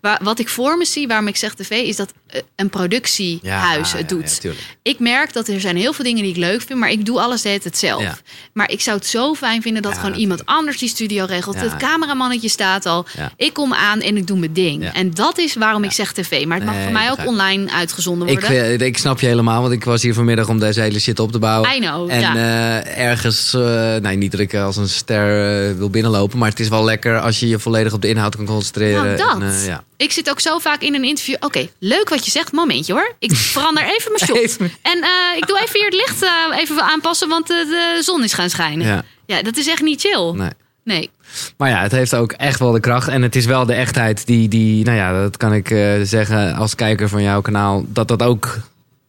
Waar, 0.00 0.20
wat 0.22 0.38
ik 0.38 0.48
voor 0.48 0.76
me 0.76 0.84
zie, 0.84 1.08
waarom 1.08 1.26
ik 1.28 1.36
zeg 1.36 1.54
tv, 1.54 1.70
is 1.70 1.96
dat 1.96 2.12
eh, 2.26 2.40
een 2.56 2.68
productiehuis 2.70 3.90
ja, 3.92 3.96
het 3.98 4.10
ja, 4.10 4.16
doet. 4.16 4.38
ja, 4.42 4.50
ik 4.82 4.98
merk 4.98 5.32
dat 5.32 5.48
er 5.48 5.60
zijn 5.60 5.76
heel 5.76 5.92
veel 5.92 6.04
dingen 6.04 6.22
die 6.22 6.32
ik 6.32 6.38
leuk 6.38 6.62
vind, 6.62 6.78
maar 6.78 6.90
ik 6.90 7.06
doe 7.06 7.20
alles 7.20 7.42
tijd 7.42 7.78
zelf. 7.78 8.22
Maar 8.52 8.70
ik 8.70 8.80
zou 8.80 8.96
het 8.96 9.06
zo 9.06 9.34
fijn 9.34 9.62
vinden 9.62 9.82
dat 9.82 9.98
gewoon 9.98 10.14
iemand 10.14 10.46
anders 10.46 10.78
die 10.78 10.88
studio 10.88 11.24
regelt. 11.24 11.60
Het 11.60 11.76
cameramannetje 11.76 12.48
staat 12.48 12.86
al. 12.86 13.06
Ik 13.36 13.52
kom 13.52 13.74
aan 13.74 14.00
en 14.00 14.16
ik 14.16 14.26
doe 14.26 14.38
mijn 14.38 14.52
ding. 14.52 14.84
En 14.92 15.10
dat 15.14 15.38
is 15.38 15.54
waarom 15.54 15.84
ik 15.84 15.92
zeg 15.92 16.12
tv. 16.12 16.20
Maar 16.30 16.56
het 16.56 16.66
mag 16.66 16.74
Nee, 16.74 16.82
voor 16.84 16.92
mij 16.92 17.10
ook 17.10 17.26
online 17.26 17.72
uitgezonden 17.72 18.28
ik, 18.28 18.40
worden. 18.40 18.66
vind- 18.68 18.82
ik 18.82 18.98
snap 18.98 19.20
je 19.20 19.26
helemaal, 19.26 19.60
want 19.60 19.72
ik 19.72 19.84
was 19.84 20.02
hier 20.02 20.14
vanmiddag 20.14 20.48
om 20.48 20.58
deze 20.58 20.80
hele 20.80 20.98
shit 21.00 21.18
op 21.18 21.32
te 21.32 21.38
bouwen. 21.38 21.70
I 21.76 21.78
know, 21.80 22.10
En 22.10 22.20
ja. 22.20 22.34
eh, 22.34 22.98
ergens, 23.08 23.54
eh, 23.54 23.96
nee, 23.96 24.16
niet 24.16 24.30
dat 24.30 24.40
ik 24.40 24.54
als 24.54 24.76
een 24.76 24.88
ster 24.88 25.68
eh, 25.70 25.76
wil 25.76 25.90
binnenlopen, 25.90 26.38
maar 26.38 26.48
het 26.48 26.60
is 26.60 26.68
wel 26.68 26.84
lekker 26.84 27.20
als 27.20 27.40
je 27.40 27.48
je 27.48 27.58
volledig 27.58 27.92
op 27.92 28.02
de 28.02 28.08
inhoud 28.08 28.36
kan 28.36 28.44
concentreren. 28.46 29.04
Nou, 29.04 29.16
dat. 29.16 29.32
En, 29.34 29.42
eh, 29.42 29.66
ja. 29.66 29.84
Ik 29.96 30.12
zit 30.12 30.30
ook 30.30 30.40
zo 30.40 30.58
vaak 30.58 30.80
in 30.82 30.94
een 30.94 31.04
interview. 31.04 31.36
Oké, 31.40 31.68
leuk 31.78 32.08
wat 32.08 32.24
je 32.24 32.30
zegt. 32.30 32.52
Momentje 32.52 32.92
hoor. 32.92 33.14
Ik 33.18 33.32
verander 33.36 33.82
even 33.84 34.12
mijn 34.12 34.24
shot. 34.30 34.36
Even. 34.36 34.72
En 34.82 35.02
eh, 35.02 35.36
ik 35.36 35.46
doe 35.46 35.58
even 35.60 35.74
hier 35.74 35.84
het 35.84 35.94
licht 35.94 36.22
eh, 36.22 36.58
even 36.60 36.82
aanpassen, 36.82 37.28
want 37.28 37.50
eh, 37.50 37.56
de 37.56 38.00
zon 38.02 38.24
is 38.24 38.32
gaan 38.32 38.50
schijnen. 38.50 38.86
Ja. 38.86 39.04
Ja, 39.26 39.42
dat 39.42 39.56
is 39.56 39.68
echt 39.68 39.82
niet 39.82 40.00
chill. 40.00 40.32
Nee. 40.34 40.50
Nee. 40.84 41.10
Maar 41.56 41.68
ja, 41.70 41.82
het 41.82 41.92
heeft 41.92 42.14
ook 42.14 42.32
echt 42.32 42.58
wel 42.58 42.72
de 42.72 42.80
kracht. 42.80 43.08
En 43.08 43.22
het 43.22 43.36
is 43.36 43.44
wel 43.44 43.66
de 43.66 43.74
echtheid 43.74 44.26
die, 44.26 44.48
die 44.48 44.84
nou 44.84 44.96
ja, 44.96 45.20
dat 45.22 45.36
kan 45.36 45.52
ik 45.54 45.70
eh, 45.70 45.92
zeggen 46.02 46.54
als 46.54 46.74
kijker 46.74 47.08
van 47.08 47.22
jouw 47.22 47.40
kanaal, 47.40 47.84
dat 47.88 48.08
dat 48.08 48.22
ook 48.22 48.58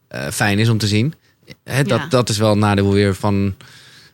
eh, 0.08 0.26
fijn 0.32 0.58
is 0.58 0.68
om 0.68 0.78
te 0.78 0.86
zien. 0.86 1.14
Hè, 1.64 1.82
dat, 1.82 1.98
Ja. 2.00 2.06
dat 2.08 2.28
is 2.28 2.38
wel 2.38 2.52
een 2.52 2.58
nadeel 2.58 2.92
weer 2.92 3.14
van, 3.14 3.54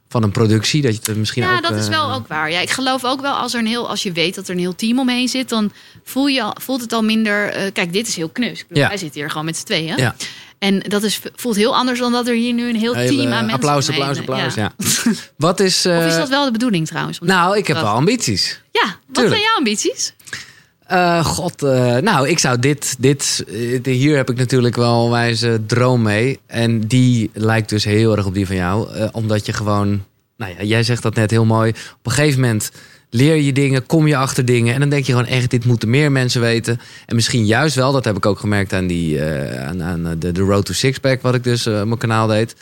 van 0.08 0.22
een 0.22 0.30
productie. 0.30 0.82
Dat 0.82 0.92
je 0.94 1.00
het 1.02 1.16
misschien 1.16 1.42
Ja, 1.42 1.54
ook, 1.56 1.62
dat 1.62 1.74
is 1.74 1.84
eh, 1.84 1.90
wel 1.90 2.12
ook 2.12 2.26
waar. 2.26 2.50
Ja, 2.50 2.60
ik 2.60 2.70
geloof 2.70 3.04
ook 3.04 3.20
wel 3.20 3.34
als 3.34 3.54
er 3.54 3.60
een 3.60 3.66
heel, 3.66 3.88
als 3.88 4.02
je 4.02 4.12
weet 4.12 4.34
dat 4.34 4.48
er 4.48 4.54
een 4.54 4.60
heel 4.60 4.74
team 4.74 4.98
omheen 4.98 5.28
zit, 5.28 5.48
dan 5.48 5.72
voel 6.04 6.26
je, 6.26 6.54
voelt 6.60 6.80
het 6.80 6.92
al 6.92 7.02
minder. 7.02 7.48
eh, 7.48 7.72
kijk, 7.72 7.92
dit 7.92 8.08
is 8.08 8.16
heel 8.16 8.28
knus. 8.28 8.66
Bedoel, 8.66 8.82
Ja. 8.82 8.88
Wij 8.88 8.96
zitten 8.98 9.20
hier 9.20 9.30
gewoon 9.30 9.44
met 9.44 9.56
z'n 9.56 9.64
tweeën. 9.64 9.96
Ja. 9.96 10.14
En 10.60 10.78
dat 10.88 11.02
is, 11.02 11.20
voelt 11.36 11.56
heel 11.56 11.76
anders 11.76 11.98
dan 11.98 12.12
dat 12.12 12.28
er 12.28 12.34
hier 12.34 12.52
nu 12.52 12.68
een 12.68 12.76
heel 12.76 12.94
Hele, 12.94 13.08
team 13.08 13.20
aan 13.26 13.28
mensen 13.30 13.52
applaus, 13.52 13.88
applaus, 13.88 14.18
applaus. 14.18 14.54
Ja. 14.54 14.72
Ja. 14.78 15.12
Wat 15.36 15.60
is. 15.60 15.84
eh, 15.84 15.96
Of 15.98 16.04
is 16.06 16.14
dat 16.16 16.28
wel 16.28 16.44
de 16.44 16.50
bedoeling 16.50 16.86
trouwens? 16.86 17.18
Nou, 17.18 17.56
ik 17.56 17.66
heb 17.66 17.76
wel 17.76 17.86
ambities. 17.86 18.60
Ja, 18.70 18.82
wat 18.84 18.94
Tuurlijk. 19.12 19.34
zijn 19.34 19.46
jouw 19.48 19.56
ambities? 19.56 20.14
Eh, 20.86 21.24
God, 21.24 21.62
eh, 21.62 21.96
nou, 21.96 22.28
ik 22.28 22.38
zou 22.38 22.58
dit, 22.58 22.96
dit, 22.98 23.44
eh, 23.82 23.94
hier 23.94 24.16
heb 24.16 24.30
ik 24.30 24.36
natuurlijk 24.36 24.76
wel 24.76 25.04
een 25.04 25.10
wijze 25.10 25.60
droom 25.66 26.02
mee. 26.02 26.40
En 26.46 26.80
die 26.80 27.30
lijkt 27.34 27.68
dus 27.68 27.84
heel 27.84 28.16
erg 28.16 28.26
op 28.26 28.34
die 28.34 28.46
van 28.46 28.56
jou. 28.56 28.92
Eh, 28.94 29.08
omdat 29.12 29.46
je 29.46 29.52
gewoon, 29.52 30.04
nou 30.36 30.54
ja, 30.58 30.62
jij 30.64 30.82
zegt 30.82 31.02
dat 31.02 31.14
net 31.14 31.30
heel 31.30 31.44
mooi. 31.44 31.70
Op 31.70 32.06
een 32.06 32.12
gegeven 32.12 32.40
moment 32.40 32.70
leer 33.10 33.36
je 33.36 33.52
dingen, 33.52 33.86
kom 33.86 34.06
je 34.06 34.16
achter 34.16 34.44
dingen. 34.44 34.74
En 34.74 34.80
dan 34.80 34.88
denk 34.88 35.04
je 35.04 35.12
gewoon 35.12 35.26
echt, 35.26 35.50
dit 35.50 35.64
moeten 35.64 35.90
meer 35.90 36.12
mensen 36.12 36.40
weten. 36.40 36.80
En 37.06 37.14
misschien 37.14 37.46
juist 37.46 37.74
wel, 37.74 37.92
dat 37.92 38.04
heb 38.04 38.16
ik 38.16 38.26
ook 38.26 38.38
gemerkt 38.38 38.72
aan, 38.72 38.86
die, 38.86 39.20
eh, 39.20 39.66
aan, 39.68 39.82
aan 39.82 40.18
de, 40.18 40.32
de 40.32 40.40
Road 40.40 40.64
to 40.64 40.72
Sixpack, 40.72 41.22
wat 41.22 41.34
ik 41.34 41.44
dus 41.44 41.66
eh, 41.66 41.80
op 41.80 41.86
mijn 41.86 41.98
kanaal 41.98 42.26
deed. 42.26 42.54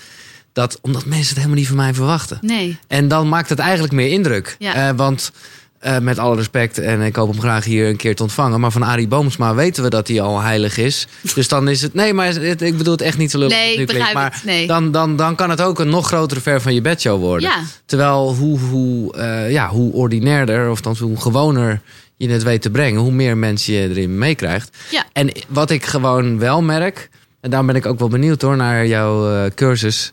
Dat 0.53 0.79
omdat 0.83 1.05
mensen 1.05 1.29
het 1.29 1.37
helemaal 1.37 1.57
niet 1.57 1.67
van 1.67 1.77
mij 1.77 1.95
verwachten. 1.95 2.39
Nee. 2.41 2.79
En 2.87 3.09
dan 3.09 3.29
maakt 3.29 3.49
het 3.49 3.59
eigenlijk 3.59 3.93
meer 3.93 4.11
indruk. 4.11 4.57
Ja. 4.59 4.75
Eh, 4.75 4.97
want 4.97 5.33
eh, 5.79 5.99
met 5.99 6.19
alle 6.19 6.37
respect, 6.37 6.79
en 6.79 7.01
ik 7.01 7.17
hoop 7.17 7.31
hem 7.31 7.41
graag 7.41 7.65
hier 7.65 7.89
een 7.89 7.97
keer 7.97 8.15
te 8.17 8.23
ontvangen. 8.23 8.61
Maar 8.61 8.71
van 8.73 8.83
Arie 8.83 9.09
Boomsma 9.09 9.55
weten 9.55 9.83
we 9.83 9.91
dat 9.91 10.09
hij 10.09 10.21
al 10.21 10.41
heilig 10.41 10.77
is. 10.79 11.07
Dus 11.35 11.49
dan 11.49 11.69
is 11.69 11.83
het. 11.83 11.95
Nee, 11.95 12.15
maar 12.15 12.27
het- 12.35 12.63
ik 12.63 12.77
bedoel 12.77 12.93
het 12.93 13.03
echt 13.03 13.19
niet 13.19 13.31
zo 13.31 13.39
lullig. 13.39 13.55
Nee, 13.57 13.77
ik 13.77 13.87
begrijp 13.87 14.15
maar 14.15 14.33
het. 14.35 14.45
Nee. 14.45 14.67
Dan, 14.67 14.91
dan, 14.93 15.17
dan 15.17 15.35
kan 15.35 15.51
het 15.51 15.61
ook 15.61 15.79
een 15.79 15.89
nog 15.89 16.07
grotere 16.07 16.41
ver 16.41 16.61
van 16.61 16.75
je 16.75 16.81
bedshow 16.81 17.21
worden. 17.21 17.49
Ja. 17.49 17.57
Terwijl 17.87 18.35
hoe, 18.35 18.59
hoe, 18.59 19.15
eh, 19.17 19.51
ja, 19.51 19.69
hoe 19.69 19.93
ordinairder, 19.93 20.71
of 20.71 20.81
dan 20.81 20.97
hoe 21.01 21.21
gewoner 21.21 21.81
je 22.17 22.29
het 22.31 22.43
weet 22.43 22.63
te 22.63 22.71
brengen, 22.71 23.01
hoe 23.01 23.13
meer 23.13 23.37
mensen 23.37 23.73
je 23.75 23.89
erin 23.89 24.19
meekrijgt. 24.19 24.77
Ja. 24.91 25.05
En 25.13 25.31
wat 25.49 25.71
ik 25.71 25.85
gewoon 25.87 26.39
wel 26.39 26.63
merk, 26.63 27.09
en 27.41 27.51
daarom 27.51 27.67
ben 27.69 27.77
ik 27.77 27.87
ook 27.87 27.99
wel 27.99 28.09
benieuwd 28.09 28.43
hoor 28.43 28.57
naar 28.57 28.87
jouw 28.87 29.33
eh, 29.33 29.51
cursus. 29.55 30.13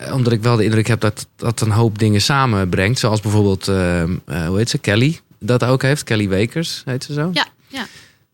Eh, 0.00 0.14
Omdat 0.14 0.32
ik 0.32 0.42
wel 0.42 0.56
de 0.56 0.64
indruk 0.64 0.86
heb 0.86 1.00
dat 1.00 1.26
dat 1.36 1.60
een 1.60 1.70
hoop 1.70 1.98
dingen 1.98 2.20
samenbrengt. 2.20 2.98
Zoals 2.98 3.20
bijvoorbeeld, 3.20 3.68
eh, 3.68 4.02
eh, 4.02 4.08
hoe 4.46 4.56
heet 4.56 4.70
ze, 4.70 4.78
Kelly 4.78 5.20
dat 5.38 5.64
ook 5.64 5.82
heeft. 5.82 6.04
Kelly 6.04 6.28
Wekers 6.28 6.82
heet 6.84 7.04
ze 7.04 7.12
zo. 7.12 7.30
Ja, 7.32 7.46
ja. 7.68 7.86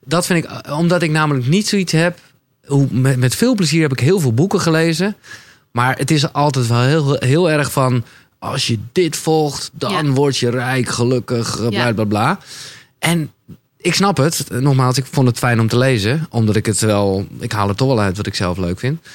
Dat 0.05 0.27
vind 0.27 0.45
ik, 0.45 0.51
omdat 0.71 1.03
ik 1.03 1.11
namelijk 1.11 1.47
niet 1.47 1.69
zoiets 1.69 1.93
heb. 1.93 2.19
Hoe, 2.67 2.87
met, 2.91 3.17
met 3.17 3.35
veel 3.35 3.55
plezier 3.55 3.83
heb 3.83 3.93
ik 3.93 4.01
heel 4.01 4.21
veel 4.21 4.33
boeken 4.35 4.61
gelezen. 4.61 5.17
Maar 5.71 5.97
het 5.99 6.11
is 6.11 6.33
altijd 6.33 6.67
wel 6.67 6.81
heel, 6.83 7.17
heel 7.19 7.51
erg 7.51 7.73
van. 7.73 8.05
Als 8.39 8.67
je 8.67 8.79
dit 8.93 9.17
volgt, 9.17 9.71
dan 9.73 9.91
Ja. 10.07 10.11
word 10.13 10.37
je 10.39 10.51
rijk, 10.51 10.89
gelukkig, 10.89 11.57
bla 11.57 11.87
Ja. 11.87 11.93
bla 11.93 12.05
bla. 12.05 12.39
En 12.99 13.31
ik 13.77 13.95
snap 13.95 14.17
het. 14.17 14.47
Nogmaals, 14.51 14.97
ik 14.99 15.07
vond 15.11 15.27
het 15.29 15.39
fijn 15.39 15.61
om 15.61 15.69
te 15.69 15.79
lezen. 15.79 16.27
Omdat 16.31 16.57
ik 16.57 16.67
het 16.67 16.81
wel... 16.81 17.27
Ik 17.39 17.53
haal 17.53 17.69
er 17.69 17.75
toch 17.77 17.89
wel 17.89 18.01
uit 18.01 18.17
wat 18.17 18.27
ik 18.27 18.35
zelf 18.35 18.57
leuk 18.59 18.79
vind. 18.79 19.07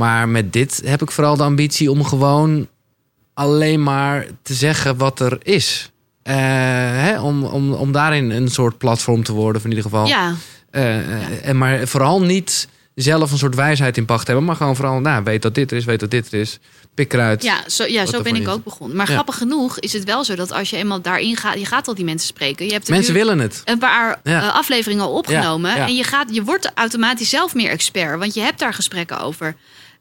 Maar 0.00 0.28
met 0.28 0.52
dit 0.52 0.82
heb 0.84 1.02
ik 1.02 1.10
vooral 1.10 1.36
de 1.36 1.42
ambitie 1.42 1.90
om 1.90 2.04
gewoon 2.04 2.68
alleen 3.34 3.82
maar 3.82 4.26
te 4.42 4.54
zeggen 4.54 4.96
wat 4.96 5.20
er 5.20 5.38
is. 5.42 5.90
Eh, 6.22 6.34
hè, 6.36 7.20
om, 7.20 7.44
om, 7.44 7.72
om 7.72 7.92
daarin 7.92 8.30
een 8.30 8.48
soort 8.48 8.78
platform 8.78 9.22
te 9.22 9.32
worden, 9.32 9.62
in 9.62 9.68
ieder 9.68 9.84
geval. 9.84 10.06
Ja, 10.06 10.34
Eh, 10.70 11.46
en 11.48 11.58
maar 11.58 11.86
vooral 11.88 12.22
niet 12.22 12.68
zelf 12.94 13.32
een 13.32 13.38
soort 13.38 13.54
wijsheid 13.54 13.96
in 13.96 14.04
pacht 14.04 14.26
hebben. 14.26 14.44
Maar 14.44 14.56
gewoon 14.56 14.76
vooral, 14.76 15.00
nou, 15.00 15.24
weet 15.24 15.42
dat 15.42 15.54
dit 15.54 15.70
er 15.70 15.76
is, 15.76 15.84
weet 15.84 16.00
dat 16.00 16.10
dit 16.10 16.32
er 16.32 16.40
is. 16.40 16.58
Pik 16.94 17.12
eruit. 17.12 17.42
ja, 17.42 17.56
zo, 17.66 17.84
ja, 17.84 18.06
zo 18.06 18.22
ben 18.22 18.34
ik 18.34 18.42
is. 18.42 18.48
ook 18.48 18.64
begonnen. 18.64 18.96
Maar 18.96 19.06
Ja. 19.06 19.12
grappig 19.12 19.36
genoeg 19.36 19.78
is 19.78 19.92
het 19.92 20.04
wel 20.04 20.24
zo 20.24 20.34
dat 20.34 20.52
als 20.52 20.70
je 20.70 20.76
eenmaal 20.76 21.00
daarin 21.00 21.36
gaat... 21.36 21.58
Je 21.58 21.64
gaat 21.64 21.88
al 21.88 21.94
die 21.94 22.04
mensen 22.04 22.28
spreken. 22.28 22.66
Je 22.66 22.72
hebt 22.72 22.88
Mensen 22.88 23.14
willen 23.14 23.38
het. 23.38 23.62
een 23.64 23.78
paar 23.78 24.20
Ja. 24.24 24.42
eh, 24.42 24.54
afleveringen 24.54 25.04
al 25.04 25.12
opgenomen. 25.12 25.74
En 25.76 25.94
je, 25.96 26.04
gaat, 26.04 26.34
je 26.34 26.42
wordt 26.44 26.70
automatisch 26.74 27.28
zelf 27.28 27.54
meer 27.54 27.70
expert. 27.70 28.18
Want 28.18 28.34
je 28.34 28.40
hebt 28.40 28.58
daar 28.58 28.74
gesprekken 28.74 29.20
over. 29.20 29.56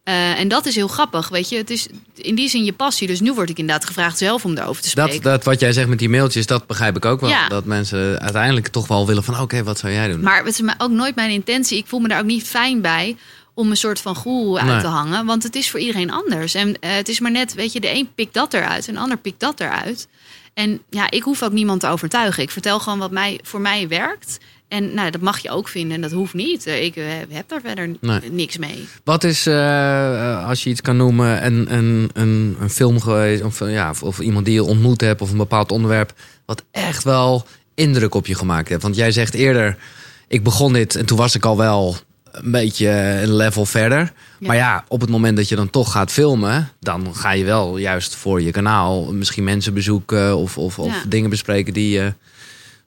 Eh, 0.09 0.39
en 0.39 0.47
dat 0.47 0.65
is 0.65 0.75
heel 0.75 0.87
grappig, 0.87 1.29
weet 1.29 1.49
je. 1.49 1.57
Het 1.57 1.69
is 1.69 1.87
in 2.15 2.35
die 2.35 2.49
zin 2.49 2.63
je 2.63 2.73
passie. 2.73 3.07
Dus 3.07 3.19
nu 3.19 3.33
word 3.33 3.49
ik 3.49 3.57
inderdaad 3.57 3.85
gevraagd 3.85 4.17
zelf 4.17 4.45
om 4.45 4.55
daarover 4.55 4.81
te 4.83 4.89
spreken. 4.89 5.13
Dat, 5.13 5.23
dat 5.23 5.43
wat 5.43 5.59
jij 5.59 5.73
zegt 5.73 5.87
met 5.87 5.99
die 5.99 6.09
mailtjes, 6.09 6.45
dat 6.45 6.67
begrijp 6.67 6.95
ik 6.95 7.05
ook 7.05 7.19
wel. 7.19 7.29
Ja. 7.29 7.47
Dat 7.47 7.65
mensen 7.65 8.19
uiteindelijk 8.19 8.67
toch 8.67 8.87
wel 8.87 9.07
willen 9.07 9.23
van... 9.23 9.39
oké, 9.39 9.63
wat 9.63 9.79
zou 9.79 9.93
jij 9.93 10.07
doen? 10.07 10.21
Maar 10.21 10.43
het 10.43 10.59
is 10.59 10.61
ook 10.77 10.91
nooit 10.91 11.15
mijn 11.15 11.29
intentie. 11.31 11.77
Ik 11.77 11.87
voel 11.87 11.99
me 11.99 12.07
daar 12.07 12.19
ook 12.19 12.25
niet 12.25 12.43
fijn 12.43 12.81
bij 12.81 13.17
om 13.53 13.69
een 13.69 13.77
soort 13.77 13.99
van 13.99 14.15
goeroe 14.15 14.59
uit 14.59 14.67
Nee. 14.67 14.81
te 14.81 14.87
hangen. 14.87 15.25
Want 15.25 15.43
het 15.43 15.55
is 15.55 15.69
voor 15.69 15.79
iedereen 15.79 16.11
anders. 16.11 16.53
En 16.53 16.79
eh, 16.79 16.91
het 16.91 17.09
is 17.09 17.19
maar 17.19 17.31
net, 17.31 17.53
weet 17.53 17.73
je, 17.73 17.79
de 17.79 17.95
een 17.95 18.09
pikt 18.15 18.33
dat 18.33 18.53
eruit 18.53 18.87
en 18.87 18.93
de 18.93 18.99
ander 18.99 19.17
pikt 19.17 19.39
dat 19.39 19.59
eruit. 19.59 20.07
En 20.53 20.81
ja, 20.89 21.11
ik 21.11 21.23
hoef 21.23 21.43
ook 21.43 21.51
niemand 21.51 21.79
te 21.79 21.87
overtuigen. 21.87 22.43
Ik 22.43 22.51
vertel 22.51 22.79
gewoon 22.79 22.99
wat 22.99 23.11
mij, 23.11 23.39
voor 23.43 23.61
mij 23.61 23.87
werkt. 23.87 24.37
En 24.69 24.93
nou, 24.93 25.11
dat 25.11 25.21
mag 25.21 25.39
je 25.39 25.49
ook 25.49 25.67
vinden 25.67 25.95
en 25.95 26.01
dat 26.01 26.11
hoeft 26.11 26.33
niet. 26.33 26.65
Eh, 26.65 26.83
Ik 26.83 26.95
eh, 26.95 27.05
heb 27.29 27.49
daar 27.49 27.61
verder 27.61 27.91
Nee. 28.01 28.19
niks 28.31 28.57
mee. 28.57 28.87
Wat 29.03 29.23
is, 29.23 29.45
eh, 29.45 30.47
als 30.47 30.63
je 30.63 30.69
iets 30.69 30.81
kan 30.81 30.97
noemen, 30.97 31.45
een, 31.45 31.73
een, 31.73 32.09
een, 32.13 32.57
een 32.59 32.69
film 32.69 32.99
geweest... 32.99 33.43
Of, 33.43 33.59
ja, 33.59 33.93
of, 34.01 34.19
iemand 34.19 34.45
die 34.45 34.53
je 34.53 34.63
ontmoet 34.63 35.01
hebt 35.01 35.21
of 35.21 35.31
een 35.31 35.37
bepaald 35.37 35.71
onderwerp... 35.71 36.13
wat 36.45 36.63
echt 36.71 37.03
wel 37.03 37.45
indruk 37.73 38.15
op 38.15 38.27
je 38.27 38.35
gemaakt 38.35 38.69
heeft? 38.69 38.81
Want 38.81 38.95
jij 38.95 39.11
zegt 39.11 39.33
eerder, 39.33 39.77
ik 40.27 40.43
begon 40.43 40.73
dit 40.73 40.95
en 40.95 41.05
toen 41.05 41.17
was 41.17 41.35
ik 41.35 41.45
al 41.45 41.57
wel 41.57 41.95
een 42.31 42.51
beetje 42.51 42.89
een 43.21 43.35
level 43.35 43.65
verder. 43.65 43.99
Ja. 44.39 44.47
Maar 44.47 44.55
ja, 44.55 44.83
op 44.87 45.01
het 45.01 45.09
moment 45.09 45.37
dat 45.37 45.49
je 45.49 45.55
dan 45.55 45.69
toch 45.69 45.91
gaat 45.91 46.11
filmen... 46.11 46.69
dan 46.79 47.15
ga 47.15 47.31
je 47.31 47.43
wel 47.43 47.77
juist 47.77 48.15
voor 48.15 48.41
je 48.41 48.51
kanaal 48.51 49.13
misschien 49.13 49.43
mensen 49.43 49.73
bezoeken... 49.73 50.37
of, 50.37 50.57
of, 50.57 50.77
dingen 51.07 51.29
bespreken 51.29 51.73
die, 51.73 51.89
je 51.89 52.13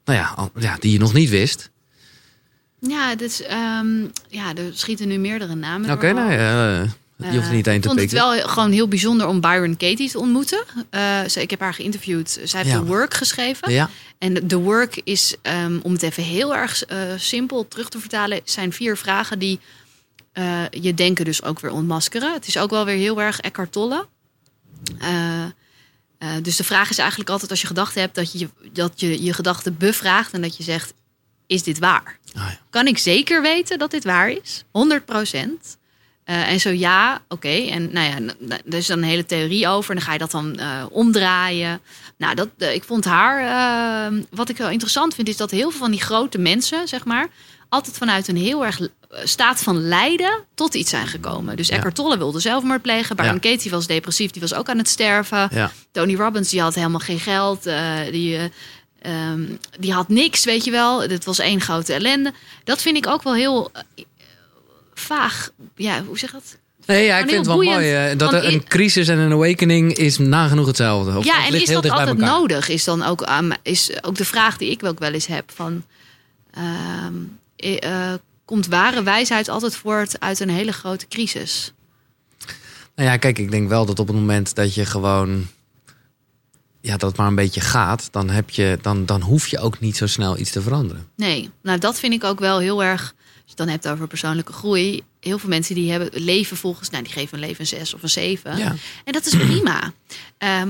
nou 0.05 0.19
ja, 0.19 0.51
ja, 0.59 0.77
die 0.81 0.93
je 0.93 0.99
nog 0.99 1.13
niet 1.13 1.31
wist. 1.31 1.71
Ja, 2.89 3.15
dus, 3.15 3.43
ehm, 3.43 4.03
ja, 4.29 4.55
er 4.55 4.71
schieten 4.73 5.09
nu 5.09 5.19
meerdere 5.19 5.55
namen. 5.55 5.91
Oké, 5.91 6.07
door. 6.07 6.15
nou 6.15 6.33
ja, 6.33 6.83
eh, 6.83 7.33
je 7.33 7.37
hoeft 7.37 7.49
er 7.49 7.55
niet 7.55 7.67
één 7.67 7.77
Ik 7.77 7.83
te 7.83 7.89
vond 7.89 8.01
het 8.01 8.13
wel 8.13 8.49
gewoon 8.49 8.71
heel 8.71 8.89
bijzonder 8.89 9.27
om 9.27 9.41
Byron 9.41 9.77
Katie 9.77 10.11
te 10.11 10.19
ontmoeten. 10.19 10.65
Eh, 10.91 11.25
ze, 11.25 11.41
ik 11.41 11.51
heb 11.51 11.61
haar 11.61 11.75
geïnterviewd. 11.75 12.31
Zij 12.45 12.61
heeft 12.61 12.73
Ja. 12.73 12.79
The 12.79 12.85
Work 12.85 13.15
geschreven. 13.15 13.73
Ja, 13.73 13.91
En 14.19 14.47
The 14.47 14.59
Work 14.59 15.01
is, 15.05 15.37
ehm, 15.43 15.79
om 15.83 15.93
het 15.93 16.03
even 16.03 16.23
heel 16.23 16.55
erg 16.55 16.85
eh, 16.85 16.99
simpel 17.17 17.69
terug 17.69 17.89
te 17.89 17.99
vertalen, 17.99 18.41
zijn 18.45 18.73
vier 18.73 18.97
vragen 18.97 19.39
die 19.39 19.61
eh, 20.33 20.63
je 20.71 20.95
denken 20.95 21.25
dus 21.25 21.43
ook 21.43 21.61
weer 21.61 21.71
ontmaskeren. 21.71 22.33
Het 22.33 22.47
is 22.47 22.57
ook 22.57 22.71
wel 22.71 22.85
weer 22.85 22.97
heel 22.97 23.21
erg 23.21 23.41
Eckhart 23.41 23.73
Tolle. 23.73 24.07
Eh, 24.99 25.43
eh, 25.43 25.51
dus 26.43 26.57
de 26.57 26.65
vraag 26.65 26.91
is 26.91 26.99
eigenlijk 26.99 27.31
altijd 27.31 27.51
als 27.51 27.61
je 27.61 27.67
gedachten 27.67 28.01
hebt 28.01 28.15
dat 28.15 28.33
je 28.33 28.49
dat 28.73 29.01
je, 29.01 29.23
je 29.23 29.33
gedachten 29.33 29.77
bevraagt 29.77 30.33
en 30.33 30.43
dat 30.43 30.57
je 30.57 30.63
zegt, 30.63 30.95
is 31.47 31.63
dit 31.63 31.79
waar? 31.79 32.19
Ah, 32.37 32.43
ja. 32.43 32.59
Kan 32.71 32.87
ik 32.87 32.99
zeker 32.99 33.43
weten 33.43 33.79
dat 33.79 33.91
dit 33.91 34.05
waar 34.05 34.31
is? 34.31 34.65
100 34.71 35.05
procent. 35.05 35.77
Eh, 36.25 36.49
en 36.49 36.61
zo 36.61 36.71
ja, 36.71 37.23
oké. 37.29 37.49
En 37.49 37.93
nou 37.93 38.07
ja, 38.07 38.35
er 38.71 38.75
is 38.77 38.87
dan 38.87 38.99
een 38.99 39.05
hele 39.05 39.27
theorie 39.27 39.69
over. 39.69 39.91
En 39.91 39.97
dan 39.97 40.05
ga 40.05 40.13
je 40.13 40.19
dat 40.19 40.31
dan 40.31 40.59
eh, 40.59 40.85
omdraaien. 40.91 41.81
Nou, 42.17 42.35
dat, 42.35 42.49
eh, 42.59 42.75
ik 42.75 42.85
vond 42.85 43.05
haar... 43.05 43.39
eh, 44.13 44.19
wat 44.31 44.49
ik 44.49 44.57
wel 44.57 44.71
interessant 44.71 45.15
vind, 45.15 45.29
is 45.29 45.37
dat 45.37 45.51
heel 45.51 45.71
veel 45.71 45.79
van 45.81 45.91
die 45.91 46.01
grote 46.01 46.39
mensen, 46.39 46.89
zeg 46.89 47.05
maar... 47.05 47.29
altijd 47.69 47.97
vanuit 47.97 48.29
een 48.29 48.37
heel 48.37 48.65
erg 48.65 48.81
staat 49.25 49.63
van 49.63 49.89
lijden 49.89 50.45
tot 50.55 50.75
iets 50.75 50.91
zijn 50.91 51.07
gekomen. 51.07 51.57
Dus 51.57 51.69
Ja. 51.69 51.75
Eckhart 51.75 51.95
Tolle 51.95 52.19
wilde 52.19 52.41
zelfmoord 52.41 52.83
plegen. 52.83 53.17
Byron 53.17 53.39
Ja. 53.43 53.51
Katie 53.51 53.71
was 53.71 53.87
depressief, 53.87 54.31
die 54.31 54.41
was 54.43 54.55
ook 54.55 54.69
aan 54.69 54.79
het 54.79 54.89
sterven. 54.89 55.49
ja. 55.53 55.71
Tony 55.91 56.15
Robbins 56.15 56.49
die 56.51 56.61
had 56.61 56.75
helemaal 56.75 57.01
geen 57.01 57.21
geld. 57.21 57.63
die, 58.11 58.39
eh, 59.03 59.13
ehm, 59.13 59.43
die 59.79 59.93
had 59.93 60.09
niks, 60.09 60.45
weet 60.45 60.65
je 60.65 60.71
wel. 60.71 61.09
Dit 61.09 61.25
was 61.25 61.39
één 61.39 61.61
grote 61.61 61.93
ellende. 61.93 62.33
Dat 62.65 62.83
vind 62.83 62.97
ik 62.97 63.07
ook 63.07 63.23
wel 63.23 63.35
heel 63.35 63.71
eh, 63.73 63.83
vaag. 64.95 65.51
Ja, 65.77 66.03
hoe 66.05 66.19
zeg 66.19 66.31
je 66.31 66.37
dat? 66.37 66.57
Nee, 66.87 67.05
ja, 67.05 67.19
ik 67.19 67.25
vind 67.25 67.37
het 67.37 67.47
wel 67.47 67.63
mooi. 67.63 67.93
eh, 67.93 68.19
dat 68.19 68.33
er 68.33 68.45
een 68.45 68.65
crisis 68.65 69.09
en 69.09 69.19
een 69.19 69.33
awakening 69.33 69.93
is 69.93 70.19
nagenoeg 70.19 70.67
hetzelfde. 70.67 71.19
Of 71.19 71.25
ja, 71.25 71.37
het 71.37 71.45
en 71.45 71.51
ligt 71.51 71.63
is 71.63 71.69
heel 71.69 71.81
dat 71.81 71.91
altijd 71.91 72.19
nodig? 72.19 72.69
Is 72.69 72.85
dan 72.85 73.03
ook, 73.03 73.23
aan 73.23 73.53
is 73.63 74.03
ook 74.03 74.17
de 74.17 74.25
vraag 74.25 74.57
die 74.57 74.71
ik 74.71 74.85
ook 74.85 74.99
wel 74.99 75.13
eens 75.13 75.27
heb 75.27 75.51
van... 75.55 75.85
ehm, 76.55 77.15
eh, 77.57 78.11
eh, 78.13 78.19
komt 78.45 78.67
ware 78.67 79.03
wijsheid 79.03 79.49
altijd 79.49 79.77
voort 79.77 80.21
uit 80.21 80.41
een 80.41 80.51
hele 80.51 80.73
grote 80.73 81.09
crisis? 81.09 81.73
Nou 82.97 83.09
ja, 83.09 83.17
kijk, 83.17 83.39
ik 83.39 83.51
denk 83.51 83.69
wel 83.69 83.87
dat 83.87 83.99
op 83.99 84.07
het 84.07 84.17
moment 84.17 84.55
dat 84.55 84.75
je 84.75 84.85
gewoon... 84.85 85.47
Ja, 86.83 86.97
dat 86.97 87.17
maar 87.17 87.27
een 87.27 87.35
beetje 87.35 87.61
gaat, 87.61 88.09
dan, 88.11 88.31
heb 88.31 88.51
je, 88.51 88.79
dan, 88.83 89.07
dan 89.07 89.21
hoef 89.21 89.47
je 89.49 89.59
ook 89.59 89.81
niet 89.81 89.97
zo 89.97 90.07
snel 90.07 90.39
iets 90.39 90.51
te 90.51 90.63
veranderen. 90.63 91.09
Nee, 91.17 91.51
nou 91.63 91.79
dat 91.79 91.99
vind 91.99 92.13
ik 92.13 92.25
ook 92.25 92.39
wel 92.41 92.59
heel 92.59 92.83
erg. 92.85 93.01
Als 93.03 93.11
je 93.45 93.49
het 93.49 93.57
dan 93.57 93.69
hebt 93.69 93.89
over 93.89 94.07
persoonlijke 94.07 94.53
groei. 94.53 95.03
Heel 95.21 95.39
veel 95.39 95.49
mensen 95.49 95.75
die 95.75 95.91
hebben 95.91 96.11
leven 96.13 96.57
volgens, 96.57 96.91
nou 96.91 97.03
die 97.03 97.13
geven 97.13 97.35
een 97.39 97.45
leven 97.45 97.61
een 97.61 97.67
zes 97.67 97.95
of 97.95 98.03
een 98.03 98.09
zeven. 98.11 98.57
Ja. 98.57 98.75
En 99.05 99.13
dat 99.13 99.27
is 99.27 99.37
prima. 99.37 99.93
Ehm, 100.39 100.69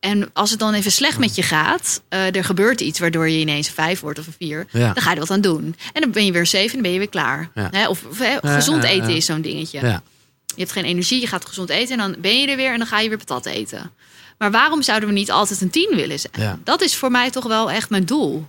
en 0.00 0.30
als 0.32 0.50
het 0.50 0.58
dan 0.58 0.74
even 0.74 0.92
slecht 0.92 1.18
met 1.18 1.34
je 1.34 1.42
gaat, 1.42 2.02
eh, 2.08 2.34
er 2.36 2.44
gebeurt 2.44 2.80
iets 2.80 2.98
waardoor 2.98 3.28
je 3.28 3.38
ineens 3.38 3.66
een 3.68 3.74
vijf 3.74 4.00
wordt 4.00 4.18
of 4.18 4.26
een 4.26 4.34
vier, 4.38 4.66
Ja. 4.72 4.92
dan 4.92 5.02
ga 5.02 5.08
je 5.08 5.14
er 5.14 5.20
wat 5.20 5.30
aan 5.30 5.40
doen. 5.40 5.76
En 5.92 6.00
dan 6.00 6.10
ben 6.10 6.24
je 6.24 6.32
weer 6.32 6.46
zeven 6.46 6.68
en 6.68 6.72
dan 6.72 6.82
ben 6.82 6.92
je 6.92 6.98
weer 6.98 7.08
klaar. 7.08 7.50
Ja. 7.54 7.88
Of, 7.88 8.04
gezond 8.42 8.82
eten 8.82 9.16
is 9.16 9.24
zo'n 9.24 9.40
dingetje. 9.40 9.80
Ja. 9.80 10.02
Je 10.46 10.60
hebt 10.64 10.72
geen 10.72 10.84
energie, 10.84 11.20
je 11.20 11.26
gaat 11.26 11.46
gezond 11.46 11.68
eten 11.68 11.98
en 12.00 12.10
dan 12.10 12.20
ben 12.20 12.40
je 12.40 12.46
er 12.46 12.56
weer 12.56 12.72
en 12.72 12.78
dan 12.78 12.86
ga 12.86 13.00
je 13.00 13.08
weer 13.08 13.18
patat 13.18 13.46
eten. 13.46 13.90
Maar 14.38 14.50
waarom 14.50 14.82
zouden 14.82 15.08
we 15.08 15.14
niet 15.14 15.30
altijd 15.30 15.60
een 15.60 15.70
tien 15.70 15.92
willen 15.94 16.18
zijn? 16.18 16.32
Ja. 16.36 16.58
Dat 16.64 16.80
is 16.80 16.96
voor 16.96 17.10
mij 17.10 17.30
toch 17.30 17.46
wel 17.46 17.70
echt 17.70 17.90
mijn 17.90 18.04
doel. 18.04 18.46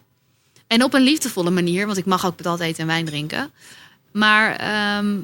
En 0.68 0.84
op 0.84 0.94
een 0.94 1.02
liefdevolle 1.02 1.50
manier, 1.50 1.86
want 1.86 1.98
ik 1.98 2.06
mag 2.06 2.26
ook 2.26 2.36
patat 2.36 2.60
eten 2.60 2.82
en 2.82 2.88
wijn 2.88 3.06
drinken. 3.06 3.52
Maar 4.12 4.56
ehm, 4.56 5.16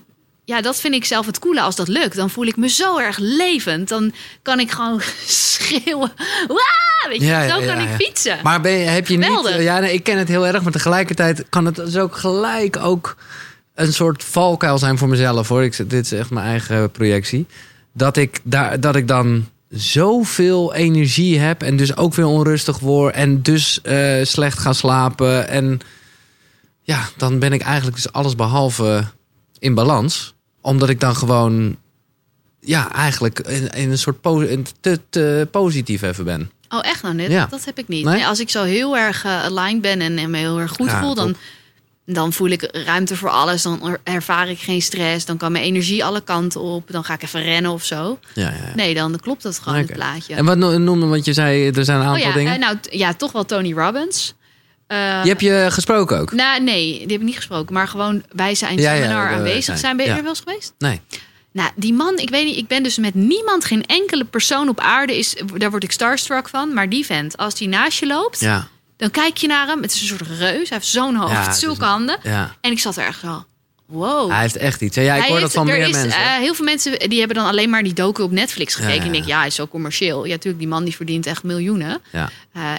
ja, 0.46 0.62
dat 0.62 0.80
vind 0.80 0.94
ik 0.94 1.06
zelf 1.06 1.26
het 1.26 1.40
coole 1.40 1.62
als 1.62 1.76
dat 1.76 1.88
lukt. 1.88 2.16
Dan 2.16 2.30
voel 2.30 2.46
ik 2.46 2.58
me 2.58 2.70
zo 2.70 2.98
erg 2.98 3.18
levend. 3.18 3.88
Dan 3.88 4.14
kan 4.42 4.60
ik 4.60 4.72
gewoon 4.72 5.02
schreeuwen. 5.26 6.12
Waa! 6.48 7.10
Weet 7.10 7.22
je, 7.22 7.26
Ja, 7.26 7.50
zo 7.50 7.60
ja, 7.60 7.74
kan 7.74 7.84
ja. 7.84 7.90
ik 7.90 8.06
fietsen. 8.06 8.40
Maar 8.44 8.62
ben 8.62 8.72
je, 8.72 8.86
heb 8.86 9.08
je 9.08 9.18
niet... 9.18 9.56
Ja, 9.58 9.80
nee, 9.80 9.94
ik 9.94 10.04
ken 10.04 10.18
het 10.18 10.28
heel 10.28 10.48
erg, 10.48 10.64
maar 10.64 10.72
tegelijkertijd 10.72 11.46
kan 11.50 11.66
het 11.66 11.76
dus 11.76 11.98
ook 11.98 12.16
gelijk 12.16 12.78
ook 12.78 13.16
een 13.76 13.94
soort 13.94 14.24
valkuil 14.24 14.78
zijn 14.78 14.98
voor 14.98 15.08
mezelf. 15.08 15.48
Hoor. 15.48 15.64
Ik, 15.64 15.90
dit 15.90 16.06
is 16.06 16.12
echt 16.12 16.30
mijn 16.30 16.46
eigen 16.46 16.92
projectie. 16.92 17.46
Dat 17.94 18.18
ik, 18.18 18.40
daar, 18.44 18.80
dat 18.80 18.96
ik 18.96 19.08
dan 19.08 19.50
zoveel 19.70 20.74
energie 20.74 21.40
heb 21.40 21.64
en 21.64 21.76
dus 21.76 21.98
ook 21.98 22.14
weer 22.14 22.26
onrustig 22.26 22.80
word 22.80 23.16
en 23.16 23.42
dus 23.42 23.82
eh, 23.82 24.24
slecht 24.24 24.60
ga 24.60 24.74
slapen. 24.74 25.48
En 25.48 25.80
ja, 26.82 27.10
dan 27.18 27.40
ben 27.40 27.54
ik 27.54 27.62
eigenlijk 27.62 27.96
dus 27.96 28.12
alles 28.12 28.36
behalve 28.36 29.04
in 29.60 29.74
balans. 29.74 30.34
Omdat 30.62 30.90
ik 30.90 31.00
dan 31.00 31.16
gewoon, 31.16 31.78
ja, 32.60 32.92
eigenlijk 32.92 33.40
in, 33.40 33.70
in 33.70 33.92
een 33.92 33.98
soort 33.98 34.22
po 34.22 34.40
in 34.40 34.66
te, 34.80 35.00
te 35.10 35.48
positief 35.52 36.02
even 36.02 36.26
ben. 36.26 36.52
Oh, 36.70 36.86
echt 36.86 37.02
nou 37.02 37.16
net? 37.16 37.32
Ja. 37.32 37.46
Dat 37.46 37.66
heb 37.66 37.78
ik 37.78 37.88
niet. 37.88 38.06
Nee? 38.06 38.14
Nee, 38.14 38.26
als 38.26 38.40
ik 38.40 38.50
zo 38.50 38.64
heel 38.64 38.98
erg 38.98 39.26
eh, 39.26 39.44
aligned 39.44 39.82
ben 39.82 40.02
en, 40.02 40.18
en 40.18 40.30
me 40.30 40.38
heel 40.38 40.60
erg 40.60 40.72
goed 40.72 40.90
Ja, 40.90 41.02
voel, 41.02 41.16
dan, 41.16 41.32
top. 41.32 41.42
Dan 42.06 42.34
voel 42.34 42.50
ik 42.50 42.70
ruimte 42.72 43.16
voor 43.16 43.30
alles. 43.30 43.62
Dan 43.62 43.88
er- 43.88 44.00
ervaar 44.04 44.50
ik 44.50 44.60
geen 44.60 44.82
stress. 44.82 45.26
Dan 45.26 45.38
kan 45.38 45.52
mijn 45.52 45.64
energie 45.64 46.04
alle 46.06 46.22
kanten 46.22 46.62
op. 46.62 46.92
Dan 46.92 47.04
ga 47.04 47.14
ik 47.14 47.24
even 47.24 47.42
rennen 47.44 47.72
of 47.72 47.84
zo. 47.86 48.20
Ja, 48.34 48.42
ja, 48.44 48.50
ja. 48.50 48.76
Nee, 48.76 48.94
dan 48.94 49.20
klopt 49.20 49.44
dat 49.44 49.60
gewoon 49.60 49.80
Oké. 49.80 49.88
het 49.88 49.96
plaatje. 49.96 50.36
En 50.36 50.46
wat 50.46 50.58
no- 50.58 50.78
noemde, 50.78 51.06
want 51.06 51.26
je 51.26 51.34
zei, 51.34 51.70
er 51.70 51.86
zijn 51.86 52.00
een 52.00 52.06
aantal 52.06 52.22
oh 52.22 52.28
ja, 52.28 52.34
dingen. 52.34 52.54
eh, 52.54 52.60
nou 52.60 52.78
ja, 52.90 53.14
toch 53.14 53.32
wel 53.32 53.46
Tony 53.46 53.74
Robbins. 53.74 54.34
Eh, 54.88 54.98
je 55.24 55.30
hebt 55.30 55.42
je 55.42 55.68
gesproken 55.70 56.20
ook? 56.20 56.32
Nou, 56.32 56.62
nee, 56.64 56.92
die 56.92 57.00
heb 57.02 57.10
ik 57.20 57.22
niet 57.22 57.36
gesproken. 57.36 57.74
Maar 57.74 57.88
gewoon 57.88 58.24
bij 58.32 58.56
zijn 58.56 58.80
seminar 58.80 59.34
aanwezig 59.34 59.78
zijn. 59.78 59.98
Ben 59.98 60.06
je 60.06 60.12
er 60.12 60.22
wel 60.22 60.30
eens 60.30 60.42
geweest? 60.46 60.74
Nee. 60.78 61.02
Nou, 61.52 61.70
die 61.76 61.94
man, 61.94 62.18
ik 62.18 62.30
weet 62.30 62.46
niet, 62.46 62.58
ik 62.58 62.68
ben 62.68 62.84
dus 62.84 62.98
met 62.98 63.14
niemand, 63.14 63.66
geen 63.66 63.86
enkele 63.86 64.24
persoon 64.26 64.70
op 64.70 64.80
aarde 64.80 65.18
is, 65.18 65.36
daar 65.58 65.70
word 65.70 65.84
ik 65.84 65.92
starstruck 65.92 66.50
van. 66.50 66.74
Maar 66.74 66.90
die 66.90 67.06
vent, 67.06 67.38
als 67.38 67.56
die 67.56 67.68
naast 67.68 68.00
je 68.00 68.08
loopt, 68.08 68.40
Ja. 68.40 68.68
Dan 68.98 69.12
kijk 69.12 69.38
je 69.38 69.48
naar 69.48 69.68
hem. 69.68 69.82
Het 69.82 69.94
is 69.94 70.02
een 70.02 70.08
soort 70.08 70.22
reus. 70.22 70.40
Hij 70.40 70.78
heeft 70.78 70.88
zo'n 70.88 71.16
hoofd, 71.16 71.32
Ja, 71.32 71.54
zulke 71.54 71.82
een- 71.82 71.88
handen. 71.88 72.18
Ja. 72.24 72.56
En 72.62 72.72
ik 72.72 72.80
zat 72.80 72.98
er 72.98 73.06
echt 73.06 73.20
zo, 73.20 73.46
Wow. 73.88 74.32
Hij 74.32 74.42
heeft 74.42 74.56
echt 74.56 74.82
iets. 74.82 74.96
Ja, 74.96 75.16
ik 75.16 75.22
Hij 75.22 75.30
hoor 75.30 75.40
dat 75.40 75.52
van 75.54 75.70
er 75.70 75.78
meer 75.78 75.88
is, 75.88 75.92
mensen. 75.96 76.22
eh, 76.22 76.34
heel 76.38 76.54
veel 76.54 76.66
mensen 76.66 77.00
die 77.10 77.20
hebben 77.20 77.38
dan 77.38 77.46
alleen 77.46 77.70
maar 77.70 77.84
die 77.84 77.94
docu 77.94 78.22
op 78.22 78.32
Netflix 78.32 78.74
gekeken. 78.76 78.94
Ja, 78.96 79.00
ja, 79.02 79.06
En 79.06 79.12
denk 79.12 79.26
ja, 79.26 79.38
hij 79.38 79.48
is 79.48 79.56
zo 79.56 79.68
commercieel. 79.68 80.24
Ja, 80.26 80.32
natuurlijk, 80.32 80.60
die 80.60 80.68
man 80.68 80.84
die 80.84 80.96
verdient 80.96 81.26
echt 81.26 81.44
miljoenen. 81.44 82.02
ja. 82.12 82.30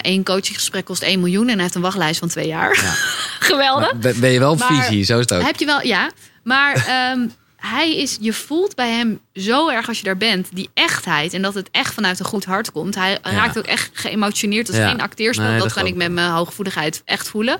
Eén 0.01 0.25
coachinggesprek 0.25 0.85
kost 0.85 1.03
1 1.03 1.19
miljoen 1.21 1.47
en 1.49 1.53
hij 1.55 1.63
heeft 1.63 1.75
een 1.75 1.81
wachtlijst 1.81 2.19
van 2.19 2.29
twee 2.29 2.47
jaar. 2.47 2.81
Ja. 2.83 2.91
Geweldig. 3.49 3.93
Maar 4.03 4.13
ben 4.17 4.31
je 4.31 4.39
wel 4.39 4.51
op 4.53 4.63
visie, 4.63 5.05
zo 5.05 5.15
is 5.19 5.21
het 5.21 5.33
ook. 5.35 5.43
Heb 5.43 5.57
je 5.59 5.65
wel, 5.67 5.83
ja. 5.83 6.11
Maar 6.45 6.75
ehm, 6.87 7.27
hij 7.71 7.97
is, 7.97 8.17
je 8.21 8.33
voelt 8.33 8.75
bij 8.75 8.91
hem 8.91 9.21
zo 9.35 9.69
erg 9.69 9.89
als 9.89 9.99
je 9.99 10.05
daar 10.05 10.17
bent, 10.17 10.49
die 10.53 10.71
echtheid. 10.75 11.33
En 11.35 11.43
dat 11.43 11.55
het 11.55 11.69
echt 11.71 11.95
vanuit 11.95 12.19
een 12.19 12.25
goed 12.25 12.45
hart 12.45 12.73
komt. 12.73 12.95
Hij 12.95 13.19
raakt 13.23 13.59
ook 13.59 13.67
echt 13.67 13.91
geëmotioneerd. 13.93 14.67
Dat 14.67 14.75
is 14.77 14.83
Ja. 14.83 14.89
geen 14.89 15.01
acteerspel. 15.01 15.45
Nee, 15.47 15.55
dat, 15.59 15.63
dat 15.69 15.73
kan 15.77 15.87
ik 15.87 15.95
met 15.95 16.13
mijn 16.13 16.31
hooggevoeligheid 16.31 17.03
echt 17.05 17.29
voelen. 17.29 17.59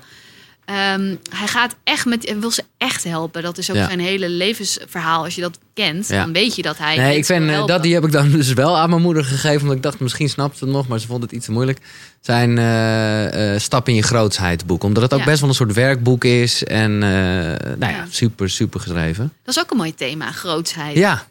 Ehm, 0.67 1.15
hij 1.29 1.47
gaat 1.47 1.75
echt 1.83 2.05
met, 2.05 2.35
wil 2.39 2.51
ze 2.51 2.63
echt 2.77 3.03
helpen. 3.03 3.41
Dat 3.43 3.57
is 3.57 3.69
ook 3.69 3.75
Ja. 3.75 3.85
zijn 3.87 3.99
hele 3.99 4.29
levensverhaal. 4.29 5.23
Als 5.23 5.35
je 5.35 5.41
dat 5.41 5.59
kent, 5.73 6.07
Ja. 6.07 6.23
dan 6.23 6.33
weet 6.33 6.55
je 6.55 6.61
dat 6.61 6.77
hij. 6.77 6.97
Nee, 6.97 7.17
ik 7.17 7.25
wil 7.25 7.37
eh, 7.49 7.65
dat 7.65 7.83
die 7.83 7.93
heb 7.93 8.03
ik 8.05 8.11
dan 8.11 8.31
dus 8.37 8.53
wel 8.53 8.77
aan 8.77 8.89
mijn 8.89 9.01
moeder 9.01 9.23
gegeven. 9.25 9.61
Omdat 9.61 9.75
ik 9.75 9.83
dacht, 9.83 9.99
misschien 9.99 10.29
snapt 10.29 10.57
ze 10.57 10.63
het 10.63 10.73
nog, 10.73 10.87
maar 10.87 10.99
ze 10.99 11.07
vond 11.07 11.23
het 11.23 11.31
iets 11.31 11.45
te 11.45 11.51
moeilijk. 11.51 11.79
Zijn 12.21 12.57
eh, 12.57 13.59
Stap 13.59 13.87
in 13.87 13.95
je 13.95 14.01
grootsheid 14.01 14.65
boek. 14.65 14.83
Omdat 14.83 15.03
het 15.03 15.13
ook 15.13 15.19
Ja. 15.19 15.25
best 15.25 15.39
wel 15.39 15.49
een 15.49 15.55
soort 15.55 15.73
werkboek 15.73 16.23
is. 16.23 16.63
En 16.63 16.97
nou 16.99 17.77
ja, 17.79 17.89
Ja. 17.89 18.05
super, 18.09 18.49
super 18.49 18.79
geschreven. 18.79 19.33
Dat 19.43 19.55
is 19.55 19.61
ook 19.61 19.71
een 19.71 19.77
mooi 19.77 19.95
thema, 19.95 20.31
grootsheid. 20.31 20.97
Ja, 20.97 21.27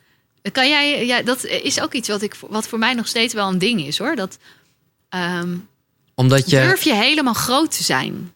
Kan 0.53 0.69
jij, 0.69 1.07
ja, 1.07 1.23
dat 1.23 1.45
is 1.45 1.81
ook 1.81 1.93
iets 1.93 2.09
wat, 2.09 2.23
ik, 2.23 2.35
wat 2.49 2.69
voor 2.69 2.79
mij 2.79 2.95
nog 2.95 3.07
steeds 3.09 3.35
wel 3.35 3.49
een 3.49 3.59
ding 3.59 3.87
is 3.87 3.99
hoor. 3.99 4.17
Dat 4.17 4.39
ehm, 5.09 5.49
omdat 6.15 6.51
je... 6.51 6.57
durf 6.61 6.83
je 6.83 6.95
helemaal 6.95 7.35
groot 7.35 7.77
te 7.77 7.83
zijn. 7.85 8.33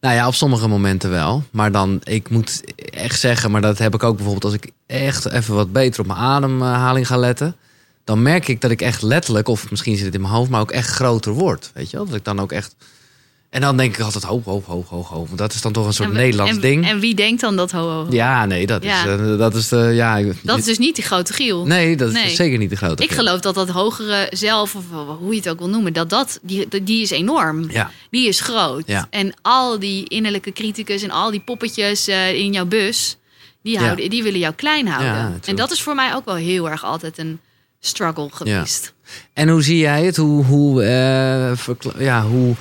Nou 0.00 0.14
ja, 0.14 0.26
op 0.26 0.34
sommige 0.34 0.68
momenten 0.68 1.10
wel. 1.10 1.42
Maar 1.50 1.72
dan, 1.72 2.00
ik 2.04 2.30
moet 2.30 2.62
echt 2.76 3.20
zeggen, 3.20 3.50
maar 3.50 3.60
dat 3.60 3.78
heb 3.78 3.94
ik 3.94 4.02
ook 4.02 4.14
bijvoorbeeld 4.16 4.44
als 4.44 4.54
ik 4.54 4.70
echt 4.86 5.26
even 5.26 5.54
wat 5.54 5.72
beter 5.72 6.00
op 6.00 6.06
mijn 6.06 6.18
ademhaling 6.18 7.06
ga 7.06 7.16
letten. 7.16 7.56
Dan 8.04 8.22
merk 8.22 8.48
ik 8.48 8.60
dat 8.60 8.70
ik 8.70 8.82
echt 8.82 9.02
letterlijk, 9.02 9.48
of 9.48 9.70
misschien 9.70 9.96
zit 9.96 10.04
het 10.04 10.14
in 10.14 10.20
mijn 10.20 10.32
hoofd, 10.32 10.50
maar 10.50 10.60
ook 10.60 10.70
echt 10.70 10.88
groter 10.88 11.32
word. 11.32 11.70
Weet 11.74 11.90
je 11.90 11.96
wel? 11.96 12.06
Dat 12.06 12.14
ik 12.14 12.24
dan 12.24 12.40
ook 12.40 12.52
echt. 12.52 12.74
En 13.50 13.60
dan 13.60 13.76
denk 13.76 13.94
ik 13.96 14.00
altijd 14.00 14.24
hoog, 14.24 14.44
hoog, 14.44 14.66
hoog, 14.66 14.88
hoog, 14.88 15.08
hoog. 15.08 15.26
Want 15.26 15.38
dat 15.38 15.52
is 15.54 15.60
dan 15.60 15.72
toch 15.72 15.86
een 15.86 15.92
soort 15.92 16.08
En 16.08 16.14
Nederlands 16.14 16.52
en, 16.54 16.60
ding. 16.60 16.86
En 16.88 17.00
wie 17.00 17.14
denkt 17.14 17.40
dan 17.40 17.56
dat 17.56 17.70
ho, 17.70 17.80
ho, 17.80 18.04
ho? 18.04 18.06
ja, 18.10 18.46
nee, 18.46 18.66
dat 18.66 18.84
Ja. 18.84 19.04
is, 19.04 19.18
eh, 19.20 19.38
dat 19.38 19.54
is 19.54 19.68
de. 19.68 19.76
Ja, 19.76 20.16
ik- 20.16 20.34
Dat 20.42 20.58
is 20.58 20.64
dus 20.64 20.78
niet 20.78 20.94
die 20.94 21.04
grote 21.04 21.32
giel. 21.32 21.66
nee, 21.66 21.96
dat 21.96 22.08
is 22.08 22.14
Nee. 22.14 22.34
zeker 22.34 22.58
niet 22.58 22.70
de 22.70 22.76
grote. 22.76 23.02
Ik 23.02 23.10
gril. 23.10 23.24
geloof 23.24 23.40
dat 23.40 23.54
dat 23.54 23.68
hogere 23.68 24.26
zelf, 24.30 24.74
of 24.74 24.84
hoe 25.18 25.30
je 25.32 25.36
het 25.36 25.48
ook 25.48 25.58
wil 25.58 25.68
noemen, 25.68 25.92
dat 25.92 26.10
dat, 26.10 26.38
die, 26.42 26.68
die 26.82 27.02
is 27.02 27.10
enorm. 27.10 27.70
Ja, 27.70 27.90
Die 28.10 28.28
is 28.28 28.40
groot. 28.40 28.82
Ja. 28.86 29.06
En 29.10 29.32
al 29.42 29.78
die 29.78 30.08
innerlijke 30.08 30.52
criticus 30.52 31.02
en 31.02 31.10
al 31.10 31.30
die 31.30 31.40
poppetjes 31.40 32.08
eh, 32.08 32.34
in 32.34 32.52
jouw 32.52 32.66
bus, 32.66 33.16
die, 33.62 33.78
houden, 33.78 34.10
die 34.10 34.22
willen 34.22 34.40
jou 34.40 34.54
klein 34.54 34.88
houden. 34.88 35.40
En 35.44 35.56
dat 35.56 35.70
is 35.70 35.82
voor 35.82 35.94
mij 35.94 36.14
ook 36.14 36.24
wel 36.24 36.34
heel 36.34 36.70
erg 36.70 36.84
altijd 36.84 37.18
een 37.18 37.40
struggle 37.80 38.28
geweest. 38.32 38.92
En 39.32 39.48
hoe 39.48 39.62
zie 39.62 39.78
jij 39.78 40.04
het? 40.04 40.16
Hoe, 40.16 40.44
hoe, 40.44 40.82
eh, 40.82 41.52
ja, 41.98 42.22
hoe, 42.22 42.54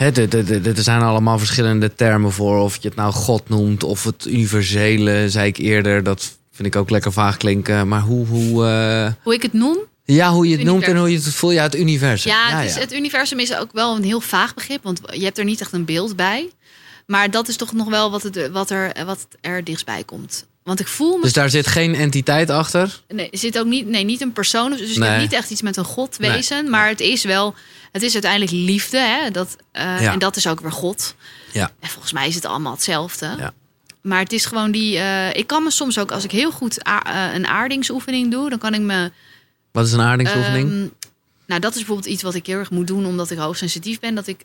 er 0.00 0.82
zijn 0.82 1.02
allemaal 1.02 1.38
verschillende 1.38 1.94
termen 1.94 2.32
voor. 2.32 2.58
Of 2.58 2.76
je 2.82 2.88
het 2.88 2.96
nou 2.96 3.12
God 3.12 3.48
noemt 3.48 3.84
of 3.84 4.04
het 4.04 4.26
universele, 4.26 5.30
zei 5.30 5.48
ik 5.48 5.56
eerder. 5.56 6.02
Dat 6.02 6.38
vind 6.52 6.68
ik 6.68 6.76
ook 6.76 6.90
lekker 6.90 7.12
vaag 7.12 7.36
klinken. 7.36 7.88
Maar 7.88 8.00
hoe, 8.00 8.26
hoe, 8.26 8.66
eh, 8.66 9.12
Hoe 9.22 9.34
ik 9.34 9.42
het 9.42 9.52
noem, 9.52 9.78
ja, 10.04 10.32
hoe 10.32 10.48
je 10.48 10.56
het 10.56 10.66
noemt 10.66 10.82
en 10.82 10.96
hoe 10.96 11.10
je 11.10 11.16
het 11.16 11.34
voelt. 11.34 11.52
Ja, 11.52 11.62
het 11.62 11.76
universum. 11.76 12.32
Ja, 12.32 12.48
het, 12.48 12.68
is, 12.68 12.74
het 12.74 12.92
universum 12.92 13.38
is 13.38 13.56
ook 13.56 13.72
wel 13.72 13.96
een 13.96 14.04
heel 14.04 14.20
vaag 14.20 14.54
begrip, 14.54 14.82
want 14.82 15.00
je 15.12 15.24
hebt 15.24 15.38
er 15.38 15.44
niet 15.44 15.60
echt 15.60 15.72
een 15.72 15.84
beeld 15.84 16.16
bij. 16.16 16.50
Maar 17.06 17.30
dat 17.30 17.48
is 17.48 17.56
toch 17.56 17.72
nog 17.72 17.88
wel 17.88 18.10
wat, 18.10 18.22
het, 18.22 18.50
wat, 18.50 18.70
er, 18.70 19.04
wat 19.04 19.26
er 19.40 19.64
dichtstbij 19.64 20.04
komt. 20.04 20.46
Want 20.70 20.82
ik 20.82 20.88
voel 20.88 21.16
me. 21.16 21.22
Dus 21.22 21.32
daar 21.32 21.50
zit 21.50 21.66
geen 21.66 21.94
entiteit 21.94 22.50
achter? 22.50 23.00
Nee, 23.08 23.30
er 23.30 23.38
zit 23.38 23.58
ook 23.58 23.66
niet, 23.66 23.86
nee, 23.86 24.04
niet 24.04 24.20
een 24.20 24.32
persoon. 24.32 24.70
Dus 24.76 24.96
Nee. 24.96 25.20
niet 25.20 25.32
echt 25.32 25.50
iets 25.50 25.62
met 25.62 25.76
een 25.76 25.84
God 25.84 26.16
wezen. 26.16 26.70
Maar 26.70 26.88
het 26.88 27.00
is 27.00 27.24
wel. 27.24 27.54
Het 27.92 28.02
is 28.02 28.12
uiteindelijk 28.12 28.52
liefde. 28.52 28.98
Hè? 28.98 29.30
Dat, 29.30 29.56
eh, 29.72 30.00
Ja. 30.00 30.12
En 30.12 30.18
dat 30.18 30.36
is 30.36 30.46
ook 30.46 30.60
weer 30.60 30.72
God. 30.72 31.14
Ja. 31.52 31.70
En 31.80 31.88
volgens 31.88 32.12
mij 32.12 32.28
is 32.28 32.34
het 32.34 32.44
allemaal 32.44 32.72
hetzelfde. 32.72 33.34
Ja. 33.38 33.52
Maar 34.02 34.18
het 34.20 34.32
is 34.32 34.44
gewoon 34.44 34.70
die. 34.70 34.98
eh, 34.98 35.34
ik 35.34 35.46
kan 35.46 35.62
me 35.62 35.70
soms 35.70 35.98
ook, 35.98 36.12
als 36.12 36.24
ik 36.24 36.30
heel 36.30 36.50
goed 36.50 36.86
a- 36.88 37.28
eh, 37.28 37.34
een 37.34 37.46
aardingsoefening 37.46 38.30
doe, 38.30 38.50
dan 38.50 38.58
kan 38.58 38.74
ik 38.74 38.80
me. 38.80 39.10
Wat 39.72 39.86
is 39.86 39.92
een 39.92 40.00
aardingsoefening? 40.00 40.68
Ehm, 40.70 40.86
nou, 41.46 41.60
dat 41.60 41.70
is 41.70 41.76
bijvoorbeeld 41.78 42.08
iets 42.12 42.22
wat 42.22 42.34
ik 42.34 42.46
heel 42.46 42.58
erg 42.58 42.70
moet 42.70 42.86
doen 42.86 43.06
omdat 43.06 43.30
ik 43.30 43.38
hoogsensitief 43.38 44.00
ben. 44.00 44.14
Dat 44.14 44.26
ik 44.26 44.40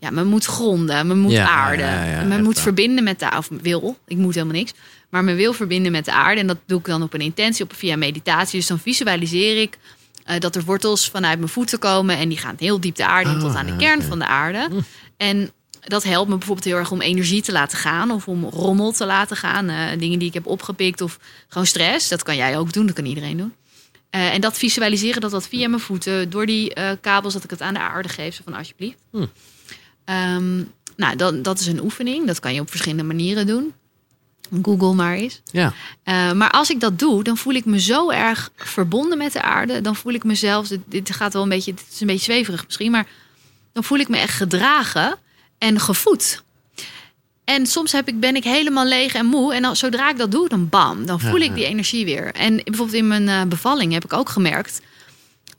ja, 0.00 0.10
me 0.10 0.24
moet 0.24 0.44
gronden, 0.44 1.06
me 1.06 1.14
moet 1.14 1.32
Ja, 1.32 1.48
aarden. 1.48 1.86
ja, 1.86 2.04
ja, 2.04 2.22
me 2.22 2.34
echt 2.34 2.42
moet 2.42 2.60
verbinden 2.60 3.04
met 3.04 3.18
de 3.18 3.30
of 3.36 3.48
wil. 3.62 3.98
Ik 4.06 4.16
moet 4.16 4.34
helemaal 4.34 4.56
niks. 4.56 4.72
Maar 5.08 5.24
me 5.24 5.34
wil 5.34 5.52
verbinden 5.52 5.92
met 5.92 6.04
de 6.04 6.12
aarde. 6.12 6.40
En 6.40 6.46
dat 6.46 6.56
doe 6.66 6.78
ik 6.78 6.84
dan 6.84 7.02
op 7.02 7.14
een 7.14 7.20
intentie, 7.20 7.64
op 7.64 7.74
via 7.74 7.96
meditatie. 7.96 8.58
Dus 8.58 8.68
dan 8.68 8.78
visualiseer 8.78 9.60
ik 9.62 9.78
eh, 10.24 10.38
dat 10.40 10.56
er 10.56 10.64
wortels 10.64 11.08
vanuit 11.08 11.38
mijn 11.38 11.50
voeten 11.50 11.78
komen. 11.78 12.16
En 12.16 12.28
die 12.28 12.38
gaan 12.38 12.54
heel 12.58 12.80
diep 12.80 12.94
de 12.96 13.06
aarde 13.06 13.30
in 13.30 13.36
Oh, 13.36 13.42
tot 13.42 13.54
aan 13.54 13.66
de 13.66 13.76
kern 13.76 14.02
van 14.02 14.18
de 14.18 14.26
aarde. 14.26 14.68
En 15.16 15.50
dat 15.80 16.02
helpt 16.04 16.28
me 16.28 16.36
bijvoorbeeld 16.36 16.66
heel 16.66 16.76
erg 16.76 16.90
om 16.90 17.00
energie 17.00 17.42
te 17.42 17.52
laten 17.52 17.78
gaan. 17.78 18.10
Of 18.10 18.28
om 18.28 18.44
rommel 18.44 18.92
te 18.92 19.06
laten 19.06 19.36
gaan. 19.36 19.68
eh, 19.68 19.98
dingen 19.98 20.18
die 20.18 20.28
ik 20.28 20.34
heb 20.34 20.46
opgepikt. 20.46 21.00
Of 21.00 21.18
gewoon 21.48 21.66
stress. 21.66 22.08
Dat 22.08 22.22
kan 22.22 22.36
jij 22.36 22.58
ook 22.58 22.72
doen. 22.72 22.86
Dat 22.86 22.94
kan 22.94 23.04
iedereen 23.06 23.36
doen. 23.36 23.54
Eh, 24.10 24.34
en 24.34 24.40
dat 24.40 24.58
visualiseren, 24.58 25.20
dat 25.20 25.30
dat 25.30 25.48
via 25.48 25.68
mijn 25.68 25.82
voeten, 25.82 26.30
door 26.30 26.46
die 26.46 26.72
kabels, 27.00 27.32
dat 27.32 27.44
ik 27.44 27.50
het 27.50 27.60
aan 27.62 27.74
de 27.74 27.80
aarde 27.80 28.08
geef. 28.08 28.34
Zo 28.34 28.42
van 28.44 28.54
alsjeblieft. 28.54 28.96
Hm. 29.10 29.26
Ehm, 30.10 30.62
nou, 30.96 31.16
dat, 31.16 31.44
dat 31.44 31.60
is 31.60 31.66
een 31.66 31.82
oefening. 31.82 32.26
Dat 32.26 32.40
kan 32.40 32.54
je 32.54 32.60
op 32.60 32.70
verschillende 32.70 33.02
manieren 33.02 33.46
doen. 33.46 33.72
Google 34.62 34.94
maar 34.94 35.14
eens. 35.14 35.40
ja. 35.52 35.72
Eh, 36.02 36.32
maar 36.32 36.50
als 36.50 36.70
ik 36.70 36.80
dat 36.80 36.98
doe, 36.98 37.22
dan 37.22 37.36
voel 37.36 37.54
ik 37.54 37.64
me 37.64 37.80
zo 37.80 38.10
erg 38.10 38.50
verbonden 38.56 39.18
met 39.18 39.32
de 39.32 39.42
aarde. 39.42 39.80
Dan 39.80 39.96
voel 39.96 40.12
ik 40.12 40.24
mezelf, 40.24 40.68
dit, 40.86 41.14
gaat 41.14 41.32
wel 41.32 41.42
een 41.42 41.48
beetje, 41.48 41.74
dit 41.74 41.84
is 41.92 42.00
een 42.00 42.06
beetje 42.06 42.32
zweverig 42.32 42.64
misschien, 42.64 42.90
maar 42.90 43.06
dan 43.72 43.84
voel 43.84 43.98
ik 43.98 44.08
me 44.08 44.16
echt 44.16 44.34
gedragen 44.34 45.18
en 45.58 45.80
gevoed. 45.80 46.42
En 47.44 47.66
soms 47.66 47.92
heb 47.92 48.08
ik, 48.08 48.20
ben 48.20 48.36
ik 48.36 48.44
helemaal 48.44 48.86
leeg 48.86 49.14
en 49.14 49.26
moe. 49.26 49.54
En 49.54 49.62
dan, 49.62 49.76
zodra 49.76 50.10
ik 50.10 50.18
dat 50.18 50.30
doe, 50.30 50.48
dan 50.48 50.68
bam, 50.68 51.06
dan 51.06 51.20
voel 51.20 51.36
Ja, 51.36 51.44
ik 51.44 51.54
die 51.54 51.64
energie 51.64 52.04
weer. 52.04 52.34
En 52.34 52.56
bijvoorbeeld 52.56 52.96
in 52.96 53.06
mijn 53.06 53.28
eh, 53.28 53.42
bevalling 53.42 53.92
heb 53.92 54.04
ik 54.04 54.12
ook 54.12 54.28
gemerkt. 54.28 54.80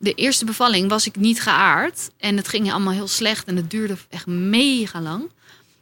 De 0.02 0.14
eerste 0.14 0.46
bevalling 0.46 0.90
was 0.90 1.08
ik 1.08 1.16
niet 1.16 1.42
geaard. 1.42 2.10
En 2.18 2.38
het 2.38 2.48
ging 2.48 2.72
allemaal 2.72 2.94
heel 2.94 3.08
slecht. 3.08 3.48
En 3.48 3.56
het 3.56 3.70
duurde 3.70 3.98
echt 4.10 4.26
mega 4.26 5.02
lang. 5.02 5.32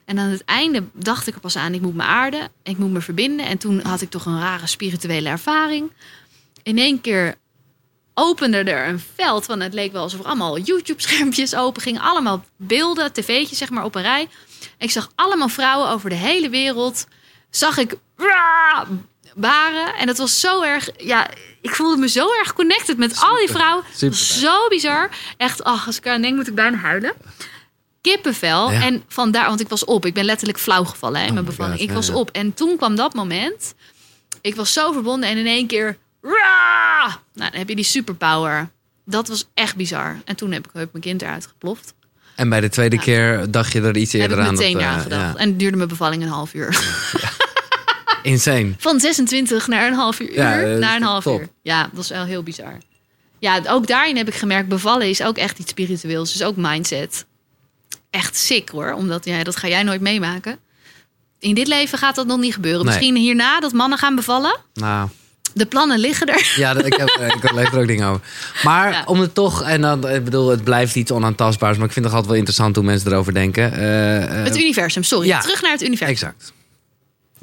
En 0.06 0.20
aan 0.20 0.30
het 0.30 0.46
einde 0.46 0.84
dacht 0.94 1.28
ik 1.28 1.34
er 1.36 1.40
pas 1.40 1.56
aan, 1.56 1.74
ik 1.74 1.82
moet 1.82 1.96
me 1.96 2.04
aarden. 2.04 2.50
Ik 2.64 2.78
moet 2.78 2.92
me 2.92 3.02
verbinden. 3.02 3.46
En 3.46 3.58
toen 3.58 3.82
had 3.82 4.02
ik 4.02 4.10
toch 4.10 4.26
een 4.26 4.40
rare 4.40 4.68
spirituele 4.68 5.30
ervaring. 5.30 5.92
In 6.64 6.78
één 6.78 7.02
keer 7.02 7.36
opende 8.14 8.58
er 8.58 8.88
een 8.88 9.02
veld. 9.16 9.46
Want 9.46 9.62
het 9.62 9.74
leek 9.74 9.92
wel 9.92 10.02
alsof 10.02 10.20
er 10.20 10.26
allemaal 10.26 10.60
YouTube-schermpjes 10.60 11.56
open 11.56 11.82
gingen. 11.82 12.02
Allemaal 12.02 12.46
beelden, 12.56 13.14
tv'tjes 13.14 13.58
zeg 13.58 13.70
maar 13.70 13.84
op 13.84 13.96
een 13.96 14.02
rij. 14.02 14.28
Ik 14.78 14.92
zag 14.92 15.12
allemaal 15.16 15.50
vrouwen 15.50 15.90
over 15.90 16.10
de 16.10 16.16
hele 16.16 16.50
wereld. 16.50 17.08
Zag 17.50 17.78
ik 17.78 17.96
En 19.98 20.06
dat 20.06 20.18
was 20.18 20.40
zo 20.40 20.62
erg... 20.62 20.90
Ja, 20.98 21.28
ik 21.62 21.76
voelde 21.76 21.98
me 21.98 22.08
zo 22.10 22.28
erg 22.40 22.54
connected 22.54 22.98
met 22.98 23.22
al 23.22 23.36
die 23.38 23.50
vrouwen. 23.50 23.84
super. 23.96 24.18
Zo 24.18 24.68
bizar. 24.70 25.10
Echt, 25.38 25.64
ach, 25.64 25.86
als 25.88 25.98
ik 25.98 26.08
aan 26.08 26.22
denk 26.22 26.36
moet 26.36 26.48
ik 26.48 26.56
bijna 26.56 26.78
huilen. 26.78 27.14
Kippenvel. 28.02 28.72
Ja. 28.72 28.82
En 28.82 29.04
vandaar, 29.08 29.48
want 29.48 29.60
ik 29.60 29.68
was 29.70 29.86
op. 29.86 30.06
Ik 30.06 30.14
ben 30.14 30.26
letterlijk 30.26 30.60
flauw 30.60 30.84
gevallen 30.84 31.18
hè, 31.20 31.24
in 31.24 31.28
Oh 31.28 31.34
mijn 31.34 31.46
my 31.46 31.52
bevalling. 31.52 31.76
God, 31.80 31.84
ik 31.84 31.90
ja, 31.90 31.96
was 32.00 32.08
ja. 32.08 32.14
op. 32.14 32.30
En 32.32 32.54
toen 32.54 32.78
kwam 32.78 32.96
dat 32.96 33.14
moment. 33.14 33.74
Ik 34.42 34.56
was 34.56 34.74
zo 34.74 34.92
verbonden 34.92 35.30
en 35.30 35.38
in 35.38 35.46
één 35.48 35.68
keer... 35.68 35.98
"Waa!" 36.22 37.08
Nou, 37.34 37.50
dan 37.52 37.60
heb 37.60 37.70
je 37.70 37.76
die 37.76 37.86
superpower. 37.86 38.70
Dat 39.06 39.28
was 39.28 39.48
echt 39.54 39.76
bizar. 39.76 40.18
En 40.26 40.36
toen 40.36 40.52
heb 40.52 40.66
ik 40.68 40.72
heb 40.74 40.90
mijn 40.92 41.04
kind 41.04 41.22
eruit 41.22 41.48
geploft. 41.48 41.94
En 42.36 42.50
bij 42.50 42.62
de 42.62 42.70
tweede 42.70 42.96
Ja. 42.96 43.02
keer 43.02 43.52
dacht 43.52 43.72
je 43.74 43.82
er 43.82 43.98
iets 43.98 44.12
Heb 44.14 44.22
eerder 44.22 44.38
ik 44.40 44.46
aan. 44.46 44.52
meteen 44.54 44.74
dat, 44.74 44.82
eh, 44.82 44.88
aan 44.90 45.00
gedacht. 45.02 45.34
ja. 45.34 45.40
En 45.40 45.50
het 45.50 45.60
duurde 45.60 45.78
mijn 45.78 45.90
bevalling 45.90 46.24
een 46.24 46.30
half 46.30 46.54
uur. 46.54 46.68
Insane. 48.24 48.72
Van 48.78 49.00
26 49.00 49.68
naar 49.68 49.88
een 49.88 49.94
half 49.94 50.20
uur. 50.20 50.34
Ja, 50.34 50.62
eh, 50.62 50.78
naar 50.78 50.96
een 50.96 51.04
half 51.04 51.24
top. 51.24 51.40
uur. 51.40 51.48
Ja, 51.62 51.82
dat 51.82 51.92
was 51.94 52.10
wel 52.10 52.26
heel 52.26 52.44
bizar. 52.44 52.78
Ja, 53.40 53.62
ook 53.68 53.88
daarin 53.88 54.18
heb 54.18 54.28
ik 54.28 54.36
gemerkt, 54.36 54.68
bevallen 54.70 55.10
is 55.10 55.22
ook 55.24 55.38
echt 55.38 55.60
iets 55.60 55.70
spiritueels. 55.70 56.32
Dus 56.32 56.44
ook 56.44 56.56
mindset. 56.58 57.26
Echt 58.10 58.38
sick 58.38 58.70
hoor. 58.70 58.92
Omdat, 58.94 59.26
ja, 59.26 59.44
dat 59.44 59.56
ga 59.56 59.68
jij 59.68 59.84
nooit 59.84 60.02
meemaken. 60.02 60.58
In 61.40 61.54
dit 61.56 61.68
leven 61.68 61.98
gaat 61.98 62.16
dat 62.16 62.28
nog 62.28 62.40
niet 62.40 62.54
gebeuren. 62.54 62.86
Nee. 62.86 62.94
Misschien 62.94 63.16
hierna 63.16 63.60
dat 63.60 63.74
mannen 63.74 63.98
gaan 63.98 64.16
bevallen. 64.16 64.58
Nou, 64.74 65.10
De 65.54 65.66
plannen 65.66 66.00
liggen 66.00 66.28
er. 66.28 66.54
Ja, 66.56 66.76
ik, 66.84 66.94
heb, 66.98 67.08
eh, 67.08 67.28
ik 67.28 67.52
lees 67.56 67.68
er 67.68 67.80
ook 67.80 67.88
dingen 67.88 68.08
over. 68.08 68.22
Maar 68.64 68.92
Ja. 68.92 69.04
om 69.06 69.20
het 69.20 69.34
toch, 69.34 69.64
en 69.64 69.82
dan, 69.82 70.10
ik 70.10 70.24
bedoel, 70.24 70.50
het 70.50 70.64
blijft 70.64 70.96
iets 70.96 71.12
onaantastbaars, 71.12 71.78
maar 71.78 71.86
ik 71.88 71.92
vind 71.94 72.06
het 72.06 72.14
altijd 72.14 72.30
wel 72.32 72.40
interessant 72.40 72.76
hoe 72.76 72.86
mensen 72.86 73.12
erover 73.12 73.34
denken. 73.34 73.74
Eh, 73.74 74.24
eh, 74.40 74.44
Het 74.44 74.58
universum, 74.58 75.04
sorry. 75.04 75.28
ja. 75.28 75.40
Terug 75.40 75.62
naar 75.62 75.72
het 75.72 75.82
universum. 75.82 76.08
exact. 76.16 76.54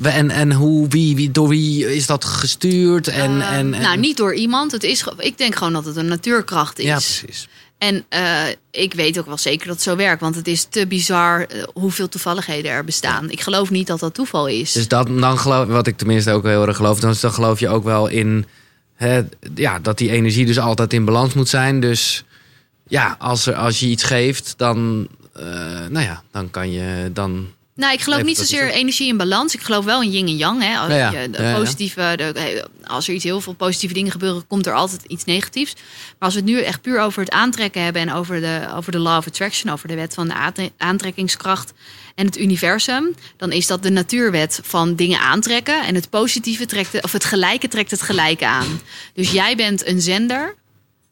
En, 0.03 0.31
en 0.31 0.53
hoe, 0.53 0.89
wie, 0.89 1.17
wie, 1.17 1.31
door 1.31 1.49
wie 1.49 1.95
is 1.95 2.07
dat 2.07 2.25
gestuurd? 2.25 3.09
En, 3.09 3.41
Ehm, 3.41 3.41
en, 3.41 3.75
en- 3.75 3.81
nou, 3.83 3.99
niet 3.99 4.17
door 4.17 4.35
iemand. 4.35 4.73
Het 4.73 4.83
is, 4.85 5.05
ik 5.19 5.39
denk 5.39 5.57
gewoon 5.57 5.73
dat 5.73 5.85
het 5.85 5.97
een 5.97 6.07
natuurkracht 6.07 6.79
is. 6.79 6.85
Ja, 6.85 6.95
precies. 6.95 7.49
En 7.79 8.05
eh, 8.09 8.43
ik 8.71 8.95
weet 8.95 9.19
ook 9.19 9.27
wel 9.27 9.39
zeker 9.39 9.67
dat 9.67 9.75
het 9.75 9.85
zo 9.85 9.97
werkt. 9.97 10.21
Want 10.21 10.35
het 10.35 10.49
is 10.49 10.65
te 10.65 10.87
bizar 10.87 11.41
eh, 11.47 11.63
hoeveel 11.75 12.09
toevalligheden 12.09 12.71
er 12.71 12.85
bestaan. 12.85 13.31
Ik 13.31 13.41
geloof 13.41 13.71
niet 13.71 13.87
dat 13.87 14.01
dat 14.01 14.15
toeval 14.15 14.47
is. 14.49 14.73
Dus 14.73 14.89
dat, 14.89 15.07
dan 15.07 15.39
geloof, 15.39 15.67
wat 15.67 15.87
ik 15.87 15.97
tenminste 15.97 16.31
ook 16.33 16.45
heel 16.45 16.67
erg 16.67 16.77
geloof, 16.77 17.01
dan, 17.01 17.15
dan 17.21 17.33
geloof 17.33 17.61
je 17.61 17.69
ook 17.69 17.85
wel 17.85 18.07
in 18.07 18.47
hè, 18.95 19.23
ja, 19.55 19.79
dat 19.79 19.99
die 19.99 20.11
energie 20.11 20.47
dus 20.47 20.59
altijd 20.59 20.93
in 20.93 21.05
balans 21.05 21.35
moet 21.35 21.49
zijn. 21.49 21.81
Dus 21.81 22.25
ja, 22.89 23.17
als, 23.19 23.47
er, 23.47 23.55
als 23.55 23.81
je 23.81 23.87
iets 23.87 24.03
geeft, 24.05 24.55
dan, 24.57 25.09
eh, 25.33 25.45
nou 25.89 26.01
ja, 26.05 26.23
dan 26.31 26.51
kan 26.51 26.73
je 26.73 27.11
dan. 27.13 27.47
Nou, 27.77 27.93
ik 27.93 28.01
geloof 28.01 28.23
niet 28.23 28.37
zozeer 28.37 28.71
energie 28.71 29.09
in 29.09 29.17
balans. 29.17 29.55
Ik 29.55 29.61
geloof 29.61 29.85
wel 29.85 30.03
in 30.03 30.11
yin 30.11 30.27
en 30.27 30.37
yang. 30.37 30.63
Hè. 30.63 30.79
Als, 30.79 30.93
Ja, 30.93 31.11
ja. 31.11 31.21
je 31.21 31.31
de 31.31 31.53
positieve, 31.57 32.13
de, 32.17 32.69
als 32.85 33.09
er 33.09 33.15
iets 33.15 33.25
heel 33.25 33.41
veel 33.41 33.53
positieve 33.53 33.95
dingen 33.95 34.11
gebeuren, 34.11 34.47
komt 34.47 34.67
er 34.67 34.75
altijd 34.75 35.03
iets 35.07 35.25
negatiefs. 35.25 35.75
Maar 35.75 36.15
als 36.19 36.35
we 36.35 36.41
het 36.41 36.49
nu 36.49 36.61
echt 36.61 36.81
puur 36.81 37.01
over 37.01 37.21
het 37.21 37.31
aantrekken 37.31 37.83
hebben 37.83 38.03
en 38.03 38.13
over 38.13 38.41
de, 38.41 38.69
over 38.75 38.93
de 38.93 38.99
law 38.99 39.17
of 39.17 39.27
attraction, 39.27 39.73
over 39.73 39.89
de 39.89 39.95
wet 39.95 40.15
van 40.15 40.29
de 40.29 40.71
aantrekkingskracht 40.77 41.73
en 42.15 42.27
het 42.27 42.39
universum, 42.39 43.15
dan 43.37 43.53
is 43.53 43.67
dat 43.67 43.83
de 43.83 43.91
natuurwet 43.91 44.61
van 44.63 44.95
dingen 44.95 45.21
aantrekken. 45.21 45.85
En 45.87 45.95
het 45.95 46.11
positieve 46.11 46.67
trekt, 46.67 47.03
of 47.03 47.13
het 47.13 47.25
gelijke 47.25 47.69
trekt 47.69 47.91
het 47.91 48.03
gelijke 48.03 48.47
aan. 48.47 48.81
Dus 49.15 49.31
jij 49.31 49.57
bent 49.57 49.87
een 49.87 50.01
zender. 50.01 50.55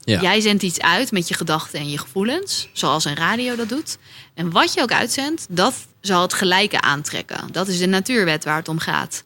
Ja. 0.01 0.21
Jij 0.21 0.41
zendt 0.41 0.63
iets 0.63 0.81
uit 0.81 1.13
met 1.13 1.29
je 1.29 1.35
gedachten 1.35 1.79
en 1.79 1.91
je 1.91 1.99
gevoelens, 1.99 2.69
zoals 2.73 3.05
een 3.05 3.17
radio 3.17 3.57
dat 3.57 3.69
doet. 3.69 3.99
En 4.35 4.51
wat 4.51 4.75
je 4.75 4.83
ook 4.83 4.93
uitzendt, 4.93 5.47
dat 5.49 5.75
zal 6.07 6.23
het 6.23 6.33
gelijke 6.33 6.81
aantrekken. 6.81 7.53
Dat 7.53 7.69
is 7.69 7.79
de 7.79 7.87
natuurwet 7.87 8.45
waar 8.45 8.57
het 8.57 8.69
om 8.69 8.79
gaat. 8.79 9.25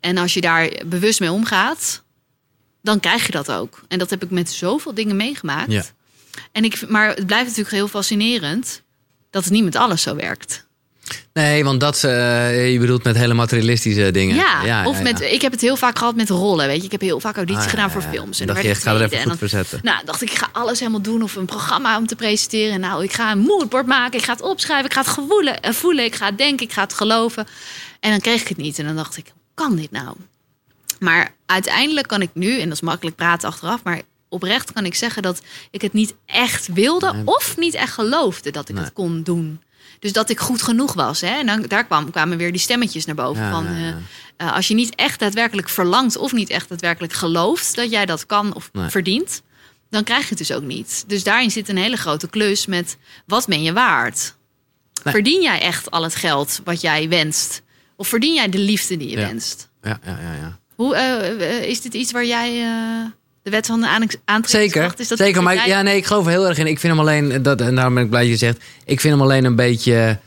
En 0.00 0.18
als 0.18 0.34
je 0.34 0.40
daar 0.40 0.72
bewust 0.86 1.20
mee 1.20 1.30
omgaat, 1.30 2.02
dan 2.82 3.00
krijg 3.00 3.26
je 3.26 3.32
dat 3.32 3.52
ook. 3.52 3.82
En 3.88 3.98
dat 3.98 4.10
heb 4.10 4.22
ik 4.22 4.30
met 4.30 4.50
zoveel 4.50 4.94
dingen 4.94 5.16
meegemaakt. 5.16 5.72
Ja. 5.72 5.84
En 6.52 6.64
ik, 6.64 6.88
maar 6.88 7.08
het 7.08 7.26
blijft 7.26 7.46
natuurlijk 7.46 7.74
heel 7.74 7.88
fascinerend 7.88 8.82
dat 9.30 9.44
het 9.44 9.52
niet 9.52 9.64
met 9.64 9.76
alles 9.76 10.02
zo 10.02 10.16
werkt. 10.16 10.66
Nee, 11.32 11.64
want 11.64 11.80
dat, 11.80 12.04
eh, 12.04 12.72
je 12.72 12.78
bedoelt 12.78 13.04
met 13.04 13.16
hele 13.16 13.34
materialistische 13.34 14.10
dingen. 14.10 14.36
Ja, 14.36 14.84
of 14.86 14.96
ja, 14.96 15.02
met, 15.02 15.18
ja. 15.18 15.26
ik 15.26 15.42
heb 15.42 15.52
het 15.52 15.60
heel 15.60 15.76
vaak 15.76 15.98
gehad 15.98 16.14
met 16.14 16.28
rollen. 16.28 16.66
Weet 16.66 16.78
je, 16.78 16.84
ik 16.84 16.92
heb 16.92 17.00
heel 17.00 17.20
vaak 17.20 17.36
auditie 17.36 17.62
Ah, 17.62 17.68
gedaan 17.70 17.90
voor 17.90 18.02
films. 18.02 18.40
En 18.40 18.46
dan 18.46 18.54
dacht 18.54 18.66
je, 18.66 18.72
werd 18.72 18.82
ik 18.82 18.88
ga 18.88 18.90
er 18.94 18.96
even 18.96 19.10
goed 19.10 19.18
En 19.22 19.28
dan- 19.28 19.38
verzetten. 19.38 19.80
Nou, 19.82 20.04
dacht 20.04 20.22
ik, 20.22 20.30
ik 20.30 20.38
ga 20.38 20.48
alles 20.52 20.78
helemaal 20.78 21.00
doen 21.02 21.22
of 21.22 21.36
een 21.36 21.44
programma 21.46 21.96
om 21.98 22.06
te 22.06 22.16
presenteren. 22.16 22.80
Nou, 22.80 23.04
ik 23.04 23.12
ga 23.12 23.30
een 23.32 23.38
moodboard 23.38 23.86
maken, 23.86 24.18
ik 24.18 24.24
ga 24.24 24.32
het 24.32 24.42
opschrijven, 24.42 24.86
ik 24.86 24.92
ga 24.92 25.00
het 25.00 25.10
gevoelen, 25.10 25.60
eh, 25.60 25.72
voelen, 25.72 26.04
ik 26.04 26.14
ga 26.14 26.26
het 26.26 26.38
denken, 26.38 26.66
ik 26.66 26.72
ga 26.72 26.82
het 26.82 26.94
geloven. 26.94 27.46
En 28.00 28.10
dan 28.10 28.20
kreeg 28.20 28.40
ik 28.40 28.48
het 28.48 28.56
niet. 28.56 28.78
En 28.78 28.84
dan 28.86 28.96
dacht 28.96 29.16
ik, 29.16 29.24
hoe 29.26 29.66
kan 29.66 29.76
dit 29.76 29.90
nou? 29.90 30.16
Maar 30.98 31.34
uiteindelijk 31.46 32.06
kan 32.08 32.22
ik 32.22 32.30
nu, 32.32 32.58
en 32.60 32.64
dat 32.64 32.72
is 32.72 32.80
makkelijk 32.80 33.16
praten 33.16 33.48
achteraf, 33.48 33.80
maar 33.84 34.00
oprecht 34.28 34.72
kan 34.72 34.84
ik 34.84 34.94
zeggen 34.94 35.22
dat 35.22 35.42
ik 35.70 35.82
het 35.82 35.92
niet 35.92 36.14
echt 36.26 36.68
wilde 36.74 37.14
of 37.24 37.56
niet 37.56 37.74
echt 37.74 37.92
geloofde 37.92 38.50
dat 38.50 38.68
ik 38.68 38.74
Nee. 38.74 38.84
het 38.84 38.92
kon 38.92 39.22
doen. 39.22 39.60
Dus 40.02 40.12
dat 40.12 40.30
ik 40.30 40.40
goed 40.40 40.62
genoeg 40.62 40.92
was. 40.94 41.20
Hè? 41.20 41.26
En 41.38 41.46
dan, 41.46 41.62
daar 41.62 41.84
kwam, 41.84 42.10
kwamen 42.10 42.38
weer 42.38 42.52
die 42.52 42.60
stemmetjes 42.60 43.04
naar 43.04 43.14
boven. 43.14 43.42
Ja, 43.42 43.50
van, 43.50 43.64
ja, 43.64 43.70
eh, 44.36 44.46
eh, 44.46 44.54
als 44.54 44.68
je 44.68 44.74
niet 44.74 44.94
echt 44.94 45.18
daadwerkelijk 45.20 45.68
verlangt 45.68 46.16
of 46.16 46.32
niet 46.32 46.50
echt 46.50 46.68
daadwerkelijk 46.68 47.12
gelooft 47.12 47.74
dat 47.76 47.90
jij 47.90 48.06
dat 48.06 48.26
kan 48.26 48.54
of 48.54 48.68
Nee. 48.72 48.88
verdient, 48.90 49.42
dan 49.90 50.04
krijg 50.04 50.22
je 50.22 50.28
het 50.28 50.38
dus 50.38 50.52
ook 50.52 50.62
niet. 50.62 51.04
Dus 51.06 51.22
daarin 51.22 51.50
zit 51.50 51.68
een 51.68 51.76
hele 51.76 51.96
grote 51.96 52.28
klus 52.28 52.66
met 52.66 52.96
wat 53.26 53.46
ben 53.46 53.62
je 53.62 53.72
waard? 53.72 54.34
Nee. 55.04 55.14
Verdien 55.14 55.42
jij 55.42 55.60
echt 55.60 55.90
al 55.90 56.02
het 56.02 56.14
geld 56.14 56.60
wat 56.64 56.80
jij 56.80 57.08
wenst? 57.08 57.62
Of 57.96 58.08
verdien 58.08 58.34
jij 58.34 58.48
de 58.48 58.58
liefde 58.58 58.96
die 58.96 59.08
je 59.08 59.18
Ja. 59.18 59.26
wenst? 59.26 59.68
Ja, 59.82 59.98
ja, 60.04 60.18
ja, 60.22 60.32
ja. 60.34 60.58
Hoe, 60.74 60.94
eh, 60.96 61.62
is 61.68 61.80
dit 61.80 61.94
iets 61.94 62.12
waar 62.12 62.26
jij 62.26 62.62
de 63.42 63.50
wet 63.50 63.66
van 63.66 63.80
de 63.80 64.08
aantrekkingskracht... 64.24 65.00
Is 65.00 65.08
dat 65.08 65.18
zeker. 65.18 65.42
Maar 65.42 65.68
ja, 65.68 65.82
nee, 65.82 65.96
ik 65.96 66.06
geloof 66.06 66.24
er 66.24 66.30
heel 66.30 66.48
erg 66.48 66.58
in. 66.58 66.66
Ik 66.66 66.78
vind 66.78 66.92
hem 66.92 67.02
alleen, 67.02 67.42
dat, 67.42 67.60
en 67.60 67.74
daarom 67.74 67.94
ben 67.94 68.02
ik 68.04 68.08
blij 68.10 68.22
dat 68.22 68.30
je 68.30 68.36
zegt, 68.36 68.56
ik 68.84 69.00
vind 69.00 69.14
hem 69.14 69.22
alleen 69.22 69.44
een 69.44 69.56
beetje 69.56 70.18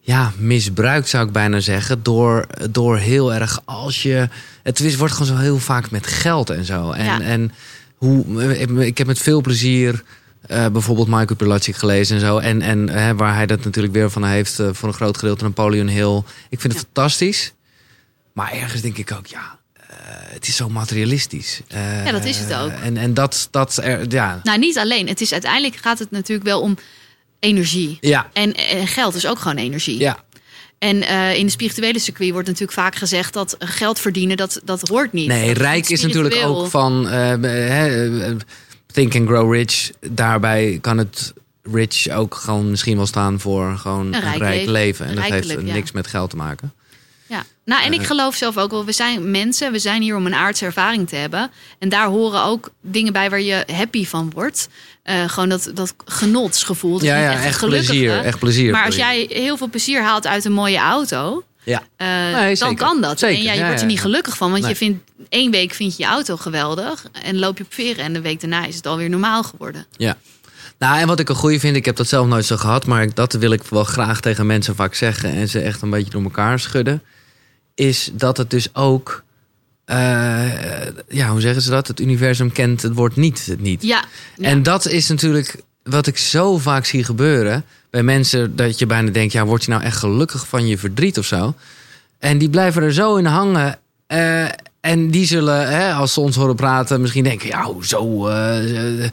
ja, 0.00 0.32
misbruikt, 0.36 1.08
zou 1.08 1.26
ik 1.26 1.32
bijna 1.32 1.60
zeggen. 1.60 2.02
Door, 2.02 2.46
door 2.70 2.98
heel 2.98 3.34
erg 3.34 3.60
als 3.64 4.02
je. 4.02 4.28
Het 4.62 4.80
is, 4.80 4.96
wordt 4.96 5.12
gewoon 5.14 5.36
zo 5.36 5.42
heel 5.42 5.58
vaak 5.58 5.90
met 5.90 6.06
geld 6.06 6.50
en 6.50 6.64
zo. 6.64 6.90
En, 6.90 7.04
Ja. 7.04 7.20
en 7.20 7.52
hoe, 7.96 8.56
ik 8.86 8.98
heb 8.98 9.06
met 9.06 9.18
veel 9.18 9.40
plezier. 9.40 10.02
eh, 10.42 10.66
bijvoorbeeld 10.66 11.08
Michael 11.08 11.36
Pilatschik 11.36 11.76
gelezen 11.76 12.14
en 12.16 12.20
zo. 12.22 12.38
En, 12.38 12.62
en 12.62 12.88
hè, 12.88 13.14
waar 13.14 13.34
hij 13.34 13.46
dat 13.46 13.64
natuurlijk 13.64 13.94
weer 13.94 14.10
van 14.10 14.24
heeft. 14.24 14.58
eh, 14.58 14.68
voor 14.72 14.88
een 14.88 14.94
groot 14.94 15.18
gedeelte 15.18 15.44
Napoleon 15.44 15.86
Hill. 15.88 16.22
Ik 16.48 16.60
vind 16.60 16.72
het 16.72 16.82
Ja. 16.82 16.88
fantastisch. 16.92 17.52
Maar 18.32 18.52
ergens 18.52 18.80
denk 18.82 18.96
ik 18.98 19.12
ook, 19.12 19.26
ja, 19.26 19.38
eh, 19.38 19.50
het 20.32 20.48
is 20.48 20.56
zo 20.56 20.68
materialistisch. 20.68 21.60
Eh, 21.68 22.04
Ja, 22.04 22.12
dat 22.12 22.24
is 22.24 22.38
het 22.38 22.54
ook. 22.54 22.70
En, 22.70 22.96
en 22.96 23.14
dat, 23.14 23.48
dat 23.50 23.76
er, 23.76 24.04
ja, 24.08 24.40
Nou, 24.42 24.58
niet 24.58 24.78
alleen. 24.78 25.08
Het 25.08 25.20
is, 25.20 25.32
uiteindelijk 25.32 25.76
gaat 25.76 25.98
het 25.98 26.10
natuurlijk 26.10 26.48
wel 26.48 26.60
om 26.60 26.78
energie. 27.40 27.98
ja, 28.00 28.30
En, 28.32 28.54
en 28.54 28.86
geld 28.86 29.14
is 29.14 29.26
ook 29.26 29.38
gewoon 29.38 29.56
energie. 29.56 29.98
ja. 29.98 30.24
En 30.82 31.02
eh, 31.02 31.34
in 31.34 31.46
de 31.46 31.52
spirituele 31.52 31.98
circuit 31.98 32.32
wordt 32.32 32.46
natuurlijk 32.46 32.78
vaak 32.78 32.94
gezegd 32.94 33.32
dat 33.32 33.56
geld 33.58 34.00
verdienen, 34.00 34.36
dat, 34.36 34.60
dat 34.64 34.88
hoort 34.88 35.12
niet. 35.12 35.28
Nee, 35.28 35.52
rijk 35.52 35.88
is 35.88 36.02
natuurlijk 36.02 36.34
ook 36.44 36.66
van 36.66 37.08
eh, 37.08 37.32
eh, 37.32 38.28
eh, 38.28 38.36
Think 38.92 39.14
and 39.14 39.28
Grow 39.28 39.54
Rich. 39.54 39.90
Daarbij 40.10 40.78
kan 40.80 40.98
het 40.98 41.32
rich 41.62 42.08
ook 42.08 42.34
gewoon 42.34 42.70
misschien 42.70 42.96
wel 42.96 43.06
staan 43.06 43.40
voor 43.40 43.76
gewoon 43.78 44.14
een, 44.14 44.20
rijk 44.20 44.38
rijk 44.38 44.66
leven. 44.66 44.72
leven. 44.72 45.06
En 45.06 45.14
dat 45.14 45.24
heeft 45.24 45.48
ja. 45.48 45.60
niks 45.60 45.92
met 45.92 46.06
geld 46.06 46.30
te 46.30 46.36
maken. 46.36 46.72
Ja. 47.32 47.44
Nou, 47.64 47.82
en 47.84 47.92
ik 47.92 48.00
Eh. 48.00 48.06
geloof 48.06 48.34
zelf 48.34 48.56
ook 48.58 48.70
wel, 48.70 48.84
we 48.84 48.92
zijn 48.92 49.30
mensen, 49.30 49.72
we 49.72 49.78
zijn 49.78 50.02
hier 50.02 50.16
om 50.16 50.26
een 50.26 50.34
aardse 50.34 50.64
ervaring 50.64 51.08
te 51.08 51.16
hebben. 51.16 51.50
En 51.78 51.88
daar 51.88 52.06
horen 52.06 52.44
ook 52.44 52.70
dingen 52.80 53.12
bij 53.12 53.30
waar 53.30 53.40
je 53.40 53.64
happy 53.72 54.06
van 54.06 54.30
wordt. 54.34 54.68
Eh, 55.02 55.28
gewoon 55.28 55.48
dat, 55.48 55.70
dat 55.74 55.94
genotsgevoel. 56.04 56.98
Dus 56.98 57.08
ja, 57.08 57.18
ja, 57.18 57.42
echt, 57.42 57.66
plezier. 57.66 58.18
Echt 58.24 58.38
plezier. 58.38 58.72
Maar 58.72 58.84
als 58.84 58.96
jij 58.96 59.26
heel 59.30 59.56
veel 59.56 59.68
plezier 59.68 60.02
haalt 60.02 60.26
uit 60.26 60.44
een 60.44 60.52
mooie 60.52 60.78
auto, 60.78 61.44
Ja. 61.64 61.82
eh, 61.96 62.06
Nee, 62.34 62.56
dan 62.56 62.76
kan 62.76 63.00
dat. 63.00 63.18
Zeker, 63.18 63.36
En 63.38 63.42
ja, 63.42 63.52
je 63.52 63.58
ja, 63.58 63.64
wordt 63.64 63.80
er 63.80 63.86
ja, 63.86 63.92
niet 63.92 63.96
ja. 64.02 64.02
gelukkig 64.02 64.36
van, 64.36 64.50
want 64.50 64.60
Nee. 64.62 64.70
je 64.70 64.76
vindt 64.76 65.10
één 65.28 65.50
week 65.50 65.72
vind 65.74 65.96
je 65.96 66.02
je 66.02 66.08
auto 66.08 66.36
geweldig 66.36 67.04
en 67.22 67.38
loop 67.38 67.58
je 67.58 67.64
op 67.64 67.74
veren 67.74 68.04
en 68.04 68.12
de 68.12 68.20
week 68.20 68.40
daarna 68.40 68.64
is 68.66 68.76
het 68.76 68.86
alweer 68.86 69.08
normaal 69.10 69.42
geworden. 69.42 69.86
Ja. 69.96 70.16
Nou, 70.78 70.98
en 70.98 71.06
wat 71.06 71.20
ik 71.20 71.28
een 71.28 71.34
goeie 71.34 71.60
vind, 71.60 71.76
ik 71.76 71.84
heb 71.84 71.96
dat 71.96 72.08
zelf 72.08 72.26
nooit 72.26 72.44
zo 72.44 72.56
gehad, 72.56 72.86
maar 72.86 73.14
dat 73.14 73.32
wil 73.32 73.52
ik 73.52 73.62
wel 73.62 73.84
graag 73.84 74.20
tegen 74.20 74.46
mensen 74.46 74.74
vaak 74.74 74.94
zeggen 74.94 75.30
en 75.32 75.48
ze 75.48 75.60
echt 75.60 75.82
een 75.82 75.90
beetje 75.90 76.10
door 76.10 76.22
elkaar 76.22 76.58
schudden, 76.60 77.02
is 77.74 78.10
dat 78.12 78.36
het 78.36 78.50
dus 78.50 78.74
ook, 78.74 79.24
eh, 79.84 79.96
ja, 81.08 81.28
hoe 81.28 81.40
zeggen 81.40 81.62
ze 81.62 81.70
dat? 81.70 81.88
Het 81.88 82.00
universum 82.00 82.52
kent 82.52 82.82
het 82.82 82.94
woord 82.94 83.16
niet, 83.16 83.46
het 83.46 83.60
niet. 83.60 83.82
Ja, 83.82 84.04
ja. 84.36 84.48
En 84.48 84.62
dat 84.62 84.86
is 84.86 85.08
natuurlijk 85.08 85.62
wat 85.82 86.06
ik 86.06 86.18
zo 86.18 86.58
vaak 86.58 86.84
zie 86.84 87.04
gebeuren 87.04 87.64
bij 87.90 88.02
mensen, 88.02 88.56
dat 88.56 88.78
je 88.78 88.86
bijna 88.86 89.10
denkt, 89.10 89.32
ja, 89.32 89.44
word 89.44 89.64
je 89.64 89.70
nou 89.70 89.82
echt 89.82 89.96
gelukkig 89.96 90.46
van 90.46 90.66
je 90.66 90.78
verdriet 90.78 91.18
of 91.18 91.24
zo? 91.26 91.54
En 92.18 92.38
die 92.38 92.50
blijven 92.50 92.82
er 92.82 92.92
zo 92.92 93.16
in 93.16 93.24
hangen. 93.24 93.78
eh, 94.06 94.44
en 94.80 95.10
die 95.10 95.26
zullen, 95.26 95.68
hè, 95.68 95.92
als 95.92 96.12
ze 96.12 96.20
ons 96.20 96.36
horen 96.36 96.56
praten, 96.56 97.00
misschien 97.00 97.24
denken: 97.24 97.48
ja, 97.48 97.68
eh, 97.90 99.04
eh, 99.04 99.10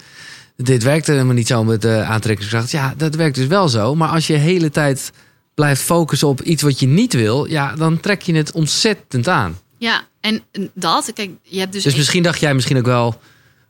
dit 0.56 0.84
werkt 0.84 1.08
helemaal 1.08 1.34
niet 1.34 1.48
zo 1.48 1.64
met 1.64 1.82
de 1.82 2.04
aantrekkingskracht. 2.04 2.72
Ja, 2.72 2.94
dat 2.98 3.16
werkt 3.16 3.36
dus 3.36 3.48
wel 3.48 3.70
zo. 3.70 3.96
Maar 3.96 4.10
als 4.10 4.28
je 4.28 4.34
de 4.34 4.40
hele 4.40 4.70
tijd 4.70 5.12
blijft 5.60 5.82
focussen 5.82 6.28
op 6.28 6.42
iets 6.42 6.62
wat 6.64 6.80
je 6.80 6.88
niet 6.88 7.14
wil, 7.14 7.46
ja, 7.46 7.76
dan 7.76 8.00
trek 8.00 8.22
je 8.22 8.34
het 8.36 8.52
ontzettend 8.52 9.28
aan. 9.28 9.60
ja, 9.78 10.02
en 10.22 10.42
dat, 10.74 11.12
kijk, 11.14 11.30
je 11.42 11.60
hebt 11.60 11.74
dus, 11.74 11.84
Dus 11.84 11.96
misschien 11.96 12.24
dacht 12.24 12.40
jij 12.40 12.54
misschien 12.54 12.78
ook 12.78 12.86
wel, 12.86 13.20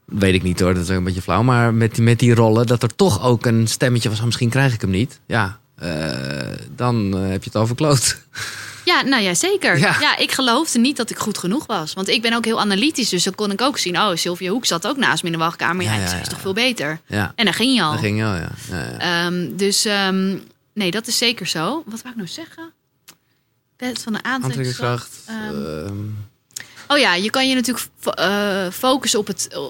weet 0.05 0.33
ik 0.33 0.43
niet 0.43 0.59
hoor, 0.59 0.73
dat 0.73 0.83
is 0.83 0.89
ook 0.89 0.97
een 0.97 1.03
beetje 1.03 1.21
flauw, 1.21 1.43
maar 1.43 1.73
met, 1.73 1.95
die- 1.95 2.03
met 2.03 2.19
die 2.19 2.33
rollen, 2.33 2.67
dat 2.67 2.83
er 2.83 2.95
toch 2.95 3.23
ook 3.23 3.45
een 3.45 3.67
stemmetje 3.67 4.09
was, 4.09 4.19
oh, 4.19 4.25
misschien 4.25 4.49
krijg 4.49 4.73
ik 4.73 4.81
hem 4.81 4.89
niet. 4.89 5.19
Ja, 5.27 5.59
eh, 5.75 5.89
dan 6.75 7.13
eh, 7.17 7.21
heb 7.21 7.43
je 7.43 7.49
het 7.49 7.55
al 7.55 7.67
verkloot. 7.67 8.17
Ja, 8.85 9.01
nou 9.01 9.23
ja, 9.23 9.33
zeker. 9.33 9.77
Ja. 9.79 9.95
Ja. 9.99 10.17
ik 10.17 10.31
geloofde 10.31 10.79
niet 10.79 10.97
dat 10.97 11.09
ik 11.09 11.17
goed 11.17 11.37
genoeg 11.37 11.65
was. 11.65 11.93
Want 11.93 12.07
ik 12.07 12.21
ben 12.21 12.33
ook 12.33 12.45
heel 12.45 12.59
analytisch, 12.59 13.09
dus 13.09 13.23
dan 13.23 13.35
kon 13.35 13.51
ik 13.51 13.61
ook 13.61 13.77
zien... 13.77 13.97
oh, 13.97 14.15
Sylvia 14.15 14.51
Hoek 14.51 14.65
zat 14.65 14.87
ook 14.87 14.97
naast 14.97 15.23
me 15.23 15.29
in 15.29 15.37
de 15.37 15.43
wachtkamer. 15.43 15.83
Ja, 15.83 15.93
Ja, 15.93 15.99
ja, 16.01 16.11
ja, 16.11 16.19
is 16.21 16.27
toch 16.27 16.39
veel 16.41 16.53
beter. 16.53 16.99
Ja, 17.07 17.31
En 17.35 17.45
daar 17.45 17.53
ging 17.53 17.75
je 17.75 17.81
al. 17.83 17.91
dat 17.91 17.99
ging 17.99 18.19
ja. 18.19 18.35
ja, 18.35 18.49
ja. 18.71 18.97
Ehm, 19.25 19.47
dus 19.55 19.85
ehm, 19.85 20.35
nee, 20.73 20.91
dat 20.91 21.07
is 21.07 21.17
zeker 21.17 21.47
zo. 21.47 21.83
Wat 21.85 22.01
wou 22.01 22.09
ik 22.09 22.15
nou 22.15 22.27
zeggen? 22.27 22.73
Wet 23.77 24.01
van 24.01 24.13
de 24.13 24.23
aantrekkingskracht. 24.23 25.23
Aantrekkingskracht. 25.25 25.87
Ehm, 25.87 25.95
ehm, 25.95 26.27
Oh 26.91 26.97
ja, 26.97 27.15
je 27.15 27.29
kan 27.29 27.49
je 27.49 27.55
natuurlijk 27.55 27.87
eh, 28.03 28.67
focussen 28.71 29.19
op 29.19 29.27
het, 29.27 29.47
eh, 29.47 29.61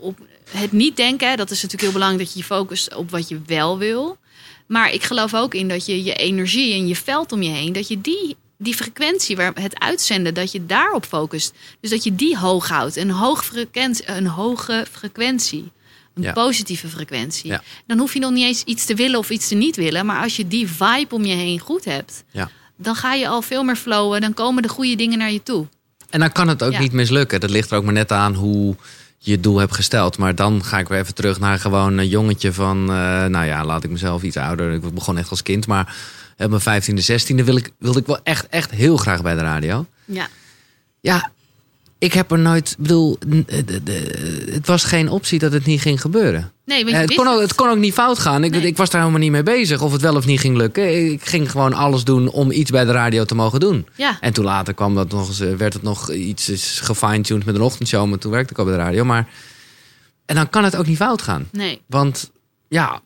op 0.00 0.18
het 0.50 0.72
niet 0.72 0.96
denken. 0.96 1.36
Dat 1.36 1.50
is 1.50 1.56
natuurlijk 1.56 1.82
heel 1.82 1.92
belangrijk 1.92 2.24
dat 2.24 2.32
je 2.32 2.38
je 2.38 2.44
focust 2.44 2.94
op 2.94 3.10
wat 3.10 3.28
je 3.28 3.40
wel 3.46 3.78
wil. 3.78 4.16
Maar 4.66 4.92
ik 4.92 5.02
geloof 5.02 5.34
ook 5.34 5.54
in 5.54 5.68
dat 5.68 5.86
je 5.86 6.04
je 6.04 6.14
energie 6.14 6.74
en 6.74 6.88
je 6.88 6.96
veld 6.96 7.32
om 7.32 7.42
je 7.42 7.50
heen, 7.50 7.72
dat 7.72 7.88
je 7.88 8.00
die, 8.00 8.36
die 8.58 8.74
frequentie, 8.74 9.36
waar 9.36 9.52
het 9.54 9.78
uitzenden, 9.78 10.34
dat 10.34 10.52
je 10.52 10.66
daarop 10.66 11.04
focust. 11.04 11.54
Dus 11.80 11.90
dat 11.90 12.04
je 12.04 12.14
die 12.14 12.38
hoog 12.38 12.68
houdt. 12.68 12.96
Een, 12.96 13.10
hoog 13.10 13.44
frequentie, 13.44 14.08
een 14.08 14.26
hoge 14.26 14.86
frequentie. 14.90 15.72
Een 16.14 16.22
Ja. 16.22 16.32
positieve 16.32 16.88
frequentie. 16.88 17.50
Ja. 17.50 17.62
Dan 17.86 17.98
hoef 17.98 18.12
je 18.12 18.18
nog 18.20 18.30
niet 18.30 18.44
eens 18.44 18.62
iets 18.64 18.84
te 18.84 18.94
willen 18.94 19.18
of 19.18 19.30
iets 19.30 19.48
te 19.48 19.54
niet 19.54 19.76
willen. 19.76 20.06
Maar 20.06 20.22
als 20.22 20.36
je 20.36 20.48
die 20.48 20.68
vibe 20.68 21.14
om 21.14 21.24
je 21.24 21.34
heen 21.34 21.58
goed 21.58 21.84
hebt, 21.84 22.24
ja. 22.30 22.50
dan 22.76 22.94
ga 22.94 23.14
je 23.14 23.28
al 23.28 23.42
veel 23.42 23.62
meer 23.64 23.76
flowen. 23.76 24.20
Dan 24.20 24.34
komen 24.34 24.62
de 24.62 24.68
goede 24.68 24.94
dingen 24.94 25.18
naar 25.18 25.32
je 25.32 25.42
toe. 25.42 25.66
En 26.10 26.20
dan 26.20 26.32
kan 26.32 26.48
het 26.48 26.62
ook 26.62 26.78
niet 26.78 26.92
mislukken. 26.92 27.40
Dat 27.40 27.50
ligt 27.50 27.70
er 27.70 27.76
ook 27.76 27.84
maar 27.84 27.92
net 27.92 28.12
aan 28.12 28.34
hoe 28.34 28.76
je 29.18 29.40
doel 29.40 29.58
hebt 29.58 29.74
gesteld. 29.74 30.18
Maar 30.18 30.34
dan 30.34 30.64
ga 30.64 30.78
ik 30.78 30.88
weer 30.88 30.98
even 31.00 31.14
terug 31.14 31.40
naar 31.40 31.58
gewoon 31.58 31.98
een 31.98 32.08
jongetje 32.08 32.52
van, 32.52 32.78
eh, 32.80 33.24
nou 33.24 33.44
ja, 33.44 33.64
laat 33.64 33.84
ik 33.84 33.90
mezelf 33.90 34.22
iets 34.22 34.36
ouder. 34.36 34.72
Ik 34.72 34.94
begon 34.94 35.18
echt 35.18 35.30
als 35.30 35.42
kind, 35.42 35.66
maar 35.66 35.96
op 36.38 36.48
mijn 36.48 36.60
vijftiende, 36.60 37.00
zestiende 37.00 37.44
wil 37.44 37.56
ik, 37.56 37.70
wilde 37.78 37.98
ik 38.00 38.06
wel 38.06 38.20
echt, 38.22 38.48
echt 38.48 38.70
heel 38.70 38.96
graag 38.96 39.22
bij 39.22 39.34
de 39.34 39.40
radio. 39.40 39.86
Ja. 40.04 40.28
Ja, 41.00 41.30
ik 42.02 42.12
heb 42.12 42.30
er 42.30 42.38
nooit, 42.38 42.70
ik 42.70 42.76
bedoel, 42.78 43.16
de- 43.84 44.46
het 44.52 44.66
was 44.66 44.84
geen 44.84 45.08
optie 45.08 45.38
dat 45.38 45.52
het 45.52 45.66
niet 45.66 45.80
ging 45.80 46.00
gebeuren. 46.00 46.52
Nee, 46.64 46.78
want 46.84 46.90
Eh, 46.96 47.00
je 47.02 47.06
het, 47.06 47.14
kon 47.16 47.26
ook, 47.28 47.40
het 47.40 47.54
kon 47.54 47.68
ook 47.68 47.76
niet 47.78 47.92
fout 47.92 48.18
gaan. 48.18 48.44
Ik, 48.44 48.50
Nee. 48.50 48.66
ik 48.66 48.76
was 48.76 48.90
daar 48.90 49.00
helemaal 49.00 49.22
niet 49.22 49.30
mee 49.30 49.42
bezig 49.42 49.82
of 49.82 49.92
het 49.92 50.00
wel 50.00 50.16
of 50.16 50.26
niet 50.26 50.40
ging 50.40 50.56
lukken. 50.56 51.12
Ik 51.12 51.24
ging 51.26 51.50
gewoon 51.50 51.72
alles 51.72 52.04
doen 52.04 52.28
om 52.28 52.50
iets 52.50 52.70
bij 52.70 52.84
de 52.84 52.92
radio 52.92 53.24
te 53.24 53.34
mogen 53.34 53.60
doen. 53.60 53.86
Ja. 53.96 54.16
En 54.20 54.32
toen 54.32 54.44
later 54.44 54.74
kwam 54.74 54.94
dat 54.94 55.10
nog 55.10 55.28
eens, 55.28 55.40
eh, 55.40 55.54
werd 55.54 55.72
het 55.72 55.82
nog 55.82 56.10
iets 56.12 56.80
gefine-tuned 56.82 57.44
met 57.44 57.54
een 57.54 57.60
ochtendshow. 57.60 58.08
Maar 58.08 58.18
toen 58.18 58.32
werkte 58.32 58.52
ik 58.52 58.58
al 58.58 58.64
bij 58.64 58.74
de 58.74 58.80
radio. 58.80 59.04
Maar, 59.04 59.28
en 60.26 60.34
dan 60.36 60.50
kan 60.50 60.64
het 60.64 60.76
ook 60.76 60.86
niet 60.86 60.96
fout 60.96 61.22
gaan. 61.22 61.48
Nee. 61.52 61.80
Want 61.86 62.30
ja, 62.72 63.00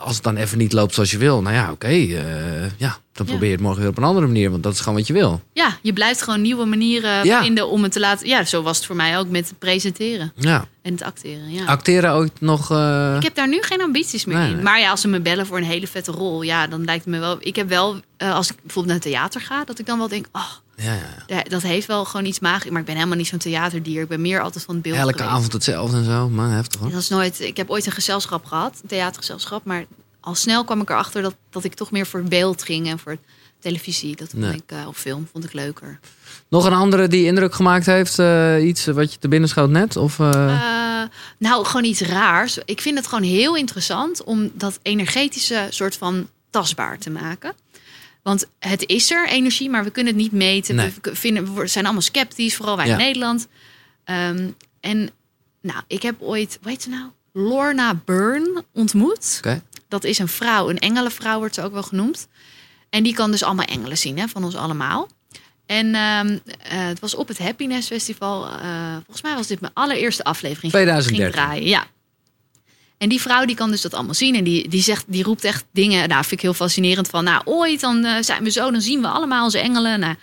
als 0.00 0.14
het 0.14 0.24
dan 0.24 0.36
even 0.36 0.58
niet 0.58 0.72
loopt 0.72 0.94
zoals 0.94 1.10
je 1.10 1.18
wil. 1.18 1.42
Nou 1.42 1.54
ja, 1.54 1.70
oké. 1.70 1.86
eh, 1.86 2.78
ja, 2.78 2.96
dan 3.12 3.26
probeer 3.26 3.46
je 3.48 3.52
het 3.54 3.60
morgen 3.60 3.80
weer 3.80 3.90
op 3.90 3.96
een 3.98 4.04
andere 4.04 4.26
manier. 4.26 4.50
Want 4.50 4.62
dat 4.62 4.72
is 4.72 4.80
gewoon 4.80 4.94
wat 4.98 5.06
je 5.06 5.12
wil. 5.12 5.42
Ja, 5.52 5.76
je 5.82 5.92
blijft 5.92 6.22
gewoon 6.22 6.40
nieuwe 6.42 6.64
manieren 6.64 7.24
Ja. 7.24 7.42
vinden 7.42 7.68
om 7.68 7.82
het 7.82 7.92
te 7.92 8.00
laten. 8.00 8.26
Ja, 8.28 8.44
zo 8.44 8.62
was 8.62 8.76
het 8.76 8.86
voor 8.86 8.96
mij 8.96 9.18
ook 9.18 9.28
met 9.28 9.48
het 9.48 9.58
presenteren 9.58 10.32
Ja. 10.36 10.64
en 10.82 10.92
het 10.92 11.02
acteren. 11.02 11.50
Ja. 11.52 11.64
Acteren 11.64 12.10
ook 12.12 12.28
nog... 12.40 12.70
eh, 12.70 13.14
Ik 13.16 13.22
heb 13.22 13.34
daar 13.34 13.48
nu 13.48 13.62
geen 13.62 13.82
ambities 13.82 14.24
meer 14.24 14.36
Nee, 14.36 14.48
in. 14.48 14.54
nee. 14.54 14.62
Maar 14.62 14.80
ja, 14.80 14.90
als 14.90 15.00
ze 15.00 15.08
me 15.08 15.20
bellen 15.20 15.46
voor 15.46 15.56
een 15.58 15.64
hele 15.64 15.86
vette 15.86 16.12
rol, 16.12 16.42
ja, 16.42 16.66
dan 16.66 16.84
lijkt 16.84 17.04
het 17.04 17.14
me 17.14 17.20
wel. 17.20 17.36
Ik 17.40 17.56
heb 17.56 17.68
wel, 17.68 18.00
eh, 18.16 18.34
als 18.34 18.50
ik 18.50 18.56
bijvoorbeeld 18.62 18.94
naar 18.94 19.02
theater 19.12 19.40
ga, 19.40 19.64
dat 19.64 19.78
ik 19.78 19.86
dan 19.86 19.98
wel 19.98 20.08
denk, 20.08 20.26
oh, 20.32 20.50
ja, 20.78 20.98
ja, 21.26 21.42
dat 21.42 21.62
heeft 21.62 21.86
wel 21.86 22.04
gewoon 22.04 22.26
iets 22.26 22.38
magisch. 22.40 22.70
Maar 22.70 22.80
ik 22.80 22.86
ben 22.86 22.94
helemaal 22.96 23.16
niet 23.16 23.26
zo'n 23.26 23.38
theaterdier. 23.38 24.02
Ik 24.02 24.08
ben 24.08 24.20
meer 24.20 24.40
altijd 24.40 24.64
van 24.64 24.74
het 24.74 24.82
beeld. 24.82 24.96
Elke 24.96 25.12
geweest. 25.12 25.30
avond 25.30 25.52
hetzelfde 25.52 25.96
en 25.96 26.04
zo. 26.04 26.28
Maar 26.28 26.50
heftig 26.50 26.80
hoor. 26.80 26.90
Dat 26.90 27.00
is 27.00 27.08
nooit. 27.08 27.40
Ik 27.40 27.56
heb 27.56 27.70
ooit 27.70 27.86
een 27.86 27.92
gezelschap 27.92 28.44
gehad, 28.44 28.78
een 28.82 28.88
theatergezelschap, 28.88 29.64
maar 29.64 29.84
al 30.20 30.34
snel 30.34 30.64
kwam 30.64 30.80
ik 30.80 30.90
erachter 30.90 31.22
dat, 31.22 31.34
dat 31.50 31.64
ik 31.64 31.74
toch 31.74 31.90
meer 31.90 32.06
voor 32.06 32.22
beeld 32.22 32.62
ging 32.62 32.88
en 32.88 32.98
voor 32.98 33.16
televisie. 33.60 34.16
Dat 34.16 34.28
vond 34.30 34.42
Nee. 34.42 34.54
ik 34.54 34.62
eh, 34.66 34.86
of 34.88 34.96
film 34.96 35.28
vond 35.32 35.44
ik 35.44 35.52
leuker. 35.52 36.00
Nog 36.48 36.64
een 36.64 36.72
andere 36.72 37.08
die 37.08 37.24
indruk 37.26 37.54
gemaakt 37.54 37.86
heeft? 37.86 38.18
eh, 38.18 38.66
iets 38.66 38.86
wat 38.86 39.12
je 39.12 39.18
te 39.18 39.28
binnen 39.28 39.48
schoot 39.48 39.70
net? 39.70 39.96
Of, 39.96 40.18
Eh, 40.18 41.02
nou, 41.38 41.64
gewoon 41.64 41.84
iets 41.84 42.00
raars. 42.00 42.58
Ik 42.64 42.80
vind 42.80 42.98
het 42.98 43.06
gewoon 43.06 43.24
heel 43.24 43.56
interessant 43.56 44.24
om 44.24 44.50
dat 44.54 44.78
energetische 44.82 45.66
soort 45.70 45.96
van 45.96 46.28
tastbaar 46.50 46.98
te 46.98 47.10
maken. 47.10 47.52
Want 48.28 48.46
het 48.58 48.86
is 48.86 49.10
er, 49.10 49.28
energie, 49.28 49.70
maar 49.70 49.84
we 49.84 49.90
kunnen 49.90 50.12
het 50.12 50.22
niet 50.22 50.32
meten. 50.32 50.74
Nee. 50.74 50.92
We, 51.02 51.14
vinden, 51.14 51.54
we 51.54 51.66
zijn 51.66 51.84
allemaal 51.84 52.02
sceptisch, 52.02 52.56
vooral 52.56 52.76
wij 52.76 52.86
Ja. 52.86 52.92
in 52.92 52.98
Nederland. 52.98 53.48
Ehm, 54.04 54.48
en 54.80 55.10
nou, 55.62 55.82
ik 55.86 56.02
heb 56.02 56.22
ooit, 56.22 56.58
hoe 56.62 56.70
heet 56.70 56.82
ze 56.82 56.88
nou? 56.88 57.04
Lorna 57.32 57.94
Byrne 58.04 58.64
ontmoet. 58.72 59.40
Dat 59.88 60.04
is 60.04 60.18
een 60.18 60.28
vrouw, 60.28 60.68
een 60.70 60.78
engelenvrouw 60.78 61.38
wordt 61.38 61.54
ze 61.54 61.62
ook 61.62 61.72
wel 61.72 61.82
genoemd. 61.82 62.28
En 62.90 63.02
die 63.02 63.14
kan 63.14 63.30
dus 63.30 63.42
allemaal 63.42 63.64
engelen 63.64 63.98
zien, 63.98 64.18
hè, 64.18 64.28
van 64.28 64.44
ons 64.44 64.54
allemaal. 64.56 65.08
En 65.66 65.94
ehm, 65.94 66.38
eh, 66.62 66.86
het 66.86 67.00
was 67.00 67.14
op 67.14 67.28
het 67.28 67.38
Happiness 67.38 67.86
Festival. 67.88 68.46
eh, 68.48 68.92
volgens 68.94 69.22
mij 69.22 69.34
was 69.34 69.46
dit 69.46 69.60
mijn 69.60 69.72
allereerste 69.74 70.24
aflevering. 70.24 70.72
die 70.72 70.80
ik 70.80 70.86
2013. 70.88 71.32
Ging 71.32 71.32
draaien, 71.34 71.68
ja. 71.68 71.86
En 72.98 73.08
die 73.08 73.20
vrouw 73.20 73.44
die 73.44 73.56
kan 73.56 73.70
dus 73.70 73.80
dat 73.80 73.94
allemaal 73.94 74.14
zien. 74.14 74.34
En 74.34 74.44
die, 74.44 74.68
die, 74.68 74.82
zegt, 74.82 75.04
die 75.06 75.22
roept 75.24 75.44
echt 75.44 75.64
dingen. 75.72 76.08
Nou, 76.08 76.20
vind 76.20 76.32
ik 76.32 76.40
heel 76.40 76.54
fascinerend. 76.54 77.08
Van 77.08 77.24
nou, 77.24 77.42
ooit 77.44 77.80
dan 77.80 78.04
eh, 78.04 78.22
zijn 78.22 78.44
we 78.44 78.50
zo. 78.50 78.70
Dan 78.70 78.80
zien 78.80 79.00
we 79.00 79.08
allemaal 79.08 79.44
onze 79.44 79.58
engelen. 79.58 80.00
Nou, 80.00 80.14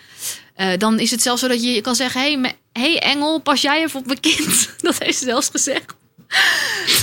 eh, 0.55 0.67
dan 0.77 0.99
is 0.99 1.11
het 1.11 1.21
zelfs 1.21 1.41
zo 1.41 1.47
dat 1.47 1.63
je 1.63 1.81
kan 1.81 1.95
zeggen... 1.95 2.21
Hé 2.21 2.27
hey, 2.27 2.37
me- 2.37 2.79
hey 2.81 2.99
engel, 2.99 3.39
pas 3.39 3.61
jij 3.61 3.83
even 3.83 3.99
op 3.99 4.05
mijn 4.05 4.19
kind. 4.19 4.69
Dat 4.81 4.97
heeft 4.97 5.17
ze 5.17 5.25
zelfs 5.25 5.49
gezegd. 5.51 5.93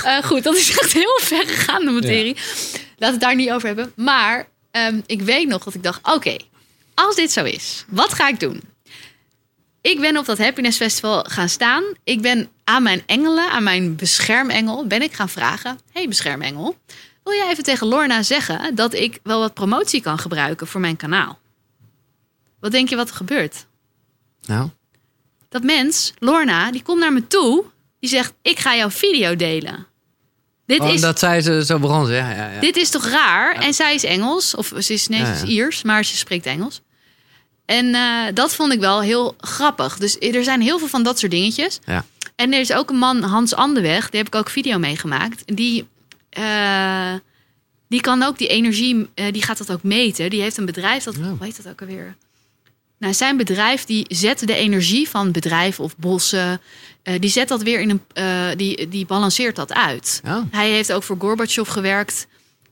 Eh, 0.04 0.22
goed, 0.22 0.42
dat 0.42 0.56
is 0.56 0.78
echt 0.78 0.92
heel 0.92 1.20
ver 1.22 1.46
gegaan, 1.46 1.84
de 1.84 1.90
materie. 1.90 2.34
Laten 2.34 2.96
we 2.98 3.06
het 3.06 3.20
daar 3.20 3.34
niet 3.34 3.50
over 3.50 3.66
hebben. 3.66 3.92
Maar 3.96 4.48
ehm, 4.70 5.00
ik 5.06 5.22
weet 5.22 5.48
nog 5.48 5.64
dat 5.64 5.74
ik 5.74 5.82
dacht... 5.82 6.12
Oké, 6.14 6.36
als 6.94 7.16
dit 7.16 7.32
zo 7.32 7.44
is, 7.44 7.84
wat 7.88 8.12
ga 8.14 8.28
ik 8.28 8.40
doen? 8.40 8.60
Ik 9.82 10.00
ben 10.00 10.16
op 10.16 10.24
dat 10.24 10.38
Happiness 10.38 10.76
Festival 10.76 11.24
gaan 11.28 11.48
staan. 11.48 11.84
Ik 12.04 12.20
ben 12.20 12.48
aan 12.64 12.82
mijn 12.82 13.02
engelen, 13.06 13.50
aan 13.50 13.62
mijn 13.62 13.96
beschermengel, 13.96 14.86
ben 14.86 15.02
ik 15.02 15.12
gaan 15.12 15.28
vragen: 15.28 15.78
Hey 15.92 16.08
beschermengel, 16.08 16.76
wil 17.22 17.32
jij 17.34 17.50
even 17.50 17.64
tegen 17.64 17.86
Lorna 17.86 18.22
zeggen 18.22 18.74
dat 18.74 18.94
ik 18.94 19.18
wel 19.22 19.40
wat 19.40 19.54
promotie 19.54 20.00
kan 20.02 20.18
gebruiken 20.18 20.66
voor 20.66 20.80
mijn 20.80 20.96
kanaal? 20.96 21.38
Wat 22.60 22.70
denk 22.70 22.88
je 22.88 22.96
wat 22.96 23.08
er 23.08 23.14
gebeurt? 23.14 23.66
Nou, 24.46 24.68
Dat 25.48 25.62
mens, 25.62 26.12
Lorna, 26.18 26.70
die 26.70 26.82
komt 26.82 27.00
naar 27.00 27.12
me 27.12 27.26
toe. 27.26 27.64
Die 28.00 28.10
zegt: 28.10 28.32
Ik 28.42 28.58
ga 28.58 28.76
jouw 28.76 28.90
video 28.90 29.36
delen. 29.36 29.86
Dit, 30.66 30.80
oh, 30.80 30.92
is, 30.92 31.00
dat 31.00 31.18
zei 31.18 31.40
ze, 31.40 31.64
zo 31.64 31.78
begon. 31.78 32.10
Ja, 32.10 32.30
ja, 32.30 32.50
ja. 32.50 32.60
dit 32.60 32.76
is 32.76 32.90
toch 32.90 33.06
raar? 33.06 33.54
En 33.54 33.74
zij 33.74 33.94
is 33.94 34.04
Engels, 34.04 34.54
of 34.54 34.72
ze 34.78 34.92
is, 34.92 35.08
nee, 35.08 35.24
ze 35.24 35.32
is. 35.32 35.42
Iers, 35.42 35.82
maar 35.82 36.04
ze 36.04 36.16
spreekt 36.16 36.46
Engels. 36.46 36.80
En 37.72 37.94
eh, 37.94 38.34
dat 38.34 38.54
vond 38.54 38.72
ik 38.72 38.80
wel 38.80 39.00
heel 39.00 39.34
grappig. 39.40 39.98
Dus 39.98 40.18
er 40.18 40.44
zijn 40.44 40.60
heel 40.60 40.78
veel 40.78 40.88
van 40.88 41.02
dat 41.02 41.18
soort 41.18 41.32
dingetjes. 41.32 41.78
Ja. 41.86 42.04
En 42.36 42.52
er 42.52 42.60
is 42.60 42.72
ook 42.72 42.90
een 42.90 42.96
man, 42.96 43.22
Hans 43.22 43.54
Anderweg, 43.54 44.10
die 44.10 44.18
heb 44.18 44.26
ik 44.26 44.34
ook 44.34 44.50
video 44.50 44.78
meegemaakt. 44.78 45.56
Die, 45.56 45.86
eh, 46.30 47.14
die 47.88 48.00
kan 48.00 48.22
ook 48.22 48.38
die 48.38 48.48
energie, 48.48 49.08
eh, 49.14 49.32
die 49.32 49.42
gaat 49.42 49.58
dat 49.58 49.72
ook 49.72 49.82
meten. 49.82 50.30
Die 50.30 50.40
heeft 50.40 50.56
een 50.56 50.64
bedrijf, 50.64 51.04
dat, 51.04 51.16
Ja. 51.16 51.22
hoe 51.22 51.36
heet 51.46 51.62
dat 51.62 51.72
ook 51.72 51.80
alweer? 51.80 52.16
Nou, 52.98 53.14
zijn 53.14 53.36
bedrijf 53.36 53.84
die 53.84 54.04
zet 54.08 54.46
de 54.46 54.54
energie 54.54 55.08
van 55.08 55.32
bedrijven 55.32 55.84
of 55.84 55.96
bossen, 55.96 56.60
die 57.18 57.30
zet 57.30 57.48
dat 57.48 57.62
weer 57.62 57.80
in 57.80 57.90
een, 57.90 58.02
eh, 58.12 58.56
die, 58.56 58.88
die 58.88 59.06
balanceert 59.06 59.56
dat 59.56 59.72
uit. 59.72 60.20
Ja. 60.24 60.46
Hij 60.50 60.70
heeft 60.70 60.92
ook 60.92 61.02
voor 61.02 61.16
Gorbachev 61.18 61.70
gewerkt. 61.70 62.26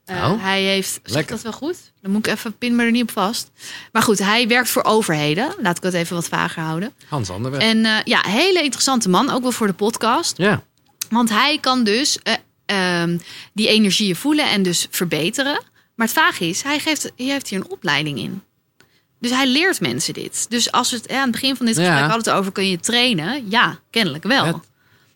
Oh. 0.07 0.43
Hij 0.43 0.63
heeft, 0.63 1.01
zeg 1.05 1.27
dat 1.27 1.43
wel 1.43 1.53
goed? 1.53 1.90
Dan 2.03 2.11
moet 2.11 2.27
ik 2.27 2.33
even, 2.33 2.59
pin 2.59 2.77
me 2.77 2.85
er 2.85 2.91
niet 2.91 3.03
op 3.03 3.11
vast. 3.11 3.51
Maar 3.93 4.03
goed, 4.03 4.19
hij 4.19 4.49
werkt 4.49 4.69
voor 4.69 4.85
overheden. 4.85 5.55
Laat 5.63 5.77
ik 5.77 5.83
het 5.83 5.95
even 5.95 6.15
wat 6.15 6.29
vager 6.29 6.63
houden. 6.63 6.93
Hans 7.09 7.31
Anderweg. 7.31 7.61
En 7.63 7.85
eh, 7.85 7.97
ja, 8.05 8.21
hele 8.27 8.63
interessante 8.63 9.09
man, 9.09 9.31
ook 9.31 9.43
wel 9.43 9.53
voor 9.53 9.67
de 9.67 9.73
podcast. 9.73 10.37
Ja. 10.37 10.63
Want 11.11 11.29
hij 11.31 11.59
kan 11.61 11.85
dus 11.85 12.19
eh, 12.23 12.35
ehm, 12.67 13.19
die 13.53 13.69
energieën 13.69 14.17
voelen 14.17 14.51
en 14.51 14.63
dus 14.63 14.87
verbeteren. 14.91 15.63
Maar 15.95 16.07
het 16.07 16.17
vaag 16.17 16.41
is, 16.41 16.63
hij, 16.63 16.79
geeft, 16.79 17.03
hij 17.17 17.27
heeft 17.27 17.49
hier 17.49 17.59
een 17.59 17.71
opleiding 17.71 18.19
in. 18.19 18.43
Dus 19.21 19.31
hij 19.31 19.47
leert 19.47 19.81
mensen 19.81 20.15
dit. 20.15 20.47
Dus 20.49 20.73
als 20.73 20.91
we 20.91 20.97
het 20.97 21.07
eh, 21.07 21.17
aan 21.17 21.23
het 21.23 21.31
begin 21.33 21.57
van 21.57 21.67
dit 21.67 21.77
Ja. 21.77 21.83
gesprek 21.83 22.11
hadden 22.11 22.33
het 22.33 22.41
over... 22.41 22.53
kun 22.53 22.69
je 22.69 22.81
trainen? 22.81 23.45
Ja, 23.51 23.79
kennelijk 23.91 24.25
wel. 24.25 24.63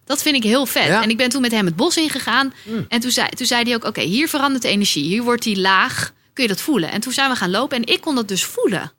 Dat 0.04 0.22
vind 0.22 0.36
ik 0.36 0.42
heel 0.42 0.66
vet. 0.66 0.86
Ja. 0.86 1.02
En 1.02 1.10
ik 1.10 1.16
ben 1.16 1.28
toen 1.28 1.40
met 1.40 1.50
hem 1.52 1.66
het 1.66 1.76
bos 1.76 1.96
ingegaan. 1.96 2.52
En 2.88 3.00
toen 3.00 3.10
zei, 3.10 3.28
toen 3.28 3.46
zei 3.46 3.62
hij 3.62 3.74
ook, 3.74 3.84
oké, 3.84 4.00
hier 4.00 4.28
verandert 4.28 4.62
de 4.62 4.68
energie. 4.68 5.04
Hier 5.04 5.22
wordt 5.22 5.42
die 5.42 5.60
laag. 5.60 6.12
Kun 6.34 6.42
je 6.44 6.48
dat 6.48 6.60
voelen? 6.60 6.90
En 6.90 7.00
toen 7.00 7.12
zijn 7.12 7.30
we 7.30 7.36
gaan 7.36 7.50
lopen 7.50 7.76
en 7.76 7.86
ik 7.94 8.00
kon 8.00 8.14
dat 8.14 8.28
dus 8.28 8.44
voelen. 8.44 8.92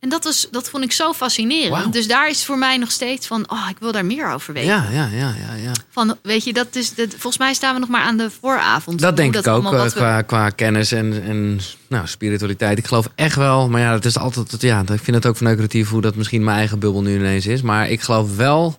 En 0.00 0.08
dat, 0.08 0.24
was, 0.24 0.48
dat 0.50 0.68
vond 0.70 0.84
ik 0.84 0.92
zo 0.92 1.12
fascinerend. 1.12 1.92
Dus 1.92 2.06
daar 2.08 2.28
is 2.28 2.44
voor 2.44 2.58
mij 2.58 2.76
nog 2.76 2.90
steeds 2.90 3.26
van... 3.26 3.50
oh, 3.50 3.66
ik 3.70 3.76
wil 3.78 3.92
daar 3.92 4.04
meer 4.04 4.32
over 4.32 4.52
weten. 4.54 4.70
Ja, 4.70 4.86
ja, 4.92 5.08
ja, 5.12 5.34
ja, 5.48 5.54
ja. 5.54 5.72
Van, 5.90 6.16
weet 6.22 6.44
je, 6.44 6.52
dat 6.52 6.74
is, 6.76 6.94
dat, 6.94 7.08
volgens 7.10 7.38
mij 7.38 7.54
staan 7.54 7.74
we 7.74 7.80
nog 7.80 7.88
maar 7.88 8.02
aan 8.02 8.16
de 8.16 8.30
vooravond. 8.40 9.00
Dat 9.00 9.16
denk 9.16 9.36
ik 9.36 9.46
ook, 9.46 9.72
eh, 9.72 9.82
we- 9.82 9.90
qua, 9.92 10.22
qua 10.22 10.50
kennis 10.50 10.92
en, 10.92 11.22
en 11.22 11.60
nou, 11.88 12.06
spiritualiteit. 12.06 12.78
Ik 12.78 12.86
geloof 12.86 13.08
echt 13.14 13.36
wel, 13.36 13.68
maar 13.68 13.80
ja, 13.80 13.92
het 13.92 14.04
is 14.04 14.18
altijd, 14.18 14.50
het- 14.50 14.60
ja, 14.62 14.80
ik 14.80 15.00
vind 15.02 15.16
het 15.16 15.26
ook 15.26 15.36
verneukeratief 15.36 15.88
hoe 15.88 16.00
dat 16.00 16.14
misschien 16.14 16.44
mijn 16.44 16.56
eigen 16.58 16.78
bubbel 16.78 17.02
nu 17.02 17.14
ineens 17.16 17.46
is. 17.46 17.62
Maar 17.62 17.90
ik 17.90 18.00
geloof 18.00 18.36
wel 18.36 18.78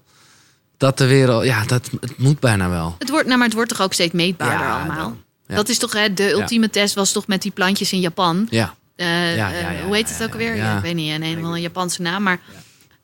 dat 0.77 0.97
de 0.97 1.07
wereld, 1.07 1.43
ja, 1.45 1.65
dat, 1.65 1.89
het 2.01 2.17
moet 2.17 2.39
bijna 2.39 2.69
wel. 2.69 2.95
Het 2.99 3.09
wordt, 3.09 3.25
nou, 3.25 3.37
maar 3.37 3.47
het 3.47 3.55
wordt 3.55 3.69
toch 3.69 3.81
ook 3.81 3.93
steeds 3.93 4.13
meetbaarder 4.13 4.67
Ja, 4.67 4.77
allemaal. 4.79 4.97
dan. 4.97 5.17
Ja. 5.49 5.55
Dat 5.55 5.69
is 5.69 5.77
toch, 5.77 5.93
hè, 5.93 6.13
de 6.13 6.29
ultieme 6.31 6.69
test 6.69 6.95
was 6.95 7.11
toch 7.11 7.27
met 7.27 7.41
die 7.41 7.51
plantjes 7.51 7.91
in 7.93 7.99
Japan. 7.99 8.47
Ja, 8.49 8.75
Eh, 8.95 9.35
Ja, 9.35 9.51
eh, 9.53 9.83
hoe 9.85 9.95
heet 9.95 10.09
het 10.09 10.21
ook 10.23 10.27
ja, 10.27 10.31
alweer? 10.33 10.55
ja. 10.55 10.63
Ja, 10.71 10.75
ik 10.77 10.81
weet 10.83 10.95
niet, 10.95 11.13
een, 11.13 11.21
een, 11.23 11.43
een 11.43 11.61
Japanse 11.61 12.01
naam. 12.01 12.23
Maar 12.23 12.39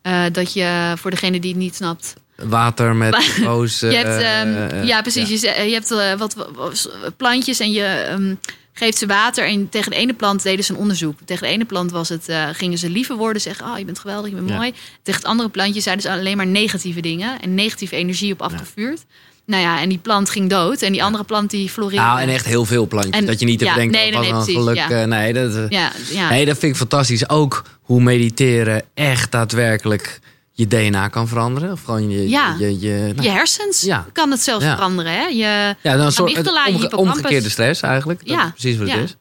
eh, 0.01 0.23
dat 0.31 0.53
je, 0.53 0.93
voor 0.97 1.11
degene 1.11 1.39
die 1.39 1.51
het 1.51 1.59
niet 1.59 1.75
snapt... 1.75 2.13
water 2.35 2.95
met 2.95 3.15
roos. 3.43 3.79
je 3.79 3.85
hebt, 3.87 4.07
eh, 4.21 4.41
ehm, 4.41 4.69
eh, 4.71 4.83
ja, 4.83 5.01
precies. 5.01 5.41
Je, 5.41 5.47
hebt 5.49 6.17
wat, 6.17 6.33
wat 6.55 6.89
plantjes 7.17 7.59
en 7.59 7.71
je 7.71 7.83
ehm, 7.83 8.35
geeft 8.73 8.97
ze 8.97 9.05
water. 9.05 9.47
En 9.47 9.69
tegen 9.69 9.91
de 9.91 9.97
ene 9.97 10.13
plant 10.13 10.43
deden 10.43 10.65
ze 10.65 10.71
een 10.73 10.79
onderzoek. 10.79 11.19
Tegen 11.25 11.47
de 11.47 11.53
ene 11.53 11.65
plant 11.65 11.91
was 11.91 12.09
het, 12.09 12.27
gingen 12.51 12.77
ze 12.77 12.89
lieve 12.89 13.15
woorden 13.15 13.41
zeggen. 13.41 13.65
Oh, 13.71 13.77
je 13.77 13.85
bent 13.85 13.99
geweldig, 13.99 14.29
je 14.29 14.35
bent 14.35 14.49
Ja. 14.49 14.55
mooi. 14.55 14.73
Tegen 15.03 15.21
het 15.21 15.29
andere 15.29 15.49
plantje 15.49 15.81
zeiden 15.81 16.03
ze 16.05 16.11
alleen 16.11 16.37
maar 16.37 16.47
negatieve 16.47 16.99
dingen. 17.01 17.41
En 17.41 17.53
negatieve 17.53 17.95
energie 17.95 18.31
op 18.33 18.41
afgevuurd. 18.41 19.05
Nou 19.45 19.61
ja, 19.63 19.81
en 19.81 19.89
die 19.89 19.97
plant 19.97 20.29
ging 20.29 20.49
dood. 20.49 20.81
En 20.81 20.91
die 20.91 21.03
andere 21.03 21.23
plant 21.23 21.49
die 21.49 21.69
floreerde. 21.69 22.05
Nou, 22.05 22.19
en 22.19 22.29
echt 22.29 22.45
heel 22.45 22.65
veel 22.65 22.87
plantjes. 22.87 23.15
En- 23.15 23.25
dat 23.25 23.39
je 23.39 23.45
niet 23.45 23.59
ja, 23.59 23.75
denkt, 23.75 23.93
nee, 23.95 24.11
dat 24.11 24.21
nee, 24.21 24.31
precies, 24.31 24.53
geluk. 24.55 24.75
ja. 24.75 24.89
eh, 24.89 25.03
nee, 25.07 25.33
dat, 25.33 25.55
eh, 25.55 25.69
Ja, 25.69 25.91
ja. 26.11 26.29
nee, 26.29 26.45
dat 26.45 26.57
vind 26.57 26.71
ik 26.71 26.77
fantastisch. 26.77 27.29
Ook 27.29 27.63
hoe 27.81 28.01
mediteren 28.01 28.81
echt 28.93 29.31
daadwerkelijk 29.31 30.19
je 30.51 30.67
DNA 30.67 31.07
kan 31.07 31.27
veranderen. 31.27 31.71
Of 31.71 31.83
gewoon 31.83 32.09
je... 32.09 32.29
Ja. 32.29 32.55
je, 32.59 32.79
je, 32.79 33.11
nou, 33.15 33.21
je 33.27 33.29
hersens 33.33 33.81
Ja. 33.81 34.05
kan 34.13 34.31
het 34.31 34.41
zelfs 34.41 34.65
Ja. 34.65 34.75
veranderen. 34.75 35.11
Hè? 35.11 35.25
Je, 35.25 35.75
Ja, 35.81 35.95
dan 35.97 35.99
een 36.05 36.11
soort 36.11 36.37
omge- 36.67 36.95
omgekeerde 36.97 37.49
stress 37.49 37.81
eigenlijk. 37.81 38.19
Dat 38.19 38.29
Ja, 38.29 38.49
precies 38.55 38.77
wat 38.77 38.89
het 38.89 39.03
is. 39.03 39.15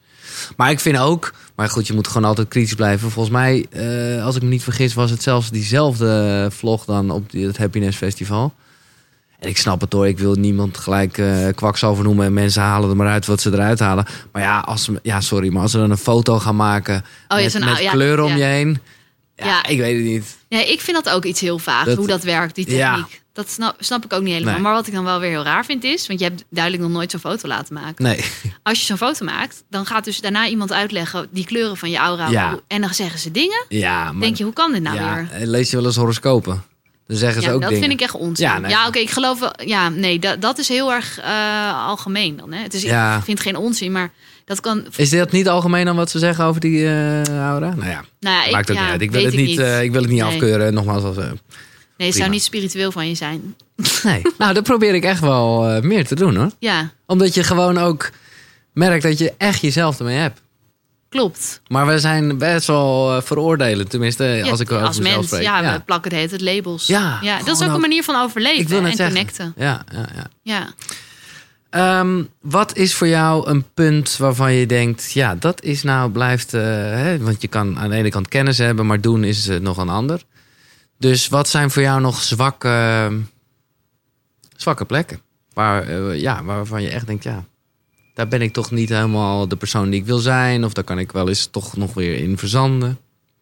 Maar 0.56 0.70
ik 0.70 0.80
vind 0.80 0.98
ook, 0.98 1.32
maar 1.56 1.68
goed, 1.68 1.86
je 1.86 1.92
moet 1.92 2.06
gewoon 2.08 2.24
altijd 2.28 2.48
kritisch 2.48 2.74
blijven. 2.74 3.10
Volgens 3.10 3.34
mij, 3.34 3.66
eh, 3.70 4.24
als 4.24 4.36
ik 4.36 4.42
me 4.42 4.48
niet 4.48 4.62
vergis, 4.62 4.94
was 4.94 5.10
het 5.10 5.22
zelfs 5.22 5.50
diezelfde 5.50 6.48
vlog 6.52 6.84
dan 6.84 7.10
op 7.10 7.30
die- 7.30 7.46
het 7.46 7.58
Happiness 7.58 7.96
Festival. 7.96 8.52
En 9.45 9.51
ik 9.51 9.57
snap 9.59 9.80
het 9.80 9.92
hoor, 9.92 10.07
ik 10.09 10.18
wil 10.18 10.34
niemand 10.34 10.78
gelijk 10.78 11.18
eh 11.18 11.47
kwakzalver 11.55 12.05
noemen 12.05 12.26
en 12.26 12.32
mensen 12.32 12.62
halen 12.62 12.90
er 12.90 12.97
maar 12.97 13.09
uit 13.09 13.26
wat 13.26 13.40
ze 13.40 13.53
eruit 13.53 13.78
halen. 13.78 14.05
Maar 14.32 14.42
ja, 14.42 14.59
als 14.59 14.88
ja 15.03 15.20
sorry, 15.20 15.53
maar 15.53 15.62
als 15.62 15.70
ze 15.70 15.78
dan 15.78 15.90
een 15.90 15.97
foto 15.97 16.38
gaan 16.38 16.57
maken 16.57 17.05
Oh, 17.28 17.36
met, 17.38 17.51
zo'n 17.53 17.64
met 17.64 17.78
ja, 17.78 17.90
kleuren 17.90 18.24
om 18.24 18.30
ja. 18.30 18.36
je 18.36 18.42
heen. 18.45 18.78
Ja, 19.36 19.47
Ja. 19.47 19.66
ik 19.66 19.78
weet 19.78 19.97
het 19.97 20.05
niet. 20.05 20.36
Ja, 20.49 20.64
ik 20.64 20.80
vind 20.80 21.05
dat 21.05 21.14
ook 21.14 21.24
iets 21.24 21.40
heel 21.40 21.59
vaag, 21.59 21.84
Dat- 21.84 21.97
hoe 21.97 22.07
dat 22.07 22.22
werkt, 22.22 22.55
die 22.55 22.70
Ja. 22.70 22.95
techniek. 22.95 23.22
Dat 23.32 23.51
snap, 23.51 23.76
snap 23.78 24.05
ik 24.05 24.12
ook 24.12 24.22
niet 24.22 24.32
helemaal. 24.32 24.55
Nee. 24.55 24.62
Maar 24.62 24.72
wat 24.72 24.86
ik 24.86 24.92
dan 24.95 25.05
wel 25.05 25.20
weer 25.20 25.30
heel 25.30 25.42
raar 25.42 25.64
vind 25.64 25.84
is... 25.84 26.07
want 26.07 26.18
je 26.20 26.24
hebt 26.26 26.45
duidelijk 26.49 26.82
nog 26.84 26.92
nooit 26.92 27.11
zo'n 27.11 27.20
foto 27.20 27.49
laten 27.49 27.74
maken. 27.74 28.05
Nee. 28.05 28.24
Als 28.62 28.78
je 28.80 28.84
zo'n 28.84 28.97
foto 28.97 29.24
maakt, 29.24 29.64
dan 29.70 29.86
gaat 29.86 30.05
dus 30.05 30.20
daarna 30.20 30.47
iemand 30.47 30.72
uitleggen... 30.72 31.26
die 31.30 31.45
kleuren 31.45 31.76
van 31.76 31.90
je 31.90 31.97
aura. 31.97 32.28
Ja. 32.28 32.59
En 32.68 32.80
dan 32.80 32.95
zeggen 32.95 33.18
ze 33.20 33.30
dingen. 33.30 33.64
Ja, 33.68 34.12
maar 34.12 34.20
denk 34.20 34.36
je, 34.36 34.45
hoe 34.45 34.53
kan 34.53 34.72
dit 34.72 34.82
nou 34.82 34.97
ja, 34.97 35.14
weer? 35.14 35.28
en 35.30 35.49
lees 35.49 35.70
je 35.70 35.76
wel 35.76 35.86
eens 35.86 35.97
horoscopen? 35.97 36.62
Dan 37.07 37.16
zeggen 37.16 37.42
ze 37.42 37.48
Ja, 37.48 37.55
ook 37.55 37.61
dat 37.61 37.70
dingen. 37.70 37.84
vind 37.88 38.00
ik 38.00 38.07
echt 38.07 38.14
onzin. 38.14 38.46
Ja, 38.46 38.55
Ja, 38.55 38.61
nee. 38.78 38.86
oké, 38.86 38.98
ik 38.98 39.11
geloof 39.11 39.40
wel... 39.40 39.52
Ja, 39.64 39.88
nee, 39.88 40.18
dat, 40.18 40.40
dat 40.40 40.59
is 40.59 40.68
heel 40.68 40.92
erg 40.92 41.18
eh, 41.20 41.86
algemeen 41.86 42.36
dan. 42.36 42.52
Hè? 42.52 42.62
Het 42.62 42.74
is, 42.74 42.82
Ja. 42.82 43.16
Ik 43.16 43.24
vind 43.24 43.40
geen 43.40 43.57
onzin, 43.57 43.92
maar 43.92 44.11
dat 44.44 44.61
kan... 44.61 44.86
Is 44.96 45.09
dit 45.11 45.32
niet 45.32 45.48
algemeen 45.48 45.84
dan 45.84 45.96
wat 45.96 46.11
ze 46.11 46.18
zeggen 46.18 46.44
over 46.44 46.61
die 46.61 46.84
eh 46.86 47.22
aura? 47.28 47.74
Nou 47.74 47.88
ja, 47.90 48.05
Nou 48.20 48.36
ja, 48.36 48.44
ik, 48.44 48.52
maakt 48.52 48.70
ook 48.70 48.76
ja, 48.76 48.82
niet 48.82 48.90
uit. 48.92 49.00
Ik 49.00 49.11
wil 49.11 49.24
het 49.24 49.34
niet, 49.36 49.59
eh, 49.59 49.82
ik 49.82 49.92
wil 49.92 50.00
het 50.02 50.11
niet 50.11 50.20
Nee. 50.22 50.30
afkeuren. 50.32 50.74
Nogmaals, 50.74 51.02
als, 51.02 51.16
eh, 51.16 51.22
Nee, 51.22 51.32
het 51.32 51.96
prima. 51.96 52.12
zou 52.12 52.28
niet 52.30 52.42
spiritueel 52.42 52.92
van 52.92 53.09
je 53.09 53.14
zijn. 53.14 53.55
nee. 54.02 54.22
nou, 54.38 54.55
dat 54.55 54.62
probeer 54.62 54.94
ik 54.94 55.05
echt 55.05 55.20
wel 55.20 55.68
eh, 55.68 55.82
meer 55.82 56.07
te 56.07 56.14
doen 56.14 56.36
hoor. 56.36 56.50
Ja, 56.59 56.90
Omdat 57.07 57.34
je 57.34 57.44
gewoon 57.44 57.78
ook 57.78 58.11
merkt 58.72 59.02
dat 59.02 59.18
je 59.18 59.32
echt 59.38 59.61
jezelf 59.61 59.98
ermee 59.98 60.16
hebt. 60.18 60.40
Klopt. 61.14 61.60
Maar 61.68 61.86
we 61.86 61.98
zijn 61.98 62.38
best 62.38 62.66
wel 62.66 63.16
eh, 63.16 63.22
veroordelend, 63.22 63.90
tenminste 63.90 64.24
Ja, 64.24 64.50
als 64.50 64.60
ik 64.60 64.72
over 64.72 64.86
als 64.86 64.98
mezelf 64.98 65.16
mens, 65.16 65.26
spreek. 65.26 65.42
ja, 65.42 65.72
we 65.72 65.80
plakken 65.80 66.10
de 66.10 66.16
hele 66.16 66.28
tijd 66.28 66.40
labels. 66.40 66.86
Ja, 66.86 67.18
ja 67.22 67.38
dat 67.42 67.60
is 67.60 67.66
ook 67.66 67.74
een 67.74 67.80
manier 67.80 68.02
van 68.02 68.16
overleven 68.22 68.60
ik 68.60 68.68
wil 68.68 68.80
net 68.80 68.90
en 68.90 68.96
zeggen. 68.96 69.14
connecten. 69.16 69.52
Ja, 69.56 69.84
ja, 69.92 70.08
ja. 70.14 70.26
Ja. 70.42 70.68
Ehm, 71.70 72.22
wat 72.40 72.76
is 72.76 72.94
voor 72.94 73.06
jou 73.08 73.48
een 73.48 73.64
punt 73.74 74.16
waarvan 74.16 74.52
je 74.52 74.66
denkt, 74.66 75.12
ja, 75.12 75.34
dat 75.34 75.62
is 75.62 75.82
nou 75.82 76.10
blijft, 76.10 76.54
eh, 76.54 76.62
hè, 76.62 77.18
want 77.18 77.42
je 77.42 77.48
kan 77.48 77.78
aan 77.78 77.90
de 77.90 77.96
ene 77.96 78.10
kant 78.10 78.28
kennis 78.28 78.58
hebben, 78.58 78.86
maar 78.86 79.00
doen 79.00 79.24
is 79.24 79.48
eh, 79.48 79.60
nog 79.60 79.76
een 79.76 79.88
ander. 79.88 80.22
Dus 80.98 81.28
wat 81.28 81.48
zijn 81.48 81.70
voor 81.70 81.82
jou 81.82 82.00
nog 82.00 82.22
zwakke, 82.22 83.10
zwakke 84.56 84.84
plekken? 84.84 85.20
Waar, 85.52 85.92
ja, 86.16 86.44
waarvan 86.44 86.82
je 86.82 86.88
echt 86.88 87.06
denkt, 87.06 87.24
ja, 87.24 87.44
daar 88.14 88.28
ben 88.28 88.42
ik 88.42 88.52
toch 88.52 88.70
niet 88.70 88.88
helemaal 88.88 89.48
de 89.48 89.56
persoon 89.56 89.90
die 89.90 90.00
ik 90.00 90.06
wil 90.06 90.18
zijn, 90.18 90.64
of 90.64 90.72
daar 90.72 90.84
kan 90.84 90.98
ik 90.98 91.12
wel 91.12 91.28
eens 91.28 91.46
toch 91.46 91.76
nog 91.76 91.94
weer 91.94 92.16
in 92.16 92.38
verzanden. 92.38 92.98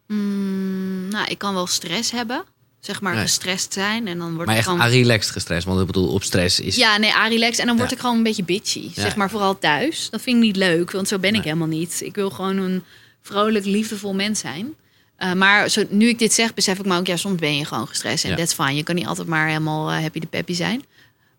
Mm, 0.07 1.07
nou, 1.07 1.27
ik 1.27 1.37
kan 1.37 1.53
wel 1.53 1.67
stress 1.67 2.11
hebben. 2.11 2.43
Zeg 2.79 3.01
maar 3.01 3.13
Nee. 3.13 3.21
gestrest 3.21 3.73
zijn. 3.73 4.07
En 4.07 4.17
dan 4.17 4.27
wordt 4.33 4.45
Maar 4.45 4.55
het 4.55 4.65
echt 4.67 4.75
gewoon... 4.75 4.91
relaxed 4.91 5.31
gestrest, 5.31 5.65
want 5.65 5.79
ik 5.79 5.85
bedoel, 5.85 6.07
op 6.13 6.23
stress 6.23 6.59
is. 6.59 6.75
Ja, 6.75 6.97
nee, 6.97 7.11
relax. 7.29 7.57
En 7.57 7.67
dan 7.67 7.77
word 7.77 7.91
ik 7.91 7.99
gewoon 7.99 8.17
een 8.17 8.23
beetje 8.23 8.43
bitchy. 8.43 8.79
Ja. 8.79 9.01
Zeg 9.01 9.15
maar 9.15 9.29
vooral 9.29 9.59
thuis. 9.59 10.07
Dat 10.09 10.21
vind 10.21 10.37
ik 10.37 10.43
niet 10.43 10.55
leuk, 10.55 10.91
want 10.91 11.07
zo 11.07 11.19
ben 11.19 11.35
ik 11.35 11.43
helemaal 11.43 11.67
niet. 11.67 12.01
Ik 12.03 12.15
wil 12.15 12.29
gewoon 12.29 12.57
een 12.57 12.83
vrolijk, 13.21 13.65
liefdevol 13.65 14.13
mens 14.13 14.39
zijn. 14.39 14.73
Eh, 15.15 15.33
maar 15.33 15.69
zo, 15.69 15.83
nu 15.89 16.07
ik 16.07 16.19
dit 16.19 16.33
zeg, 16.33 16.53
besef 16.53 16.79
ik 16.79 16.85
me 16.85 16.97
ook... 16.97 17.07
ja, 17.07 17.15
soms 17.17 17.39
ben 17.39 17.57
je 17.57 17.65
gewoon 17.65 17.87
gestrest 17.87 18.23
en 18.23 18.29
Ja. 18.29 18.35
that's 18.35 18.53
fine. 18.53 18.75
Je 18.75 18.83
kan 18.83 18.95
niet 18.95 19.07
altijd 19.07 19.27
maar 19.27 19.47
helemaal 19.47 19.91
eh, 19.91 20.01
happy 20.01 20.19
de 20.19 20.27
peppy 20.27 20.53
zijn. 20.53 20.83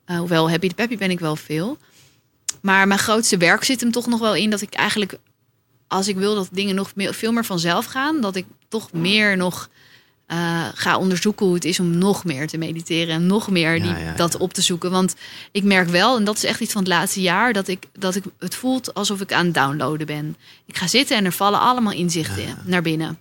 Eh, 0.04 0.18
hoewel 0.18 0.50
happy 0.50 0.68
de 0.68 0.74
peppy 0.74 0.96
ben 0.96 1.10
ik 1.10 1.20
wel 1.20 1.36
veel. 1.36 1.78
Maar 2.62 2.86
mijn 2.86 3.00
grootste 3.00 3.36
werk 3.36 3.64
zit 3.64 3.80
hem 3.80 3.90
toch 3.90 4.06
nog 4.06 4.20
wel 4.20 4.34
in... 4.34 4.50
dat 4.50 4.60
ik 4.60 4.74
eigenlijk, 4.74 5.18
als 5.88 6.08
ik 6.08 6.16
wil 6.16 6.34
dat 6.34 6.48
dingen 6.52 6.74
nog 6.74 6.94
meer, 6.94 7.14
veel 7.14 7.32
meer 7.32 7.44
vanzelf 7.44 7.84
gaan... 7.84 8.20
dat 8.20 8.36
ik 8.36 8.46
toch 8.68 8.92
meer 8.92 9.36
nog... 9.36 9.68
eh, 10.26 10.64
ga 10.74 10.96
onderzoeken 10.98 11.46
hoe 11.46 11.54
het 11.54 11.64
is 11.64 11.80
om 11.80 11.98
nog 11.98 12.24
meer 12.24 12.46
te 12.48 12.58
mediteren 12.58 13.14
en 13.14 13.26
nog 13.26 13.50
meer 13.50 13.82
die, 13.82 13.90
ja, 13.90 13.98
ja. 13.98 14.12
dat 14.14 14.36
op 14.36 14.52
te 14.52 14.62
zoeken. 14.62 14.90
Want 14.90 15.14
ik 15.52 15.62
merk 15.64 15.88
wel, 15.88 16.16
en 16.16 16.24
dat 16.24 16.36
is 16.36 16.44
echt 16.44 16.60
iets 16.60 16.72
van 16.72 16.82
het 16.82 16.90
laatste 16.90 17.20
jaar, 17.20 17.52
dat 17.52 17.68
ik, 17.68 17.84
dat 17.92 18.14
ik 18.14 18.24
het 18.38 18.54
voelt 18.54 18.94
alsof 18.94 19.20
ik 19.20 19.32
aan 19.32 19.44
het 19.44 19.54
downloaden 19.54 20.06
ben. 20.06 20.36
Ik 20.66 20.76
ga 20.76 20.86
zitten 20.86 21.16
en 21.16 21.24
er 21.24 21.32
vallen 21.32 21.60
allemaal 21.60 21.92
inzichten 21.92 22.42
in- 22.42 22.56
naar 22.64 22.82
binnen. 22.82 23.18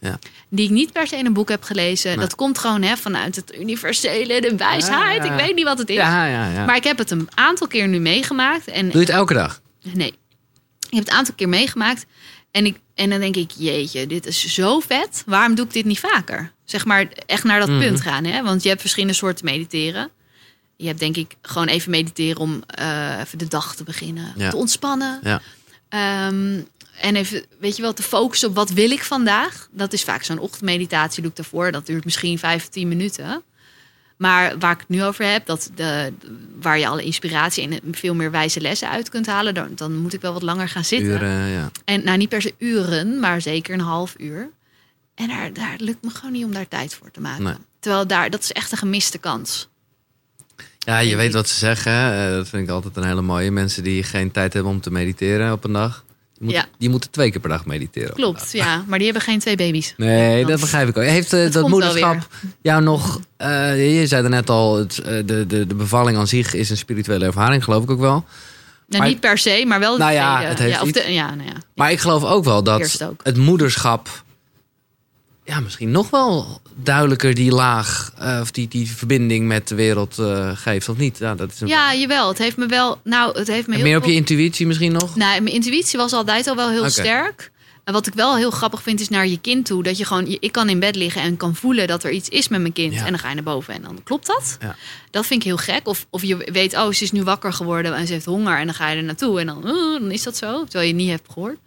Die 0.50 0.66
ik 0.66 0.72
niet 0.72 0.92
per 0.92 1.08
se 1.08 1.16
in 1.18 1.26
een 1.26 1.34
boek 1.34 1.50
heb 1.50 1.64
gelezen. 1.64 2.10
Nee. 2.12 2.20
Dat 2.20 2.36
komt 2.36 2.58
gewoon 2.58 2.82
hè, 2.82 2.98
vanuit 2.98 3.36
het 3.36 3.56
universele, 3.60 4.42
de 4.42 4.56
wijsheid. 4.56 5.24
Ik 5.26 5.32
weet 5.32 5.56
niet 5.56 5.66
wat 5.66 5.78
het 5.78 5.90
is. 5.90 5.96
Maar 6.66 6.76
ik 6.76 6.84
heb 6.84 6.98
het 6.98 7.12
een 7.12 7.28
aantal 7.34 7.68
keer 7.68 7.88
nu 7.88 8.00
meegemaakt. 8.00 8.68
En 8.68 8.84
Doe 8.90 8.94
je 8.94 9.00
het 9.06 9.10
elke 9.16 9.34
dag? 9.34 9.62
Nee. 9.94 10.08
Ik 10.90 11.00
heb 11.00 11.00
het 11.00 11.08
een 11.10 11.18
aantal 11.18 11.34
keer 11.36 11.50
meegemaakt. 11.50 12.06
En, 12.54 12.66
ik, 12.66 12.78
en 12.96 13.10
dan 13.10 13.20
denk 13.20 13.36
ik, 13.36 13.52
jeetje, 13.58 14.08
dit 14.08 14.26
is 14.26 14.54
zo 14.54 14.80
vet. 14.80 15.24
Waarom 15.26 15.56
doe 15.56 15.66
ik 15.66 15.74
dit 15.74 15.86
niet 15.86 16.00
vaker? 16.00 16.52
Zeg 16.66 16.86
maar 16.86 17.08
echt 17.26 17.44
naar 17.44 17.60
dat 17.60 17.70
Mhm. 17.70 17.80
punt 17.80 18.02
gaan. 18.02 18.24
Hè? 18.24 18.44
Want 18.44 18.64
je 18.64 18.70
hebt 18.70 18.82
verschillende 18.82 19.16
soorten 19.16 19.46
mediteren. 19.46 20.10
Je 20.78 20.88
hebt 20.88 21.00
denk 21.00 21.18
ik 21.18 21.36
gewoon 21.42 21.68
even 21.68 21.92
mediteren 21.92 22.42
om 22.42 22.64
eh, 22.68 23.20
even 23.20 23.38
de 23.38 23.48
dag 23.48 23.76
te 23.76 23.84
beginnen. 23.84 24.34
Ja. 24.38 24.50
Te 24.50 24.56
ontspannen. 24.56 25.20
Ja. 25.24 25.42
Ehm, 25.90 26.60
en 27.02 27.16
even, 27.16 27.46
weet 27.60 27.76
je 27.76 27.82
wel, 27.82 27.94
te 27.94 28.04
focussen 28.04 28.50
op 28.50 28.56
wat 28.56 28.70
wil 28.70 28.92
ik 28.92 29.04
vandaag. 29.04 29.68
Dat 29.72 29.94
is 29.94 30.04
vaak 30.04 30.24
zo'n 30.24 30.40
ochtendmeditatie 30.40 31.22
doe 31.22 31.32
ik 31.32 31.38
daarvoor. 31.38 31.72
Dat 31.72 31.86
duurt 31.86 32.06
misschien 32.06 32.40
vijf, 32.40 32.68
tien 32.68 32.88
minuten. 32.88 33.44
Maar 34.18 34.58
waar 34.60 34.72
ik 34.72 34.80
het 34.80 34.90
nu 34.90 35.04
over 35.04 35.26
heb, 35.26 35.46
dat 35.46 35.72
de, 35.76 36.14
waar 36.62 36.80
je 36.80 36.88
alle 36.88 37.04
inspiratie 37.04 37.70
en 37.70 37.94
veel 37.94 38.16
meer 38.16 38.32
wijze 38.32 38.62
lessen 38.62 38.90
uit 38.90 39.10
kunt 39.10 39.26
halen, 39.26 39.54
dan, 39.54 39.72
dan 39.76 39.96
moet 39.96 40.14
ik 40.14 40.22
wel 40.22 40.34
wat 40.34 40.42
langer 40.42 40.70
gaan 40.70 40.84
zitten. 40.84 41.10
Uren, 41.10 41.48
ja. 41.48 41.72
En 41.86 42.04
nou, 42.04 42.18
niet 42.18 42.30
per 42.30 42.42
se 42.42 42.54
uren, 42.58 43.20
maar 43.20 43.42
zeker 43.42 43.74
een 43.74 43.80
half 43.80 44.16
uur. 44.18 44.50
En 45.16 45.28
daar, 45.28 45.54
daar 45.54 45.76
lukt 45.78 46.04
me 46.04 46.10
gewoon 46.10 46.32
niet 46.32 46.46
om 46.46 46.54
daar 46.54 46.68
tijd 46.68 46.96
voor 46.96 47.12
te 47.12 47.22
maken. 47.22 47.44
Nee. 47.44 47.56
Terwijl 47.80 48.08
daar, 48.08 48.30
dat 48.30 48.42
is 48.42 48.52
echt 48.52 48.72
een 48.72 48.78
gemiste 48.78 49.18
kans. 49.18 49.70
Ja, 50.80 51.00
je 51.00 51.16
weet 51.16 51.34
wat 51.34 51.50
ze 51.50 51.56
zeggen. 51.56 51.94
Eh, 51.94 52.30
dat 52.30 52.50
vind 52.50 52.64
ik 52.64 52.70
altijd 52.70 52.98
een 52.98 53.04
hele 53.04 53.22
mooie. 53.22 53.52
Mensen 53.52 53.84
die 53.84 54.04
geen 54.04 54.32
tijd 54.32 54.54
hebben 54.54 54.72
om 54.72 54.82
te 54.82 54.92
mediteren 54.92 55.52
op 55.52 55.64
een 55.64 55.74
dag. 55.74 56.04
Die 56.34 56.44
moeten, 56.44 56.64
Ja. 56.72 56.78
die 56.80 56.90
moeten 56.90 57.12
twee 57.12 57.32
keer 57.32 57.40
per 57.42 57.50
dag 57.50 57.66
mediteren. 57.66 58.14
Klopt, 58.14 58.40
dag. 58.40 58.52
ja. 58.52 58.84
Maar 58.88 58.98
die 58.98 59.08
hebben 59.08 59.26
geen 59.26 59.40
twee 59.40 59.56
baby's. 59.56 59.94
Nee, 59.98 60.40
Dat- 60.42 60.50
dat 60.50 60.60
begrijp 60.60 60.88
ik 60.90 60.98
ook. 60.98 61.04
Heeft 61.04 61.34
eh, 61.34 61.52
dat 61.52 61.68
moederschap 61.70 62.28
jou 62.62 62.84
nog... 62.84 63.20
eh, 63.38 64.00
je 64.00 64.08
zei 64.08 64.24
er 64.24 64.30
net 64.30 64.50
al, 64.50 64.78
het, 64.78 64.98
eh, 65.00 65.06
de, 65.26 65.46
de, 65.48 65.68
de 65.68 65.76
bevalling 65.76 66.18
aan 66.18 66.28
zich 66.28 66.54
is 66.54 66.70
een 66.70 66.78
spirituele 66.78 67.26
ervaring, 67.26 67.64
geloof 67.64 67.84
ik 67.84 67.90
ook 67.92 68.00
wel. 68.00 68.26
Nou, 68.88 69.02
Maar- 69.02 69.08
niet 69.08 69.20
per 69.20 69.38
se, 69.38 69.64
maar 69.68 69.80
wel 69.80 69.98
Nou 69.98 70.12
ja, 70.12 70.42
het 70.42 70.60
heeft 70.60 70.76
ja, 70.76 70.82
of 70.82 70.88
iets. 70.88 71.04
de, 71.06 71.14
ja, 71.14 71.36
nou 71.36 71.48
ja. 71.48 71.56
Maar 71.76 71.92
ik 71.92 72.00
geloof 72.00 72.24
ook 72.24 72.44
wel 72.44 72.64
dat 72.64 73.04
ook. 73.04 73.20
het 73.24 73.38
moederschap... 73.38 74.10
Ja, 75.46 75.60
misschien 75.60 75.92
nog 75.92 76.10
wel 76.10 76.62
duidelijker 76.76 77.34
die 77.34 77.52
laag... 77.52 78.12
eh, 78.18 78.40
of 78.42 78.52
die, 78.52 78.68
die 78.68 78.92
verbinding 78.92 79.48
met 79.48 79.68
de 79.68 79.76
wereld 79.76 80.20
eh, 80.20 80.52
geeft, 80.56 80.90
of 80.90 80.98
niet? 80.98 81.18
Ja, 81.18 81.36
dat 81.36 81.52
is 81.52 81.62
een, 81.62 81.68
ja, 81.68 81.96
jawel. 81.96 82.28
Het 82.28 82.38
heeft 82.38 82.58
me 82.58 82.66
wel... 82.66 83.00
Nou, 83.04 83.38
het 83.38 83.48
heeft 83.48 83.68
me 83.68 83.74
En 83.74 83.80
heel 83.80 83.90
meer 83.90 83.98
op 83.98 84.06
je 84.06 84.14
intuïtie 84.14 84.68
misschien 84.68 84.92
nog? 84.92 85.16
Nou, 85.16 85.42
mijn 85.42 85.56
intuïtie 85.56 85.98
was 85.98 86.14
altijd 86.14 86.48
al 86.48 86.56
wel 86.56 86.70
heel 86.70 86.90
sterk. 86.90 87.52
En 87.84 87.94
wat 87.94 88.08
ik 88.08 88.14
wel 88.14 88.36
heel 88.36 88.52
grappig 88.52 88.82
vind, 88.82 89.00
is 89.00 89.10
naar 89.10 89.28
je 89.28 89.40
kind 89.40 89.66
toe. 89.66 89.84
Dat 89.84 89.98
je 89.98 90.06
gewoon, 90.06 90.38
ik 90.40 90.52
kan 90.52 90.70
in 90.70 90.80
bed 90.80 90.96
liggen 90.96 91.22
en 91.22 91.38
kan 91.38 91.56
voelen 91.56 91.88
dat 91.88 92.04
er 92.04 92.12
iets 92.12 92.30
is 92.30 92.48
met 92.48 92.62
mijn 92.62 92.74
kind. 92.74 92.94
Ja. 92.94 93.00
En 93.06 93.10
dan 93.10 93.20
ga 93.20 93.30
je 93.30 93.36
naar 93.36 93.44
boven 93.44 93.74
en 93.74 93.82
dan 93.82 94.00
klopt 94.04 94.28
dat. 94.28 94.58
Ja. 94.62 94.76
Dat 95.12 95.26
vind 95.26 95.40
ik 95.40 95.46
heel 95.46 95.58
gek. 95.58 95.88
Of, 95.88 96.06
of 96.10 96.24
je 96.24 96.50
weet, 96.52 96.76
oh, 96.76 96.92
ze 96.92 97.04
is 97.04 97.12
nu 97.12 97.24
wakker 97.24 97.54
geworden 97.54 97.96
en 97.96 98.08
ze 98.08 98.14
heeft 98.14 98.26
honger. 98.26 98.58
En 98.58 98.66
dan 98.66 98.76
ga 98.76 98.90
je 98.90 98.98
er 98.98 99.04
naartoe 99.04 99.40
en 99.40 99.46
dan, 99.46 99.62
dan 99.62 100.12
is 100.12 100.24
dat 100.24 100.38
zo. 100.38 100.64
Terwijl 100.64 100.84
je 100.84 100.94
het 100.94 101.02
niet 101.02 101.10
hebt 101.10 101.32
gehoord. 101.32 101.58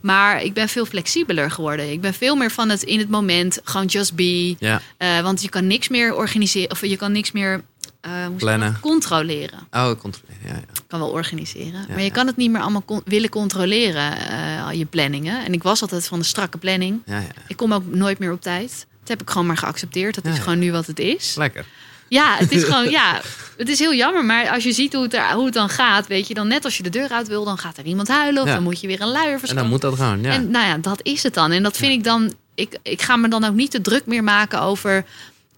Maar 0.00 0.42
ik 0.42 0.52
ben 0.54 0.68
veel 0.68 0.86
flexibeler 0.86 1.50
geworden. 1.50 1.90
Ik 1.92 2.00
ben 2.00 2.14
veel 2.14 2.36
meer 2.36 2.50
van 2.50 2.68
het 2.68 2.82
in 2.82 2.98
het 2.98 3.08
moment, 3.08 3.58
gewoon 3.64 3.86
just 3.86 4.14
be. 4.14 4.56
Ja, 4.58 4.80
Eh, 4.96 5.20
want 5.20 5.42
je 5.42 5.48
kan 5.48 5.66
niks 5.66 5.88
meer 5.88 6.14
organiseren, 6.14 6.70
of 6.70 6.80
je 6.86 6.96
kan 6.96 7.12
niks 7.12 7.32
meer 7.32 7.62
eh, 8.00 8.12
Plannen. 8.36 8.80
controleren 8.80 9.58
oh, 9.70 9.90
controleren. 10.00 10.40
Ja, 10.44 10.52
ja. 10.54 10.62
kan 10.86 10.98
wel 11.00 11.10
organiseren. 11.10 11.86
maar 11.88 12.02
je 12.02 12.10
kan 12.10 12.26
het 12.26 12.36
niet 12.36 12.50
meer 12.50 12.60
allemaal 12.60 12.82
con- 12.84 13.02
willen 13.04 13.28
controleren, 13.30 14.12
eh, 14.28 14.64
al 14.64 14.70
je 14.72 14.84
planningen. 14.84 15.44
En 15.44 15.52
ik 15.52 15.62
was 15.62 15.82
altijd 15.82 16.06
van 16.06 16.18
de 16.18 16.24
strakke 16.24 16.58
planning. 16.58 17.02
ja, 17.06 17.18
ja. 17.18 17.26
Ik 17.48 17.56
kom 17.56 17.72
ook 17.72 17.86
nooit 17.86 18.18
meer 18.18 18.32
op 18.32 18.40
tijd. 18.40 18.86
Dat 19.00 19.08
heb 19.08 19.22
ik 19.22 19.30
gewoon 19.30 19.46
maar 19.46 19.56
geaccepteerd. 19.56 20.14
Dat 20.14 20.24
is 20.26 20.38
gewoon 20.38 20.58
nu 20.58 20.72
wat 20.72 20.86
het 20.86 20.98
is. 20.98 21.34
Lekker. 21.34 21.64
Ja, 22.08 22.36
het 22.36 22.52
is 22.52 22.64
gewoon, 22.64 22.90
ja, 22.90 23.20
het 23.58 23.68
is 23.68 23.78
heel 23.78 23.94
jammer. 23.94 24.24
Maar 24.24 24.48
als 24.50 24.64
je 24.64 24.72
ziet 24.72 24.92
hoe 24.92 25.02
het, 25.02 25.14
er, 25.14 25.32
hoe 25.32 25.44
het 25.44 25.54
dan 25.54 25.68
gaat, 25.68 26.06
weet 26.06 26.28
je, 26.28 26.34
dan 26.34 26.48
net 26.48 26.64
als 26.64 26.76
je 26.76 26.82
de 26.82 26.90
deur 26.90 27.08
uit 27.08 27.28
wil, 27.28 27.44
dan 27.44 27.58
gaat 27.58 27.76
er 27.78 27.84
iemand 27.84 28.08
huilen. 28.08 28.42
Of 28.42 28.48
Ja. 28.48 28.54
dan 28.54 28.62
moet 28.62 28.80
je 28.80 28.86
weer 28.86 29.00
een 29.00 29.08
luier 29.12 29.32
En 29.32 29.38
verschaffen. 29.38 29.56
dan 29.56 29.72
moet 29.72 29.80
dat 29.80 29.94
gewoon, 29.94 30.22
ja. 30.22 30.30
En 30.32 30.50
nou 30.50 30.66
ja, 30.66 30.76
dat 30.78 31.00
is 31.02 31.22
het 31.22 31.34
dan. 31.34 31.50
En 31.52 31.62
dat 31.62 31.76
vind 31.76 31.92
ik 31.92 32.04
dan, 32.04 32.32
ik, 32.54 32.78
ik 32.82 33.02
ga 33.02 33.16
me 33.16 33.28
dan 33.28 33.44
ook 33.44 33.54
niet 33.54 33.70
te 33.70 33.80
druk 33.80 34.06
meer 34.06 34.24
maken 34.24 34.60
over 34.60 35.04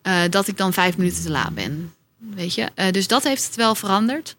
eh, 0.02 0.20
dat 0.30 0.48
ik 0.48 0.56
dan 0.56 0.72
vijf 0.72 0.96
minuten 0.96 1.22
te 1.22 1.30
laat 1.30 1.54
ben. 1.54 1.92
Weet 2.34 2.54
je, 2.54 2.68
Eh, 2.74 2.90
dus 2.90 3.06
dat 3.06 3.24
heeft 3.24 3.44
het 3.46 3.56
wel 3.56 3.74
veranderd. 3.74 4.36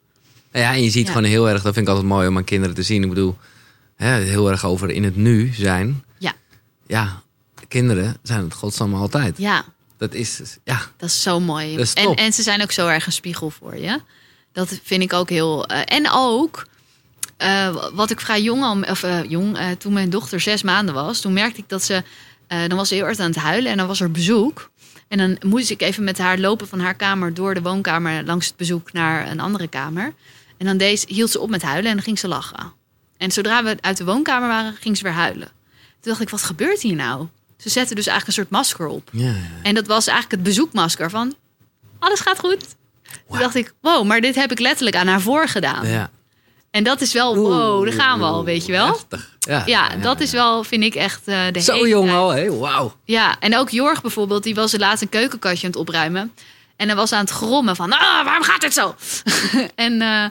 Ja, 0.51 0.73
en 0.73 0.83
je 0.83 0.89
ziet 0.89 1.05
Ja. 1.07 1.11
gewoon 1.13 1.27
heel 1.29 1.49
erg, 1.49 1.61
dat 1.61 1.73
vind 1.73 1.85
ik 1.87 1.91
altijd 1.93 2.09
mooi 2.11 2.27
om 2.27 2.37
aan 2.37 2.43
kinderen 2.43 2.75
te 2.75 2.83
zien. 2.83 3.03
Ik 3.03 3.09
bedoel, 3.09 3.37
hè, 3.95 4.15
heel 4.19 4.49
erg 4.51 4.65
over 4.65 4.89
in 4.89 5.03
het 5.03 5.15
nu 5.15 5.51
zijn. 5.53 6.03
Ja. 6.17 6.33
Ja, 6.87 7.21
kinderen 7.67 8.17
zijn 8.23 8.43
het 8.43 8.53
godsnamme 8.53 8.97
altijd. 8.97 9.37
Ja, 9.37 9.63
Dat 9.99 10.13
is, 10.13 10.39
ja, 10.63 10.81
Dat 10.97 11.09
is 11.09 11.21
zo 11.21 11.39
mooi. 11.39 11.77
Is 11.77 11.93
en, 11.93 12.03
en 12.15 12.33
ze 12.33 12.41
zijn 12.41 12.61
ook 12.61 12.71
zo 12.71 12.87
erg 12.87 13.05
een 13.05 13.11
spiegel 13.11 13.49
voor 13.49 13.77
je. 13.77 13.99
Dat 14.51 14.79
vind 14.83 15.01
ik 15.01 15.13
ook 15.13 15.29
heel. 15.29 15.65
eh, 15.65 15.95
en 15.97 16.09
ook. 16.11 16.65
eh, 17.37 17.75
wat 17.93 18.09
ik 18.11 18.19
vrij 18.19 18.41
jong 18.41 18.63
al, 18.63 18.81
of 18.81 19.03
eh, 19.03 19.23
jong, 19.29 19.57
toen 19.77 19.93
mijn 19.93 20.09
dochter 20.09 20.39
zes 20.39 20.63
maanden 20.63 20.93
was, 20.95 21.19
toen 21.21 21.33
merkte 21.33 21.59
ik 21.59 21.69
dat 21.69 21.83
ze, 21.83 22.03
dan 22.47 22.75
was 22.75 22.87
ze 22.87 22.95
heel 22.95 23.05
erg 23.05 23.19
aan 23.19 23.25
het 23.31 23.35
huilen 23.39 23.71
en 23.71 23.77
dan 23.77 23.87
was 23.87 23.99
er 24.01 24.11
bezoek. 24.11 24.69
En 25.07 25.17
dan 25.17 25.37
moest 25.51 25.69
ik 25.69 25.81
even 25.81 26.03
met 26.03 26.17
haar 26.17 26.37
lopen 26.37 26.67
van 26.67 26.79
haar 26.79 26.95
kamer 26.95 27.33
door 27.33 27.53
de 27.53 27.61
woonkamer 27.61 28.23
langs 28.23 28.47
het 28.47 28.55
bezoek 28.55 28.91
naar 28.93 29.31
een 29.31 29.39
andere 29.39 29.67
kamer. 29.67 30.13
En 30.57 30.65
dan 30.65 30.77
deed, 30.77 31.05
hield 31.07 31.29
ze 31.29 31.39
op 31.39 31.49
met 31.49 31.61
huilen 31.61 31.89
en 31.89 31.95
dan 31.95 32.03
ging 32.05 32.19
ze 32.19 32.27
lachen. 32.27 32.73
En 33.17 33.31
zodra 33.31 33.63
we 33.63 33.77
uit 33.81 33.97
de 33.97 34.03
woonkamer 34.05 34.47
waren, 34.47 34.73
ging 34.73 34.97
ze 34.97 35.03
weer 35.03 35.11
huilen. 35.13 35.47
Toen 35.99 36.11
dacht 36.11 36.21
ik, 36.21 36.29
wat 36.29 36.43
gebeurt 36.43 36.81
hier 36.81 36.95
nou? 36.95 37.27
Ze 37.59 37.69
zetten 37.69 37.95
dus 37.95 38.07
eigenlijk 38.07 38.37
een 38.37 38.43
soort 38.43 38.61
masker 38.61 38.87
op. 38.87 39.09
Ja, 39.11 39.25
ja. 39.27 39.33
En 39.63 39.75
dat 39.75 39.87
was 39.87 40.07
eigenlijk 40.07 40.35
het 40.35 40.43
bezoekmasker 40.49 41.09
van 41.09 41.35
alles 41.99 42.19
gaat 42.19 42.39
goed. 42.39 42.65
Toen 43.29 43.39
dacht 43.39 43.55
ik, 43.55 43.73
wow, 43.81 44.05
maar 44.05 44.21
dit 44.21 44.35
heb 44.35 44.51
ik 44.51 44.59
letterlijk 44.59 44.95
aan 44.95 45.07
haar 45.07 45.21
voorgedaan. 45.21 45.87
ja. 45.87 46.09
En 46.71 46.83
dat 46.83 47.01
is 47.01 47.13
wel, 47.13 47.35
wow, 47.35 47.83
daar 47.83 47.93
gaan 47.93 48.19
we 48.19 48.25
al, 48.25 48.43
weet 48.43 48.65
je 48.65 48.71
wel. 48.71 48.87
Heftig. 48.87 49.37
Ja, 49.39 49.63
Ja, 49.65 49.95
dat 49.95 50.19
is 50.19 50.31
wel, 50.31 50.63
vind 50.63 50.83
ik 50.83 50.95
echt 50.95 51.21
eh, 51.27 51.41
de 51.51 51.59
Zo 51.59 51.73
hele 51.73 51.87
jong 51.87 52.05
tijd. 52.07 52.17
al, 52.19 52.29
hé? 52.29 52.57
Wauw. 52.57 52.95
Ja, 53.05 53.39
en 53.39 53.57
ook 53.57 53.69
Jorg 53.69 54.01
bijvoorbeeld, 54.01 54.43
die 54.43 54.55
was 54.55 54.77
laatst 54.77 55.01
een 55.01 55.09
keukenkastje 55.09 55.65
aan 55.65 55.71
het 55.71 55.79
opruimen. 55.81 56.33
En 56.75 56.87
hij 56.87 56.95
was 56.95 57.11
aan 57.11 57.19
het 57.19 57.29
grommen 57.29 57.75
van, 57.75 57.91
ah, 57.93 58.23
waarom 58.23 58.43
gaat 58.43 58.61
dit 58.61 58.73
zo? 58.73 58.95
en 59.75 60.01
eh, 60.01 60.25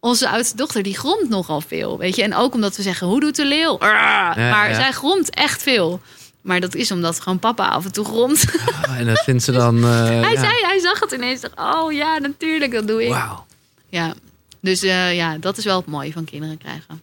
onze 0.00 0.28
oudste 0.28 0.56
dochter, 0.56 0.82
die 0.82 0.98
gromt 0.98 1.28
nogal 1.28 1.60
veel, 1.60 1.98
weet 1.98 2.16
je. 2.16 2.22
En 2.22 2.34
ook 2.34 2.54
omdat 2.54 2.76
we 2.76 2.82
zeggen, 2.82 3.06
hoe 3.06 3.20
doet 3.20 3.36
de 3.36 3.44
leeuw? 3.44 3.78
Maar 3.78 4.74
zij 4.74 4.92
gromt 4.92 5.30
echt 5.30 5.62
veel. 5.62 6.00
Maar 6.44 6.60
dat 6.60 6.74
is 6.74 6.90
omdat 6.90 7.20
gewoon 7.20 7.38
papa 7.38 7.68
af 7.68 7.84
en 7.84 7.92
toe 7.92 8.04
gromt. 8.04 8.44
Ah, 8.82 8.98
En 8.98 9.06
dat 9.06 9.20
vindt 9.24 9.42
ze 9.42 9.52
dan... 9.52 9.76
eh, 9.84 10.04
hij 10.06 10.32
ja. 10.32 10.40
zei, 10.40 10.52
hij 10.62 10.78
zag 10.78 11.00
het 11.00 11.12
ineens. 11.12 11.40
dacht, 11.40 11.58
Oh 11.58 11.92
ja, 11.92 12.18
natuurlijk, 12.18 12.72
dat 12.72 12.86
doe 12.86 13.04
ik. 13.04 13.10
Wauw. 13.10 13.46
Ja, 13.88 14.14
dus 14.60 14.82
eh, 14.82 15.14
ja, 15.14 15.38
dat 15.38 15.56
is 15.56 15.64
wel 15.64 15.76
het 15.76 15.86
mooie 15.86 16.12
van 16.12 16.24
kinderen 16.24 16.58
krijgen. 16.58 17.02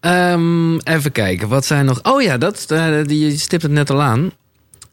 Ehm, 0.00 0.76
even 0.78 1.12
kijken, 1.12 1.48
wat 1.48 1.66
zijn 1.66 1.84
nog... 1.84 2.02
Oh 2.02 2.22
ja, 2.22 2.38
dat, 2.38 2.64
die, 3.06 3.30
je 3.30 3.38
stipt 3.38 3.62
het 3.62 3.70
net 3.70 3.90
al 3.90 4.02
aan. 4.02 4.32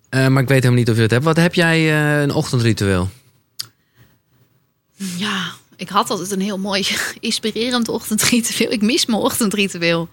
Maar 0.10 0.42
ik 0.42 0.48
weet 0.48 0.64
helemaal 0.64 0.74
niet 0.74 0.90
of 0.90 0.96
je 0.96 1.02
het 1.02 1.12
hebt. 1.12 1.24
Wat 1.24 1.36
heb 1.36 1.54
jij 1.54 1.94
een 2.22 2.34
ochtendritueel? 2.34 3.10
Ja, 4.96 5.52
ik 5.76 5.90
had 5.90 6.10
altijd 6.10 6.32
een 6.32 6.42
heel 6.42 6.58
mooi 6.58 6.86
inspirerend 7.20 7.88
ochtendritueel. 7.90 8.72
Ik 8.72 8.82
mis 8.82 9.06
mijn 9.06 9.20
ochtendritueel. 9.20 10.10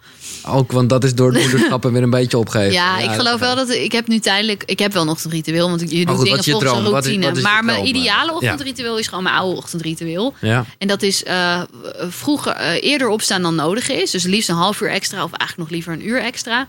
Ook, 0.46 0.72
want 0.72 0.88
dat 0.88 1.04
is 1.04 1.14
door 1.14 1.32
het 1.32 1.42
moederschap 1.42 1.82
weer 1.84 2.02
een 2.02 2.10
beetje 2.10 2.38
opgegeven. 2.38 2.72
Ja, 2.72 2.98
ik 2.98 3.10
geloof 3.10 3.40
wel 3.40 3.54
dat 3.54 3.68
ik 3.70 3.92
heb 3.92 4.06
nu 4.08 4.18
tijdelijk. 4.18 4.62
Ik 4.66 4.78
heb 4.78 4.92
wel 4.92 5.02
een 5.02 5.08
ochtendritueel, 5.08 5.68
want 5.68 5.80
je 5.80 5.86
doet 5.86 6.16
goed, 6.16 6.24
dingen 6.24 6.44
volgens 6.44 6.46
een 6.46 6.58
droom? 6.58 6.92
Wat 6.92 7.04
is- 7.04 7.06
routine. 7.06 7.26
wat 7.28 7.36
is 7.36 7.42
maar 7.42 7.64
mijn 7.64 7.76
droom? 7.82 7.88
ideale 7.94 8.26
Ja. 8.30 8.34
ochtendritueel 8.36 8.98
is 8.98 9.06
gewoon 9.08 9.22
mijn 9.24 9.34
oude 9.36 9.56
ochtendritueel. 9.56 10.34
Ja. 10.40 10.64
En 10.78 10.88
dat 10.88 11.02
is 11.02 11.24
eh, 11.24 11.62
vroeger 12.08 12.52
eh, 12.52 12.82
eerder 12.90 13.08
opstaan 13.08 13.42
dan 13.42 13.54
nodig 13.54 13.88
is. 13.88 14.10
Dus 14.10 14.22
liefst 14.24 14.48
een 14.48 14.54
half 14.54 14.80
uur 14.80 14.90
extra, 14.90 15.16
of 15.24 15.30
eigenlijk 15.32 15.58
nog 15.58 15.70
liever 15.70 15.92
een 15.92 16.06
uur 16.08 16.20
extra. 16.22 16.68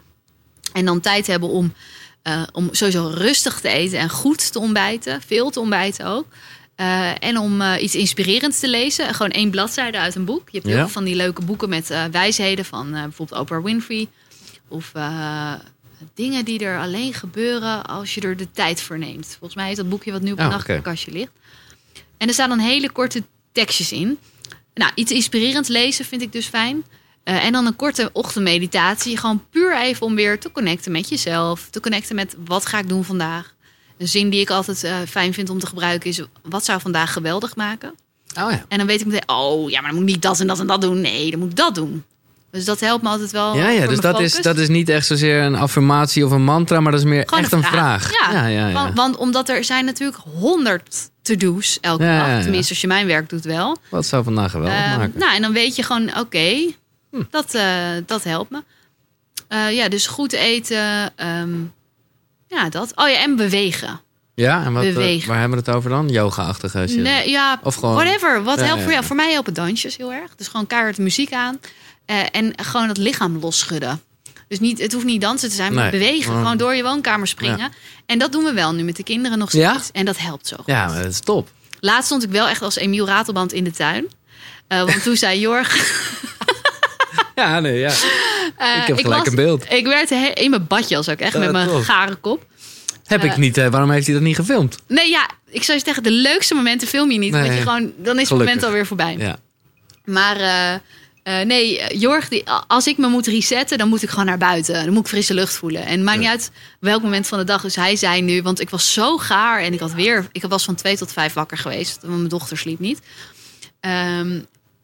En 0.73 0.85
dan 0.85 0.99
tijd 0.99 1.27
hebben 1.27 1.49
om, 1.49 1.73
eh, 2.23 2.41
om 2.51 2.69
sowieso 2.71 3.11
rustig 3.15 3.59
te 3.59 3.69
eten 3.69 3.99
en 3.99 4.09
goed 4.09 4.51
te 4.51 4.59
ontbijten. 4.59 5.21
Veel 5.27 5.49
te 5.49 5.59
ontbijten 5.59 6.05
ook. 6.05 6.25
Eh, 6.81 7.11
en 7.19 7.37
om 7.37 7.61
eh, 7.61 7.83
iets 7.83 7.95
inspirerends 7.95 8.59
te 8.59 8.69
lezen. 8.69 9.13
Gewoon 9.13 9.31
één 9.31 9.49
bladzijde 9.49 9.97
uit 9.99 10.15
een 10.15 10.25
boek. 10.25 10.49
Je 10.49 10.57
hebt 10.57 10.65
heel 10.65 10.75
Ja. 10.75 10.81
veel 10.81 10.91
van 10.91 11.03
die 11.03 11.15
leuke 11.15 11.41
boeken 11.41 11.69
met 11.69 11.89
eh, 11.89 12.03
wijsheden 12.11 12.65
van 12.65 12.91
bijvoorbeeld 12.91 13.39
Oprah 13.39 13.63
Winfrey. 13.63 14.07
Of 14.67 14.91
dingen 16.13 16.45
die 16.45 16.59
er 16.59 16.79
alleen 16.79 17.13
gebeuren 17.13 17.85
als 17.85 18.13
je 18.13 18.21
er 18.21 18.37
de 18.37 18.51
tijd 18.51 18.81
voor 18.81 18.97
neemt. 18.97 19.27
Volgens 19.39 19.55
mij 19.55 19.71
is 19.71 19.77
dat 19.77 19.89
boekje 19.89 20.11
wat 20.11 20.21
nu 20.21 20.31
op 20.31 20.39
Oh, 20.39 20.45
een 20.45 20.53
oké. 20.53 20.71
nachtkastje 20.73 21.11
ligt. 21.11 21.31
En 22.17 22.27
er 22.27 22.33
staan 22.33 22.49
dan 22.49 22.59
hele 22.59 22.91
korte 22.91 23.23
tekstjes 23.51 23.91
in. 23.91 24.17
Nou, 24.73 24.91
iets 24.95 25.11
inspirerends 25.11 25.69
lezen 25.69 26.05
vind 26.05 26.21
ik 26.21 26.31
dus 26.31 26.45
fijn. 26.47 26.83
En 27.23 27.51
dan 27.51 27.65
een 27.65 27.75
korte 27.75 28.09
ochtendmeditatie. 28.13 29.17
Gewoon 29.17 29.43
puur 29.49 29.77
even 29.77 30.05
om 30.05 30.15
weer 30.15 30.39
te 30.39 30.51
connecten 30.51 30.91
met 30.91 31.09
jezelf. 31.09 31.67
Te 31.69 31.79
connecten 31.79 32.15
met 32.15 32.35
wat 32.45 32.65
ga 32.65 32.79
ik 32.79 32.87
doen 32.89 33.03
vandaag. 33.03 33.53
Een 34.01 34.07
zin 34.07 34.29
die 34.29 34.39
ik 34.41 34.49
altijd 34.49 34.83
eh, 34.83 34.95
fijn 35.09 35.33
vind 35.33 35.49
om 35.49 35.59
te 35.59 35.65
gebruiken 35.67 36.09
is... 36.09 36.21
wat 36.43 36.65
zou 36.65 36.81
vandaag 36.81 37.13
geweldig 37.13 37.55
maken? 37.55 37.89
Oh 38.39 38.51
ja. 38.51 38.65
En 38.67 38.77
dan 38.77 38.87
weet 38.87 38.99
ik 38.99 39.05
meteen, 39.05 39.29
oh 39.29 39.69
ja, 39.69 39.81
maar 39.81 39.89
dan 39.91 39.99
moet 39.99 40.09
ik 40.09 40.13
niet 40.15 40.23
dat 40.23 40.39
en 40.39 40.47
dat 40.47 40.59
en 40.59 40.67
dat 40.67 40.81
doen. 40.81 41.01
Nee, 41.01 41.31
dan 41.31 41.39
moet 41.39 41.49
ik 41.49 41.55
dat 41.55 41.75
doen. 41.75 42.03
Dus 42.51 42.65
dat 42.65 42.79
helpt 42.79 43.03
me 43.03 43.09
altijd 43.09 43.31
wel. 43.31 43.55
Ja, 43.55 43.69
ja 43.69 43.87
dus 43.87 43.99
dat 43.99 44.19
is, 44.19 44.35
dat 44.41 44.57
is 44.57 44.67
niet 44.67 44.89
echt 44.89 45.05
zozeer 45.05 45.41
een 45.41 45.55
affirmatie 45.55 46.25
of 46.25 46.31
een 46.31 46.43
mantra, 46.43 46.79
maar 46.79 46.91
dat 46.91 47.01
is 47.01 47.07
meer 47.07 47.23
Gewoon 47.27 47.43
echt 47.43 47.51
een 47.53 47.63
vraag. 47.63 48.11
Ja, 48.11 48.31
ja, 48.31 48.45
ja. 48.47 48.67
ja. 48.67 48.73
Want, 48.73 48.95
want 48.95 49.17
omdat 49.17 49.49
er 49.49 49.63
zijn 49.63 49.85
natuurlijk 49.85 50.19
honderd 50.39 51.09
to-do's 51.21 51.77
elke 51.81 52.03
dag. 52.03 52.41
Tenminste, 52.41 52.69
als 52.71 52.81
je 52.81 52.87
mijn 52.87 53.07
werk 53.07 53.29
doet 53.29 53.43
wel. 53.45 53.77
Wat 53.89 54.05
zou 54.05 54.23
vandaag 54.23 54.51
geweldig 54.51 54.77
Ehm, 54.77 54.97
maken? 54.97 55.19
nou, 55.19 55.35
en 55.35 55.41
dan 55.41 55.53
weet 55.53 55.75
je 55.75 55.83
gewoon, 55.83 56.19
oké, 56.19 56.73
Hm. 57.11 57.21
dat, 57.29 57.53
eh, 57.53 57.65
dat 58.05 58.23
helpt 58.23 58.49
me. 58.51 58.63
Eh, 59.47 59.71
ja, 59.71 59.89
dus 59.89 60.07
goed 60.07 60.33
eten. 60.33 61.11
ehm, 61.15 61.49
ja, 62.51 62.69
dat. 62.69 62.91
Oh 62.95 63.09
ja, 63.09 63.17
en 63.21 63.35
bewegen. 63.35 64.01
ja, 64.35 64.63
en 64.65 64.73
wat, 64.73 64.83
eh, 64.83 64.93
bewegen. 64.93 65.27
waar 65.27 65.39
hebben 65.39 65.57
we 65.59 65.65
het 65.65 65.75
over 65.75 65.89
dan? 65.89 66.09
Yoga-achtige 66.09 66.85
shit? 66.87 66.97
Nee, 66.99 67.29
ja, 67.29 67.59
Of 67.63 67.75
gewoon- 67.75 67.95
whatever. 67.95 68.43
Wat 68.43 68.59
Ja, 68.59 68.65
helpt 68.65 68.81
voor 68.83 68.91
jou? 68.91 69.03
Voor 69.05 69.15
mij 69.15 69.31
helpen 69.31 69.53
dansjes 69.53 69.97
heel 69.97 70.13
erg. 70.13 70.35
Dus 70.35 70.47
gewoon 70.47 70.67
keihard 70.67 70.97
muziek 70.97 71.33
aan. 71.33 71.59
Eh, 72.05 72.17
en 72.31 72.53
gewoon 72.61 72.87
het 72.87 72.97
lichaam 72.97 73.37
losschudden. 73.39 74.01
Dus 74.47 74.59
niet, 74.59 74.79
het 74.81 74.93
hoeft 74.93 75.05
niet 75.05 75.21
dansen 75.21 75.49
te 75.49 75.55
zijn, 75.55 75.73
maar 75.73 75.91
Nee. 75.91 75.99
bewegen. 75.99 76.31
Mm. 76.33 76.37
Gewoon 76.41 76.57
door 76.57 76.75
je 76.75 76.83
woonkamer 76.83 77.27
springen. 77.27 77.71
En 78.05 78.19
dat 78.19 78.31
doen 78.31 78.43
we 78.43 78.53
wel 78.53 78.73
nu 78.73 78.83
met 78.83 78.95
de 78.95 79.03
kinderen 79.03 79.37
nog 79.37 79.51
Ja? 79.51 79.71
steeds. 79.73 79.89
En 79.91 80.05
dat 80.05 80.17
helpt 80.17 80.47
zo 80.47 80.55
goed. 80.57 80.65
Ja, 80.65 80.87
maar 80.87 81.01
dat 81.03 81.11
is 81.11 81.19
top. 81.19 81.49
Laatst 81.79 82.05
stond 82.05 82.23
ik 82.23 82.29
wel 82.29 82.47
echt 82.47 82.61
als 82.61 82.75
Emiel 82.75 83.05
Ratelband 83.07 83.53
in 83.53 83.63
de 83.63 83.71
tuin. 83.71 84.05
Eh, 84.67 84.79
want 84.83 85.03
toen 85.03 85.15
zei 85.15 85.39
Jorg... 85.39 85.75
Ja, 87.35 87.59
nee, 87.59 87.79
ja. 87.79 87.91
Eh, 88.57 88.77
Ik 88.81 88.87
heb 88.87 88.97
gelijk 88.99 89.19
was- 89.19 89.27
een 89.27 89.35
beeld. 89.35 89.71
Ik 89.71 89.85
werd 89.85 90.09
he- 90.09 90.31
in 90.33 90.49
mijn 90.49 90.67
badje 90.67 90.97
als 90.97 91.09
ook 91.09 91.19
echt 91.19 91.37
met 91.37 91.51
mijn 91.51 91.67
tof. 91.67 91.85
gare 91.85 92.15
kop. 92.15 92.45
Heb 93.05 93.23
ik 93.23 93.31
Eh, 93.31 93.37
niet. 93.37 93.57
eh, 93.57 93.67
waarom 93.67 93.91
heeft 93.91 94.05
hij 94.05 94.15
dat 94.15 94.23
niet 94.23 94.35
gefilmd? 94.35 94.77
Nee, 94.87 95.09
ja, 95.09 95.29
ik 95.49 95.63
zou 95.63 95.77
je 95.77 95.83
zeggen, 95.83 96.03
de 96.03 96.11
leukste 96.11 96.53
momenten 96.55 96.87
film 96.87 97.11
je 97.11 97.17
niet. 97.17 97.31
Nee. 97.31 97.41
want 97.41 97.53
je 97.53 97.59
gewoon, 97.61 97.81
dan 97.97 98.13
is 98.13 98.19
het 98.19 98.27
Gelukkig. 98.27 98.37
moment 98.37 98.63
alweer 98.63 98.85
voorbij. 98.85 99.15
Ja. 99.17 99.37
Maar 100.05 100.81
nee, 101.45 101.97
Jorg, 101.97 102.27
die, 102.27 102.43
als 102.67 102.87
ik 102.87 102.97
me 102.97 103.07
moet 103.07 103.27
resetten, 103.27 103.77
dan 103.77 103.89
moet 103.89 104.03
ik 104.03 104.09
gewoon 104.09 104.25
naar 104.25 104.37
buiten. 104.37 104.73
Dan 104.85 104.93
moet 104.93 105.03
ik 105.03 105.07
frisse 105.09 105.33
lucht 105.33 105.53
voelen. 105.53 105.85
En 105.85 105.91
het 105.91 106.01
maakt 106.01 106.19
niet 106.19 106.27
uit 106.27 106.51
welk 106.79 107.01
moment 107.03 107.27
van 107.27 107.37
de 107.37 107.43
dag. 107.43 107.61
Dus 107.61 107.75
hij 107.75 107.95
zei 107.95 108.21
nu, 108.21 108.41
want 108.41 108.59
ik 108.59 108.69
was 108.69 108.93
zo 108.93 109.17
gaar 109.17 109.61
en 109.61 109.73
ik 109.73 109.79
had 109.79 109.93
weer, 109.93 110.27
ik 110.31 110.43
was 110.43 110.63
van 110.63 110.75
twee 110.75 110.97
tot 110.97 111.11
vijf 111.13 111.33
wakker 111.33 111.57
geweest. 111.57 111.97
Want 112.01 112.15
mijn 112.15 112.27
dochter 112.29 112.57
sliep 112.57 112.79
niet. 112.79 112.99
Ehm, 113.79 114.39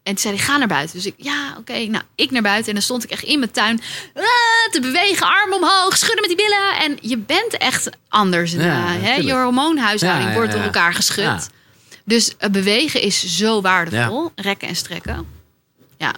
en 0.08 0.14
toen 0.14 0.22
zei 0.22 0.36
hij, 0.36 0.44
ga 0.44 0.56
naar 0.56 0.68
buiten. 0.68 0.96
Dus 0.96 1.06
ik, 1.06 1.14
ja, 1.16 1.54
oké. 1.58 1.72
Nou, 1.72 2.04
ik 2.14 2.30
naar 2.30 2.42
buiten. 2.42 2.68
En 2.68 2.74
dan 2.74 2.82
stond 2.82 3.04
ik 3.04 3.10
echt 3.10 3.22
in 3.22 3.38
mijn 3.38 3.50
tuin 3.50 3.80
ah, 4.14 4.22
te 4.70 4.80
bewegen. 4.80 5.26
Arm 5.26 5.52
omhoog, 5.52 5.96
schudden 5.96 6.20
met 6.20 6.36
die 6.36 6.46
billen. 6.46 6.76
En 6.80 6.98
je 7.00 7.16
bent 7.16 7.56
echt 7.56 7.90
anders. 8.08 8.52
Ja, 8.52 8.86
hè? 8.86 9.14
Je 9.14 9.32
hormoonhuishouding 9.32 10.28
Ja, 10.28 10.34
wordt 10.34 10.52
door 10.52 10.62
elkaar 10.62 10.94
geschud. 10.94 11.48
Dus 12.04 12.36
eh, 12.38 12.50
bewegen 12.50 13.00
is 13.00 13.36
zo 13.36 13.60
waardevol. 13.60 14.32
Rekken 14.34 14.68
en 14.68 14.76
strekken. 14.76 15.26
Ja. 15.98 16.12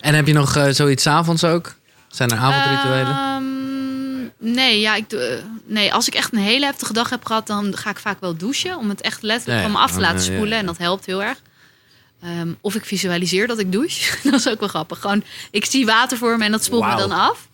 En 0.00 0.14
heb 0.14 0.26
je 0.26 0.32
nog 0.32 0.56
eh, 0.56 0.68
zoiets 0.68 1.06
avonds 1.06 1.44
ook? 1.44 1.74
Zijn 2.08 2.30
er 2.30 2.38
avondrituelen? 2.38 3.16
Ehm, 3.16 4.52
nee, 4.54 4.80
ja, 4.80 4.94
ik 4.94 5.10
doe, 5.10 5.20
eh, 5.20 5.44
nee, 5.64 5.92
als 5.94 6.06
ik 6.06 6.14
echt 6.14 6.32
een 6.32 6.38
hele 6.38 6.64
heftige 6.64 6.92
dag 6.92 7.10
heb 7.10 7.24
gehad, 7.24 7.46
dan 7.46 7.76
ga 7.76 7.90
ik 7.90 7.98
vaak 7.98 8.20
wel 8.20 8.36
douchen. 8.36 8.76
Om 8.78 8.88
het 8.88 9.00
echt 9.00 9.22
letterlijk 9.22 9.62
van 9.62 9.72
me 9.72 9.78
af 9.78 9.90
te 9.90 9.96
Oh, 9.96 10.02
laten 10.02 10.22
spoelen. 10.22 10.58
En 10.58 10.66
dat 10.66 10.78
helpt 10.78 11.06
heel 11.06 11.22
erg. 11.22 11.38
Ehm, 12.24 12.52
of 12.60 12.74
ik 12.74 12.84
visualiseer 12.84 13.46
dat 13.46 13.58
ik 13.58 13.72
douche. 13.72 14.16
dat 14.30 14.40
is 14.40 14.48
ook 14.48 14.60
wel 14.60 14.68
grappig. 14.68 15.00
Gewoon, 15.00 15.24
ik 15.50 15.64
zie 15.64 15.86
water 15.86 16.18
voor 16.18 16.38
me 16.38 16.44
en 16.44 16.50
dat 16.50 16.64
spoelt 16.64 16.86
me 16.86 16.96
dan 16.96 17.12
af. 17.12 17.48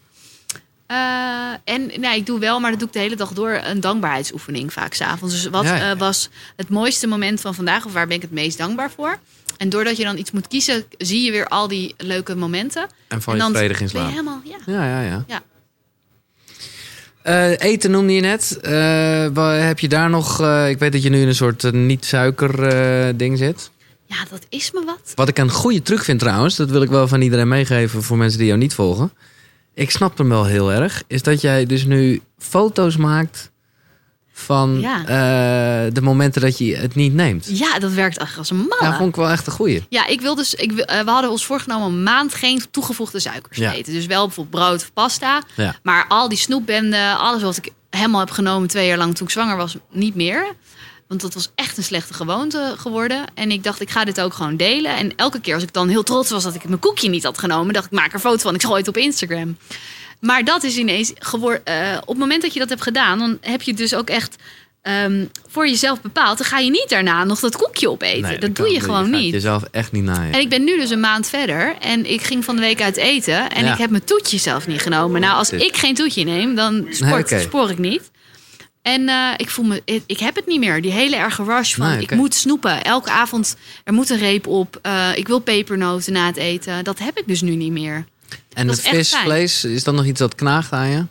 Eh, 0.86 1.52
en 1.64 1.90
nee, 2.00 2.16
ik 2.16 2.26
doe 2.26 2.38
wel, 2.38 2.60
maar 2.60 2.70
dat 2.70 2.78
doe 2.78 2.88
ik 2.88 2.94
de 2.94 3.00
hele 3.00 3.16
dag 3.16 3.32
door, 3.32 3.60
een 3.64 3.80
dankbaarheidsoefening 3.80 4.72
vaak 4.72 4.94
s'avonds. 4.94 5.34
Dus 5.34 5.46
wat 5.46 5.64
Ja, 5.64 5.76
ja, 5.76 5.84
ja. 5.84 5.90
eh, 5.92 5.98
was 5.98 6.28
het 6.56 6.68
mooiste 6.68 7.06
moment 7.06 7.40
van 7.40 7.54
vandaag? 7.54 7.84
Of 7.84 7.92
waar 7.92 8.06
ben 8.06 8.16
ik 8.16 8.22
het 8.22 8.30
meest 8.30 8.58
dankbaar 8.58 8.90
voor? 8.90 9.18
En 9.56 9.68
doordat 9.68 9.96
je 9.96 10.04
dan 10.04 10.16
iets 10.18 10.30
moet 10.30 10.48
kiezen, 10.48 10.84
zie 10.98 11.22
je 11.22 11.30
weer 11.30 11.46
al 11.46 11.68
die 11.68 11.94
leuke 11.96 12.36
momenten. 12.36 12.88
en 13.08 13.22
val 13.22 13.32
en 13.32 13.38
je 13.38 13.44
dan 13.44 13.54
vredig 13.54 13.80
in 13.80 13.88
ben 13.92 14.02
je 14.02 14.08
slaap? 14.08 14.10
helemaal, 14.10 14.40
ja. 14.44 14.56
Ja, 14.66 14.84
ja, 14.84 15.00
ja. 15.00 15.24
Ja. 15.26 15.42
Eh, 17.22 17.70
eten 17.70 17.90
noemde 17.90 18.12
je 18.12 18.20
net. 18.20 18.58
Heb 19.64 19.78
je 19.78 19.88
daar 19.88 20.10
nog... 20.10 20.40
ik 20.68 20.78
weet 20.78 20.92
dat 20.92 21.02
je 21.02 21.10
nu 21.10 21.20
in 21.20 21.28
een 21.28 21.34
soort 21.34 21.72
niet-suiker 21.72 23.16
ding 23.16 23.38
zit. 23.38 23.70
Ja, 24.11 24.16
dat 24.30 24.46
is 24.48 24.70
me 24.72 24.82
wat. 24.84 25.12
Wat 25.14 25.28
ik 25.28 25.38
een 25.38 25.50
goede 25.50 25.82
truc 25.82 26.04
vind 26.04 26.18
trouwens, 26.20 26.56
dat 26.56 26.70
wil 26.70 26.82
ik 26.82 26.88
wel 26.88 27.08
van 27.08 27.20
iedereen 27.20 27.48
meegeven 27.48 28.02
voor 28.02 28.16
mensen 28.16 28.38
die 28.38 28.46
jou 28.46 28.58
niet 28.58 28.74
volgen. 28.74 29.12
Ik 29.74 29.90
snap 29.90 30.18
hem 30.18 30.28
wel 30.28 30.44
heel 30.44 30.72
erg. 30.72 31.02
Is 31.06 31.22
dat 31.22 31.40
jij 31.40 31.66
dus 31.66 31.84
nu 31.84 32.22
foto's 32.38 32.96
maakt 32.96 33.50
van 34.32 34.80
Ja. 34.80 35.00
eh, 35.00 35.92
de 35.92 36.00
momenten 36.03 36.41
dat 36.41 36.58
je 36.58 36.76
het 36.76 36.95
niet 36.95 37.14
neemt. 37.14 37.58
Ja, 37.58 37.78
dat 37.78 37.92
werkt 37.92 38.18
echt 38.18 38.38
als 38.38 38.50
een. 38.50 38.66
Ja, 38.80 38.87
Ja, 38.87 38.96
vond 38.96 39.08
ik 39.08 39.16
wel 39.16 39.28
echt 39.30 39.46
een 39.46 39.53
goeie. 39.53 39.87
ik 40.08 40.20
wil 40.20 40.34
dus. 40.34 40.54
Ik, 40.54 40.72
eh, 40.72 41.00
we 41.04 41.11
hadden 41.11 41.30
ons 41.30 41.45
voorgenomen 41.46 41.88
een 41.88 42.03
maand 42.03 42.34
geen 42.34 42.62
toegevoegde 42.70 43.20
suikers 43.20 43.57
Ja. 43.58 43.70
te 43.70 43.76
eten. 43.76 43.92
Dus 43.92 44.07
wel 44.07 44.26
bijvoorbeeld 44.26 44.64
brood 44.64 44.80
of 44.82 44.92
pasta. 44.92 45.42
Ja. 45.57 45.74
Maar 45.82 46.04
al 46.08 46.28
die 46.28 46.38
snoepbenden, 46.38 47.18
alles 47.18 47.42
wat 47.42 47.57
ik 47.57 47.70
helemaal 47.91 48.20
heb 48.20 48.30
genomen 48.30 48.68
twee 48.68 48.87
jaar 48.87 48.99
lang 48.99 49.14
toen 49.16 49.26
ik 49.26 49.32
zwanger 49.32 49.57
was, 49.57 49.76
niet 49.91 50.14
meer. 50.14 50.46
Want 51.11 51.22
dat 51.22 51.34
was 51.34 51.50
echt 51.54 51.76
een 51.76 51.82
slechte 51.84 52.14
gewoonte 52.14 52.74
geworden. 52.78 53.24
En 53.34 53.50
ik 53.50 53.64
dacht, 53.64 53.80
ik 53.80 53.91
ga 53.91 54.04
dit 54.04 54.20
ook 54.20 54.34
gewoon 54.34 54.57
delen. 54.57 54.96
En 54.96 55.12
elke 55.16 55.41
keer 55.41 55.54
als 55.54 55.62
ik 55.62 55.72
dan 55.72 55.88
heel 55.88 56.03
trots 56.03 56.30
was 56.30 56.42
dat 56.42 56.54
ik 56.54 56.64
mijn 56.64 56.78
koekje 56.78 57.08
niet 57.08 57.24
had 57.24 57.38
genomen, 57.38 57.74
dacht 57.74 57.87
ik, 57.87 57.92
maak 57.92 58.08
er 58.08 58.14
een 58.14 58.20
foto 58.20 58.38
van. 58.38 58.54
Ik 58.54 58.62
gooi 58.62 58.78
het 58.78 58.88
op 58.88 58.96
Instagram. 58.96 59.57
Maar 60.20 60.45
dat 60.45 60.62
is 60.62 60.76
ineens 60.76 61.12
geworden. 61.18 61.99
op 62.00 62.08
het 62.08 62.18
moment 62.18 62.42
dat 62.42 62.53
je 62.53 62.58
dat 62.58 62.68
hebt 62.68 62.82
gedaan, 62.82 63.18
dan 63.18 63.38
heb 63.41 63.62
je 63.62 63.74
dus 63.74 63.95
ook 63.95 64.08
echt 64.11 64.37
ehm, 64.82 65.24
voor 65.49 65.68
jezelf 65.68 66.00
bepaalt, 66.00 66.38
dan 66.38 66.46
ga 66.46 66.58
je 66.58 66.70
niet 66.70 66.88
daarna 66.88 67.24
nog 67.24 67.41
dat 67.41 67.57
koekje 67.57 67.91
opeten. 67.91 68.20
Nee, 68.22 68.38
dat 68.38 68.57
doe 68.57 68.70
je 68.72 68.80
gewoon 68.80 69.04
gaat 69.11 69.20
niet. 69.20 69.32
jezelf 69.32 69.62
echt 69.70 69.92
niet 69.92 70.04
naaien. 70.04 70.32
En 70.32 70.41
ik 70.41 70.49
ben 70.49 70.64
nu 70.64 70.76
dus 70.76 70.91
een 70.91 71.00
maand 71.00 71.26
verder 71.28 71.76
en 71.80 72.11
ik 72.11 72.22
ging 72.22 72.45
van 72.45 72.54
de 72.57 72.61
week 72.62 72.82
uit 72.82 72.96
eten 72.96 73.50
en 73.50 73.64
Ja. 73.64 73.72
ik 73.72 73.78
heb 73.78 73.91
mijn 73.91 74.04
toetje 74.04 74.38
zelf 74.38 74.66
niet 74.66 74.80
genomen. 74.80 75.20
Nou, 75.20 75.37
als 75.37 75.49
Dit. 75.49 75.61
ik 75.62 75.76
geen 75.76 75.95
toetje 75.95 76.24
neem, 76.24 76.54
dan 76.54 76.87
sport, 76.91 77.11
Nee, 77.11 77.20
oké. 77.20 77.41
spoor 77.41 77.70
ik 77.70 77.78
niet. 77.78 78.11
En 78.82 79.08
eh, 79.08 79.30
ik 79.36 79.50
voel 79.50 79.64
me, 79.64 79.82
ik, 79.84 80.02
ik 80.07 80.18
heb 80.18 80.34
het 80.36 80.46
niet 80.46 80.61
meer. 80.61 80.82
Die 80.82 80.92
hele 80.92 81.16
erge 81.16 81.44
rush 81.44 81.74
van 81.74 81.86
Nee, 81.88 82.00
ik 82.00 82.11
moet 82.11 82.34
snoepen. 82.34 82.84
Elke 82.84 83.11
avond 83.11 83.57
er 83.84 83.92
moet 83.92 84.11
een 84.11 84.18
reep 84.18 84.46
op. 84.46 84.78
Eh, 84.82 85.08
ik 85.14 85.26
wil 85.26 85.38
pepernoten 85.38 86.12
na 86.12 86.26
het 86.26 86.36
eten. 86.36 86.84
Dat 86.84 86.98
heb 86.98 87.18
ik 87.18 87.26
dus 87.26 87.40
nu 87.40 87.54
niet 87.54 87.72
meer. 87.72 88.04
en 88.52 88.66
dat 88.66 88.78
echt 88.78 88.94
vis, 88.96 89.14
vlees, 89.16 89.64
is 89.64 89.84
dat 89.84 89.94
nog 89.94 90.04
iets 90.04 90.18
dat 90.18 90.34
knaagt 90.34 90.72
aan 90.72 90.88
je? 90.88 91.04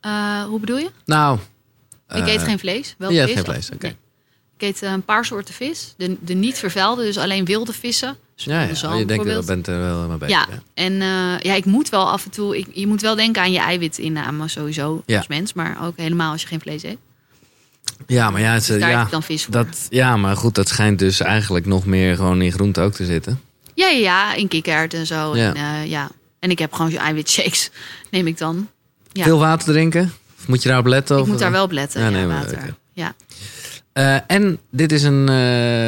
Eh, 0.00 0.44
hoe 0.44 0.60
bedoel 0.60 0.78
je? 0.78 0.90
Nou, 1.04 1.38
ik 2.14 2.26
eet 2.26 2.42
geen 2.42 2.58
vlees. 2.58 2.94
Wel 2.98 3.10
je 3.10 3.20
eet 3.20 3.26
vis. 3.26 3.34
geen 3.34 3.44
vlees, 3.44 3.70
oké. 3.70 3.86
Nee. 3.86 3.96
Ik 4.56 4.62
eet 4.62 4.82
een 4.82 5.02
paar 5.04 5.24
soorten 5.24 5.54
vis. 5.54 5.94
De, 5.96 6.16
de 6.20 6.34
niet 6.34 6.58
vervuilde, 6.58 7.02
dus 7.02 7.18
alleen 7.18 7.44
wilde 7.44 7.72
vissen. 7.72 8.16
Ja, 8.36 8.62
de 8.62 8.68
ja. 8.68 8.74
zalm 8.74 8.92
Oh, 8.92 8.98
je 8.98 9.06
denkt 9.06 9.24
bijvoorbeeld. 9.24 9.64
bent 9.64 9.76
er 9.76 9.82
wel 9.82 10.08
mee 10.08 10.16
bezig. 10.18 10.36
Ja, 10.36 10.48
en 10.74 10.94
ja, 11.42 11.54
ik 11.54 11.64
moet 11.64 11.88
wel 11.88 12.10
af 12.10 12.24
en 12.24 12.30
toe. 12.30 12.58
Ik, 12.58 12.66
je 12.72 12.86
moet 12.86 13.00
wel 13.00 13.14
denken 13.14 13.42
aan 13.42 13.52
je 13.52 13.58
eiwitinname 13.58 14.48
sowieso 14.48 15.02
Ja. 15.06 15.16
als 15.16 15.26
mens, 15.26 15.52
maar 15.52 15.86
ook 15.86 15.96
helemaal 15.96 16.32
als 16.32 16.40
je 16.42 16.46
geen 16.48 16.60
vlees 16.60 16.82
eet. 16.82 16.98
Ja, 18.06 18.30
maar 18.30 18.40
ja, 18.40 18.52
het, 18.52 18.66
Dus 18.66 18.80
daar 18.80 18.90
ja, 18.90 19.06
dan 19.10 19.22
vis 19.22 19.44
voor. 19.44 19.52
dat, 19.52 19.66
ja, 19.90 20.16
maar 20.16 20.36
goed, 20.36 20.54
dat 20.54 20.68
schijnt 20.68 20.98
dus 20.98 21.20
eigenlijk 21.20 21.66
nog 21.66 21.86
meer 21.86 22.16
gewoon 22.16 22.42
in 22.42 22.52
groente 22.52 22.80
ook 22.80 22.92
te 22.94 23.04
zitten. 23.04 23.40
Ja, 23.74 23.88
ja, 23.88 23.98
ja, 23.98 24.34
in 24.34 24.48
kikkererwten 24.48 24.98
en 24.98 25.06
zo. 25.06 25.36
Ja. 25.36 25.54
En, 25.54 25.56
eh, 25.82 25.90
ja. 25.90 26.10
en 26.38 26.50
ik 26.50 26.58
heb 26.58 26.72
gewoon 26.72 26.90
zo'n 26.90 27.00
eiwitshakes, 27.00 27.70
neem 28.10 28.26
ik 28.26 28.38
dan. 28.38 28.68
Ja. 29.12 29.24
Veel 29.24 29.38
water 29.38 29.72
drinken? 29.72 30.12
Of 30.38 30.48
moet 30.48 30.62
je 30.62 30.68
daarop 30.68 30.86
letten? 30.86 31.16
Ik 31.16 31.22
of- 31.22 31.28
moet 31.28 31.38
daar 31.38 31.50
wel 31.50 31.64
op 31.64 31.72
letten. 31.72 32.00
Ja, 32.02 32.10
nee, 32.10 32.26
water. 32.26 32.74
Ja. 32.92 33.14
Eh, 33.92 34.16
en 34.26 34.58
dit 34.70 34.92
is 34.92 35.02
een, 35.02 35.28
eh 35.28 35.34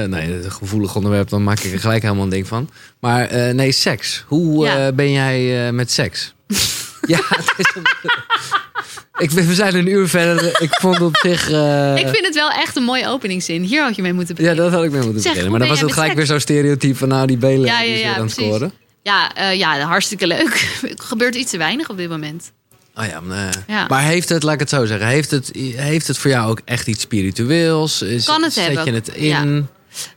nee, 0.08 0.44
een 0.44 0.52
gevoelig 0.52 0.96
onderwerp, 0.96 1.28
dan 1.28 1.44
maak 1.44 1.58
ik 1.60 1.72
er 1.72 1.80
gelijk 1.80 2.02
helemaal 2.02 2.24
een 2.24 2.30
ding 2.30 2.46
van. 2.46 2.70
Maar 3.00 3.54
nee, 3.54 3.72
seks. 3.72 4.24
Hoe 4.26 4.92
ben 4.94 5.12
jij 5.12 5.72
met 5.72 5.90
seks? 5.92 6.34
ja, 7.14 7.18
het 7.28 7.52
is 7.56 7.74
een, 7.74 7.82
ik, 9.18 9.30
we 9.30 9.54
zijn 9.54 9.74
een 9.74 9.88
uur 9.88 10.08
verder. 10.08 10.62
Ik 10.62 10.74
vond 10.80 11.00
op 11.00 11.16
zich. 11.16 11.50
eh, 11.50 11.96
ik 11.96 12.08
vind 12.08 12.26
het 12.26 12.34
wel 12.34 12.50
echt 12.50 12.76
een 12.76 12.82
mooie 12.82 13.08
openingszin. 13.08 13.62
Hier 13.62 13.82
had 13.82 13.96
je 13.96 14.02
mee 14.02 14.12
moeten 14.12 14.34
ja, 14.34 14.40
beginnen. 14.42 14.64
dat 14.64 14.74
had 14.74 14.84
ik 14.84 14.90
mee 14.90 15.02
moeten 15.02 15.20
Zeg, 15.22 15.32
beginnen. 15.32 15.50
Maar 15.50 15.60
dan 15.60 15.68
was 15.68 15.80
het 15.80 15.92
gelijk 15.92 16.14
weer 16.14 16.26
zo 16.26 16.38
stereotyp 16.38 16.96
van 16.96 17.08
nou 17.08 17.26
die 17.26 17.36
belen 17.36 17.66
Ja, 17.66 17.80
ja, 17.80 17.88
ja, 17.88 17.94
weer 17.94 18.04
aan 18.06 18.10
het 18.26 18.34
precies. 18.34 18.44
scoren. 18.54 18.72
Ja, 19.02 19.34
eh, 19.34 19.54
ja, 19.58 19.78
hartstikke 19.80 20.26
leuk. 20.26 20.48
Er 20.82 20.94
gebeurt 20.96 21.34
iets 21.34 21.50
te 21.50 21.58
weinig 21.58 21.88
op 21.88 21.96
dit 21.96 22.08
moment. 22.08 22.52
Oh 22.94 23.06
ja, 23.06 23.20
maar, 23.20 23.46
eh, 23.48 23.62
Ja. 23.66 23.86
maar 23.88 24.02
heeft 24.02 24.28
het, 24.28 24.42
laat 24.42 24.54
ik 24.54 24.60
het 24.60 24.68
zo 24.68 24.84
zeggen, 24.84 25.06
heeft 25.06 25.30
het, 25.30 25.50
heeft 25.76 26.06
het 26.06 26.18
voor 26.18 26.30
jou 26.30 26.50
ook 26.50 26.60
echt 26.64 26.86
iets 26.86 27.02
spiritueels? 27.02 28.02
Is, 28.02 28.24
Kan 28.24 28.42
het 28.42 28.52
zet 28.52 28.66
hebben. 28.66 28.84
je 28.84 28.92
het 28.92 29.08
in? 29.08 29.68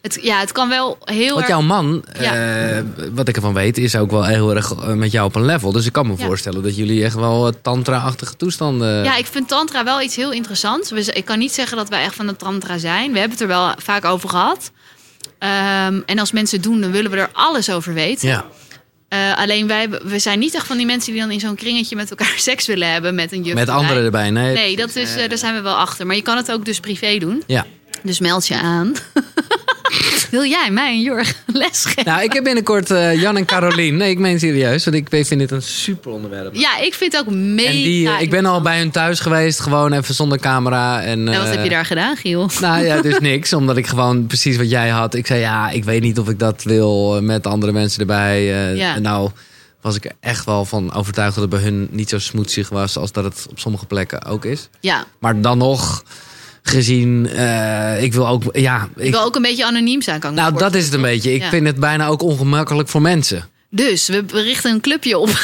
Het, 0.01 0.19
ja, 0.21 0.39
het 0.39 0.51
kan 0.51 0.69
wel 0.69 0.97
heel 1.03 1.35
Want 1.35 1.47
jouw 1.47 1.61
man, 1.61 2.03
Ja. 2.19 2.33
eh, 2.77 2.83
wat 3.13 3.27
ik 3.27 3.35
ervan 3.35 3.53
weet, 3.53 3.77
is 3.77 3.95
ook 3.95 4.11
wel 4.11 4.25
heel 4.25 4.55
erg 4.55 4.71
eh, 4.73 4.87
met 4.93 5.11
jou 5.11 5.25
op 5.27 5.35
een 5.35 5.45
level. 5.45 5.71
Dus 5.71 5.85
ik 5.85 5.91
kan 5.93 6.07
me 6.07 6.13
Ja. 6.17 6.25
voorstellen 6.25 6.63
dat 6.63 6.75
jullie 6.75 7.03
echt 7.03 7.15
wel 7.15 7.47
eh, 7.47 7.53
tantra-achtige 7.61 8.35
toestanden... 8.35 9.03
Ja, 9.03 9.15
ik 9.15 9.25
vind 9.25 9.47
tantra 9.47 9.83
wel 9.83 10.01
iets 10.01 10.15
heel 10.15 10.31
interessants. 10.31 10.91
We 10.91 11.03
z- 11.03 11.07
Ik 11.07 11.25
kan 11.25 11.39
niet 11.39 11.51
zeggen 11.53 11.77
dat 11.77 11.89
wij 11.89 12.03
echt 12.03 12.15
van 12.15 12.27
de 12.27 12.35
tantra 12.35 12.77
zijn. 12.77 13.11
We 13.11 13.19
hebben 13.19 13.37
het 13.37 13.41
er 13.41 13.53
wel 13.55 13.73
vaak 13.77 14.05
over 14.05 14.29
gehad. 14.29 14.71
Ehm, 15.39 15.99
en 16.05 16.19
als 16.19 16.31
mensen 16.31 16.57
het 16.59 16.65
doen, 16.67 16.81
dan 16.81 16.91
willen 16.91 17.11
we 17.11 17.17
er 17.17 17.29
alles 17.33 17.69
over 17.71 17.93
weten. 17.93 18.27
Ja. 18.27 18.45
Alleen 19.35 19.67
wij 19.67 19.89
we 19.89 20.19
zijn 20.19 20.39
niet 20.39 20.55
echt 20.55 20.65
van 20.67 20.77
die 20.77 20.85
mensen 20.85 21.11
die 21.11 21.21
dan 21.21 21.31
in 21.31 21.39
zo'n 21.39 21.55
kringetje 21.55 21.95
met 21.95 22.09
elkaar 22.09 22.33
seks 22.49 22.65
willen 22.65 22.91
hebben 22.91 23.15
met 23.15 23.31
een 23.31 23.43
juf. 23.43 23.53
Met 23.53 23.67
erbij. 23.67 23.75
anderen 23.75 24.03
erbij, 24.03 24.29
nee. 24.29 24.53
Nee, 24.53 24.75
dat 24.75 24.95
is, 24.95 25.15
daar 25.15 25.37
zijn 25.37 25.55
we 25.55 25.61
wel 25.61 25.75
achter. 25.75 26.05
Maar 26.05 26.15
je 26.15 26.21
kan 26.21 26.37
het 26.37 26.51
ook 26.51 26.65
dus 26.65 26.79
privé 26.79 27.17
doen. 27.17 27.43
Ja. 27.47 27.65
Dus 28.03 28.19
meld 28.19 28.47
je 28.47 28.55
aan. 28.59 28.93
Wil 30.31 30.45
jij 30.45 30.71
mij 30.71 30.89
en 30.91 31.01
Jorg 31.01 31.33
lesgeven? 31.45 32.05
Nou, 32.05 32.23
ik 32.23 32.33
heb 32.33 32.43
binnenkort 32.43 32.91
eh, 32.91 33.21
Jan 33.21 33.37
en 33.37 33.45
Carolien. 33.45 33.97
Nee, 33.97 34.09
ik 34.09 34.17
meen 34.19 34.39
serieus, 34.39 34.85
want 34.85 34.95
ik 34.97 35.07
vind 35.09 35.39
dit 35.39 35.51
een 35.51 35.61
super 35.61 36.11
onderwerp. 36.11 36.55
Ja, 36.55 36.77
ik 36.77 36.93
vind 36.93 37.11
het 37.13 37.21
ook 37.21 37.33
mega. 37.33 37.69
En 37.69 37.75
die, 37.75 38.09
eh, 38.09 38.21
ik 38.21 38.29
ben 38.29 38.45
al 38.45 38.61
bij 38.61 38.77
hun 38.77 38.91
thuis 38.91 39.19
geweest, 39.19 39.59
gewoon 39.59 39.93
even 39.93 40.15
zonder 40.15 40.39
camera. 40.39 41.01
En, 41.01 41.27
En 41.27 41.37
wat 41.37 41.47
eh, 41.47 41.51
heb 41.51 41.63
je 41.63 41.69
daar 41.69 41.85
gedaan, 41.85 42.15
Giel? 42.17 42.49
Nou 42.61 42.85
ja, 42.85 43.01
dus 43.01 43.19
niks. 43.19 43.53
Omdat 43.53 43.77
ik 43.77 43.87
gewoon 43.87 44.27
precies 44.27 44.57
wat 44.57 44.69
jij 44.69 44.89
had. 44.89 45.13
Ik 45.13 45.27
zei 45.27 45.39
ja, 45.39 45.69
ik 45.69 45.83
weet 45.83 46.01
niet 46.01 46.19
of 46.19 46.29
ik 46.29 46.39
dat 46.39 46.63
wil 46.63 47.15
eh, 47.15 47.21
met 47.21 47.47
andere 47.47 47.71
mensen 47.71 47.99
erbij. 47.99 48.37
eh, 48.37 48.75
Ja. 48.77 48.99
Nou 48.99 49.29
was 49.81 49.95
ik 49.95 50.05
er 50.05 50.11
echt 50.19 50.45
wel 50.45 50.65
van 50.65 50.93
overtuigd 50.93 51.33
dat 51.35 51.43
het 51.43 51.51
bij 51.53 51.61
hun 51.61 51.87
niet 51.91 52.09
zo 52.09 52.19
smoetsig 52.19 52.69
was 52.69 52.97
als 52.97 53.11
dat 53.11 53.23
het 53.23 53.45
op 53.49 53.59
sommige 53.59 53.85
plekken 53.85 54.25
ook 54.25 54.45
is. 54.45 54.69
Ja, 54.79 55.05
Maar 55.19 55.41
dan 55.41 55.57
nog 55.57 56.03
gezien, 56.69 57.27
eh, 57.29 58.03
ik 58.03 58.13
wil 58.13 58.27
ook, 58.27 58.43
ja, 58.51 58.87
ik 58.95 59.03
ik, 59.03 59.11
wil 59.11 59.23
ook 59.23 59.35
een 59.35 59.41
beetje 59.41 59.65
anoniem 59.65 60.01
zijn. 60.01 60.19
Kan 60.19 60.29
ik 60.31 60.35
nou 60.37 60.57
dat 60.57 60.75
is 60.75 60.85
het 60.85 60.93
een 60.93 61.01
beetje. 61.01 61.33
Ik 61.33 61.41
Ja. 61.41 61.49
vind 61.49 61.65
het 61.67 61.79
bijna 61.79 62.07
ook 62.07 62.21
ongemakkelijk 62.21 62.89
voor 62.89 63.01
mensen. 63.01 63.49
Dus 63.69 64.07
we 64.07 64.23
richten 64.31 64.71
een 64.71 64.81
clubje 64.81 65.17
op. 65.17 65.29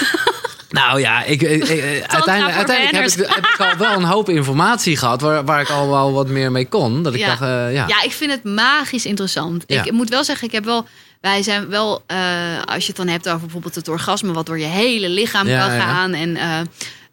Nou 0.70 1.00
ja, 1.00 1.24
ik, 1.24 1.42
ik- 1.42 1.68
ik- 1.68 2.04
uiteindelijk, 2.08 2.56
uiteindelijk 2.58 3.16
heb, 3.16 3.28
ik, 3.28 3.34
heb 3.36 3.46
ik 3.46 3.60
al 3.60 3.78
wel 3.78 3.96
een 3.96 4.04
hoop 4.04 4.30
informatie 4.30 4.98
gehad 4.98 5.22
waar, 5.22 5.46
waar 5.46 5.62
ik 5.62 5.70
al 5.70 5.90
wel 5.90 6.12
wat 6.14 6.28
meer 6.28 6.52
mee 6.52 6.68
kon. 6.68 7.04
Dat 7.04 7.14
ik 7.14 7.20
Ja. 7.20 7.28
dacht, 7.28 7.42
eh, 7.42 7.74
ja. 7.74 7.86
Ja, 7.88 8.04
ik 8.04 8.12
vind 8.12 8.32
het 8.32 8.44
magisch 8.44 9.06
interessant. 9.06 9.64
Ja. 9.68 9.84
Ik 9.84 9.92
moet 9.92 10.10
wel 10.10 10.24
zeggen, 10.24 10.48
ik 10.48 10.54
heb 10.54 10.66
wel. 10.66 10.86
Wij 11.22 11.44
zijn 11.44 11.70
wel, 11.70 12.04
eh, 12.08 12.18
als 12.66 12.82
je 12.82 12.88
het 12.88 12.96
dan 12.96 13.08
hebt 13.08 13.28
over 13.28 13.40
bijvoorbeeld 13.40 13.76
het 13.76 13.88
orgasme, 13.88 14.32
wat 14.34 14.46
door 14.46 14.60
je 14.60 14.66
hele 14.66 15.10
lichaam 15.10 15.44
kan 15.46 15.52
ja. 15.54 15.80
gaan. 15.80 16.14
En 16.14 16.36
eh, 16.38 16.60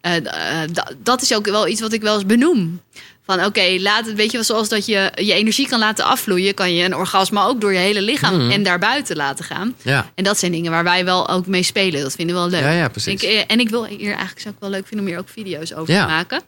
eh, 0.01 0.15
eh, 0.63 0.69
da- 0.71 0.91
dat 1.03 1.21
is 1.21 1.33
ook 1.35 1.45
wel 1.45 1.67
iets 1.67 1.81
wat 1.81 1.93
ik 1.93 2.01
wel 2.01 2.13
eens 2.13 2.25
benoem. 2.25 2.81
Van 3.25 3.45
oké, 3.45 3.75
laat 3.79 4.05
het, 4.05 4.15
weet 4.15 4.31
je 4.31 4.43
zoals 4.43 4.69
dat 4.69 4.85
je 4.85 5.11
je 5.15 5.33
energie 5.33 5.67
kan 5.67 5.79
laten 5.79 6.05
afvloeien, 6.05 6.53
kan 6.53 6.73
je 6.75 6.83
een 6.85 6.95
orgasme 6.95 7.41
ook 7.43 7.61
door 7.61 7.73
je 7.73 7.79
hele 7.79 8.01
lichaam 8.01 8.37
Mhm. 8.37 8.51
en 8.51 8.63
daarbuiten 8.63 9.15
laten 9.15 9.45
gaan. 9.45 9.75
ja. 9.81 10.11
En 10.15 10.23
dat 10.23 10.39
zijn 10.39 10.51
dingen 10.51 10.71
waar 10.71 10.83
wij 10.83 11.05
wel 11.05 11.29
ook 11.29 11.47
mee 11.47 11.63
spelen. 11.63 12.01
Dat 12.01 12.13
vinden 12.15 12.35
we 12.35 12.41
wel 12.41 12.49
leuk. 12.49 12.61
Ja, 12.61 12.71
ja, 12.71 12.87
precies. 12.87 13.13
Ik, 13.13 13.21
eh, 13.29 13.41
en 13.47 13.59
ik 13.59 13.69
wil 13.69 13.85
hier 13.85 14.07
eigenlijk 14.09 14.39
zou 14.39 14.53
ik 14.53 14.59
wel 14.59 14.69
leuk 14.69 14.87
vinden 14.87 15.05
om 15.05 15.11
hier 15.11 15.19
ook 15.21 15.29
video's 15.29 15.73
over 15.73 15.93
Ja. 15.93 16.05
te 16.05 16.11
maken. 16.11 16.41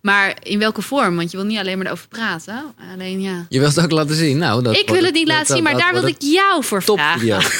Maar 0.00 0.36
in 0.42 0.58
welke 0.58 0.82
vorm? 0.82 1.16
Want 1.16 1.30
je 1.30 1.36
wil 1.36 1.46
niet 1.46 1.58
alleen 1.58 1.76
maar 1.78 1.86
erover 1.86 2.08
praten. 2.08 2.62
Alleen 2.94 3.20
ja. 3.20 3.46
Je 3.48 3.58
wilt 3.60 3.74
het 3.74 3.84
ook 3.84 3.90
laten 3.90 4.14
zien. 4.16 4.38
Nou, 4.38 4.62
dat 4.62 4.76
ik 4.76 4.88
wil 4.90 5.04
het 5.04 5.14
niet 5.14 5.28
laten 5.28 5.54
zien, 5.54 5.62
maar 5.62 5.76
daar 5.78 5.92
wil 5.92 6.06
ik 6.06 6.16
jou 6.18 6.64
voor 6.64 6.84
top 6.84 6.98
vragen. 6.98 7.42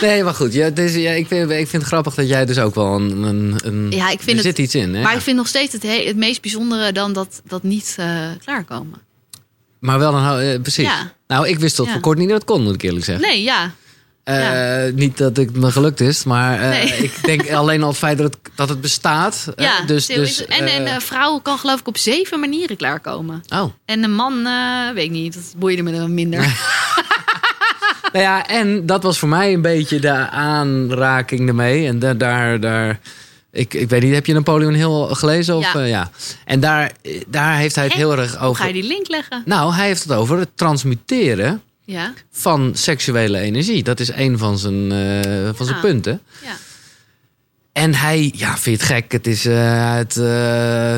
nee, 0.00 0.22
maar 0.24 0.34
goed. 0.34 0.52
Ja, 0.52 0.70
ja, 0.74 1.10
ik, 1.10 1.26
vind, 1.26 1.50
ik 1.50 1.68
vind 1.68 1.72
het 1.72 1.82
grappig 1.82 2.14
dat 2.14 2.28
jij 2.28 2.44
dus 2.44 2.58
ook 2.58 2.74
wel 2.74 2.94
een... 2.94 3.22
een, 3.22 3.54
een 3.64 3.90
Ja, 3.90 4.10
ik 4.10 4.20
vind 4.20 4.38
er 4.38 4.44
het- 4.44 4.56
zit 4.56 4.58
iets 4.58 4.74
in, 4.74 4.94
hè? 4.94 5.02
Maar 5.02 5.14
ik 5.14 5.20
vind 5.20 5.36
nog 5.36 5.46
steeds 5.48 5.72
het, 5.72 5.82
he- 5.82 6.04
het 6.06 6.16
meest 6.16 6.40
bijzondere 6.42 6.92
dan 6.92 7.12
dat, 7.12 7.42
dat 7.48 7.62
niet 7.62 7.94
eh, 7.98 8.16
klaarkomen. 8.44 9.00
Maar 9.78 9.98
wel 9.98 10.14
een... 10.14 10.40
eh, 10.54 10.60
precies. 10.60 10.84
Ja. 10.86 11.12
Nou, 11.26 11.48
ik 11.48 11.58
wist 11.58 11.76
tot 11.76 11.86
Ja. 11.86 11.92
voor 11.92 12.00
kort 12.00 12.18
niet 12.18 12.28
dat 12.28 12.36
het 12.36 12.46
kon, 12.46 12.62
moet 12.62 12.74
ik 12.74 12.82
eerlijk 12.82 13.04
zeggen. 13.04 13.24
Nee, 13.28 13.42
ja. 13.42 13.72
Eh, 14.24 14.92
Niet 14.94 15.16
dat 15.18 15.36
het 15.36 15.56
me 15.56 15.70
gelukt 15.72 16.00
is, 16.00 16.24
maar 16.24 16.58
Nee. 16.58 16.86
ik 17.08 17.12
denk 17.22 17.50
alleen 17.50 17.82
al 17.82 17.88
het 17.88 17.98
feit 17.98 18.18
dat 18.18 18.32
het, 18.42 18.50
dat 18.56 18.68
het 18.68 18.80
bestaat. 18.80 19.46
ja 19.56 19.80
dus, 19.86 20.06
dus, 20.06 20.46
en, 20.46 20.66
en 20.66 20.94
een 20.94 21.00
vrouw 21.00 21.38
kan 21.38 21.58
geloof 21.58 21.80
ik 21.80 21.86
op 21.88 21.96
zeven 21.96 22.40
manieren 22.40 22.76
klaarkomen. 22.76 23.42
oh. 23.48 23.72
En 23.84 24.02
een 24.04 24.14
man, 24.14 24.48
weet 24.94 25.04
ik 25.04 25.10
niet, 25.10 25.34
dat 25.34 25.54
boeide 25.56 25.82
me 25.82 25.92
dan 25.92 26.14
minder. 26.14 26.40
Nou 28.14 28.26
ja, 28.26 28.46
en 28.48 28.86
dat 28.86 29.02
was 29.02 29.18
voor 29.18 29.28
mij 29.28 29.52
een 29.52 29.62
beetje 29.62 29.98
de 30.00 30.12
aanraking 30.30 31.48
ermee. 31.48 31.86
En 31.86 31.98
da- 31.98 32.14
daar, 32.14 32.60
daar, 32.60 33.00
ik, 33.50 33.74
ik 33.74 33.88
weet 33.88 34.02
niet, 34.02 34.14
heb 34.14 34.26
je 34.26 34.32
Napoleon 34.32 34.74
Hill 34.74 35.14
gelezen? 35.14 35.56
Of, 35.56 35.72
Ja. 35.72 35.80
eh, 35.80 35.88
ja. 35.88 36.10
En 36.44 36.60
daar, 36.60 36.92
daar 37.26 37.56
heeft 37.56 37.74
hij 37.74 37.84
het 37.84 37.92
heel 37.92 38.18
erg 38.18 38.30
Hoe 38.30 38.38
ga 38.38 38.44
over. 38.44 38.66
je 38.66 38.72
die 38.72 38.82
link 38.86 39.08
leggen? 39.08 39.42
Nou, 39.44 39.74
hij 39.74 39.86
heeft 39.86 40.02
het 40.02 40.12
over 40.12 40.38
het 40.38 40.48
transmuteren 40.54 41.62
Ja, 41.84 42.12
van 42.30 42.70
seksuele 42.74 43.38
energie. 43.38 43.82
Dat 43.82 44.00
is 44.00 44.08
een 44.12 44.38
van 44.38 44.58
zijn, 44.58 44.92
eh, 44.92 45.48
van 45.54 45.66
zijn 45.66 45.76
Ah. 45.78 45.82
punten. 45.82 46.20
ja. 46.42 46.52
En 47.74 47.94
hij, 47.94 48.32
ja, 48.36 48.56
vind 48.58 48.64
je 48.64 48.70
het 48.70 48.92
gek? 48.94 49.12
Het 49.12 49.26
is 49.26 49.46
eh, 49.46 49.90
uit, 49.92 50.16
eh, 50.16 50.24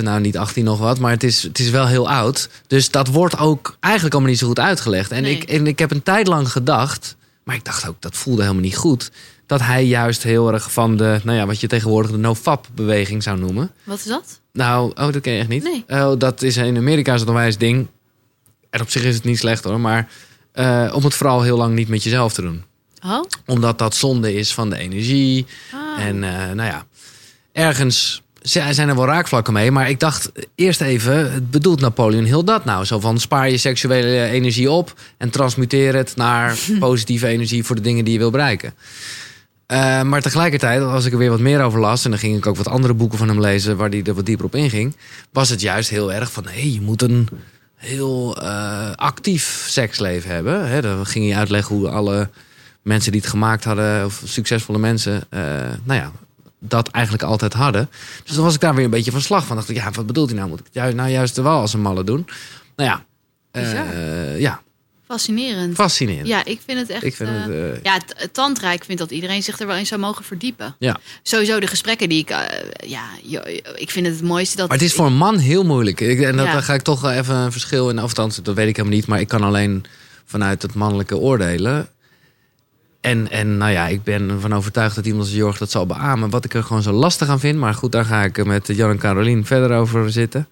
nou 0.03 0.20
niet 0.20 0.36
18 0.39 0.65
nog 0.65 0.78
wat, 0.78 0.98
maar 0.98 1.11
het 1.11 1.23
is, 1.23 1.43
het 1.43 1.59
is 1.59 1.70
wel 1.70 1.86
heel 1.86 2.11
oud. 2.11 2.48
Dus 2.66 2.90
dat 2.90 3.09
wordt 3.09 3.39
ook 3.39 3.77
eigenlijk 3.81 4.15
allemaal 4.15 4.32
niet 4.32 4.40
zo 4.40 4.47
goed 4.47 4.59
uitgelegd. 4.59 5.11
En, 5.11 5.23
Nee. 5.23 5.36
ik, 5.36 5.44
en 5.51 5.66
ik 5.66 5.78
heb 5.78 5.90
een 5.90 6.03
tijd 6.03 6.27
lang 6.27 6.53
gedacht, 6.53 7.16
maar 7.44 7.55
ik 7.55 7.65
dacht 7.65 7.89
ook, 7.89 7.97
dat 8.01 8.16
voelde 8.16 8.43
helemaal 8.43 8.62
niet 8.62 8.77
goed. 8.77 9.11
Dat 9.47 9.61
hij 9.61 9.85
juist 9.85 10.23
heel 10.23 10.53
erg 10.53 10.73
van 10.73 10.97
de, 10.97 11.20
nou 11.24 11.39
ja, 11.39 11.47
wat 11.47 11.61
je 11.61 11.66
tegenwoordig 11.66 12.11
de 12.11 12.16
no-fap-beweging 12.16 13.23
zou 13.23 13.39
noemen. 13.39 13.70
Wat 13.85 13.98
is 13.98 14.05
dat? 14.05 14.40
Nou, 14.53 14.93
oh, 14.94 15.12
dat 15.12 15.20
ken 15.20 15.32
je 15.32 15.39
echt 15.40 15.48
niet? 15.48 15.62
Nee. 15.62 15.85
Oh, 15.89 16.19
dat 16.19 16.43
is 16.43 16.57
in 16.57 16.77
Amerika 16.77 17.12
is 17.12 17.19
dat 17.19 17.28
een 17.28 17.35
wijs 17.35 17.59
ding. 17.59 17.86
En 18.70 18.81
op 18.81 18.90
zich 18.90 19.05
is 19.05 19.15
het 19.15 19.24
niet 19.24 19.39
slecht 19.39 19.65
hoor, 19.65 19.81
maar 19.81 20.09
eh, 20.53 20.93
om 20.94 21.05
het 21.05 21.15
vooral 21.15 21.43
heel 21.43 21.57
lang 21.57 21.74
niet 21.74 21.89
met 21.89 22.03
jezelf 22.03 22.32
te 22.32 22.43
doen 22.43 22.65
Oh? 23.05 23.24
omdat 23.47 23.78
dat 23.78 23.94
zonde 23.94 24.35
is 24.35 24.55
van 24.55 24.70
de 24.70 24.77
energie. 24.77 25.47
Ah. 25.73 26.05
En 26.05 26.24
eh, 26.24 26.55
nou 26.55 26.68
ja, 26.68 26.86
ergens 27.52 28.23
zi- 28.48 28.73
zijn 28.73 28.89
er 28.89 28.97
wel 28.97 29.06
raakvlakken 29.06 29.52
mee. 29.52 29.70
Maar 29.70 29.89
ik 29.89 30.01
dacht 30.01 30.32
eerst 30.55 30.81
even, 30.81 31.48
bedoelt 31.51 31.81
Napoleon 31.81 32.24
heel 32.24 32.44
dat 32.44 32.64
nou? 32.64 32.85
Zo 32.85 33.01
van 33.01 33.20
spaar 33.20 33.51
je 33.51 33.56
seksuele 33.56 34.24
energie 34.24 34.70
op 34.70 34.94
en 35.16 35.31
transmuteer 35.31 35.94
het 35.94 36.16
naar 36.16 36.59
positieve 36.78 37.27
energie 37.27 37.64
voor 37.64 37.77
de 37.77 37.82
dingen 37.82 38.05
die 38.05 38.12
je 38.12 38.18
wil 38.18 38.31
bereiken. 38.31 38.74
Eh, 39.66 40.02
maar 40.02 40.23
tegelijkertijd, 40.23 40.82
als 40.82 41.05
ik 41.05 41.12
er 41.12 41.18
weer 41.18 41.31
wat 41.31 41.40
meer 41.40 41.62
over 41.62 41.81
las... 41.81 42.05
en 42.05 42.10
dan 42.10 42.18
ging 42.18 42.36
ik 42.36 42.47
ook 42.47 42.56
wat 42.56 42.68
andere 42.68 42.94
boeken 42.94 43.18
van 43.18 43.28
hem 43.28 43.40
lezen... 43.40 43.77
waar 43.77 43.89
hij 43.89 44.02
er 44.02 44.14
wat 44.14 44.27
dieper 44.27 44.44
op 44.44 44.55
inging... 44.55 44.97
was 45.32 45.48
het 45.48 45.60
juist 45.60 45.90
heel 45.90 46.12
erg 46.12 46.32
van... 46.32 46.47
hé, 46.47 46.60
je 46.60 46.81
moet 46.81 47.02
een 47.02 47.28
heel 47.74 48.36
eh, 48.36 48.90
actief 48.94 49.66
seksleven 49.68 50.31
hebben. 50.31 50.68
Hè, 50.68 50.82
dan 50.82 51.06
ging 51.06 51.28
hij 51.28 51.39
uitleggen 51.39 51.77
hoe 51.77 51.89
alle 51.89 52.28
mensen 52.86 53.12
die 53.12 53.20
het 53.20 53.30
gemaakt 53.30 53.64
hadden, 53.64 54.04
of 54.04 54.22
succesvolle 54.24 54.78
mensen, 54.78 55.22
eh, 55.28 55.40
nou 55.84 56.00
ja, 56.00 56.12
dat 56.58 56.88
eigenlijk 56.88 57.24
altijd 57.24 57.52
hadden. 57.52 57.90
Dus 58.24 58.34
dan 58.34 58.44
was 58.44 58.54
ik 58.54 58.60
daar 58.60 58.74
weer 58.74 58.84
een 58.84 58.90
beetje 58.90 59.10
van 59.10 59.20
slag 59.20 59.46
van. 59.46 59.56
Dacht 59.56 59.68
ik, 59.68 59.76
ja, 59.76 59.90
wat 59.90 60.06
bedoelt 60.06 60.28
hij 60.28 60.38
nou? 60.38 60.48
Moet 60.50 60.58
ik 60.58 60.64
het 60.64 60.74
juist, 60.74 60.96
nou 60.96 61.10
juist 61.10 61.36
wel 61.36 61.60
als 61.60 61.72
een 61.72 61.80
malle 61.80 62.04
doen? 62.04 62.26
Nou 62.76 62.90
ja, 62.90 63.04
eh, 63.50 64.40
ja, 64.40 64.60
Fascinerend. 65.06 65.74
fascinerend. 65.74 66.26
Ja, 66.26 66.44
ik 66.44 66.60
vind 66.66 66.78
het 66.78 66.90
echt. 66.90 67.02
Ik 67.04 67.14
vind 67.14 67.28
het, 67.32 67.50
eh, 67.50 67.82
ja, 67.82 68.00
tantra, 68.32 68.72
ik 68.72 68.84
vind 68.84 68.98
dat 68.98 69.10
iedereen 69.10 69.42
zich 69.42 69.58
er 69.60 69.66
wel 69.66 69.76
in 69.76 69.86
zou 69.86 70.00
mogen 70.00 70.24
verdiepen. 70.24 70.76
Ja. 70.78 70.96
Sowieso 71.22 71.60
de 71.60 71.66
gesprekken 71.66 72.08
die 72.08 72.18
ik. 72.20 72.28
ja, 72.86 73.04
ik 73.74 73.90
vind 73.90 74.06
het 74.06 74.14
het 74.14 74.24
mooiste 74.24 74.56
dat. 74.56 74.68
Maar 74.68 74.76
het 74.76 74.86
is 74.86 74.92
voor 74.94 75.06
een 75.06 75.16
man 75.16 75.38
heel 75.38 75.64
moeilijk. 75.64 76.00
Ik, 76.00 76.20
en 76.20 76.36
dat, 76.36 76.46
Ja. 76.46 76.52
dan 76.52 76.62
ga 76.62 76.74
ik 76.74 76.82
toch 76.82 77.00
wel 77.00 77.10
even 77.12 77.34
een 77.34 77.52
verschil 77.52 77.90
in. 77.90 78.02
Of 78.02 78.12
dat 78.14 78.36
weet 78.44 78.68
ik 78.68 78.76
helemaal 78.76 78.96
niet. 78.98 79.06
Maar 79.06 79.20
ik 79.20 79.28
kan 79.28 79.42
alleen 79.42 79.84
vanuit 80.24 80.62
het 80.62 80.74
mannelijke 80.74 81.16
oordelen. 81.16 81.88
En, 83.07 83.31
en 83.31 83.57
nou 83.57 83.73
ja, 83.73 83.87
ik 83.89 84.03
ben 84.03 84.31
ervan 84.31 84.55
overtuigd 84.55 84.95
dat 84.97 85.07
iemand 85.07 85.24
als 85.24 85.35
Jorg 85.35 85.59
dat 85.59 85.70
zal 85.70 85.87
beamen. 85.87 86.31
Wat 86.31 86.45
ik 86.45 86.55
er 86.55 86.62
gewoon 86.62 86.83
zo 86.83 86.93
lastig 86.93 87.28
aan 87.28 87.41
vind. 87.41 87.59
Maar 87.59 87.74
goed, 87.74 87.93
daar 87.93 88.05
ga 88.05 88.24
ik 88.24 88.45
met 88.45 88.66
Jan 88.66 88.91
en 88.91 88.99
Carolien 88.99 89.47
verder 89.47 89.77
over 89.78 90.12
zitten. 90.12 90.49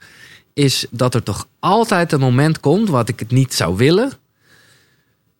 Is 0.52 0.86
dat 0.90 1.14
er 1.14 1.22
toch 1.22 1.46
altijd 1.60 2.12
een 2.12 2.20
moment 2.20 2.60
komt 2.60 2.88
wat 2.88 3.08
ik 3.08 3.18
het 3.18 3.30
niet 3.30 3.54
zou 3.54 3.76
willen. 3.76 4.12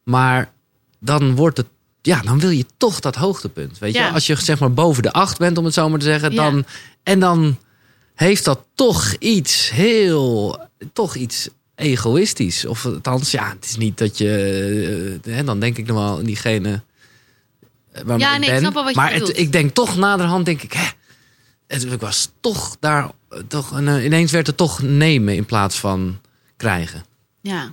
Maar 0.05 0.51
dan 0.99 1.35
wordt 1.35 1.57
het. 1.57 1.67
Ja, 2.03 2.21
dan 2.21 2.39
wil 2.41 2.51
je 2.51 2.65
toch 2.77 3.01
dat 3.01 3.15
hoogtepunt. 3.15 3.79
Weet 3.79 3.93
je, 3.95 3.99
Ja. 3.99 4.09
als 4.11 4.27
je 4.27 4.37
zeg 4.41 4.59
maar 4.61 4.73
boven 4.73 5.03
de 5.03 5.13
acht 5.13 5.39
bent, 5.39 5.59
om 5.59 5.65
het 5.65 5.75
zo 5.75 5.89
maar 5.89 5.99
te 5.99 6.05
zeggen, 6.05 6.33
Ja. 6.33 6.51
dan. 6.51 6.65
En 7.03 7.21
dan 7.21 7.59
heeft 8.15 8.45
dat 8.45 8.61
toch 8.75 9.15
iets 9.19 9.71
heel. 9.71 10.59
Toch 10.93 11.15
iets 11.15 11.49
egoïstisch. 11.75 12.65
Of 12.67 12.85
althans, 12.87 13.31
ja, 13.31 13.49
het 13.49 13.65
is 13.65 13.77
niet 13.77 13.99
dat 13.99 14.19
je. 14.19 15.21
eh, 15.25 15.33
hè, 15.35 15.45
dan 15.45 15.61
denk 15.61 15.79
ik 15.79 15.87
nog 15.87 15.97
wel 15.97 16.23
diegene. 16.25 16.83
Eh, 17.95 18.19
Ja, 18.19 18.37
nee, 18.37 18.51
ik 18.51 18.59
snap 18.59 18.75
wel 18.75 18.85
wat 18.85 18.95
je 18.95 19.01
maar 19.01 19.13
het, 19.13 19.39
ik 19.39 19.53
denk 19.53 19.75
toch 19.75 19.97
naderhand, 19.97 20.45
denk 20.45 20.63
ik, 20.63 20.73
hè, 20.73 20.87
het, 21.67 21.93
ik 21.93 22.01
was 22.01 22.31
toch 22.41 22.77
daar. 22.81 23.11
eh, 23.29 23.39
Toch, 23.49 23.71
een, 23.71 23.89
eh, 23.89 24.05
ineens 24.05 24.33
werd 24.33 24.47
het 24.47 24.57
toch 24.57 24.83
nemen 24.83 25.35
in 25.35 25.45
plaats 25.47 25.79
van 25.79 26.21
krijgen. 26.57 27.05
Ja. 27.41 27.73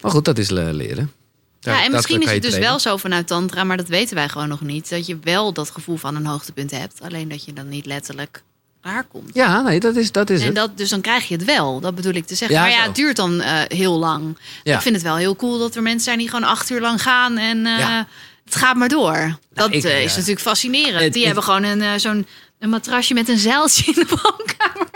Maar 0.00 0.10
goed, 0.10 0.24
dat 0.24 0.38
is 0.38 0.50
le- 0.50 0.70
leren. 0.72 1.12
Daar- 1.60 1.76
ja, 1.76 1.84
en 1.84 1.92
misschien 1.92 2.20
is 2.22 2.30
het 2.30 2.42
dus 2.42 2.50
trainen. 2.50 2.70
wel 2.70 2.78
zo 2.80 2.96
vanuit 2.96 3.26
Tantra, 3.26 3.64
maar 3.64 3.76
dat 3.76 3.88
weten 3.88 4.14
wij 4.14 4.28
gewoon 4.28 4.48
nog 4.48 4.60
niet. 4.60 4.88
Dat 4.90 5.06
je 5.06 5.18
wel 5.22 5.52
dat 5.52 5.70
gevoel 5.70 5.96
van 5.96 6.16
een 6.16 6.26
hoogtepunt 6.26 6.70
hebt. 6.70 7.00
Alleen 7.02 7.28
dat 7.28 7.44
je 7.44 7.52
dan 7.52 7.68
niet 7.68 7.86
letterlijk 7.86 8.42
daar 8.80 9.04
komt. 9.04 9.30
Ja, 9.34 9.60
nee, 9.60 9.80
dat 9.80 9.96
is, 9.96 10.12
dat 10.12 10.30
is 10.30 10.40
En 10.40 10.46
het. 10.46 10.54
dat, 10.54 10.76
dus 10.78 10.88
dan 10.88 11.00
krijg 11.00 11.28
je 11.28 11.34
het 11.34 11.44
wel, 11.44 11.80
dat 11.80 11.94
bedoel 11.94 12.12
ik 12.14 12.26
te 12.26 12.34
zeggen. 12.34 12.56
Ja, 12.56 12.62
maar 12.62 12.70
ja, 12.72 12.80
zo. 12.80 12.86
het 12.86 12.94
duurt 12.94 13.16
dan 13.16 13.40
heel 13.68 13.98
lang. 13.98 14.38
Ja. 14.62 14.74
Ik 14.76 14.80
vind 14.82 14.94
het 14.94 15.04
wel 15.04 15.16
heel 15.16 15.36
cool 15.36 15.58
dat 15.58 15.74
er 15.74 15.82
mensen 15.82 16.04
zijn 16.04 16.18
die 16.18 16.28
gewoon 16.28 16.48
acht 16.48 16.70
uur 16.70 16.80
lang 16.80 17.02
gaan 17.02 17.36
en 17.38 17.58
Ja. 17.64 18.06
Het 18.44 18.54
gaat 18.54 18.76
maar 18.76 18.88
door. 18.88 19.38
Dat 19.54 19.74
ik, 19.74 19.84
eh, 19.84 19.90
ja. 19.90 19.96
is 20.04 20.14
natuurlijk 20.14 20.40
fascinerend. 20.40 21.00
Het- 21.02 21.12
die 21.12 21.26
het- 21.26 21.34
hebben 21.34 21.42
gewoon 21.54 21.62
een, 21.62 21.82
eh, 21.82 21.92
zo'n 21.96 22.26
een 22.58 22.68
matrasje 22.68 23.14
met 23.14 23.28
een 23.28 23.38
zeiltje 23.38 23.84
in 23.86 23.92
de 23.92 24.06
woonkamer. 24.08 24.88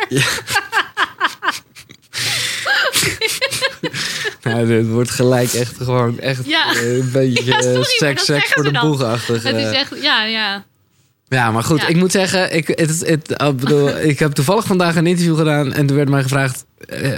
Nou, 4.43 4.73
het 4.77 4.89
wordt 4.89 5.11
gelijk 5.11 5.53
echt 5.53 5.75
gewoon 5.77 6.19
echt 6.19 6.47
Ja. 6.47 6.75
eh, 6.75 6.97
een 6.97 7.11
beetje 7.13 7.45
Ja, 7.45 7.61
sorry, 7.63 7.83
seks, 7.85 8.25
seks 8.25 8.53
voor 8.53 8.63
de 8.73 8.79
boegachtig. 8.81 9.43
Het 9.43 9.57
is 9.57 9.71
echt, 9.71 9.93
ja, 10.03 10.25
ja. 10.25 10.65
Ja, 11.29 11.51
maar 11.51 11.63
goed, 11.63 11.81
Ja. 11.81 11.87
ik 11.87 11.97
moet 11.97 12.11
zeggen, 12.13 12.55
ik, 12.57 12.67
het, 12.67 13.01
het, 13.07 13.31
ik 13.31 13.57
bedoel, 13.57 13.99
ik 14.13 14.19
heb 14.19 14.33
toevallig 14.33 14.65
vandaag 14.67 14.97
een 14.97 15.07
interview 15.07 15.37
gedaan 15.39 15.73
en 15.73 15.87
toen 15.87 15.97
werd 15.97 16.09
mij 16.09 16.23
gevraagd, 16.23 16.65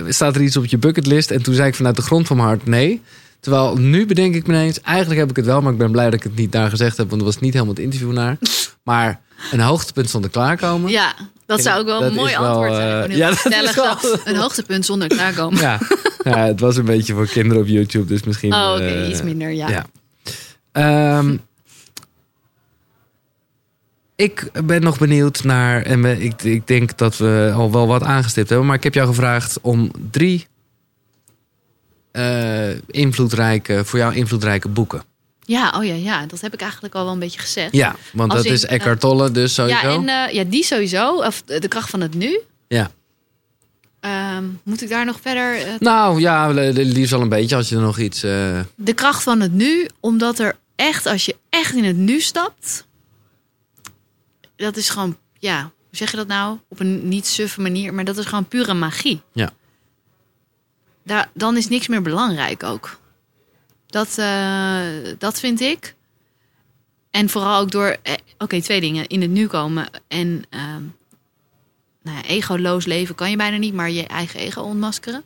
staat 0.08 0.34
er 0.34 0.42
iets 0.42 0.56
op 0.56 0.66
je 0.66 0.78
bucketlist? 0.78 1.30
En 1.30 1.42
toen 1.42 1.54
zei 1.54 1.68
ik 1.68 1.74
vanuit 1.74 1.96
de 1.96 2.02
grond 2.02 2.26
van 2.26 2.36
mijn 2.36 2.48
hart 2.48 2.66
nee. 2.66 3.02
Terwijl 3.40 3.76
nu 3.76 4.06
bedenk 4.06 4.34
ik 4.34 4.46
me 4.46 4.52
ineens, 4.54 4.80
eigenlijk 4.80 5.20
heb 5.20 5.30
ik 5.30 5.36
het 5.36 5.44
wel, 5.46 5.60
maar 5.60 5.72
ik 5.72 5.78
ben 5.78 5.90
blij 5.90 6.04
dat 6.04 6.14
ik 6.14 6.22
het 6.22 6.36
niet 6.36 6.52
daar 6.52 6.70
gezegd 6.70 6.96
heb, 6.96 7.08
want 7.08 7.20
er 7.20 7.26
was 7.26 7.38
niet 7.38 7.52
helemaal 7.52 7.74
het 7.74 7.82
interview 7.82 8.12
naar. 8.12 8.36
Maar 8.84 9.20
een 9.52 9.60
hoogtepunt 9.60 10.10
zonder 10.10 10.30
klaarkomen. 10.30 10.90
Ja, 10.90 11.14
dat 11.46 11.62
zou 11.62 11.80
ook 11.80 11.86
wel 11.86 12.00
Dat 12.00 12.08
een 12.10 12.14
mooi 12.16 12.32
wel, 12.36 12.44
antwoord 12.46 12.74
zijn. 12.74 13.10
eh, 13.10 13.16
ja, 13.16 13.26
dat 13.28 13.34
is 13.34 13.40
stellig 13.40 13.74
wel- 13.74 13.98
zo. 13.98 14.16
Een 14.24 14.36
hoogtepunt 14.36 14.84
zonder 14.86 15.08
klaarkomen. 15.08 15.60
Ja. 15.60 15.78
ja, 16.24 16.38
het 16.46 16.60
was 16.60 16.76
een 16.76 16.84
beetje 16.84 17.14
voor 17.14 17.26
kinderen 17.26 17.62
op 17.62 17.68
YouTube, 17.68 18.06
dus 18.06 18.22
misschien... 18.22 18.52
Oh, 18.54 18.72
oké, 18.74 18.84
eh, 18.86 19.08
iets 19.08 19.22
minder, 19.22 19.50
ja. 19.50 19.68
Ja. 19.68 19.86
Ehm, 20.72 21.36
ik 24.16 24.50
ben 24.64 24.82
nog 24.82 24.98
benieuwd 24.98 25.44
naar, 25.44 25.82
en 25.82 26.02
we- 26.02 26.20
ik, 26.24 26.42
ik 26.42 26.66
denk 26.66 26.98
dat 26.98 27.16
we 27.16 27.52
al 27.54 27.72
wel 27.72 27.86
wat 27.86 28.02
aangestipt 28.02 28.48
hebben, 28.48 28.66
maar 28.66 28.76
ik 28.76 28.82
heb 28.84 28.94
jou 28.94 29.08
gevraagd 29.08 29.58
om 29.62 29.90
drie 30.10 30.46
invloedrijke, 32.86 33.84
voor 33.84 33.98
jou 33.98 34.14
invloedrijke 34.14 34.68
boeken. 34.68 35.02
Ja, 35.40 35.72
oh 35.76 35.84
ja, 35.84 35.94
ja, 35.94 36.26
dat 36.26 36.40
heb 36.40 36.54
ik 36.54 36.60
eigenlijk 36.60 36.94
al 36.94 37.04
wel 37.04 37.12
een 37.12 37.18
beetje 37.18 37.40
gezegd. 37.40 37.72
Ja, 37.72 37.96
want 38.12 38.30
Als 38.32 38.38
dat 38.40 38.48
in, 38.48 38.52
is 38.52 38.64
Eckhart 38.64 39.00
Tolle, 39.00 39.30
dus 39.30 39.54
sowieso. 39.54 39.88
Ja, 39.88 39.94
en 39.94 40.28
eh, 40.28 40.34
ja, 40.34 40.44
die 40.44 40.64
sowieso. 40.64 41.16
Of 41.16 41.42
de 41.42 41.68
kracht 41.68 41.90
van 41.90 42.00
het 42.00 42.14
nu. 42.14 42.40
Ja. 42.68 42.90
Ehm, 44.00 44.44
moet 44.62 44.82
ik 44.82 44.88
daar 44.88 45.04
nog 45.04 45.18
verder? 45.22 45.56
eh, 45.66 45.72
Nou 45.78 46.20
ja, 46.20 46.48
liefst 46.72 47.12
al 47.12 47.20
een 47.20 47.28
beetje 47.28 47.56
als 47.56 47.68
je 47.68 47.74
er 47.74 47.80
nog 47.80 47.98
iets. 47.98 48.22
eh, 48.22 48.60
de 48.74 48.92
kracht 48.92 49.22
van 49.22 49.40
het 49.40 49.52
nu, 49.52 49.88
omdat 50.00 50.38
er 50.38 50.56
echt, 50.76 51.06
als 51.06 51.24
je 51.24 51.36
echt 51.50 51.74
in 51.74 51.84
het 51.84 51.96
nu 51.96 52.20
stapt, 52.20 52.86
dat 54.56 54.76
is 54.76 54.88
gewoon, 54.90 55.16
ja, 55.38 55.60
hoe 55.62 55.96
zeg 55.96 56.10
je 56.10 56.16
dat 56.16 56.26
nou? 56.26 56.58
Op 56.68 56.80
een 56.80 57.08
niet 57.08 57.26
suffe 57.26 57.60
manier, 57.60 57.94
maar 57.94 58.04
dat 58.04 58.18
is 58.18 58.24
gewoon 58.24 58.44
pure 58.48 58.74
magie. 58.74 59.20
Ja. 59.32 59.50
Daar, 61.08 61.30
dan 61.34 61.56
is 61.56 61.68
niks 61.68 61.88
meer 61.88 62.02
belangrijk 62.02 62.62
ook. 62.62 62.98
Dat, 63.86 64.18
eh, 64.18 64.80
dat 65.18 65.40
vind 65.40 65.60
ik. 65.60 65.94
En 67.10 67.28
vooral 67.28 67.60
ook 67.60 67.70
door, 67.70 67.96
eh, 68.02 68.14
oké, 68.38 68.62
twee 68.62 68.80
dingen. 68.80 69.06
In 69.06 69.20
het 69.22 69.30
nu 69.30 69.46
komen 69.46 69.88
en 70.08 70.44
ehm 70.50 70.82
nou 72.02 72.16
ja, 72.16 72.22
egoloos 72.24 72.84
leven 72.84 73.14
kan 73.14 73.30
je 73.30 73.36
bijna 73.36 73.56
niet, 73.56 73.74
maar 73.74 73.90
je 73.90 74.06
eigen 74.06 74.40
ego 74.40 74.60
ontmaskeren. 74.60 75.22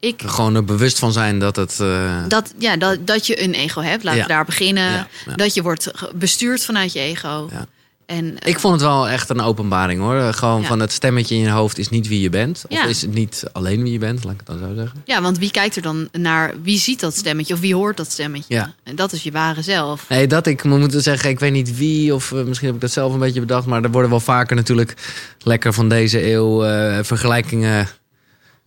Ik, 0.00 0.22
gewoon 0.26 0.54
er 0.54 0.64
bewust 0.64 0.98
van 0.98 1.12
zijn 1.12 1.38
dat 1.38 1.56
het. 1.56 1.80
eh, 1.80 2.24
dat, 2.28 2.54
ja, 2.58 2.76
dat, 2.76 3.06
dat 3.06 3.26
je 3.26 3.42
een 3.42 3.54
ego 3.54 3.80
hebt, 3.80 4.02
laten 4.04 4.20
Ja. 4.20 4.26
we 4.26 4.32
daar 4.32 4.44
beginnen. 4.44 4.92
Ja. 4.92 5.34
Dat 5.36 5.54
je 5.54 5.62
wordt 5.62 5.90
bestuurd 6.14 6.64
vanuit 6.64 6.92
je 6.92 7.00
ego. 7.00 7.50
En, 8.06 8.38
eh, 8.38 8.48
Ik 8.50 8.58
vond 8.58 8.74
het 8.74 8.82
wel 8.82 9.08
echt 9.08 9.30
een 9.30 9.40
openbaring 9.40 10.00
hoor. 10.00 10.32
Gewoon 10.32 10.60
Ja. 10.60 10.66
van 10.66 10.80
het 10.80 10.92
stemmetje 10.92 11.34
in 11.34 11.40
je 11.40 11.50
hoofd 11.50 11.78
is 11.78 11.88
niet 11.88 12.08
wie 12.08 12.20
je 12.20 12.30
bent. 12.30 12.64
Of 12.68 12.76
Ja. 12.76 12.84
is 12.84 13.02
het 13.02 13.14
niet 13.14 13.44
alleen 13.52 13.82
wie 13.82 13.92
je 13.92 13.98
bent, 13.98 14.24
laat 14.24 14.32
ik 14.32 14.40
het 14.46 14.46
dan 14.46 14.68
zo 14.68 14.74
zeggen. 14.74 15.02
ja, 15.04 15.22
want 15.22 15.38
wie 15.38 15.50
kijkt 15.50 15.76
er 15.76 15.82
dan 15.82 16.08
naar, 16.12 16.54
wie 16.62 16.78
ziet 16.78 17.00
dat 17.00 17.16
stemmetje 17.16 17.54
of 17.54 17.60
wie 17.60 17.74
hoort 17.74 17.96
dat 17.96 18.10
stemmetje? 18.10 18.54
Ja. 18.54 18.74
En 18.82 18.96
dat 18.96 19.12
is 19.12 19.22
je 19.22 19.30
ware 19.30 19.62
zelf. 19.62 20.08
Nee, 20.08 20.26
dat 20.26 20.46
ik 20.46 20.64
moet 20.64 20.78
moeten 20.78 21.02
zeggen, 21.02 21.30
ik 21.30 21.38
weet 21.40 21.52
niet 21.52 21.76
wie, 21.76 22.14
of 22.14 22.32
eh, 22.32 22.42
misschien 22.42 22.66
heb 22.66 22.76
ik 22.76 22.82
dat 22.82 22.90
zelf 22.92 23.12
een 23.12 23.18
beetje 23.18 23.40
bedacht, 23.40 23.66
maar 23.66 23.82
er 23.82 23.90
worden 23.90 24.10
wel 24.10 24.20
vaker 24.20 24.56
natuurlijk 24.56 24.94
lekker 25.38 25.72
van 25.72 25.88
deze 25.88 26.32
eeuw 26.32 26.64
eh, 26.64 26.98
vergelijkingen 27.02 27.88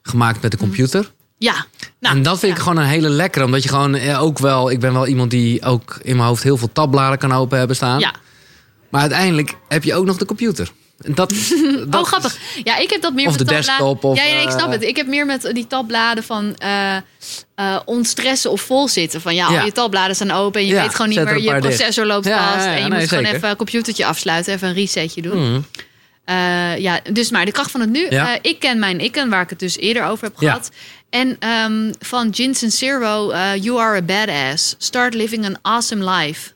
gemaakt 0.01 0.41
met 0.41 0.51
de 0.51 0.57
computer. 0.57 1.11
Ja, 1.37 1.65
nou, 1.99 2.15
en 2.15 2.23
dat 2.23 2.39
vind 2.39 2.51
ja. 2.51 2.57
ik 2.57 2.63
gewoon 2.63 2.77
een 2.83 2.89
hele 2.89 3.09
lekkere, 3.09 3.45
omdat 3.45 3.63
je 3.63 3.69
gewoon 3.69 3.95
eh, 3.95 4.21
ook 4.21 4.39
wel, 4.39 4.71
ik 4.71 4.79
ben 4.79 4.93
wel 4.93 5.07
iemand 5.07 5.31
die 5.31 5.63
ook 5.63 5.99
in 6.01 6.15
mijn 6.15 6.27
hoofd 6.27 6.43
heel 6.43 6.57
veel 6.57 6.69
tabbladen 6.73 7.17
kan 7.17 7.31
open 7.31 7.57
hebben 7.57 7.75
staan. 7.75 7.99
Ja. 7.99 8.13
Maar 8.89 9.01
uiteindelijk 9.01 9.53
heb 9.67 9.83
je 9.83 9.93
ook 9.93 10.05
nog 10.05 10.17
de 10.17 10.25
computer. 10.25 10.71
En 11.01 11.15
dat, 11.15 11.29
dat 11.87 12.01
oh, 12.01 12.07
grappig. 12.07 12.37
Ja, 12.63 12.77
ik 12.77 12.89
heb 12.89 13.01
dat 13.01 13.13
meer 13.13 13.27
Of 13.27 13.37
met 13.37 13.47
de 13.47 13.53
tabbladen- 13.53 13.77
desktop, 13.77 14.03
of, 14.03 14.17
ja, 14.17 14.23
ja, 14.23 14.39
ik 14.41 14.49
snap 14.49 14.65
eh, 14.65 14.71
het. 14.71 14.83
Ik 14.83 14.95
heb 14.95 15.07
meer 15.07 15.25
met 15.25 15.49
die 15.53 15.67
tabbladen 15.67 16.23
van 16.23 16.55
eh, 16.57 17.77
ontstressen 17.85 18.51
of 18.51 18.61
vol 18.61 18.87
zitten. 18.87 19.21
Van 19.21 19.35
ja, 19.35 19.51
Ja. 19.51 19.59
al 19.59 19.65
je 19.65 19.71
tabbladen 19.71 20.15
staan 20.15 20.31
open 20.31 20.61
en 20.61 20.67
je 20.67 20.73
Ja, 20.73 20.81
weet 20.81 20.91
gewoon 20.95 21.09
niet 21.09 21.17
er 21.17 21.25
meer. 21.25 21.41
Je 21.41 21.59
processor 21.59 22.05
loopt 22.05 22.27
vast 22.29 22.65
en 22.65 22.73
je 22.73 22.79
nee, 22.79 22.99
moet 22.99 23.07
gewoon 23.07 23.23
zeker. 23.23 23.35
even 23.35 23.49
een 23.49 23.55
computertje 23.55 24.05
afsluiten, 24.05 24.53
even 24.53 24.67
een 24.67 24.73
resetje 24.73 25.21
doen. 25.21 25.51
Mhm. 25.51 25.61
Ja, 26.81 26.99
dus 27.13 27.29
maar 27.31 27.45
de 27.45 27.51
kracht 27.51 27.71
van 27.71 27.81
het 27.81 27.89
nu. 27.89 28.07
Ik 28.41 28.59
ken 28.59 28.79
mijn 28.79 28.99
ikken, 28.99 29.29
waar 29.29 29.41
ik 29.41 29.49
het 29.49 29.59
dus 29.59 29.77
eerder 29.77 30.03
over 30.05 30.23
heb 30.25 30.37
gehad. 30.37 30.69
En 31.09 31.35
ehm, 31.39 31.91
van 31.99 32.29
Jinsen 32.29 32.71
Zero, 32.71 33.29
eh, 33.29 33.55
You 33.55 33.79
Are 33.79 33.97
a 33.97 34.01
Badass. 34.01 34.75
Start 34.77 35.13
living 35.13 35.45
an 35.45 35.57
awesome 35.61 36.11
life. 36.11 36.51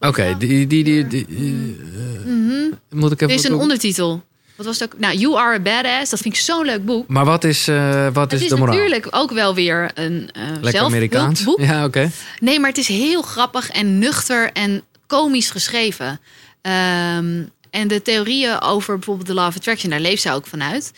Oké, 0.00 0.34
die, 0.38 0.66
die, 0.66 0.84
die, 0.84 1.06
die, 1.06 1.26
eh, 1.26 2.96
moet 2.98 3.12
ik 3.12 3.20
even... 3.20 3.34
Er 3.34 3.40
is 3.40 3.48
een 3.48 3.54
ondertitel. 3.54 4.22
Wat 4.56 4.66
was 4.66 4.78
het 4.78 4.92
ook? 4.94 5.00
Nou, 5.00 5.16
You 5.16 5.36
Are 5.36 5.54
a 5.54 5.60
Badass. 5.60 6.10
Dat 6.10 6.20
vind 6.20 6.34
ik 6.34 6.40
zo'n 6.40 6.64
leuk 6.64 6.84
boek. 6.84 7.08
Maar 7.08 7.24
wat 7.24 7.44
is, 7.44 7.68
eh, 7.68 8.06
wat 8.12 8.30
Het 8.30 8.40
is 8.40 8.42
is 8.42 8.48
de 8.48 8.56
moraal? 8.56 8.74
natuurlijk 8.76 9.06
ook 9.10 9.32
wel 9.32 9.54
weer 9.54 9.90
een 9.94 10.30
eh 10.32 10.42
Lekker 10.60 10.82
Amerikaans. 10.82 11.40
zelfhulpboek. 11.42 11.66
Ja, 11.76 11.84
oké. 11.84 12.10
Nee, 12.40 12.60
maar 12.60 12.68
het 12.68 12.78
is 12.78 12.88
heel 12.88 13.22
grappig 13.22 13.70
en 13.70 13.98
nuchter 13.98 14.52
en 14.52 14.82
komisch 15.06 15.50
geschreven. 15.50 16.20
Ehm, 16.62 17.42
en 17.70 17.88
de 17.88 18.02
theorieën 18.02 18.60
over 18.60 18.94
bijvoorbeeld 18.94 19.26
de 19.26 19.34
Law 19.34 19.46
of 19.46 19.56
Attraction, 19.56 19.90
daar 19.90 20.00
leeft 20.00 20.22
zij 20.22 20.32
ook 20.34 20.46
vanuit. 20.46 20.92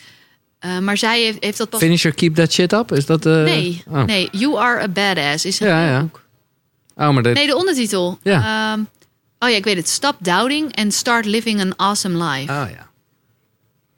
Eh, 0.59 0.77
maar 0.79 0.97
zij 0.97 1.21
heeft, 1.21 1.37
heeft 1.43 1.57
dat 1.57 1.69
pas... 1.69 1.79
Finisher, 1.79 2.13
keep 2.13 2.35
that 2.35 2.51
shit 2.53 2.73
up? 2.73 2.91
Is 2.91 3.05
dat... 3.05 3.23
Nee, 3.23 3.83
oh. 3.87 4.03
nee, 4.03 4.29
You 4.31 4.57
Are 4.57 4.81
a 4.81 4.87
Badass 4.87 5.45
is 5.45 5.59
een 5.59 5.67
Ja, 5.67 5.85
ja. 5.87 6.01
boek. 6.01 6.23
Oh, 7.07 7.09
maar 7.13 7.23
dit... 7.23 7.33
Nee, 7.33 7.47
de 7.47 7.55
ondertitel. 7.55 8.19
Ja. 8.23 8.71
Ehm, 8.73 8.83
oh 9.39 9.49
ja, 9.49 9.55
ik 9.55 9.63
weet 9.63 9.77
het. 9.77 9.89
Stop 9.89 10.15
doubting 10.19 10.75
and 10.77 10.93
start 10.93 11.25
living 11.25 11.61
an 11.61 11.75
awesome 11.75 12.23
life. 12.25 12.51
Ah 12.51 12.69
ja. 12.69 12.89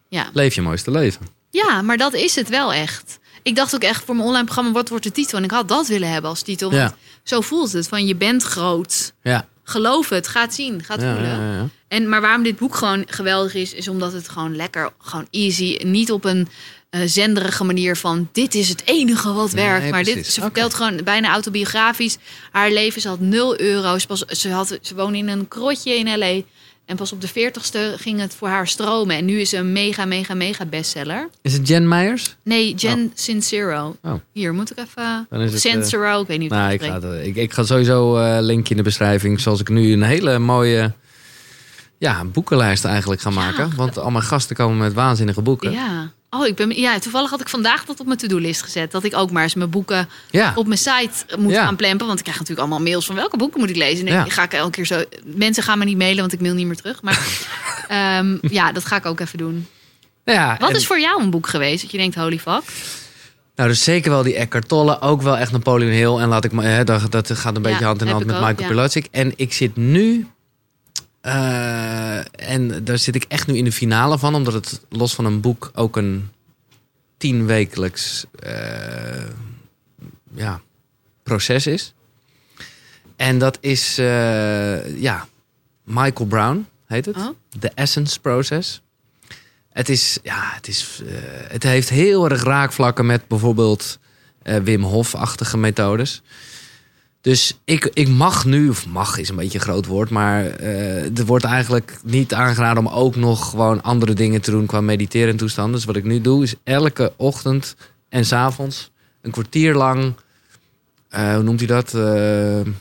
Ja. 0.09 0.29
Leef 0.33 0.55
je 0.55 0.61
mooiste 0.61 0.91
leven. 0.91 1.27
ja, 1.49 1.81
maar 1.81 1.97
dat 1.97 2.13
is 2.13 2.35
het 2.35 2.49
wel 2.49 2.73
echt. 2.73 3.19
Ik 3.43 3.55
dacht 3.55 3.75
ook 3.75 3.81
echt 3.83 4.03
voor 4.03 4.15
mijn 4.15 4.27
online 4.27 4.43
programma, 4.45 4.71
wat 4.71 4.89
wordt 4.89 5.03
de 5.03 5.11
titel? 5.11 5.37
En 5.37 5.43
ik 5.43 5.51
had 5.51 5.67
dat 5.67 5.87
willen 5.87 6.09
hebben 6.11 6.29
als 6.29 6.41
titel. 6.41 6.71
Ja. 6.71 6.77
Want 6.79 6.95
zo 7.23 7.41
voelt 7.41 7.71
het. 7.71 7.87
Van 7.87 8.05
je 8.05 8.15
bent 8.15 8.43
groot. 8.43 9.13
Ja. 9.23 9.47
Geloof 9.63 10.09
het, 10.09 10.27
ga 10.27 10.41
het 10.41 10.53
zien, 10.53 10.83
ga 10.83 10.93
het 10.93 11.01
Ja, 11.03 11.13
voelen. 11.13 11.31
ja, 11.39 11.53
ja. 11.53 11.67
En, 11.87 12.09
maar 12.09 12.21
waarom 12.21 12.43
dit 12.43 12.57
boek 12.57 12.75
gewoon 12.75 13.03
geweldig 13.07 13.53
is, 13.53 13.73
is 13.73 13.87
omdat 13.87 14.13
het 14.13 14.29
gewoon 14.29 14.55
lekker, 14.55 14.93
gewoon 14.97 15.27
easy, 15.31 15.79
niet 15.83 16.11
op 16.11 16.23
een 16.25 16.47
eh, 16.93 17.01
zenderige 17.05 17.63
manier 17.63 17.95
van 17.97 18.29
dit 18.31 18.55
is 18.55 18.69
het 18.69 18.81
enige 18.85 19.33
wat 19.33 19.53
Nee, 19.53 19.65
werkt. 19.65 19.89
maar 19.89 20.03
dit, 20.03 20.27
ze 20.27 20.41
vertelt 20.41 20.73
gewoon 20.73 20.99
bijna 21.03 21.31
autobiografisch. 21.31 22.17
Haar 22.51 22.71
leven, 22.71 23.01
ze 23.01 23.07
had 23.07 23.19
0 23.19 23.59
euro. 23.59 23.97
Ze, 23.97 24.07
pas, 24.07 24.19
ze, 24.19 24.49
had, 24.49 24.77
ze 24.81 24.95
woonde 24.95 25.17
in 25.17 25.27
een 25.27 25.47
krotje 25.47 25.95
in 25.95 26.17
L.A. 26.17 26.41
En 26.85 26.95
pas 26.95 27.11
op 27.11 27.21
de 27.21 27.29
40ste 27.29 28.01
ging 28.01 28.19
het 28.19 28.35
voor 28.35 28.47
haar 28.47 28.67
stromen. 28.67 29.15
En 29.15 29.25
nu 29.25 29.39
is 29.39 29.49
ze 29.49 29.57
een 29.57 29.71
mega, 29.71 30.05
mega, 30.05 30.33
mega 30.33 30.65
bestseller. 30.65 31.29
Is 31.41 31.53
het 31.53 31.67
Jen 31.67 31.87
Meijers? 31.87 32.35
Nee, 32.43 32.73
Jen 32.75 33.11
Sincero. 33.13 33.95
Oh. 34.01 34.13
Hier, 34.31 34.53
moet 34.53 34.71
ik 34.71 34.77
even... 34.77 35.27
Dan 35.29 35.41
is 35.41 35.53
het, 35.53 35.65
eh, 35.65 35.71
Sincero, 35.71 36.21
ik 36.21 36.27
weet 36.27 36.39
niet 36.39 36.49
Nou, 36.49 36.71
ik 36.71 36.81
ga, 36.81 36.99
ik, 37.21 37.35
ik 37.35 37.53
ga 37.53 37.63
sowieso 37.63 38.17
eh 38.17 38.37
linkje 38.41 38.71
in 38.71 38.77
de 38.77 38.83
beschrijving. 38.83 39.39
Zoals 39.39 39.59
ik 39.59 39.69
nu 39.69 39.93
een 39.93 40.03
hele 40.03 40.39
mooie 40.39 40.93
ja, 41.97 42.25
boekenlijst 42.25 42.85
eigenlijk 42.85 43.21
ga 43.21 43.29
maken. 43.29 43.75
Want 43.75 43.97
al 43.97 44.11
mijn 44.11 44.23
gasten 44.23 44.55
komen 44.55 44.77
met 44.77 44.93
waanzinnige 44.93 45.41
boeken. 45.41 45.71
Ja. 45.71 46.11
Oh, 46.35 46.47
ik 46.47 46.55
ben, 46.55 46.69
ja, 46.69 46.99
toevallig 46.99 47.29
had 47.29 47.41
ik 47.41 47.49
vandaag 47.49 47.85
dat 47.85 47.99
op 47.99 48.05
mijn 48.05 48.17
to-do-list 48.17 48.61
gezet. 48.61 48.91
Dat 48.91 49.03
ik 49.03 49.15
ook 49.15 49.31
maar 49.31 49.43
eens 49.43 49.53
mijn 49.53 49.69
boeken 49.69 50.09
Ja. 50.29 50.51
op 50.55 50.65
mijn 50.67 50.79
site 50.79 51.37
moet 51.37 51.51
Ja. 51.51 51.63
gaan 51.65 51.75
plempen. 51.75 52.05
Want 52.07 52.17
ik 52.19 52.23
krijg 52.25 52.39
natuurlijk 52.39 52.67
allemaal 52.67 52.87
mails 52.87 53.05
van 53.05 53.15
welke 53.15 53.37
boeken 53.37 53.59
moet 53.59 53.69
ik 53.69 53.75
lezen. 53.75 54.07
En 54.07 54.13
Ja. 54.13 54.25
ga 54.25 54.43
ik 54.43 54.53
elke 54.53 54.71
keer 54.71 54.85
zo. 54.85 55.03
Mensen 55.23 55.63
gaan 55.63 55.77
me 55.77 55.85
niet 55.85 55.97
mailen, 55.97 56.19
want 56.19 56.33
ik 56.33 56.41
mail 56.41 56.53
niet 56.53 56.65
meer 56.65 56.75
terug. 56.75 57.01
Maar 57.01 57.19
ehm, 57.87 58.37
ja, 58.41 58.71
dat 58.71 58.85
ga 58.85 58.95
ik 58.95 59.05
ook 59.05 59.19
even 59.19 59.37
doen. 59.37 59.67
ja 60.25 60.57
Wat 60.59 60.69
en- 60.69 60.75
is 60.75 60.87
voor 60.87 60.99
jou 60.99 61.21
een 61.21 61.29
boek 61.29 61.47
geweest 61.47 61.81
dat 61.81 61.91
je 61.91 61.97
denkt, 61.97 62.15
holy 62.15 62.39
fuck? 62.39 62.61
Nou, 63.55 63.69
dus 63.69 63.83
zeker 63.83 64.11
wel 64.11 64.23
die 64.23 64.35
Eckhart 64.35 64.67
Tolle. 64.67 65.01
Ook 65.01 65.21
wel 65.21 65.37
echt 65.37 65.51
Napoleon 65.51 65.91
Hill. 65.91 66.17
En 66.17 66.27
laat 66.27 66.43
ik 66.45 66.51
maar, 66.51 66.65
hè, 66.65 66.83
dat, 66.83 67.11
dat 67.11 67.31
gaat 67.31 67.55
een 67.55 67.61
beetje 67.61 67.85
hand 67.85 68.01
in 68.01 68.07
hand 68.07 68.25
met 68.25 68.35
ook, 68.35 68.41
Michael 68.41 68.61
ja. 68.61 68.67
Pilatschik. 68.67 69.07
En 69.11 69.33
ik 69.35 69.53
zit 69.53 69.75
nu... 69.75 70.27
eh, 71.23 72.49
en 72.49 72.83
daar 72.83 72.97
zit 72.97 73.15
ik 73.15 73.23
echt 73.27 73.47
nu 73.47 73.57
in 73.57 73.63
de 73.63 73.71
finale 73.71 74.19
van. 74.19 74.35
Omdat 74.35 74.53
het 74.53 74.81
los 74.89 75.15
van 75.15 75.25
een 75.25 75.41
boek 75.41 75.71
ook 75.73 75.97
een 75.97 76.29
tienwekelijks 77.17 78.25
eh, 78.39 79.25
ja, 80.33 80.61
proces 81.23 81.67
is. 81.67 81.93
En 83.15 83.37
dat 83.37 83.57
is, 83.61 83.97
eh, 83.97 85.01
ja, 85.01 85.27
Michael 85.83 86.25
Brown 86.25 86.67
heet 86.85 87.05
het. 87.05 87.15
Oh. 87.15 87.29
The 87.59 87.71
Essence 87.75 88.19
Process. 88.19 88.81
Het 89.69 89.89
is, 89.89 90.17
ja, 90.23 90.51
het 90.53 90.67
is, 90.67 91.01
het 91.47 91.63
heeft 91.63 91.89
heel 91.89 92.29
erg 92.29 92.43
raakvlakken 92.43 93.05
met 93.05 93.27
bijvoorbeeld 93.27 93.99
Wim 94.41 94.83
Hof-achtige 94.83 95.57
methodes. 95.57 96.21
Dus 97.23 97.57
ik, 97.63 97.89
ik 97.93 98.07
mag 98.07 98.45
nu, 98.45 98.69
of 98.69 98.87
mag 98.87 99.17
is 99.17 99.29
een 99.29 99.35
beetje 99.35 99.57
een 99.57 99.63
groot 99.63 99.85
woord, 99.85 100.09
maar 100.09 100.45
eh, 100.45 101.17
er 101.17 101.25
wordt 101.25 101.45
eigenlijk 101.45 101.99
niet 102.03 102.33
aangeraden 102.33 102.85
om 102.85 102.93
ook 102.93 103.15
nog 103.15 103.49
gewoon 103.49 103.83
andere 103.83 104.13
dingen 104.13 104.41
te 104.41 104.51
doen 104.51 104.65
qua 104.65 104.81
mediteren 104.81 105.35
toestanden. 105.35 105.73
Dus 105.73 105.85
wat 105.85 105.95
ik 105.95 106.03
nu 106.03 106.21
doe 106.21 106.43
is 106.43 106.55
elke 106.63 107.13
ochtend 107.15 107.75
en 108.09 108.25
's 108.25 108.31
avonds 108.31 108.91
een 109.21 109.31
kwartier 109.31 109.75
lang, 109.75 110.13
eh, 111.09 111.33
hoe 111.33 111.43
noemt 111.43 111.59
hij 111.59 111.67
dat? 111.67 111.93
Eh, 111.93 112.71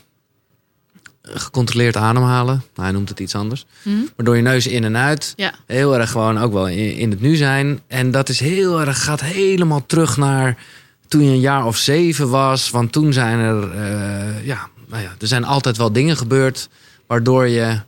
gecontroleerd 1.21 1.95
ademhalen. 1.95 2.55
Nou, 2.55 2.87
hij 2.87 2.91
noemt 2.91 3.09
het 3.09 3.19
iets 3.19 3.35
anders. 3.35 3.65
Hm? 3.81 3.89
Waardoor 4.15 4.35
je 4.35 4.41
neus 4.41 4.67
in 4.67 4.83
en 4.83 4.97
uit. 4.97 5.33
Ja. 5.35 5.53
Heel 5.65 5.97
erg 5.97 6.11
gewoon 6.11 6.37
ook 6.37 6.53
wel 6.53 6.67
in, 6.67 6.95
in 6.95 7.09
het 7.09 7.21
nu 7.21 7.35
zijn. 7.35 7.81
En 7.87 8.11
dat 8.11 8.29
is 8.29 8.39
heel 8.39 8.81
erg, 8.81 9.03
gaat 9.03 9.21
helemaal 9.21 9.85
terug 9.85 10.17
naar 10.17 10.57
toen 11.13 11.23
je 11.23 11.31
een 11.31 11.39
jaar 11.39 11.65
of 11.65 11.77
zeven 11.77 12.29
was. 12.29 12.69
Want 12.69 12.91
toen 12.91 13.13
zijn 13.13 13.39
er, 13.39 13.71
eh, 13.71 14.45
ja, 14.45 14.69
nou 14.87 15.03
ja, 15.03 15.15
er 15.19 15.27
zijn 15.27 15.43
altijd 15.43 15.77
wel 15.77 15.91
dingen 15.91 16.17
gebeurd. 16.17 16.69
Waardoor 17.07 17.47
je, 17.47 17.79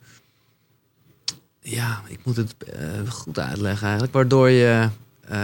ja, 1.62 2.02
ik 2.08 2.20
moet 2.24 2.36
het 2.36 2.56
eh, 2.58 3.10
goed 3.10 3.40
uitleggen 3.40 3.84
eigenlijk. 3.84 4.14
Waardoor 4.14 4.50
je, 4.50 4.90
eh, 5.28 5.38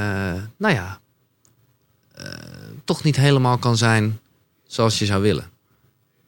nou 0.57 0.73
ja, 0.73 0.99
toch 2.85 3.03
niet 3.03 3.15
helemaal 3.15 3.57
kan 3.57 3.77
zijn 3.77 4.19
zoals 4.67 4.99
je 4.99 5.05
zou 5.05 5.21
willen. 5.21 5.49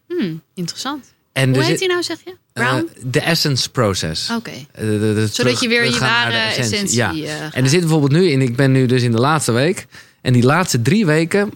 Hm, 0.08 0.36
interessant. 0.54 1.14
En 1.34 1.54
Hoe 1.54 1.64
heet 1.64 1.80
die 1.80 1.88
nou, 1.88 2.04
zeg 2.04 2.18
je? 2.26 2.88
De 3.02 3.20
essence 3.22 3.72
process. 3.72 4.30
Oké. 4.30 4.52
Zodat 4.76 5.34
terug- 5.34 5.62
je 5.62 5.68
weer 5.68 5.86
je 5.86 6.00
ware 6.00 6.38
essentie... 6.38 6.96
Ja. 6.96 7.52
En 7.52 7.64
er 7.64 7.70
zit 7.70 7.80
bijvoorbeeld 7.80 8.12
nu 8.12 8.30
in, 8.30 8.42
ik 8.42 8.56
ben 8.56 8.72
nu 8.72 8.86
dus 8.86 9.02
in 9.04 9.12
de 9.12 9.20
laatste 9.20 9.52
week. 9.52 9.88
En 10.24 10.34
die 10.34 10.44
laatste 10.44 10.82
drie 10.82 11.06
weken. 11.06 11.52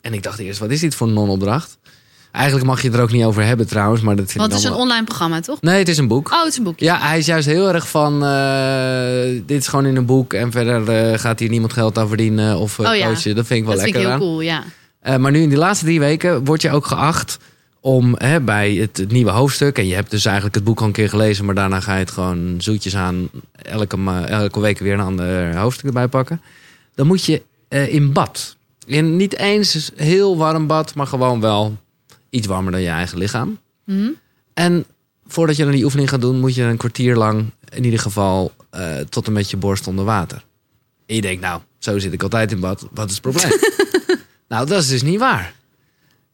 En 0.00 0.14
ik 0.14 0.22
dacht 0.22 0.38
eerst, 0.38 0.58
wat 0.58 0.70
is 0.70 0.80
dit 0.80 0.94
voor 0.94 1.06
een 1.06 1.12
non-opdracht? 1.12 1.78
Eigenlijk 2.32 2.66
mag 2.66 2.82
je 2.82 2.88
het 2.88 2.96
er 2.96 3.02
ook 3.02 3.12
niet 3.12 3.24
over 3.24 3.44
hebben 3.44 3.66
trouwens. 3.66 4.02
Maar 4.02 4.16
dat 4.16 4.24
vind 4.26 4.38
Want 4.38 4.50
het 4.52 4.60
is 4.60 4.66
een 4.66 4.72
wel- 4.72 4.80
online 4.80 5.04
programma, 5.04 5.40
toch? 5.40 5.60
Nee, 5.60 5.78
het 5.78 5.88
is 5.88 5.98
een 5.98 6.08
boek. 6.08 6.32
Oh, 6.32 6.38
het 6.42 6.48
is 6.52 6.56
een 6.58 6.64
boekje. 6.64 6.84
Ja, 6.84 6.98
hij 7.00 7.18
is 7.18 7.26
juist 7.26 7.46
heel 7.46 7.72
erg 7.74 7.88
van. 7.88 8.24
eh, 8.24 9.42
dit 9.46 9.60
is 9.60 9.68
gewoon 9.68 9.86
in 9.86 9.96
een 9.96 10.06
boek. 10.06 10.32
En 10.32 10.50
verder 10.52 10.88
eh, 11.12 11.18
gaat 11.18 11.38
hier 11.38 11.48
niemand 11.48 11.72
geld 11.72 11.98
aan 11.98 12.08
verdienen 12.08 12.58
of 12.58 12.78
eh, 12.78 12.90
Oh 12.90 12.96
ja. 12.96 13.06
coachen. 13.06 13.34
Dat 13.34 13.46
vind 13.46 13.58
ik 13.60 13.66
wel 13.66 13.74
dat 13.74 13.82
vind 13.84 13.94
lekker 13.94 14.00
ik 14.00 14.06
heel 14.06 14.10
aan. 14.10 14.18
cool, 14.18 14.40
ja. 14.40 15.18
Maar 15.18 15.30
nu 15.30 15.40
in 15.42 15.48
die 15.48 15.58
laatste 15.58 15.84
drie 15.84 16.00
weken 16.00 16.44
word 16.44 16.62
je 16.62 16.70
ook 16.70 16.86
geacht 16.86 17.38
om 17.80 18.14
hè, 18.18 18.40
bij 18.40 18.72
het, 18.74 18.96
het 18.96 19.10
nieuwe 19.12 19.30
hoofdstuk. 19.30 19.78
En 19.78 19.86
je 19.86 19.94
hebt 19.94 20.10
dus 20.10 20.24
eigenlijk 20.24 20.54
het 20.54 20.64
boek 20.64 20.80
al 20.80 20.86
een 20.86 20.92
keer 20.92 21.08
gelezen, 21.08 21.44
maar 21.44 21.54
daarna 21.54 21.80
ga 21.80 21.92
je 21.92 21.98
het 21.98 22.10
gewoon 22.10 22.54
zoetjes 22.58 22.96
aan 22.96 23.28
elke, 23.62 23.96
elke 24.26 24.60
week 24.60 24.78
weer 24.78 24.92
een 24.92 25.00
ander 25.00 25.56
hoofdstuk 25.56 25.86
erbij 25.86 26.08
pakken. 26.08 26.40
Dan 26.94 27.06
moet 27.06 27.24
je 27.24 27.42
eh, 27.72 27.94
in 27.94 28.12
bad. 28.12 28.56
Niet 28.86 29.36
eens 29.36 29.90
heel 29.96 30.36
warm 30.36 30.66
bad, 30.66 30.94
maar 30.94 31.06
gewoon 31.06 31.40
wel 31.40 31.76
iets 32.30 32.46
warmer 32.46 32.72
dan 32.72 32.80
je 32.80 32.88
eigen 32.88 33.18
lichaam. 33.18 33.58
Hm? 33.84 34.10
En 34.54 34.84
voordat 35.26 35.56
je 35.56 35.62
dan 35.62 35.72
die 35.72 35.84
oefening 35.84 36.08
gaat 36.08 36.20
doen, 36.20 36.40
moet 36.40 36.54
je 36.54 36.62
een 36.62 36.76
kwartier 36.76 37.16
lang 37.16 37.50
in 37.68 37.84
ieder 37.84 37.98
geval 37.98 38.52
eh, 38.70 38.96
tot 38.96 39.26
en 39.26 39.32
met 39.32 39.50
je 39.50 39.56
borst 39.56 39.86
onder 39.86 40.04
water. 40.04 40.44
En 41.06 41.14
je 41.14 41.20
denkt, 41.20 41.40
nou, 41.40 41.60
zo 41.78 41.98
zit 41.98 42.12
ik 42.12 42.22
altijd 42.22 42.52
in 42.52 42.60
bad. 42.60 42.86
Wat 42.90 43.08
is 43.08 43.12
het 43.12 43.22
probleem? 43.22 43.52
nou, 44.48 44.66
dat 44.66 44.82
is 44.82 44.88
dus 44.88 45.02
niet 45.02 45.18
waar. 45.18 45.54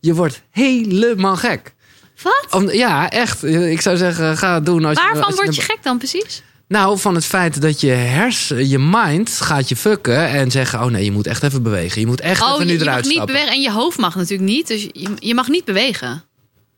Je 0.00 0.14
wordt 0.14 0.42
helemaal 0.50 1.36
gek. 1.36 1.74
Wat? 2.22 2.46
Om, 2.50 2.70
ja, 2.70 3.10
echt. 3.10 3.44
Ik 3.44 3.80
zou 3.80 3.96
zeggen, 3.96 4.36
ga 4.36 4.54
het 4.54 4.66
doen. 4.66 4.84
Als 4.84 4.98
je, 4.98 5.04
Waarvan 5.04 5.24
als 5.24 5.34
word 5.34 5.56
je 5.56 5.62
gek 5.62 5.78
dan 5.82 5.98
precies? 5.98 6.42
Nou, 6.68 6.98
van 6.98 7.14
het 7.14 7.24
feit 7.24 7.60
dat 7.60 7.80
je 7.80 7.90
hersen, 7.90 8.68
je 8.68 8.78
mind 8.78 9.30
gaat 9.30 9.68
je 9.68 9.76
fucken 9.76 10.28
en 10.28 10.50
zeggen: 10.50 10.80
Oh 10.84 10.90
nee, 10.90 11.04
je 11.04 11.12
moet 11.12 11.26
echt 11.26 11.42
even 11.42 11.62
bewegen. 11.62 12.00
Je 12.00 12.06
moet 12.06 12.20
echt 12.20 12.42
Oh, 12.42 12.52
even 12.54 12.66
nu 12.66 12.72
je 12.72 12.78
mag 12.78 12.86
eruit 12.86 13.04
niet 13.04 13.12
stappen. 13.12 13.34
bewegen. 13.34 13.54
En 13.54 13.60
je 13.62 13.72
hoofd 13.72 13.98
mag 13.98 14.14
natuurlijk 14.14 14.48
niet. 14.50 14.66
Dus 14.66 14.82
je, 14.92 15.08
je 15.18 15.34
mag 15.34 15.48
niet 15.48 15.64
bewegen. 15.64 16.22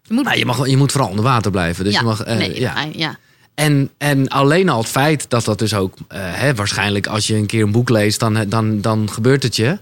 Je 0.03 0.15
moet... 0.15 0.25
Nou, 0.25 0.39
je, 0.39 0.45
mag, 0.47 0.69
je 0.69 0.77
moet 0.77 0.93
vooral 0.93 1.11
onder 1.11 1.25
water 1.25 1.51
blijven. 1.51 1.85
Dus 1.85 1.93
ja, 1.93 1.99
je 2.01 2.05
mag, 2.07 2.23
eh, 2.23 2.37
nee, 2.37 2.61
ja. 2.61 2.75
ja. 2.81 2.89
ja. 2.93 3.19
En, 3.55 3.91
en 3.99 4.29
alleen 4.29 4.69
al 4.69 4.79
het 4.79 4.89
feit 4.89 5.25
dat 5.31 5.45
dat 5.45 5.59
dus 5.59 5.75
ook, 5.75 5.95
eh, 6.09 6.19
hè, 6.23 6.55
waarschijnlijk 6.55 7.07
als 7.07 7.27
je 7.27 7.35
een 7.37 7.47
keer 7.47 7.63
een 7.63 7.73
boek 7.73 7.89
leest, 7.89 8.21
dan, 8.21 8.45
dan, 8.49 8.81
dan 8.81 9.11
gebeurt 9.11 9.43
het 9.43 9.57
je. 9.57 9.79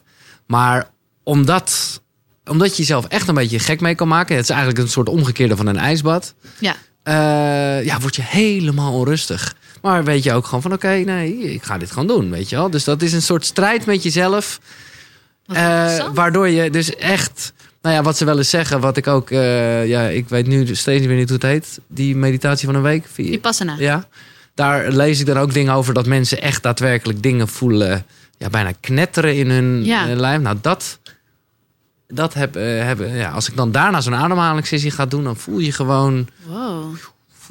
Maar 0.46 0.90
omdat, 1.22 2.00
omdat 2.44 2.70
je 2.70 2.76
jezelf 2.76 3.04
echt 3.06 3.28
een 3.28 3.34
beetje 3.34 3.58
gek 3.58 3.80
mee 3.80 3.94
kan 3.94 4.08
maken, 4.08 4.34
het 4.36 4.44
is 4.44 4.50
eigenlijk 4.50 4.80
een 4.80 4.88
soort 4.88 5.08
omgekeerde 5.08 5.56
van 5.56 5.66
een 5.66 5.78
ijsbad, 5.78 6.34
Ja. 6.58 6.74
eh, 7.02 7.84
ja, 7.84 8.00
word 8.00 8.16
je 8.16 8.22
helemaal 8.22 8.92
onrustig. 8.92 9.54
Maar 9.82 10.04
weet 10.04 10.22
je 10.22 10.32
ook 10.32 10.44
gewoon 10.44 10.62
van, 10.62 10.72
oké, 10.72 10.88
nee, 10.88 11.38
ik 11.38 11.62
ga 11.62 11.78
dit 11.78 11.90
gewoon 11.90 12.06
doen, 12.06 12.30
weet 12.30 12.48
je 12.48 12.56
wel. 12.56 12.70
Dus 12.70 12.84
dat 12.84 13.02
is 13.02 13.12
een 13.12 13.22
soort 13.22 13.44
strijd 13.44 13.86
met 13.86 14.02
jezelf, 14.02 14.60
interessant. 15.46 16.16
waardoor 16.16 16.48
je 16.48 16.70
dus 16.70 16.94
echt, 16.96 17.52
nou 17.82 17.94
ja, 17.94 18.02
wat 18.02 18.16
ze 18.16 18.24
wel 18.24 18.38
eens 18.38 18.50
zeggen, 18.50 18.80
wat 18.80 18.96
ik 18.96 19.06
ook, 19.06 19.30
eh, 19.30 19.86
ja, 19.86 20.02
ik 20.02 20.28
weet 20.28 20.46
nu 20.46 20.66
steeds 20.74 21.00
niet 21.00 21.08
meer 21.08 21.18
niet 21.18 21.28
hoe 21.28 21.38
het 21.42 21.46
heet, 21.46 21.80
die 21.86 22.16
meditatie 22.16 22.66
van 22.66 22.74
een 22.74 22.82
week. 22.82 23.06
Die 23.16 23.38
passen 23.38 23.66
na. 23.66 23.74
Ja, 23.78 24.08
daar 24.54 24.92
lees 24.92 25.20
ik 25.20 25.26
dan 25.26 25.36
ook 25.38 25.52
dingen 25.52 25.74
over 25.74 25.94
dat 25.94 26.06
mensen 26.06 26.42
echt 26.42 26.62
daadwerkelijk 26.62 27.22
dingen 27.22 27.48
voelen, 27.48 28.06
ja, 28.38 28.50
bijna 28.50 28.72
knetteren 28.80 29.36
in 29.36 29.50
hun 29.50 29.84
Ja. 29.84 30.08
eh, 30.08 30.16
lijf. 30.16 30.40
Nou, 30.40 30.56
dat, 30.60 30.98
dat 32.08 32.34
heb, 32.34 32.54
hebben, 32.54 33.14
ja, 33.16 33.30
als 33.30 33.48
ik 33.48 33.56
dan 33.56 33.72
daarna 33.72 34.00
zo'n 34.00 34.14
ademhalingssessie 34.14 34.90
ga 34.90 35.06
doen, 35.06 35.24
dan 35.24 35.36
voel 35.36 35.58
je 35.58 35.72
gewoon, 35.72 36.28
Wow. 36.46 36.94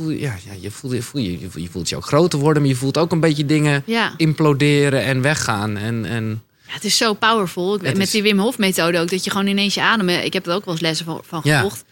Voel, 0.04 0.10
ja, 0.10 0.36
ja, 0.46 0.54
je, 0.60 0.72
voelt, 0.72 0.94
je, 0.94 1.02
voel, 1.02 1.22
je, 1.22 1.38
voelt- 1.50 1.64
je 1.64 1.70
voelt 1.72 1.90
je 1.90 1.96
ook 1.96 2.06
groter 2.06 2.40
worden, 2.40 2.62
maar 2.62 2.72
je 2.72 2.78
voelt 2.78 2.98
ook 2.98 3.12
een 3.12 3.20
beetje 3.20 3.46
dingen 3.46 3.84
Ja. 3.86 4.14
imploderen 4.18 5.04
en 5.04 5.22
weggaan. 5.22 5.78
En, 5.78 6.06
en 6.06 6.42
Ja, 6.68 6.74
het 6.74 6.84
is 6.84 6.98
zo 6.98 7.14
powerful. 7.14 7.76
Ik- 7.76 7.82
Met 7.82 7.98
is- 7.98 8.12
die 8.12 8.22
Wim 8.24 8.40
Hof 8.40 8.58
methode 8.58 9.00
ook. 9.00 9.10
Dat 9.10 9.24
je 9.24 9.30
gewoon 9.32 9.48
ineens 9.48 9.74
je 9.74 9.82
ademen. 9.82 10.26
Ik 10.26 10.34
heb 10.34 10.48
er 10.48 10.54
ook 10.54 10.66
wel 10.66 10.74
eens 10.74 10.84
lessen 10.84 11.06
van, 11.06 11.22
van 11.28 11.42
Ja. 11.44 11.56
gevolgd. 11.56 11.84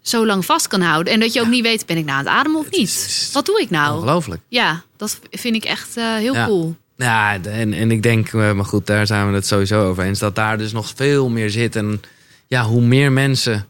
Zo 0.00 0.26
lang 0.26 0.44
vast 0.44 0.66
kan 0.66 0.80
houden. 0.80 1.12
En 1.12 1.20
dat 1.20 1.32
je 1.32 1.40
ook 1.40 1.46
niet 1.48 1.62
weet, 1.62 1.86
ben 1.86 1.96
ik 1.96 2.04
nou 2.04 2.18
aan 2.18 2.24
het 2.24 2.34
ademen 2.34 2.58
of 2.58 2.64
Het 2.66 2.76
niet? 2.76 2.88
is 2.88 3.30
Wat 3.32 3.46
doe 3.46 3.60
ik 3.60 3.70
nou? 3.70 3.94
ongelooflijk. 3.96 4.40
Ja, 4.48 4.82
dat 4.96 5.18
vind 5.30 5.54
ik 5.54 5.64
echt 5.64 5.96
eh, 5.96 6.14
heel 6.16 6.34
cool. 6.44 6.76
Ja, 6.96 7.38
en, 7.42 7.72
en 7.72 7.90
ik 7.90 8.02
denk, 8.02 8.28
eh, 8.32 8.52
maar 8.52 8.64
goed, 8.64 8.86
daar 8.86 9.06
zijn 9.06 9.28
we 9.28 9.34
het 9.34 9.46
sowieso 9.46 9.88
over 9.88 10.04
eens, 10.04 10.18
dat 10.18 10.34
daar 10.34 10.58
dus 10.58 10.72
nog 10.72 10.92
veel 10.96 11.28
meer 11.28 11.50
zit. 11.50 11.76
En 11.76 12.00
ja, 12.46 12.64
hoe 12.64 12.82
meer 12.82 13.12
mensen, 13.12 13.68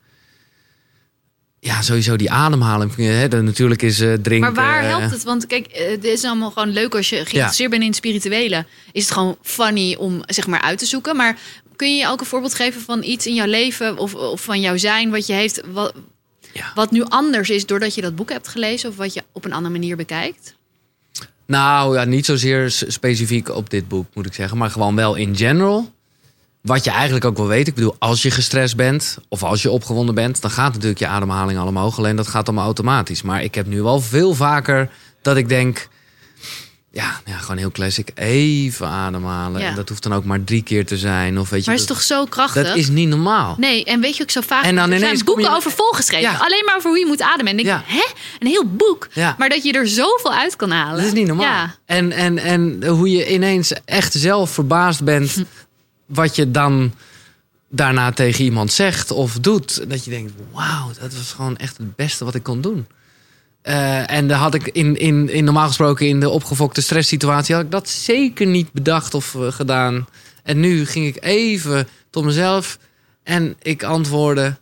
ja, 1.65 1.83
sowieso 1.83 2.17
die 2.17 2.31
ademhaling. 2.31 2.97
Hè, 2.97 3.29
dat 3.29 3.43
natuurlijk 3.43 3.83
is 3.83 4.01
eh 4.01 4.13
drinken. 4.13 4.53
Maar 4.53 4.65
waar 4.65 4.83
eh, 4.83 4.89
helpt 4.89 5.11
het? 5.11 5.23
Want 5.23 5.47
kijk, 5.47 5.67
eh, 5.67 5.91
het 5.91 6.05
is 6.05 6.25
allemaal 6.25 6.51
gewoon 6.51 6.69
leuk 6.69 6.95
als 6.95 7.09
je 7.09 7.17
geïnteresseerd 7.17 7.71
bent 7.71 7.83
in 7.83 7.89
het 7.89 7.97
spirituele. 7.97 8.67
Is 8.93 9.03
het 9.03 9.13
gewoon 9.13 9.37
funny 9.43 9.95
om 9.95 10.23
zeg 10.27 10.47
maar 10.47 10.61
uit 10.61 10.79
te 10.79 10.87
zoeken. 10.87 11.17
Maar 11.17 11.39
kun 11.77 11.97
je 11.97 12.09
ook 12.09 12.21
een 12.21 12.27
voorbeeld 12.27 12.55
geven 12.55 12.81
van 12.81 13.03
iets 13.03 13.27
in 13.27 13.35
jouw 13.35 13.47
leven 13.47 13.99
of, 13.99 14.15
of 14.15 14.41
van 14.43 14.61
jouw 14.61 14.77
zijn 14.77 15.11
wat 15.11 15.27
je 15.27 15.33
heeft, 15.33 15.61
wat, 15.73 15.95
Ja. 16.53 16.73
wat 16.75 16.91
nu 16.91 17.03
anders 17.05 17.51
is 17.51 17.67
doordat 17.67 17.95
je 17.95 18.01
dat 18.01 18.17
boek 18.17 18.31
hebt 18.31 18.49
gelezen 18.49 18.89
of 18.91 18.97
wat 18.97 19.15
je 19.15 19.23
op 19.33 19.45
een 19.45 19.53
andere 19.53 19.73
manier 19.73 19.97
bekijkt? 19.97 20.55
Nou 21.47 21.97
ja, 21.97 22.05
niet 22.05 22.27
zozeer 22.27 22.71
specifiek 22.71 23.49
op 23.49 23.71
dit 23.71 23.89
boek 23.89 24.07
moet 24.15 24.27
ik 24.27 24.35
zeggen, 24.35 24.59
maar 24.59 24.71
gewoon 24.71 24.97
wel 24.97 25.15
in 25.15 25.37
general. 25.37 25.92
Wat 26.63 26.85
je 26.85 26.91
eigenlijk 26.91 27.25
ook 27.25 27.37
wel 27.37 27.47
weet. 27.47 27.69
Ik 27.69 27.75
bedoel, 27.75 27.97
als 27.99 28.23
je 28.23 28.31
gestrest 28.31 28.77
bent 28.77 29.19
of 29.29 29.43
als 29.43 29.63
je 29.63 29.71
opgewonden 29.71 30.15
bent, 30.15 30.41
dan 30.41 30.51
gaat 30.51 30.73
natuurlijk 30.73 30.99
je 31.01 31.07
ademhaling 31.07 31.59
al 31.59 31.67
omhoog. 31.67 31.99
Alleen 31.99 32.17
dat 32.17 32.27
gaat 32.29 32.47
allemaal 32.47 32.65
automatisch. 32.65 33.23
Maar 33.23 33.43
ik 33.43 33.55
heb 33.55 33.67
nu 33.67 33.83
wel 33.83 34.01
veel 34.01 34.35
vaker 34.35 34.91
dat 35.23 35.37
ik 35.37 35.49
denk, 35.49 35.89
ja, 36.93 37.21
ja 37.25 37.37
gewoon 37.37 37.57
heel 37.57 37.71
classic, 37.71 38.11
even 38.15 38.87
ademhalen. 38.89 39.61
Ja. 39.61 39.69
En 39.69 39.75
dat 39.75 39.89
hoeft 39.89 40.03
dan 40.03 40.15
ook 40.15 40.25
maar 40.25 40.45
drie 40.45 40.63
keer 40.63 40.87
te 40.87 40.97
zijn. 40.99 41.39
Of 41.39 41.51
weet 41.51 41.65
je, 41.65 41.71
Maar 41.71 41.81
het 41.81 41.91
is 41.91 41.97
toch 41.97 42.03
zo 42.07 42.25
krachtig? 42.25 42.67
dat 42.67 42.77
is 42.77 42.89
niet 42.89 43.09
normaal. 43.09 43.55
Nee, 43.59 43.85
en 43.85 44.01
weet 44.01 44.17
je 44.17 44.23
ook 44.23 44.31
zo 44.31 44.41
vaak. 44.41 44.65
En 44.65 44.75
dan 44.75 44.91
er 44.91 44.97
ineens 44.97 45.13
zijn 45.13 45.25
boeken 45.25 45.45
je- 45.45 45.51
over 45.57 45.71
volgeschreven. 45.71 46.31
Ja. 46.31 46.39
Alleen 46.39 46.63
maar 46.65 46.77
over 46.77 46.89
hoe 46.91 46.99
je 46.99 47.07
moet 47.07 47.23
ademen. 47.23 47.47
En 47.51 47.57
denk 47.57 47.69
Ja. 47.69 47.83
hè? 47.87 48.05
Een 48.39 48.47
heel 48.47 48.65
boek. 48.67 49.09
Ja. 49.13 49.35
Maar 49.39 49.49
dat 49.49 49.63
je 49.63 49.73
er 49.73 49.89
zoveel 49.89 50.33
uit 50.35 50.57
kan 50.57 50.71
halen. 50.71 50.97
Dat 50.97 51.07
is 51.07 51.13
niet 51.13 51.27
normaal. 51.27 51.45
Ja. 51.47 51.75
En, 51.87 52.13
en, 52.13 52.39
en 52.39 52.87
hoe 52.87 53.11
je 53.11 53.33
ineens 53.33 53.73
echt 53.85 54.13
zelf 54.13 54.51
verbaasd 54.51 55.05
bent 55.05 55.37
wat 56.15 56.37
je 56.37 56.51
dan 56.51 56.93
daarna 57.69 58.13
tegen 58.13 58.45
iemand 58.45 58.73
zegt 58.73 59.11
of 59.11 59.39
doet. 59.39 59.91
Dat 59.91 60.05
je 60.05 60.11
denkt, 60.11 60.33
wauw, 60.53 60.91
dat 61.01 61.15
was 61.15 61.33
gewoon 61.33 61.57
echt 61.57 61.77
het 61.77 61.97
beste 61.97 62.25
wat 62.25 62.35
ik 62.35 62.43
kon 62.43 62.61
doen. 62.61 62.87
Eh, 63.63 64.11
en 64.11 64.29
daar 64.29 64.39
had 64.39 64.55
ik 64.55 64.67
in, 64.69 64.97
in, 64.97 65.29
in 65.29 65.45
normaal 65.45 65.67
gesproken 65.67 66.07
in 66.07 66.21
de 66.21 66.29
opgefokte 66.29 66.81
stresssituatie... 66.83 67.55
had 67.55 67.65
ik 67.65 67.71
dat 67.71 67.89
zeker 67.89 68.47
niet 68.47 68.73
bedacht 68.73 69.15
of 69.15 69.35
eh, 69.35 69.53
gedaan. 69.53 70.07
En 70.43 70.61
nu 70.61 70.87
ging 70.87 71.07
ik 71.07 71.25
even 71.25 71.89
tot 72.11 72.25
mezelf 72.25 72.79
en 73.23 73.57
ik 73.63 73.83
antwoordde... 73.83 74.57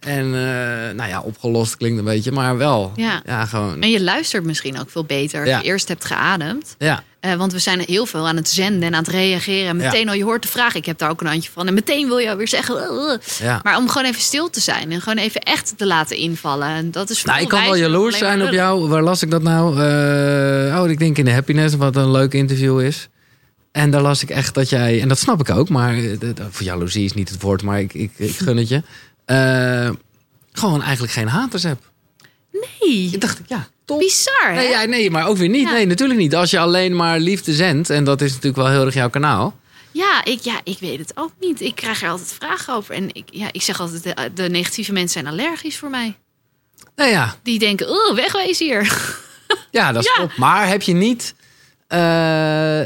En 0.00 0.24
eh, 0.24 0.94
nou 0.94 1.08
ja, 1.08 1.20
opgelost 1.20 1.76
klinkt 1.76 1.98
een 1.98 2.04
beetje, 2.04 2.32
maar 2.32 2.56
wel. 2.56 2.92
Ja. 2.96 3.22
ja 3.26 3.46
gewoon. 3.46 3.82
En 3.82 3.90
je 3.90 4.02
luistert 4.02 4.44
misschien 4.44 4.80
ook 4.80 4.90
veel 4.90 5.04
beter 5.04 5.40
als 5.40 5.48
Ja. 5.48 5.58
je 5.58 5.64
eerst 5.64 5.88
hebt 5.88 6.04
geademd. 6.04 6.74
Ja. 6.78 7.02
Eh, 7.22 7.34
want 7.34 7.52
we 7.52 7.58
zijn 7.58 7.80
heel 7.80 8.06
veel 8.06 8.28
aan 8.28 8.36
het 8.36 8.48
zenden 8.48 8.82
en 8.82 8.94
aan 8.94 9.02
het 9.02 9.12
reageren. 9.12 9.68
En 9.68 9.76
meteen 9.76 10.08
al, 10.08 10.14
je 10.14 10.24
hoort 10.24 10.42
de 10.42 10.48
vraag, 10.48 10.74
ik 10.74 10.86
heb 10.86 10.98
daar 10.98 11.10
ook 11.10 11.20
een 11.20 11.26
handje 11.26 11.50
van. 11.50 11.66
En 11.66 11.74
meteen 11.74 12.06
wil 12.06 12.18
je 12.18 12.30
alweer 12.30 12.48
zeggen. 12.48 13.20
Ja. 13.38 13.60
Maar 13.62 13.76
om 13.76 13.88
gewoon 13.88 14.08
even 14.08 14.22
stil 14.22 14.50
te 14.50 14.60
zijn 14.60 14.92
en 14.92 15.00
gewoon 15.00 15.18
even 15.18 15.40
echt 15.40 15.74
te 15.76 15.86
laten 15.86 16.16
invallen. 16.16 16.68
En 16.68 16.90
dat 16.90 17.10
is 17.10 17.24
Nou, 17.24 17.40
ik 17.40 17.48
kan 17.48 17.62
wel 17.62 17.76
jaloers 17.76 18.18
zijn 18.18 18.42
op 18.42 18.50
jou. 18.50 18.88
Waar 18.88 19.02
las 19.02 19.22
ik 19.22 19.30
dat 19.30 19.42
nou? 19.42 19.80
Eh, 19.80 20.80
oh, 20.80 20.90
ik 20.90 20.98
denk 20.98 21.18
in 21.18 21.24
de 21.24 21.32
Happiness, 21.32 21.76
wat 21.76 21.96
een 21.96 22.10
leuk 22.10 22.32
interview 22.32 22.80
is. 22.80 23.08
En 23.72 23.90
daar 23.90 24.02
las 24.02 24.22
ik 24.22 24.30
echt 24.30 24.54
dat 24.54 24.68
jij, 24.68 25.00
en 25.00 25.08
dat 25.08 25.18
snap 25.18 25.40
ik 25.40 25.50
ook, 25.50 25.68
maar 25.68 25.94
eh, 25.98 26.14
voor 26.50 26.66
jaloezie 26.66 27.04
is 27.04 27.12
niet 27.12 27.28
het 27.28 27.42
woord, 27.42 27.62
maar 27.62 27.80
ik, 27.80 27.94
ik, 27.94 28.10
ik 28.16 28.36
gun 28.36 28.56
het 28.56 28.68
je. 28.68 28.82
Gewoon 30.52 30.82
eigenlijk 30.82 31.12
geen 31.12 31.28
haters 31.28 31.62
hebt. 31.62 31.84
Nee, 32.52 33.10
Ik 33.12 33.20
dacht, 33.20 33.40
ja, 33.46 33.68
bizar 33.98 34.48
hè? 34.48 34.54
Nee, 34.54 34.68
ja, 34.68 34.84
nee, 34.84 35.10
maar 35.10 35.26
ook 35.28 35.36
weer 35.36 35.48
niet. 35.48 35.66
Ja. 35.68 35.72
Nee, 35.72 35.86
natuurlijk 35.86 36.18
niet. 36.18 36.34
Als 36.34 36.50
je 36.50 36.58
alleen 36.58 36.96
maar 36.96 37.18
liefde 37.20 37.52
zendt, 37.52 37.90
en 37.90 38.04
dat 38.04 38.20
is 38.20 38.28
natuurlijk 38.30 38.56
wel 38.56 38.68
heel 38.70 38.84
erg 38.84 38.94
jouw 38.94 39.10
kanaal. 39.10 39.60
Ja, 39.92 40.24
ik, 40.24 40.40
ja, 40.40 40.60
ik 40.64 40.76
weet 40.80 40.98
het 40.98 41.12
ook 41.14 41.30
niet. 41.40 41.60
Ik 41.60 41.74
krijg 41.74 42.02
er 42.02 42.08
altijd 42.08 42.32
vragen 42.38 42.74
over. 42.74 42.94
En 42.94 43.08
ik, 43.12 43.24
ja, 43.30 43.48
ik 43.52 43.62
zeg 43.62 43.80
altijd, 43.80 44.02
de, 44.02 44.30
de 44.34 44.48
negatieve 44.50 44.92
mensen 44.92 45.22
zijn 45.22 45.38
allergisch 45.38 45.76
voor 45.78 45.90
mij. 45.90 46.16
Nou 46.96 47.10
ja, 47.10 47.36
Die 47.42 47.58
denken, 47.58 47.88
oh, 47.90 48.14
wegwezen 48.14 48.66
hier. 48.66 49.16
Ja, 49.70 49.92
dat 49.92 50.02
is 50.04 50.12
Ja. 50.16 50.22
top. 50.22 50.36
Maar 50.36 50.68
heb 50.68 50.82
je 50.82 50.92
niet... 50.92 51.34
eh, 51.92 52.80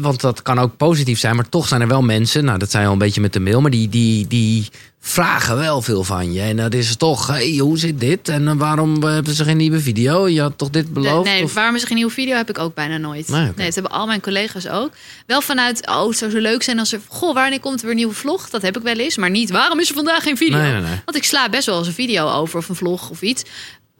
want 0.00 0.20
dat 0.20 0.42
kan 0.42 0.58
ook 0.58 0.76
positief 0.76 1.18
zijn, 1.18 1.36
maar 1.36 1.48
toch 1.48 1.68
zijn 1.68 1.80
er 1.80 1.88
wel 1.88 2.02
mensen... 2.02 2.44
Nou, 2.44 2.58
dat 2.58 2.70
zijn 2.70 2.86
al 2.86 2.92
een 2.92 2.98
beetje 2.98 3.20
met 3.20 3.32
de 3.32 3.40
mail, 3.40 3.60
maar 3.60 3.70
die, 3.70 3.88
die, 3.88 4.26
die 4.26 4.68
vragen 5.00 5.56
wel 5.56 5.82
veel 5.82 6.04
van 6.04 6.32
je. 6.32 6.40
En 6.40 6.56
dat 6.56 6.74
is 6.74 6.96
toch, 6.96 7.26
hey, 7.26 7.56
hoe 7.56 7.78
zit 7.78 8.00
dit? 8.00 8.28
En 8.28 8.48
eh, 8.48 8.54
waarom 8.56 9.02
hebben 9.02 9.34
ze 9.34 9.44
geen 9.44 9.56
nieuwe 9.56 9.80
video? 9.80 10.28
Je 10.28 10.40
had 10.40 10.58
toch 10.58 10.70
dit 10.70 10.92
beloofd? 10.92 11.28
nee, 11.30 11.42
Of- 11.42 11.54
waarom 11.54 11.74
is 11.74 11.80
er 11.80 11.86
geen 11.86 11.96
nieuwe 11.96 12.12
video 12.12 12.36
heb 12.36 12.48
ik 12.48 12.58
ook 12.58 12.74
bijna 12.74 12.96
nooit. 12.96 13.28
Nee. 13.28 13.40
Nee, 13.56 13.66
dat 13.66 13.74
hebben 13.74 13.92
al 13.92 14.06
mijn 14.06 14.20
collega's 14.20 14.68
ook. 14.68 14.90
Wel 15.26 15.40
vanuit, 15.40 15.86
oh, 15.88 16.08
het 16.08 16.18
zou 16.18 16.30
zo 16.30 16.38
leuk 16.38 16.62
zijn 16.62 16.78
als 16.78 16.92
er... 16.92 17.00
Goh, 17.08 17.34
wanneer 17.34 17.60
komt 17.60 17.74
er 17.74 17.80
weer 17.82 17.90
een 17.90 17.96
nieuwe 17.96 18.14
vlog? 18.14 18.50
Dat 18.50 18.62
heb 18.62 18.76
ik 18.76 18.82
wel 18.82 18.96
eens. 18.96 19.16
Maar 19.16 19.30
niet, 19.30 19.50
waarom 19.50 19.80
is 19.80 19.88
er 19.88 19.94
vandaag 19.94 20.22
geen 20.22 20.36
video? 20.36 20.58
Nee. 20.58 20.82
Want 21.04 21.16
ik 21.16 21.24
sla 21.24 21.48
best 21.48 21.66
wel 21.66 21.78
eens 21.78 21.86
een 21.86 21.92
video 21.92 22.28
over 22.30 22.58
of 22.58 22.68
een 22.68 22.74
vlog 22.74 23.10
of 23.10 23.22
iets. 23.22 23.42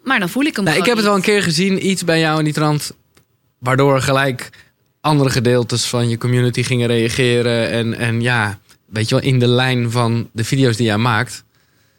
Maar 0.04 0.18
dan 0.18 0.28
voel 0.28 0.44
ik 0.44 0.56
hem 0.56 0.64
Nou, 0.64 0.76
ik 0.78 0.84
heb 0.84 0.96
het 0.96 1.04
wel 1.04 1.14
een 1.14 1.20
keer 1.22 1.42
gezien, 1.42 1.86
iets 1.88 2.04
bij 2.04 2.20
jou 2.20 2.38
in 2.38 2.44
die 2.44 2.52
trant... 2.54 2.92
waardoor 3.62 4.00
gelijk 4.00 4.50
andere 5.00 5.30
gedeeltes 5.30 5.84
van 5.86 6.08
je 6.08 6.18
community 6.18 6.62
gingen 6.62 6.86
reageren. 6.86 7.70
En, 7.70 7.94
en 7.94 8.20
ja, 8.20 8.58
weet 8.86 9.08
je 9.08 9.14
wel, 9.14 9.24
in 9.24 9.38
de 9.38 9.46
lijn 9.48 9.90
van 9.90 10.28
de 10.32 10.44
video's 10.44 10.76
die 10.76 10.86
jij 10.86 10.98
maakt... 10.98 11.44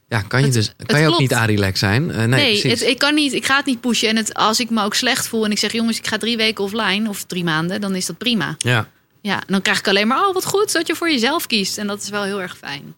Ja, 0.09 0.21
kan 0.21 0.39
je, 0.39 0.45
Het- 0.45 0.53
dus, 0.53 0.73
kan 0.85 1.01
je 1.01 1.07
ook 1.07 1.19
niet 1.19 1.33
Arilex 1.33 1.79
zijn? 1.79 2.11
Eh, 2.11 2.17
nee, 2.17 2.27
Nee, 2.27 2.67
het, 2.71 2.81
ik 2.81 2.97
kan 2.97 3.13
niet. 3.13 3.33
Ik 3.33 3.45
ga 3.45 3.57
het 3.57 3.65
niet 3.65 3.81
pushen. 3.81 4.09
En 4.09 4.15
het, 4.15 4.33
als 4.33 4.59
ik 4.59 4.69
me 4.69 4.83
ook 4.83 4.95
slecht 4.95 5.27
voel 5.27 5.45
en 5.45 5.51
ik 5.51 5.57
zeg, 5.57 5.71
jongens, 5.71 5.97
ik 5.97 6.07
ga 6.07 6.17
drie 6.17 6.37
weken 6.37 6.63
offline 6.63 7.09
of 7.09 7.23
drie 7.23 7.43
maanden, 7.43 7.81
dan 7.81 7.95
is 7.95 8.05
dat 8.05 8.17
prima. 8.17 8.55
Ja. 8.57 8.87
Ja, 9.21 9.35
en 9.35 9.45
dan 9.47 9.61
krijg 9.61 9.79
ik 9.79 9.87
alleen 9.87 10.07
maar, 10.07 10.27
oh, 10.27 10.33
wat 10.33 10.45
goed 10.45 10.71
dat 10.73 10.87
je 10.87 10.95
voor 10.95 11.09
jezelf 11.09 11.47
kiest. 11.47 11.77
En 11.77 11.87
dat 11.87 12.01
is 12.01 12.09
wel 12.09 12.23
heel 12.23 12.41
erg 12.41 12.57
fijn. 12.57 12.95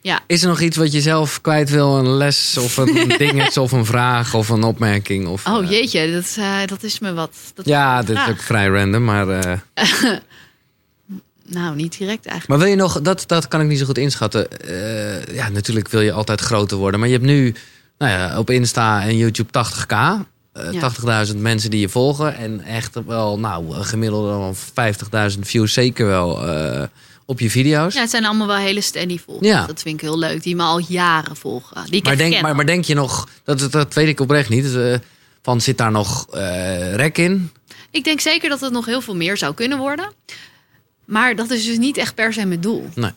Ja, 0.00 0.20
Is 0.26 0.42
er 0.42 0.48
nog 0.48 0.60
iets 0.60 0.76
wat 0.76 0.92
je 0.92 1.00
zelf 1.00 1.40
kwijt 1.40 1.70
wil? 1.70 1.96
Een 1.98 2.08
les 2.16 2.56
of 2.58 2.76
een 2.76 3.08
dingetje 3.18 3.60
of 3.60 3.72
een 3.72 3.84
vraag 3.86 4.34
of 4.34 4.48
een 4.48 4.62
opmerking? 4.62 5.26
Of, 5.26 5.46
oh 5.46 5.62
eh, 5.64 5.70
jeetje, 5.70 6.12
dat, 6.12 6.34
eh, 6.38 6.56
dat 6.66 6.82
is 6.82 6.98
me 6.98 7.12
wat. 7.14 7.30
Dat 7.54 7.66
ja, 7.66 8.02
dit 8.02 8.16
is 8.16 8.28
ook 8.28 8.40
vrij 8.40 8.66
random, 8.68 9.04
maar... 9.04 9.28
eh, 9.28 9.58
Nou, 11.50 11.76
niet 11.76 11.98
direct 11.98 12.26
eigenlijk. 12.26 12.48
maar 12.48 12.58
wil 12.58 12.66
je 12.66 12.82
nog... 12.82 13.00
Dat, 13.00 13.24
dat 13.26 13.48
kan 13.48 13.60
ik 13.60 13.66
niet 13.66 13.78
zo 13.78 13.84
goed 13.84 13.98
inschatten. 13.98 14.48
Ja, 15.32 15.48
natuurlijk 15.48 15.88
wil 15.88 16.00
je 16.00 16.12
altijd 16.12 16.40
groter 16.40 16.76
worden. 16.76 17.00
Maar 17.00 17.08
je 17.08 17.14
hebt 17.14 17.26
nu 17.26 17.54
nou 17.98 18.12
ja, 18.12 18.38
op 18.38 18.50
Insta 18.50 19.02
en 19.02 19.16
YouTube 19.16 19.50
80k. 19.66 19.92
eh, 20.52 20.72
Ja. 20.72 21.26
80.000 21.26 21.36
mensen 21.36 21.70
die 21.70 21.80
je 21.80 21.88
volgen. 21.88 22.36
En 22.36 22.60
echt 22.60 22.98
wel, 23.06 23.38
nou, 23.38 23.74
van 24.34 24.54
50.000 25.32 25.38
views 25.40 25.72
zeker 25.72 26.06
wel 26.06 26.42
op 27.28 27.40
je 27.40 27.50
video's. 27.50 27.94
Ja, 27.94 28.00
het 28.00 28.10
zijn 28.10 28.24
allemaal 28.24 28.46
wel 28.46 28.56
hele 28.56 28.80
steady 28.80 29.18
volgers. 29.18 29.48
Ja. 29.48 29.66
Dat 29.66 29.82
vind 29.82 29.94
ik 29.94 30.00
heel 30.00 30.18
leuk. 30.18 30.42
Die 30.42 30.56
me 30.56 30.62
al 30.62 30.78
jaren 30.78 31.36
volgen. 31.36 31.84
Die 31.84 31.94
ik 31.94 32.04
maar, 32.04 32.16
denk, 32.16 32.40
maar, 32.40 32.56
maar 32.56 32.66
denk 32.66 32.84
je 32.84 32.94
nog... 32.94 33.28
Dat, 33.44 33.72
dat, 33.72 33.94
weet 33.94 34.08
ik 34.08 34.20
oprecht 34.20 34.48
niet. 34.48 34.74
eh, 34.74 34.94
van, 35.42 35.60
zit 35.60 35.78
daar 35.78 35.90
nog 35.90 36.26
eh, 36.30 36.94
rek 36.94 37.18
in? 37.18 37.50
Ik 37.90 38.04
denk 38.04 38.20
zeker 38.20 38.48
dat 38.48 38.60
het 38.60 38.72
nog 38.72 38.86
heel 38.86 39.00
veel 39.00 39.16
meer 39.16 39.36
zou 39.36 39.54
kunnen 39.54 39.78
worden. 39.78 40.12
Maar 41.04 41.36
dat 41.36 41.50
is 41.50 41.64
dus 41.64 41.78
niet 41.78 41.96
echt 41.96 42.14
per 42.14 42.32
se 42.32 42.46
mijn 42.46 42.60
doel. 42.60 42.88
Nee. 42.94 43.12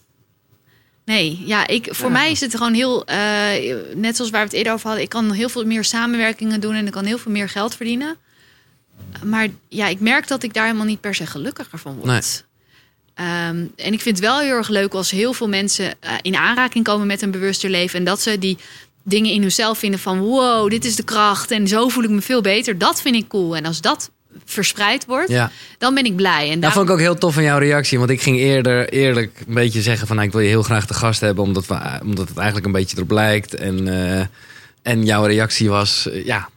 Nee, 1.06 1.44
ja, 1.46 1.68
ik, 1.68 1.88
voor 1.92 2.12
mij 2.12 2.32
is 2.32 2.40
het 2.40 2.56
gewoon 2.56 2.74
heel, 2.74 3.06
eh, 3.06 3.76
net 3.96 4.16
zoals 4.16 4.32
waar 4.32 4.42
we 4.42 4.48
het 4.48 4.56
eerder 4.56 4.74
over 4.74 4.86
hadden, 4.86 5.04
ik 5.04 5.10
kan 5.10 5.32
heel 5.32 5.50
veel 5.50 5.66
meer 5.66 5.84
samenwerkingen 5.84 6.60
doen 6.60 6.76
en 6.76 6.86
ik 6.86 6.92
kan 6.92 7.06
heel 7.06 7.18
veel 7.18 7.32
meer 7.32 7.50
geld 7.50 7.76
verdienen. 7.76 8.16
Maar 9.24 9.48
ja, 9.68 9.88
ik 9.88 10.00
merk 10.00 10.28
dat 10.28 10.44
ik 10.44 10.54
daar 10.54 10.66
helemaal 10.66 10.86
niet 10.86 11.02
per 11.02 11.16
se 11.16 11.26
gelukkiger 11.26 11.80
van 11.80 11.96
word. 11.96 12.06
Nee. 12.06 12.22
Ehm, 13.22 13.66
en 13.76 13.94
ik 13.94 14.02
vind 14.02 14.18
het 14.18 14.20
wel 14.20 14.40
heel 14.40 14.56
erg 14.56 14.70
leuk 14.70 14.94
als 14.94 15.12
heel 15.12 15.34
veel 15.34 15.48
mensen 15.48 15.94
eh, 16.00 16.12
in 16.22 16.36
aanraking 16.36 16.84
komen 16.84 17.08
met 17.08 17.22
een 17.22 17.32
bewuster 17.32 17.70
leven 17.70 18.00
en 18.00 18.06
dat 18.06 18.22
ze 18.22 18.40
die 18.40 18.58
dingen 19.04 19.32
in 19.32 19.42
hunzelf 19.42 19.78
vinden 19.78 20.00
van 20.00 20.20
wow, 20.20 20.70
dit 20.70 20.86
is 20.86 20.96
de 20.96 21.04
kracht 21.04 21.52
en 21.52 21.68
zo 21.68 21.88
voel 21.88 22.04
ik 22.04 22.10
me 22.10 22.22
veel 22.22 22.42
beter. 22.42 22.78
Dat 22.78 23.02
vind 23.02 23.16
ik 23.16 23.28
cool. 23.28 23.56
En 23.56 23.66
als 23.66 23.82
dat 23.82 24.12
verspreid 24.46 25.06
wordt, 25.06 25.30
Ja. 25.30 25.52
dan 25.78 25.94
ben 25.94 26.06
ik 26.06 26.16
blij. 26.16 26.44
En 26.44 26.52
Dat 26.52 26.62
daarom- 26.62 26.72
vond 26.80 26.88
ik 26.88 26.94
ook 26.94 27.00
heel 27.00 27.18
tof 27.18 27.34
van 27.34 27.44
jouw 27.44 27.58
reactie. 27.58 27.98
Want 27.98 28.10
ik 28.10 28.22
ging 28.22 28.38
eerder 28.38 28.90
eerlijk 28.90 29.44
een 29.48 29.54
beetje 29.54 29.82
zeggen 29.82 30.08
van... 30.08 30.16
Nou, 30.16 30.28
ik 30.28 30.34
wil 30.34 30.44
je 30.44 30.50
heel 30.50 30.64
graag 30.64 30.86
te 30.86 30.94
gast 30.94 31.22
hebben. 31.22 31.44
Omdat, 31.44 31.66
we, 31.68 31.78
omdat 32.04 32.28
het 32.28 32.38
eigenlijk 32.38 32.66
een 32.66 32.72
beetje 32.72 32.96
erop 32.98 33.12
lijkt. 33.12 33.56
En, 33.56 33.88
eh, 33.88 34.26
en 34.82 35.06
jouw 35.06 35.26
reactie 35.26 35.70
was 35.70 36.10
eh, 36.10 36.26
ja, 36.26 36.50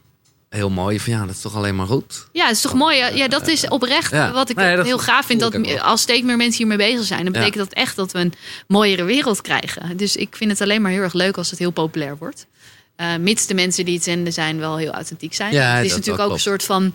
heel 0.55 0.69
mooi. 0.69 0.99
Van 0.99 1.13
ja, 1.13 1.25
dat 1.25 1.35
is 1.35 1.41
toch 1.41 1.55
alleen 1.55 1.75
maar 1.75 1.85
goed. 1.87 2.27
Ja, 2.31 2.45
het 2.45 2.55
is 2.55 2.61
toch 2.61 2.73
mooi. 2.73 2.97
Ja, 3.15 3.27
dat 3.27 3.47
is 3.47 3.67
oprecht 3.67 4.11
Ja. 4.11 4.31
wat 4.31 4.49
ik 4.49 4.55
Nee, 4.55 4.81
heel 4.83 4.97
gaaf 4.99 5.25
vind. 5.25 5.39
Dat 5.39 5.81
als 5.81 6.01
steeds 6.01 6.21
meer 6.23 6.37
mensen 6.37 6.57
hiermee 6.57 6.77
bezig 6.91 7.05
zijn, 7.05 7.23
dan 7.23 7.33
Ja. 7.33 7.39
betekent 7.39 7.63
dat 7.69 7.73
echt 7.73 7.95
dat 7.95 8.11
we 8.11 8.19
een 8.19 8.33
mooiere 8.67 9.03
wereld 9.03 9.41
krijgen. 9.41 9.97
Dus 9.97 10.15
ik 10.15 10.35
vind 10.35 10.51
het 10.51 10.61
alleen 10.61 10.81
maar 10.81 10.91
heel 10.91 11.01
erg 11.01 11.13
leuk 11.13 11.37
als 11.37 11.49
het 11.49 11.59
heel 11.59 11.71
populair 11.71 12.17
wordt. 12.17 12.45
Eh, 12.95 13.15
mits 13.19 13.45
de 13.45 13.53
mensen 13.53 13.85
die 13.85 13.93
het 13.95 14.03
zenden 14.03 14.33
zijn 14.33 14.59
wel 14.59 14.77
heel 14.77 14.91
authentiek 14.91 15.33
zijn. 15.33 15.53
Ja, 15.53 15.75
het 15.75 15.83
is 15.85 15.89
dat 15.89 15.97
natuurlijk 15.99 16.25
ook 16.27 16.33
een 16.33 16.39
soort 16.39 16.63
van. 16.63 16.93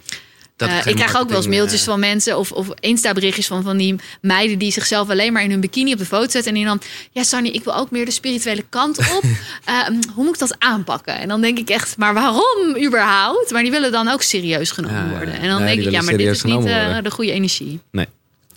Eh, 0.60 0.86
ik 0.86 0.94
krijg 0.94 1.16
ook 1.16 1.28
wel 1.28 1.36
eens 1.36 1.46
mailtjes 1.46 1.80
eh, 1.80 1.86
van 1.86 2.00
mensen 2.00 2.38
of, 2.38 2.52
of 2.52 2.68
Insta-berichtjes 2.80 3.46
van, 3.46 3.62
van 3.62 3.76
die 3.76 3.96
meiden 4.20 4.58
die 4.58 4.72
zichzelf 4.72 5.10
alleen 5.10 5.32
maar 5.32 5.42
in 5.42 5.50
hun 5.50 5.60
bikini 5.60 5.92
op 5.92 5.98
de 5.98 6.04
foto 6.04 6.30
zetten. 6.30 6.52
En 6.52 6.54
die 6.54 6.64
dan, 6.64 6.80
ja, 7.10 7.22
Sanny, 7.22 7.48
ik 7.48 7.64
wil 7.64 7.76
ook 7.76 7.90
meer 7.90 8.04
de 8.04 8.10
spirituele 8.10 8.64
kant 8.68 8.98
op. 8.98 9.22
Eh, 9.64 9.86
hoe 10.14 10.24
moet 10.24 10.34
ik 10.34 10.38
dat 10.38 10.54
aanpakken? 10.58 11.18
En 11.18 11.28
dan 11.28 11.40
denk 11.40 11.58
ik 11.58 11.70
echt, 11.70 11.96
maar 11.96 12.14
waarom 12.14 12.76
überhaupt? 12.84 13.50
Maar 13.50 13.62
die 13.62 13.70
willen 13.70 13.92
dan 13.92 14.08
ook 14.08 14.22
serieus 14.22 14.70
genomen 14.70 14.96
Ja, 14.96 15.04
ja. 15.04 15.10
worden. 15.10 15.34
En 15.34 15.48
dan 15.48 15.62
denk 15.62 15.80
ik, 15.80 15.90
ja, 15.90 16.02
maar 16.02 16.16
dit 16.16 16.26
is 16.26 16.42
niet 16.42 16.62
de 17.02 17.10
goede 17.10 17.32
energie. 17.32 17.80
Nee, 17.90 18.06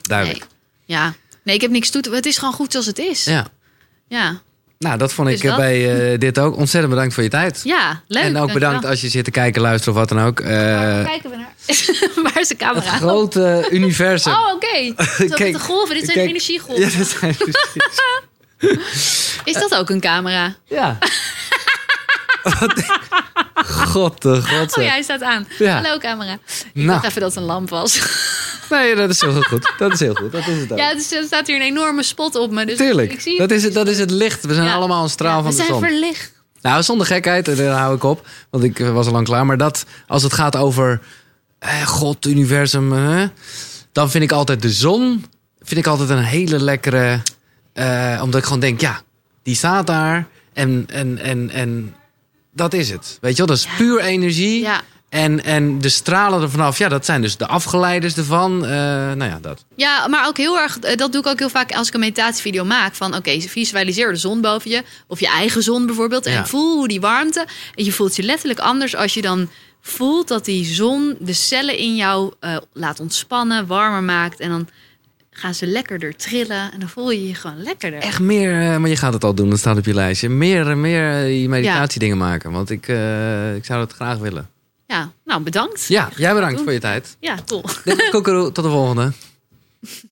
duidelijk. 0.02 0.40
Nee. 0.40 0.98
Ja. 0.98 1.14
Nee, 1.44 1.56
ik 1.56 1.62
heb 1.62 1.72
niks 1.72 1.90
toe 1.90 2.02
te... 2.02 2.10
Het 2.10 2.26
is 2.26 2.38
gewoon 2.38 2.54
goed 2.54 2.72
zoals 2.72 2.86
het 2.86 3.00
is. 3.00 3.24
Ja. 3.24 3.48
Ja. 4.08 4.42
Nou, 4.84 4.98
dat 4.98 5.14
vond 5.14 5.28
ik 5.30 5.42
dat. 5.42 5.56
bij 5.56 6.12
eh, 6.12 6.20
dit 6.20 6.40
ook. 6.40 6.58
Ontzettend 6.58 6.94
bedankt 6.94 7.14
voor 7.14 7.24
je 7.24 7.30
tijd. 7.30 7.62
Ja, 7.64 8.02
leuk. 8.08 8.24
en 8.24 8.38
ook 8.38 8.54
bedankt 8.54 8.86
als 8.86 9.02
je 9.02 9.10
zit 9.10 9.26
te 9.26 9.32
kijken, 9.32 9.62
luisteren 9.62 9.94
of 9.94 10.00
wat 10.00 10.10
dan 10.18 10.28
ook. 10.28 10.40
Eh, 10.40 10.50
Waar 10.50 11.04
kijken 11.06 11.30
we 11.30 11.36
naar? 11.36 11.54
Waar 12.24 12.40
is 12.40 12.48
de 12.48 12.56
het 12.58 12.58
camera? 12.58 12.92
grote 12.98 13.66
universum. 13.72 14.32
Oh, 14.34 14.54
oké. 14.54 14.78
Zo 15.18 15.24
met 15.24 15.34
Kijk, 15.34 15.54
de 15.54 15.60
golven. 15.60 15.96
Dit 15.96 16.04
zijn 16.06 16.18
kijk. 16.18 16.30
energiegolven. 16.30 16.90
Ja, 16.90 16.98
dat 16.98 17.08
zijn 17.08 17.36
precies. 17.36 17.82
Is 19.44 19.54
dat 19.54 19.76
ook 19.76 19.90
een 19.90 20.00
camera? 20.00 20.56
Ja. 20.66 20.98
God 23.54 24.22
de 24.22 24.42
god. 24.42 24.78
Oh 24.78 24.84
ja, 24.84 24.90
hij 24.90 25.02
staat 25.02 25.22
aan. 25.22 25.48
Ja. 25.60 25.82
Hallo 25.82 25.98
camera. 25.98 26.34
Ik 26.34 26.40
Nou. 26.74 26.88
dacht 26.88 27.04
even 27.06 27.22
dat 27.22 27.30
het 27.34 27.40
een 27.40 27.48
lamp 27.50 27.70
was. 27.70 28.00
Nee, 28.70 28.96
dat 28.96 29.10
is 29.10 29.22
heel 29.22 29.42
goed. 29.42 29.74
Dat 29.78 29.94
is 29.94 30.00
heel 30.00 30.14
goed. 30.14 30.32
Dat 30.32 30.48
is 30.48 30.60
het 30.60 30.72
ook. 30.72 30.78
Ja, 30.78 30.94
dus 30.94 31.12
er 31.12 31.24
staat 31.24 31.48
hier 31.48 31.56
een 31.56 31.62
enorme 31.62 32.04
spot 32.04 32.36
op 32.36 32.52
me. 32.52 32.66
Dus 32.66 32.78
Tuurlijk. 32.78 33.12
Ik 33.14 33.20
zie 33.22 33.38
dat, 33.38 33.52
is 33.52 33.64
het, 33.64 33.74
dat 33.74 33.88
is 33.88 34.00
het 34.00 34.12
licht. 34.12 34.46
We 34.46 34.54
zijn 34.54 34.66
Ja. 34.68 34.74
allemaal 34.74 35.04
een 35.04 35.10
straal 35.10 35.38
Ja, 35.38 35.42
van 35.44 35.52
we 35.52 35.58
de 35.58 35.64
zijn 35.64 35.68
zon. 35.68 35.80
verlicht. 35.82 36.32
Nou, 36.62 36.84
zonder 36.84 37.08
gekheid, 37.08 37.46
daar 37.58 37.78
hou 37.78 37.96
ik 37.96 38.04
op. 38.04 38.28
Want 38.50 38.64
ik 38.64 38.80
eh, 38.80 38.90
was 38.94 39.06
al 39.06 39.12
lang 39.12 39.26
klaar. 39.26 39.46
Maar 39.46 39.58
dat, 39.58 39.86
als 40.08 40.24
het 40.24 40.34
gaat 40.34 40.56
over 40.56 41.00
eh, 41.60 41.82
God, 41.88 42.26
universum... 42.26 42.94
eh, 42.94 43.24
dan 43.92 44.10
vind 44.12 44.24
ik 44.24 44.32
altijd 44.32 44.62
de 44.62 44.72
zon... 44.72 45.26
vind 45.62 45.80
ik 45.80 45.88
altijd 45.88 46.10
een 46.10 46.18
hele 46.24 46.60
lekkere... 46.60 47.22
eh, 47.74 48.20
omdat 48.24 48.40
ik 48.40 48.46
gewoon 48.46 48.60
denk, 48.62 48.82
ja, 48.82 49.02
die 49.44 49.56
staat 49.56 49.88
daar. 49.88 50.28
En, 50.54 50.86
en, 50.92 51.18
en, 51.18 51.50
en 51.50 51.96
dat 52.54 52.74
is 52.74 52.90
het. 52.90 53.18
Weet 53.22 53.32
je 53.32 53.38
wel, 53.38 53.46
dat 53.48 53.58
is 53.58 53.64
Ja. 53.64 53.70
puur 53.78 54.00
energie. 54.00 54.62
Ja. 54.62 54.82
En, 55.10 55.44
en 55.44 55.80
de 55.80 55.90
stralen 55.90 56.42
er 56.42 56.50
vanaf, 56.50 56.78
ja, 56.78 56.90
dat 56.90 57.06
zijn 57.06 57.22
dus 57.22 57.38
de 57.38 57.48
afgeleiders 57.48 58.18
ervan. 58.18 58.66
Eh, 58.66 58.70
nou 59.12 59.24
ja, 59.24 59.40
dat. 59.42 59.66
Ja, 59.76 60.08
maar 60.08 60.28
ook 60.28 60.38
heel 60.38 60.60
erg, 60.60 60.80
eh, 60.80 60.96
dat 60.98 61.12
doe 61.12 61.22
ik 61.22 61.28
ook 61.28 61.40
heel 61.40 61.50
vaak 61.50 61.72
als 61.72 61.88
ik 61.88 61.94
een 61.94 62.00
meditatievideo 62.00 62.64
maak. 62.66 62.96
Van 62.96 63.16
oké, 63.16 63.40
visualiseer 63.42 64.12
de 64.12 64.16
zon 64.18 64.42
boven 64.42 64.72
je. 64.72 64.84
Of 65.08 65.20
je 65.20 65.28
eigen 65.28 65.64
zon 65.64 65.86
bijvoorbeeld. 65.86 66.26
En 66.26 66.32
Ja. 66.34 66.46
voel 66.46 66.76
hoe 66.78 66.88
die 66.88 67.02
warmte. 67.02 67.46
En 67.76 67.84
je 67.86 67.92
voelt 67.92 68.16
je 68.16 68.24
letterlijk 68.24 68.60
anders 68.60 68.96
als 68.96 69.14
je 69.14 69.22
dan 69.22 69.50
voelt 69.82 70.28
dat 70.28 70.46
die 70.46 70.66
zon 70.66 71.16
de 71.20 71.34
cellen 71.34 71.78
in 71.78 71.96
jou 71.96 72.34
eh, 72.40 72.58
laat 72.74 73.00
ontspannen, 73.00 73.68
warmer 73.68 74.04
maakt. 74.04 74.40
En 74.40 74.50
dan 74.50 74.68
gaan 75.34 75.54
ze 75.54 75.68
lekkerder 75.68 76.16
trillen. 76.16 76.72
En 76.72 76.80
dan 76.80 76.90
voel 76.90 77.12
je 77.12 77.28
je 77.28 77.36
gewoon 77.36 77.64
lekkerder. 77.64 78.00
Echt 78.00 78.20
meer, 78.20 78.72
eh, 78.72 78.78
maar 78.78 78.90
je 78.90 78.96
gaat 78.96 79.14
het 79.14 79.24
al 79.24 79.34
doen, 79.34 79.50
dat 79.50 79.60
staat 79.60 79.78
op 79.78 79.86
je 79.86 79.94
lijstje. 79.94 80.30
Meer 80.30 80.70
en 80.70 80.82
meer 80.82 81.20
eh, 81.20 81.26
die 81.26 81.50
meditatiedingen 81.50 82.18
maken. 82.18 82.52
Want 82.52 82.70
ik, 82.70 82.88
eh, 82.88 83.56
ik 83.56 83.66
zou 83.66 83.80
dat 83.80 83.94
graag 83.94 84.18
willen. 84.18 84.50
Ja, 84.88 85.12
nou 85.26 85.42
bedankt. 85.42 85.86
Ja, 85.88 86.10
jij 86.16 86.34
bedankt 86.34 86.56
doen. 86.56 86.64
voor 86.64 86.74
je 86.74 86.80
tijd. 86.80 87.18
Ja, 87.20 87.36
cool. 87.46 87.64
Koekeroe, 88.12 88.52
tot 88.52 88.64
de 88.64 88.70
volgende. 88.70 89.12